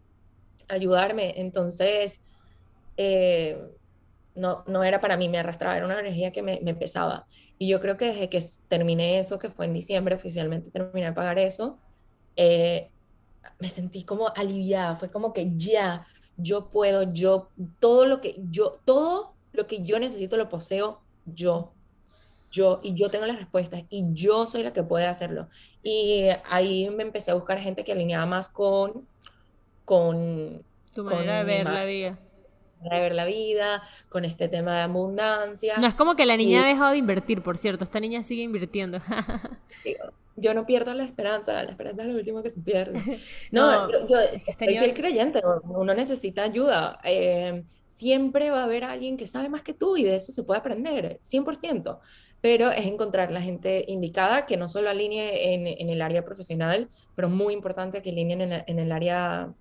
ayudarme. 0.69 1.35
Entonces, 1.37 2.21
eh, 2.97 3.57
no, 4.35 4.65
no 4.67 4.83
era 4.85 5.01
para 5.01 5.17
mí, 5.17 5.29
me 5.29 5.39
arrastraba, 5.39 5.77
era 5.77 5.87
una 5.87 6.01
energía 6.01 6.33
que 6.33 6.43
me, 6.43 6.61
me, 6.63 6.75
pesaba. 6.75 7.27
Y 7.59 7.69
yo 7.69 7.81
creo 7.81 7.97
que 7.97 8.07
desde 8.07 8.29
que 8.29 8.43
terminé 8.69 9.19
eso, 9.19 9.39
que 9.39 9.51
fue 9.51 9.67
en 9.67 9.75
diciembre, 9.75 10.15
oficialmente 10.15 10.71
terminé 10.71 11.07
de 11.07 11.13
pagar 11.13 11.39
eso, 11.39 11.79
eh, 12.37 12.89
me 13.59 13.69
sentí 13.69 14.05
como 14.05 14.29
aliviada, 14.35 14.97
fue 14.97 15.11
como 15.11 15.33
que 15.33 15.53
ya, 15.57 16.07
yo 16.37 16.71
puedo, 16.71 17.13
yo, 17.13 17.49
todo 17.79 18.07
lo 18.07 18.21
que 18.21 18.37
yo, 18.51 18.81
todo 18.85 19.35
lo 19.53 19.67
que 19.67 19.83
yo 19.83 19.99
necesito 19.99 20.37
lo 20.37 20.49
poseo 20.49 21.01
yo, 21.27 21.73
yo, 22.51 22.81
y 22.83 22.95
yo 22.95 23.11
tengo 23.11 23.27
las 23.27 23.39
respuestas, 23.39 23.85
y 23.91 24.05
yo 24.13 24.47
soy 24.47 24.63
la 24.63 24.73
que 24.73 24.83
puede 24.83 25.07
hacerlo. 25.07 25.49
Y 25.83 26.29
ahí 26.51 26.91
me 26.91 27.03
empecé 27.03 27.31
a 27.31 27.35
buscar 27.35 27.59
gente 27.59 27.85
que 27.85 27.93
alineaba 27.93 28.27
más 28.27 28.51
con, 28.51 29.07
con, 29.85 30.63
tu 30.95 31.05
manera 31.05 31.39
de 31.39 31.45
ver 31.45 31.73
la 31.73 31.85
vida 31.85 32.19
de 32.91 33.01
ver 33.01 33.15
la 33.15 33.25
vida, 33.25 33.83
con 34.09 34.25
este 34.25 34.49
tema 34.49 34.77
de 34.77 34.83
abundancia. 34.83 35.77
No 35.79 35.87
es 35.87 35.95
como 35.95 36.17
que 36.17 36.27
la 36.27 36.37
niña 36.37 36.65
ha 36.65 36.69
dejado 36.69 36.93
de 36.93 36.99
invertir, 36.99 37.43
por 37.43 37.57
cierto, 37.57 37.85
esta 37.85 38.01
niña 38.01 38.23
sigue 38.23 38.43
invirtiendo. 38.43 38.99
yo 40.37 40.55
no 40.55 40.67
pierdo 40.67 40.95
la 40.95 41.05
esperanza, 41.05 41.63
la 41.63 41.71
esperanza 41.71 42.03
es 42.03 42.09
lo 42.09 42.15
último 42.15 42.43
que 42.43 42.51
se 42.51 42.61
pierde. 42.61 42.99
No, 43.51 43.91
yo, 44.09 44.17
soy 44.59 44.77
fiel 44.77 44.95
creyente, 44.95 45.43
uno 45.65 45.95
necesita 45.95 46.43
ayuda. 46.45 46.99
Eh, 47.05 47.65
siempre 47.87 48.51
va 48.51 48.61
a 48.61 48.65
haber 48.65 48.85
alguien 48.85 49.17
que 49.17 49.27
sabe 49.27 49.49
más 49.49 49.63
que 49.63 49.75
tú 49.75 49.97
y 49.97 50.05
de 50.05 50.17
eso 50.17 50.33
se 50.33 50.43
puede 50.43 50.61
aprender, 50.61 51.21
100%. 51.23 51.99
Pero 52.41 52.73
es 52.73 52.87
encontrar 52.87 53.31
la 53.31 53.41
gente 53.41 53.85
indicada 53.87 54.47
que 54.47 54.57
no 54.57 54.67
solo 54.67 54.91
alinee 54.91 55.55
en, 55.55 55.67
en 55.67 55.91
el 55.91 56.03
área 56.03 56.25
profesional, 56.25 56.89
pero 57.15 57.29
muy 57.29 57.55
importante 57.55 58.03
que 58.03 58.11
alineen 58.11 58.41
en, 58.41 58.65
en 58.67 58.79
el 58.81 58.91
área 58.91 59.53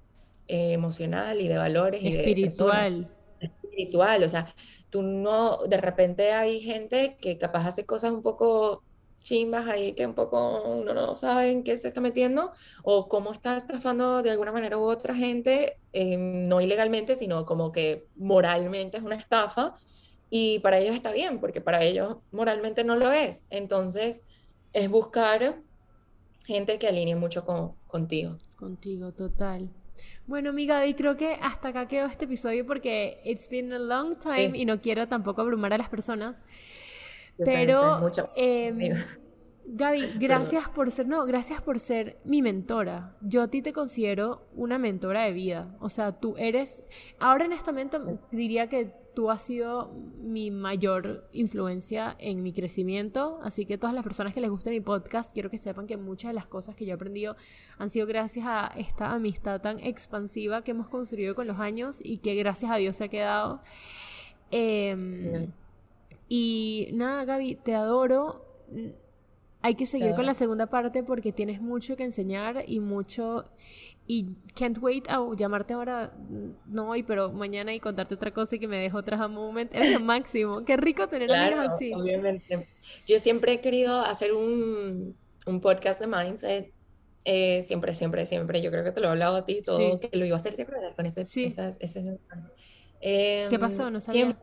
eh, 0.51 0.73
emocional 0.73 1.39
y 1.39 1.47
de 1.47 1.57
valores. 1.57 2.03
Espiritual. 2.03 3.09
Y 3.39 3.47
de 3.47 3.53
espiritual, 3.53 4.21
o 4.21 4.27
sea, 4.27 4.53
tú 4.89 5.01
no, 5.01 5.59
de 5.65 5.77
repente 5.77 6.33
hay 6.33 6.59
gente 6.59 7.15
que 7.21 7.37
capaz 7.37 7.67
hace 7.67 7.85
cosas 7.85 8.11
un 8.11 8.21
poco 8.21 8.83
chimbas 9.19 9.65
ahí 9.69 9.93
que 9.93 10.05
un 10.05 10.13
poco 10.13 10.61
uno 10.63 10.93
no 10.93 11.15
sabe 11.15 11.51
en 11.51 11.63
qué 11.63 11.77
se 11.77 11.87
está 11.87 12.01
metiendo 12.01 12.51
o 12.83 13.07
cómo 13.07 13.31
está 13.31 13.55
estafando 13.55 14.23
de 14.23 14.31
alguna 14.31 14.51
manera 14.51 14.77
u 14.77 14.81
otra 14.81 15.15
gente, 15.15 15.77
eh, 15.93 16.17
no 16.17 16.59
ilegalmente, 16.59 17.15
sino 17.15 17.45
como 17.45 17.71
que 17.71 18.07
moralmente 18.17 18.97
es 18.97 19.03
una 19.03 19.15
estafa 19.15 19.75
y 20.29 20.59
para 20.59 20.79
ellos 20.79 20.95
está 20.95 21.13
bien, 21.13 21.39
porque 21.39 21.61
para 21.61 21.81
ellos 21.81 22.17
moralmente 22.31 22.83
no 22.83 22.97
lo 22.97 23.09
es. 23.13 23.45
Entonces, 23.49 24.25
es 24.73 24.89
buscar 24.89 25.61
gente 26.45 26.77
que 26.77 26.89
alinee 26.89 27.15
mucho 27.15 27.45
con, 27.45 27.73
contigo. 27.87 28.35
Contigo, 28.57 29.13
total. 29.13 29.69
Bueno, 30.31 30.53
mi 30.53 30.65
Gaby, 30.65 30.93
creo 30.93 31.17
que 31.17 31.33
hasta 31.41 31.67
acá 31.67 31.87
quedó 31.87 32.05
este 32.05 32.23
episodio 32.23 32.65
porque 32.65 33.19
it's 33.25 33.49
been 33.49 33.73
a 33.73 33.77
long 33.77 34.15
time 34.17 34.57
y 34.57 34.63
no 34.63 34.79
quiero 34.79 35.05
tampoco 35.09 35.41
abrumar 35.41 35.73
a 35.73 35.77
las 35.77 35.89
personas. 35.89 36.45
pero, 37.35 38.09
eh, 38.37 38.95
Gaby, 39.65 40.13
gracias 40.19 40.69
por 40.69 40.89
ser, 40.89 41.09
no, 41.09 41.25
gracias 41.25 41.61
por 41.61 41.79
ser 41.79 42.17
mi 42.23 42.41
mentora. 42.41 43.17
Yo 43.19 43.41
a 43.41 43.49
ti 43.49 43.61
te 43.61 43.73
considero 43.73 44.47
una 44.55 44.77
mentora 44.77 45.23
de 45.23 45.33
vida. 45.33 45.75
O 45.81 45.89
sea, 45.89 46.13
tú 46.13 46.35
eres, 46.37 46.85
ahora 47.19 47.43
en 47.43 47.51
este 47.51 47.69
momento 47.73 48.01
diría 48.31 48.67
que 48.67 49.00
tú 49.13 49.29
has 49.29 49.41
sido 49.41 49.93
mi 50.19 50.51
mayor 50.51 51.27
influencia 51.31 52.15
en 52.19 52.43
mi 52.43 52.53
crecimiento, 52.53 53.39
así 53.43 53.65
que 53.65 53.77
todas 53.77 53.93
las 53.93 54.03
personas 54.03 54.33
que 54.33 54.41
les 54.41 54.49
guste 54.49 54.69
mi 54.69 54.79
podcast, 54.79 55.33
quiero 55.33 55.49
que 55.49 55.57
sepan 55.57 55.87
que 55.87 55.97
muchas 55.97 56.29
de 56.29 56.33
las 56.33 56.47
cosas 56.47 56.75
que 56.75 56.85
yo 56.85 56.91
he 56.91 56.95
aprendido 56.95 57.35
han 57.77 57.89
sido 57.89 58.07
gracias 58.07 58.45
a 58.47 58.67
esta 58.77 59.11
amistad 59.11 59.61
tan 59.61 59.79
expansiva 59.79 60.63
que 60.63 60.71
hemos 60.71 60.87
construido 60.87 61.35
con 61.35 61.47
los 61.47 61.59
años 61.59 61.99
y 62.03 62.17
que 62.17 62.35
gracias 62.35 62.71
a 62.71 62.75
Dios 62.75 62.95
se 62.95 63.05
ha 63.05 63.07
quedado. 63.09 63.61
Em, 64.51 65.51
y 66.29 66.89
nada, 66.93 67.25
Gaby, 67.25 67.55
te 67.55 67.75
adoro. 67.75 68.45
Hay 69.61 69.75
que 69.75 69.85
seguir 69.85 70.15
con 70.15 70.25
la 70.25 70.33
segunda 70.33 70.67
parte 70.67 71.03
porque 71.03 71.31
tienes 71.31 71.61
mucho 71.61 71.95
que 71.95 72.03
enseñar 72.03 72.63
y 72.65 72.79
mucho 72.79 73.45
y 74.11 74.27
can't 74.55 74.77
wait 74.81 75.07
a 75.07 75.25
llamarte 75.37 75.73
ahora, 75.73 76.11
no 76.65 76.89
hoy, 76.89 77.01
pero 77.01 77.31
mañana 77.31 77.73
y 77.73 77.79
contarte 77.79 78.13
otra 78.15 78.31
cosa 78.31 78.57
y 78.57 78.59
que 78.59 78.67
me 78.67 78.75
dejo 78.75 78.97
otra 78.97 79.15
moment. 79.29 79.73
Es 79.73 79.89
lo 79.89 80.01
máximo. 80.01 80.65
Qué 80.65 80.75
rico 80.75 81.07
tener 81.07 81.29
claro, 81.29 81.61
así. 81.61 81.93
Obviamente. 81.93 82.67
Yo 83.07 83.19
siempre 83.19 83.53
he 83.53 83.61
querido 83.61 84.01
hacer 84.01 84.33
un, 84.33 85.15
un 85.45 85.61
podcast 85.61 86.01
de 86.01 86.07
mindset. 86.07 86.73
Eh, 87.23 87.63
siempre, 87.63 87.95
siempre, 87.95 88.25
siempre. 88.25 88.61
Yo 88.61 88.69
creo 88.69 88.83
que 88.83 88.91
te 88.91 88.99
lo 88.99 89.07
he 89.07 89.11
hablado 89.11 89.37
a 89.37 89.45
ti 89.45 89.61
todo, 89.61 90.01
que 90.01 90.09
lo 90.11 90.25
iba 90.25 90.35
a 90.35 90.39
hacer, 90.39 90.57
¿te 90.57 90.63
acuerdas? 90.63 90.93
Con 90.93 91.05
ese, 91.05 91.23
sí. 91.23 91.55
¿Qué 92.99 93.47
em, 93.49 93.59
pasó? 93.61 93.89
No 93.91 94.01
sabía, 94.01 94.37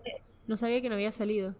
no 0.47 0.57
sabía 0.57 0.81
que 0.81 0.89
no 0.89 0.95
había 0.95 1.13
salido. 1.13 1.55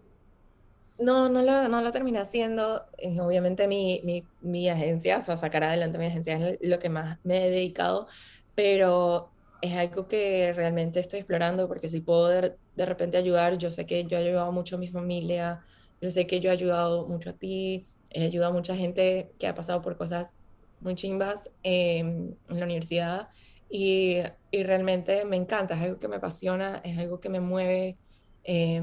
No, 0.99 1.29
no 1.29 1.41
lo, 1.41 1.69
no 1.69 1.81
lo 1.81 1.91
terminé 1.93 2.19
haciendo. 2.19 2.85
Obviamente 3.21 3.67
mi, 3.69 4.01
mi, 4.03 4.27
mi, 4.41 4.69
agencia, 4.69 5.17
o 5.17 5.21
sea, 5.21 5.37
sacar 5.37 5.63
adelante 5.63 5.97
mi 5.97 6.07
agencia 6.07 6.35
es 6.35 6.57
lo 6.61 6.77
que 6.79 6.89
más 6.89 7.19
me 7.23 7.47
he 7.47 7.49
dedicado, 7.49 8.07
pero 8.53 9.33
es 9.61 9.73
algo 9.75 10.07
que 10.09 10.51
realmente 10.53 10.99
estoy 10.99 11.19
explorando 11.19 11.67
porque 11.69 11.87
si 11.87 12.01
puedo 12.01 12.27
de, 12.27 12.57
de, 12.75 12.85
repente 12.85 13.17
ayudar, 13.17 13.57
yo 13.57 13.71
sé 13.71 13.85
que 13.85 14.05
yo 14.05 14.17
he 14.17 14.21
ayudado 14.21 14.51
mucho 14.51 14.75
a 14.75 14.79
mi 14.79 14.89
familia, 14.89 15.65
yo 16.01 16.09
sé 16.09 16.27
que 16.27 16.41
yo 16.41 16.49
he 16.49 16.53
ayudado 16.53 17.07
mucho 17.07 17.29
a 17.29 17.33
ti, 17.33 17.83
he 18.09 18.25
ayudado 18.25 18.51
a 18.51 18.55
mucha 18.55 18.75
gente 18.75 19.31
que 19.39 19.47
ha 19.47 19.55
pasado 19.55 19.81
por 19.81 19.97
cosas 19.97 20.35
muy 20.81 20.95
chimbas 20.95 21.49
en 21.63 22.37
la 22.49 22.65
universidad 22.65 23.29
y, 23.69 24.17
y, 24.51 24.63
realmente 24.63 25.23
me 25.25 25.37
encanta, 25.37 25.75
es 25.75 25.81
algo 25.81 25.99
que 25.99 26.07
me 26.09 26.17
apasiona, 26.17 26.81
es 26.83 26.97
algo 26.97 27.19
que 27.21 27.29
me 27.29 27.39
mueve. 27.39 27.97
Eh, 28.43 28.81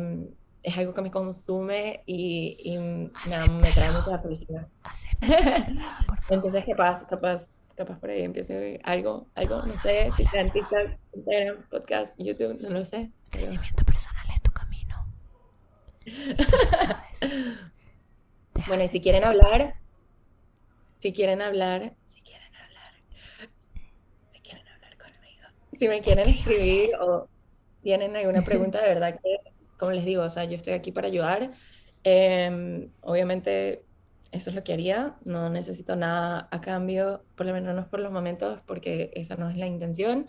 es 0.67 0.77
algo 0.77 0.93
que 0.95 1.01
me 1.01 1.13
consume 1.13 2.03
y, 2.07 2.57
y 2.65 2.77
me, 2.77 3.11
trae 3.73 3.93
mucha 3.93 4.19
felicidad. 4.19 4.67
por 6.09 6.21
favor. 6.21 6.45
Entonces, 6.45 6.65
capaz, 6.67 7.07
capaz, 7.07 7.47
capaz 7.77 8.01
por 8.01 8.11
ahí 8.11 8.23
empiece 8.23 8.81
algo, 8.83 9.29
algo, 9.37 9.59
no 9.59 9.69
sé, 9.69 10.11
si 10.17 10.27
sea 10.27 10.41
en 10.41 10.51
TikTok, 10.51 10.91
Instagram, 11.15 11.63
podcast, 11.71 12.15
YouTube, 12.19 12.61
no 12.61 12.71
lo 12.71 12.85
sé. 12.85 13.13
crecimiento 13.31 13.85
personal 13.85 14.27
es 14.35 14.43
tu 14.43 14.51
camino. 14.51 15.07
bueno, 18.67 18.83
y 18.83 18.89
si 18.89 19.01
quieren 19.01 19.23
hablar, 19.23 19.77
si 20.99 21.13
quieren 21.13 21.43
hablar, 21.43 21.95
si 22.07 22.23
quieren 22.23 22.53
hablar, 22.57 22.93
si 24.33 24.41
quieren 24.41 24.67
hablar 24.67 24.99
conmigo, 24.99 25.47
si 25.79 25.87
me 25.87 26.01
quieren 26.01 26.29
escribir 26.29 26.91
o 27.01 27.29
tienen 27.85 28.17
alguna 28.17 28.43
pregunta, 28.43 28.83
de 28.83 28.89
verdad 28.89 29.21
que, 29.23 29.46
como 29.79 29.93
les 29.93 30.05
digo, 30.05 30.23
o 30.23 30.31
sea, 30.31 30.45
yo 30.45 30.57
estoy 30.57 30.75
aquí 30.75 30.93
para 30.93 31.09
ayudar. 31.09 31.53
Em, 32.05 32.89
obviamente, 33.03 33.85
eso 34.33 34.51
es 34.51 34.57
lo 34.57 34.65
que 34.65 34.73
haría, 34.73 35.17
no 35.25 35.51
necesito 35.51 35.97
nada 35.97 36.49
a 36.51 36.61
cambio, 36.61 37.25
por 37.37 37.47
lo 37.47 37.53
menos 37.53 37.75
no 37.75 37.89
por 37.89 38.01
los 38.01 38.13
momentos, 38.13 38.61
porque 38.67 39.11
esa 39.15 39.37
no 39.37 39.49
es 39.51 39.57
la 39.57 39.67
intención. 39.67 40.27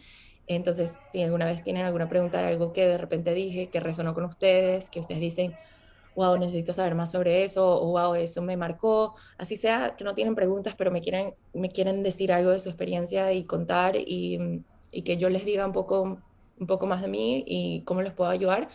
Entonces, 0.48 0.94
si 1.12 1.22
alguna 1.24 1.46
vez 1.46 1.62
tienen 1.64 1.86
alguna 1.86 2.08
pregunta 2.08 2.40
de 2.42 2.48
algo 2.48 2.74
que 2.74 2.88
de 2.88 2.98
repente 2.98 3.34
dije, 3.34 3.70
que 3.70 3.80
resonó 3.80 4.14
con 4.14 4.26
ustedes, 4.26 4.90
que 4.90 5.00
ustedes 5.02 5.20
dicen, 5.20 5.56
wow, 6.16 6.38
necesito 6.38 6.74
saber 6.74 6.96
más 6.96 7.12
sobre 7.12 7.44
eso, 7.44 7.80
o 7.80 7.92
wow, 7.92 8.16
eso 8.16 8.42
me 8.42 8.58
marcó, 8.58 9.16
así 9.38 9.56
sea 9.58 9.96
que 9.98 10.04
no 10.04 10.16
tienen 10.16 10.36
preguntas, 10.36 10.74
pero 10.76 10.90
me 10.90 11.02
quieren, 11.02 11.36
me 11.54 11.70
quieren 11.70 12.02
decir 12.02 12.32
algo 12.32 12.52
de 12.52 12.60
su 12.60 12.70
experiencia 12.70 13.34
y 13.34 13.44
contar 13.44 13.96
y, 13.96 14.64
y 14.92 15.04
que 15.04 15.18
yo 15.18 15.30
les 15.30 15.46
diga 15.46 15.66
un 15.66 15.74
poco, 15.74 16.18
un 16.60 16.68
poco 16.68 16.88
más 16.88 17.02
de 17.02 17.08
mí 17.08 17.44
y 17.46 17.84
cómo 17.84 18.02
les 18.02 18.14
puedo 18.14 18.32
ayudar, 18.32 18.70